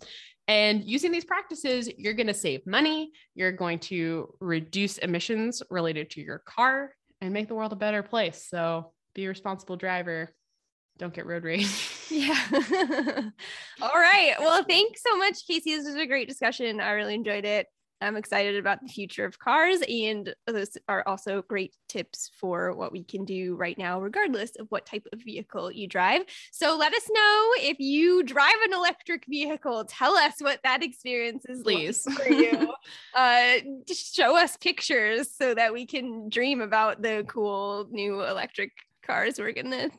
And 0.50 0.84
using 0.84 1.12
these 1.12 1.26
practices, 1.26 1.88
you're 1.96 2.16
going 2.16 2.26
to 2.26 2.34
save 2.34 2.66
money. 2.66 3.12
You're 3.36 3.52
going 3.52 3.78
to 3.82 4.34
reduce 4.40 4.98
emissions 4.98 5.62
related 5.70 6.10
to 6.12 6.22
your 6.22 6.40
car 6.40 6.96
and 7.22 7.32
make 7.32 7.48
the 7.48 7.54
world 7.54 7.72
a 7.72 7.76
better 7.76 8.02
place. 8.02 8.48
So 8.50 8.92
be 9.14 9.26
a 9.26 9.30
responsible 9.30 9.76
driver. 9.76 10.34
Don't 10.98 11.14
get 11.14 11.28
road 11.28 11.44
rage. 11.44 11.96
Yeah. 12.12 12.34
All 13.84 13.92
right. 13.94 14.34
Well, 14.40 14.64
thanks 14.64 15.04
so 15.08 15.16
much, 15.16 15.46
Casey. 15.46 15.76
This 15.76 15.86
was 15.86 15.94
a 15.94 16.08
great 16.08 16.28
discussion. 16.28 16.80
I 16.80 16.94
really 16.94 17.14
enjoyed 17.14 17.46
it. 17.46 17.68
I'm 18.02 18.16
excited 18.16 18.58
about 18.58 18.82
the 18.82 18.88
future 18.88 19.26
of 19.26 19.40
cars, 19.40 19.80
and 19.88 20.34
those 20.48 20.78
are 20.88 21.04
also 21.08 21.42
great 21.42 21.76
tips 21.88 22.32
for 22.40 22.74
what 22.74 22.92
we 22.92 23.04
can 23.04 23.26
do 23.26 23.56
right 23.56 23.78
now, 23.78 24.02
regardless 24.02 24.52
of 24.58 24.68
what 24.70 24.86
type 24.86 25.06
of 25.12 25.20
vehicle 25.22 25.72
you 25.72 25.88
drive. 25.88 26.22
So 26.52 26.78
let 26.78 26.94
us 26.94 27.10
know 27.10 27.52
if 27.58 27.80
you 27.80 28.24
drive 28.24 28.56
an 28.66 28.74
electric 28.74 29.26
vehicle. 29.28 29.86
Tell 29.86 30.16
us 30.16 30.36
what 30.40 30.60
that 30.64 30.84
experience 30.84 31.46
is 31.46 31.66
like 31.66 31.96
for 31.96 32.32
you. 32.32 32.74
uh, 33.16 33.56
just 33.88 34.16
show 34.16 34.38
us 34.38 34.58
pictures 34.58 35.32
so 35.36 35.54
that 35.54 35.74
we 35.74 35.86
can 35.86 36.30
dream 36.30 36.62
about 36.62 37.02
the 37.02 37.26
cool 37.28 37.88
new 37.92 38.24
electric 38.24 38.72
cars 39.06 39.40
we're 39.40 39.52
gonna 39.52 39.90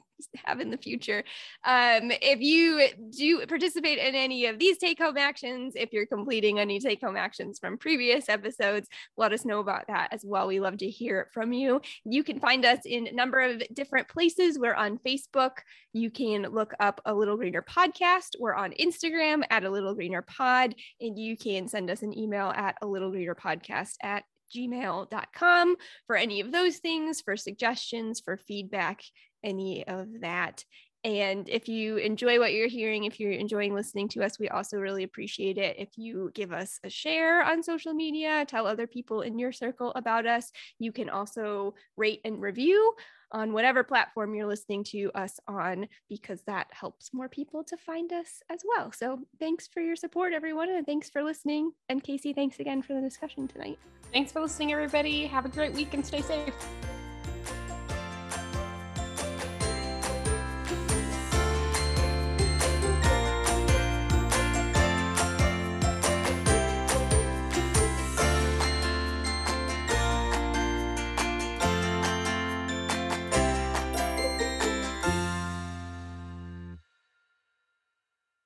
have 0.44 0.60
in 0.60 0.70
the 0.70 0.76
future. 0.76 1.24
Um, 1.64 2.10
if 2.22 2.40
you 2.40 2.86
do 3.16 3.46
participate 3.46 3.98
in 3.98 4.14
any 4.14 4.46
of 4.46 4.58
these 4.58 4.78
take 4.78 4.98
home 4.98 5.16
actions, 5.16 5.74
if 5.76 5.92
you're 5.92 6.06
completing 6.06 6.58
any 6.58 6.80
take 6.80 7.00
home 7.00 7.16
actions 7.16 7.58
from 7.58 7.78
previous 7.78 8.28
episodes, 8.28 8.88
let 9.16 9.32
us 9.32 9.44
know 9.44 9.60
about 9.60 9.86
that 9.88 10.12
as 10.12 10.24
well. 10.24 10.46
We 10.46 10.60
love 10.60 10.78
to 10.78 10.88
hear 10.88 11.28
from 11.32 11.52
you. 11.52 11.80
You 12.04 12.24
can 12.24 12.40
find 12.40 12.64
us 12.64 12.80
in 12.84 13.06
a 13.06 13.12
number 13.12 13.40
of 13.40 13.62
different 13.74 14.08
places. 14.08 14.58
We're 14.58 14.74
on 14.74 14.98
Facebook. 14.98 15.52
You 15.92 16.10
can 16.10 16.42
look 16.42 16.74
up 16.80 17.00
a 17.04 17.14
Little 17.14 17.36
Greener 17.36 17.62
podcast. 17.62 18.36
We're 18.38 18.54
on 18.54 18.72
Instagram 18.72 19.42
at 19.50 19.64
a 19.64 19.70
Little 19.70 19.94
Greener 19.94 20.22
Pod, 20.22 20.74
and 21.00 21.18
you 21.18 21.36
can 21.36 21.68
send 21.68 21.90
us 21.90 22.02
an 22.02 22.16
email 22.16 22.52
at 22.54 22.76
a 22.82 22.86
Little 22.86 23.10
Greener 23.10 23.34
Podcast 23.34 23.94
at 24.02 24.24
gmail.com 24.54 25.76
for 26.06 26.16
any 26.16 26.40
of 26.40 26.52
those 26.52 26.78
things, 26.78 27.20
for 27.20 27.36
suggestions, 27.36 28.20
for 28.20 28.36
feedback, 28.36 29.02
any 29.42 29.86
of 29.86 30.08
that. 30.20 30.64
And 31.02 31.48
if 31.48 31.66
you 31.66 31.96
enjoy 31.96 32.38
what 32.38 32.52
you're 32.52 32.68
hearing, 32.68 33.04
if 33.04 33.18
you're 33.18 33.32
enjoying 33.32 33.74
listening 33.74 34.08
to 34.08 34.22
us, 34.22 34.38
we 34.38 34.48
also 34.50 34.76
really 34.76 35.02
appreciate 35.02 35.56
it 35.56 35.76
if 35.78 35.96
you 35.96 36.30
give 36.34 36.52
us 36.52 36.78
a 36.84 36.90
share 36.90 37.42
on 37.42 37.62
social 37.62 37.94
media, 37.94 38.44
tell 38.46 38.66
other 38.66 38.86
people 38.86 39.22
in 39.22 39.38
your 39.38 39.52
circle 39.52 39.92
about 39.96 40.26
us. 40.26 40.52
You 40.78 40.92
can 40.92 41.08
also 41.08 41.74
rate 41.96 42.20
and 42.24 42.40
review 42.40 42.94
on 43.32 43.52
whatever 43.52 43.84
platform 43.84 44.34
you're 44.34 44.46
listening 44.46 44.82
to 44.82 45.10
us 45.14 45.38
on, 45.46 45.86
because 46.08 46.42
that 46.42 46.66
helps 46.72 47.14
more 47.14 47.28
people 47.28 47.62
to 47.64 47.76
find 47.76 48.12
us 48.12 48.42
as 48.50 48.60
well. 48.64 48.92
So 48.92 49.20
thanks 49.38 49.68
for 49.68 49.80
your 49.80 49.96
support, 49.96 50.32
everyone, 50.32 50.68
and 50.68 50.84
thanks 50.84 51.08
for 51.08 51.22
listening. 51.22 51.72
And 51.88 52.02
Casey, 52.02 52.32
thanks 52.32 52.58
again 52.58 52.82
for 52.82 52.92
the 52.92 53.00
discussion 53.00 53.46
tonight. 53.48 53.78
Thanks 54.12 54.32
for 54.32 54.40
listening, 54.40 54.72
everybody. 54.72 55.26
Have 55.26 55.46
a 55.46 55.48
great 55.48 55.72
week 55.72 55.94
and 55.94 56.04
stay 56.04 56.20
safe. 56.22 56.52